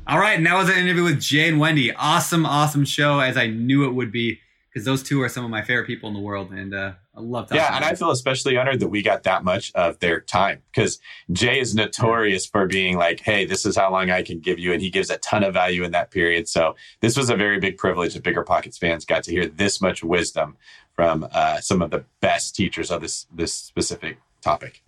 All 0.06 0.18
right, 0.18 0.36
and 0.36 0.46
that 0.46 0.54
was 0.54 0.68
an 0.68 0.76
interview 0.76 1.04
with 1.04 1.20
Jay 1.20 1.48
and 1.48 1.58
Wendy. 1.58 1.92
Awesome, 1.92 2.46
awesome 2.46 2.84
show, 2.84 3.20
as 3.20 3.36
I 3.36 3.46
knew 3.46 3.86
it 3.86 3.92
would 3.92 4.12
be, 4.12 4.38
because 4.68 4.84
those 4.84 5.02
two 5.02 5.22
are 5.22 5.28
some 5.28 5.44
of 5.44 5.50
my 5.50 5.62
favorite 5.62 5.86
people 5.86 6.08
in 6.08 6.14
the 6.14 6.20
world, 6.20 6.52
and 6.52 6.74
uh, 6.74 6.92
I 7.14 7.20
love 7.20 7.46
talking. 7.46 7.56
Yeah, 7.56 7.74
and 7.74 7.84
them. 7.84 7.92
I 7.92 7.94
feel 7.94 8.10
especially 8.10 8.56
honored 8.56 8.80
that 8.80 8.88
we 8.88 9.02
got 9.02 9.24
that 9.24 9.44
much 9.44 9.72
of 9.74 9.98
their 9.98 10.20
time 10.20 10.62
because 10.72 11.00
Jay 11.32 11.58
is 11.58 11.74
notorious 11.74 12.46
for 12.46 12.66
being 12.66 12.96
like, 12.96 13.20
"Hey, 13.20 13.44
this 13.44 13.66
is 13.66 13.76
how 13.76 13.90
long 13.90 14.10
I 14.10 14.22
can 14.22 14.40
give 14.40 14.58
you," 14.58 14.72
and 14.72 14.80
he 14.80 14.90
gives 14.90 15.10
a 15.10 15.18
ton 15.18 15.42
of 15.42 15.54
value 15.54 15.84
in 15.84 15.90
that 15.92 16.10
period. 16.10 16.48
So 16.48 16.76
this 17.00 17.16
was 17.16 17.30
a 17.30 17.36
very 17.36 17.58
big 17.58 17.78
privilege 17.78 18.14
that 18.14 18.22
Bigger 18.22 18.42
Pockets 18.42 18.78
fans 18.78 19.04
got 19.04 19.24
to 19.24 19.32
hear 19.32 19.46
this 19.46 19.80
much 19.80 20.02
wisdom 20.02 20.56
from 21.00 21.26
uh, 21.32 21.58
some 21.62 21.80
of 21.80 21.90
the 21.90 22.04
best 22.20 22.54
teachers 22.54 22.90
of 22.90 23.00
this 23.00 23.26
this 23.32 23.54
specific 23.54 24.18
topic. 24.42 24.82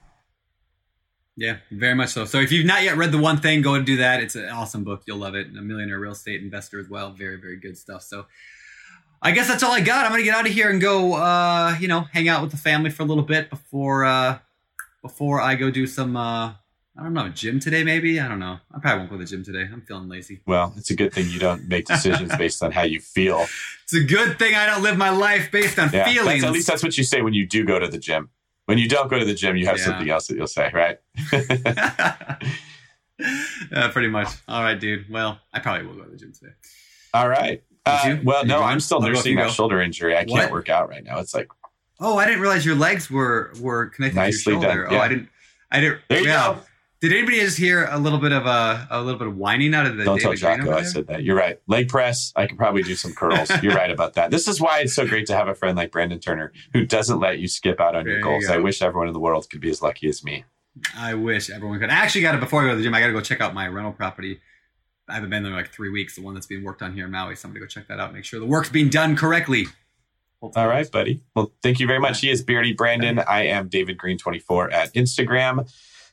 Yeah, 1.36 1.56
very 1.70 1.94
much 1.94 2.10
so. 2.10 2.26
So 2.26 2.38
if 2.38 2.52
you've 2.52 2.66
not 2.66 2.82
yet 2.82 2.98
read 2.98 3.12
the 3.12 3.18
one 3.18 3.38
thing, 3.38 3.62
go 3.62 3.72
and 3.76 3.86
do 3.86 3.96
that. 3.96 4.22
It's 4.22 4.34
an 4.34 4.50
awesome 4.50 4.84
book. 4.84 5.04
You'll 5.06 5.16
love 5.16 5.34
it. 5.34 5.46
And 5.46 5.56
A 5.56 5.62
millionaire 5.62 5.98
real 5.98 6.12
estate 6.12 6.42
investor 6.42 6.78
as 6.78 6.86
well. 6.90 7.12
Very, 7.12 7.40
very 7.40 7.56
good 7.56 7.78
stuff. 7.78 8.02
So 8.02 8.26
I 9.22 9.30
guess 9.30 9.48
that's 9.48 9.62
all 9.62 9.72
I 9.72 9.80
got. 9.80 10.04
I'm 10.04 10.12
gonna 10.12 10.22
get 10.22 10.34
out 10.34 10.46
of 10.46 10.52
here 10.52 10.68
and 10.68 10.82
go 10.82 11.14
uh, 11.14 11.78
you 11.80 11.88
know, 11.88 12.02
hang 12.12 12.28
out 12.28 12.42
with 12.42 12.50
the 12.50 12.58
family 12.58 12.90
for 12.90 13.04
a 13.04 13.06
little 13.06 13.24
bit 13.24 13.48
before 13.48 14.04
uh 14.04 14.38
before 15.00 15.40
I 15.40 15.54
go 15.54 15.70
do 15.70 15.86
some 15.86 16.14
uh 16.14 16.52
I 16.98 17.02
don't 17.02 17.14
know, 17.14 17.28
gym 17.30 17.58
today 17.58 17.84
maybe? 17.84 18.20
I 18.20 18.28
don't 18.28 18.38
know. 18.38 18.58
I 18.74 18.78
probably 18.78 18.98
won't 18.98 19.10
go 19.10 19.16
to 19.16 19.24
the 19.24 19.28
gym 19.30 19.42
today. 19.42 19.66
I'm 19.72 19.80
feeling 19.80 20.08
lazy. 20.10 20.40
Well, 20.46 20.74
it's 20.76 20.90
a 20.90 20.94
good 20.94 21.12
thing 21.14 21.26
you 21.30 21.38
don't 21.38 21.66
make 21.66 21.86
decisions 21.86 22.36
based 22.36 22.62
on 22.62 22.70
how 22.72 22.82
you 22.82 23.00
feel. 23.00 23.46
It's 23.84 23.94
a 23.94 24.04
good 24.04 24.38
thing 24.38 24.54
I 24.54 24.64
don't 24.66 24.82
live 24.82 24.96
my 24.96 25.10
life 25.10 25.50
based 25.50 25.78
on 25.78 25.90
Yeah, 25.92 26.08
feelings. 26.10 26.44
at 26.44 26.52
least 26.52 26.66
that's 26.66 26.82
what 26.82 26.96
you 26.96 27.04
say 27.04 27.20
when 27.20 27.34
you 27.34 27.46
do 27.46 27.62
go 27.64 27.78
to 27.78 27.88
the 27.88 27.98
gym. 27.98 28.30
When 28.66 28.78
you 28.78 28.88
don't 28.88 29.10
go 29.10 29.18
to 29.18 29.24
the 29.24 29.34
gym, 29.34 29.56
you 29.56 29.66
have 29.66 29.76
Yeah. 29.78 29.84
something 29.84 30.08
else 30.08 30.28
that 30.28 30.36
you'll 30.36 30.46
say, 30.46 30.70
right? 30.72 30.98
uh, 33.74 33.90
pretty 33.90 34.08
much. 34.08 34.28
All 34.48 34.62
right, 34.62 34.78
dude. 34.78 35.10
Well, 35.10 35.38
I 35.52 35.58
probably 35.60 35.86
will 35.86 35.94
go 35.96 36.04
to 36.04 36.10
the 36.10 36.16
gym 36.16 36.32
today. 36.32 36.52
All 37.14 37.28
right. 37.28 37.62
Uh, 37.84 38.16
well, 38.24 38.44
no. 38.46 38.62
I'm 38.62 38.80
still 38.80 38.96
I'll 38.98 39.02
go 39.02 39.08
if 39.08 39.14
nursing 39.16 39.34
my 39.36 39.42
go. 39.42 39.48
shoulder 39.48 39.80
injury. 39.82 40.16
I 40.16 40.24
can't 40.24 40.50
work 40.52 40.68
out 40.68 40.88
right 40.88 41.04
now. 41.04 41.18
It's 41.18 41.34
like 41.34 41.48
Oh, 42.00 42.16
I 42.16 42.24
didn't 42.26 42.40
realize 42.40 42.64
your 42.64 42.74
legs 42.76 43.10
were 43.10 43.52
were 43.60 43.86
connected 43.86 44.16
Nicely 44.16 44.54
to 44.54 44.60
your 44.60 44.62
shoulder. 44.62 44.84
done, 44.84 44.94
Oh. 44.94 44.98
I 45.00 45.08
didn't. 45.08 45.28
I 45.70 45.80
didn't. 45.80 46.00
there 46.08 46.20
you 46.20 46.26
yeah. 46.26 46.54
go. 46.54 46.60
Did 47.02 47.12
anybody 47.12 47.40
just 47.40 47.58
hear 47.58 47.88
a 47.90 47.98
little 47.98 48.20
bit 48.20 48.30
of 48.30 48.46
a 48.46 48.86
a 48.88 49.02
little 49.02 49.18
bit 49.18 49.26
of 49.26 49.36
whining 49.36 49.74
out 49.74 49.86
of 49.86 49.96
the 49.96 50.04
Don't 50.04 50.20
tell 50.20 50.32
David 50.32 50.46
Greene 50.60 50.66
Jocko 50.66 50.78
I 50.78 50.82
said 50.84 51.08
that. 51.08 51.24
You're 51.24 51.36
right. 51.36 51.58
Leg 51.66 51.88
press. 51.88 52.32
I 52.36 52.46
can 52.46 52.56
probably 52.56 52.84
do 52.84 52.94
some 52.94 53.12
curls. 53.12 53.50
You're 53.62 53.74
right 53.74 53.90
about 53.90 54.14
that. 54.14 54.30
This 54.30 54.46
is 54.46 54.60
why 54.60 54.78
it's 54.82 54.94
so 54.94 55.04
great 55.04 55.26
to 55.26 55.34
have 55.34 55.48
a 55.48 55.54
friend 55.56 55.76
like 55.76 55.90
Brandon 55.90 56.20
Turner 56.20 56.52
who 56.72 56.86
doesn't 56.86 57.18
let 57.18 57.40
you 57.40 57.48
skip 57.48 57.80
out 57.80 57.96
on 57.96 58.04
There 58.04 58.12
your 58.12 58.18
you 58.18 58.24
goals. 58.24 58.46
go. 58.46 58.54
I 58.54 58.58
wish 58.58 58.80
everyone 58.82 59.08
in 59.08 59.14
the 59.14 59.20
world 59.20 59.50
could 59.50 59.60
be 59.60 59.68
as 59.68 59.82
lucky 59.82 60.06
as 60.08 60.22
me. 60.22 60.44
I 60.96 61.14
wish 61.14 61.50
everyone 61.50 61.80
could. 61.80 61.90
I 61.90 61.94
actually 61.94 62.22
got 62.22 62.36
it 62.36 62.40
before 62.40 62.62
I 62.62 62.66
go 62.66 62.70
to 62.70 62.76
the 62.76 62.84
gym. 62.84 62.94
I 62.94 63.00
got 63.00 63.08
to 63.08 63.12
go 63.12 63.20
check 63.20 63.40
out 63.40 63.52
my 63.52 63.66
rental 63.66 63.92
property. 63.92 64.38
I 65.08 65.14
haven't 65.14 65.30
been 65.30 65.42
there 65.42 65.50
in 65.50 65.58
like 65.58 65.72
three 65.72 65.90
weeks. 65.90 66.14
The 66.14 66.22
one 66.22 66.34
that's 66.34 66.46
being 66.46 66.62
worked 66.62 66.82
on 66.82 66.94
here 66.94 67.06
in 67.06 67.10
Maui. 67.10 67.34
Somebody 67.34 67.58
go 67.60 67.66
check 67.66 67.88
that 67.88 67.98
out. 67.98 68.14
Make 68.14 68.24
sure 68.24 68.38
the 68.38 68.46
work's 68.46 68.68
being 68.70 68.88
done 68.90 69.16
correctly. 69.16 69.66
All 70.40 70.68
right, 70.68 70.88
buddy. 70.90 71.20
Well, 71.34 71.52
thank 71.64 71.80
you 71.80 71.86
very 71.88 71.98
much. 71.98 72.20
He 72.20 72.30
is 72.30 72.42
Beardy 72.42 72.72
Brandon. 72.72 73.18
I 73.18 73.46
am 73.46 73.68
David 73.68 73.98
Greene24 73.98 74.72
at 74.72 74.94
Instagram. 74.94 75.68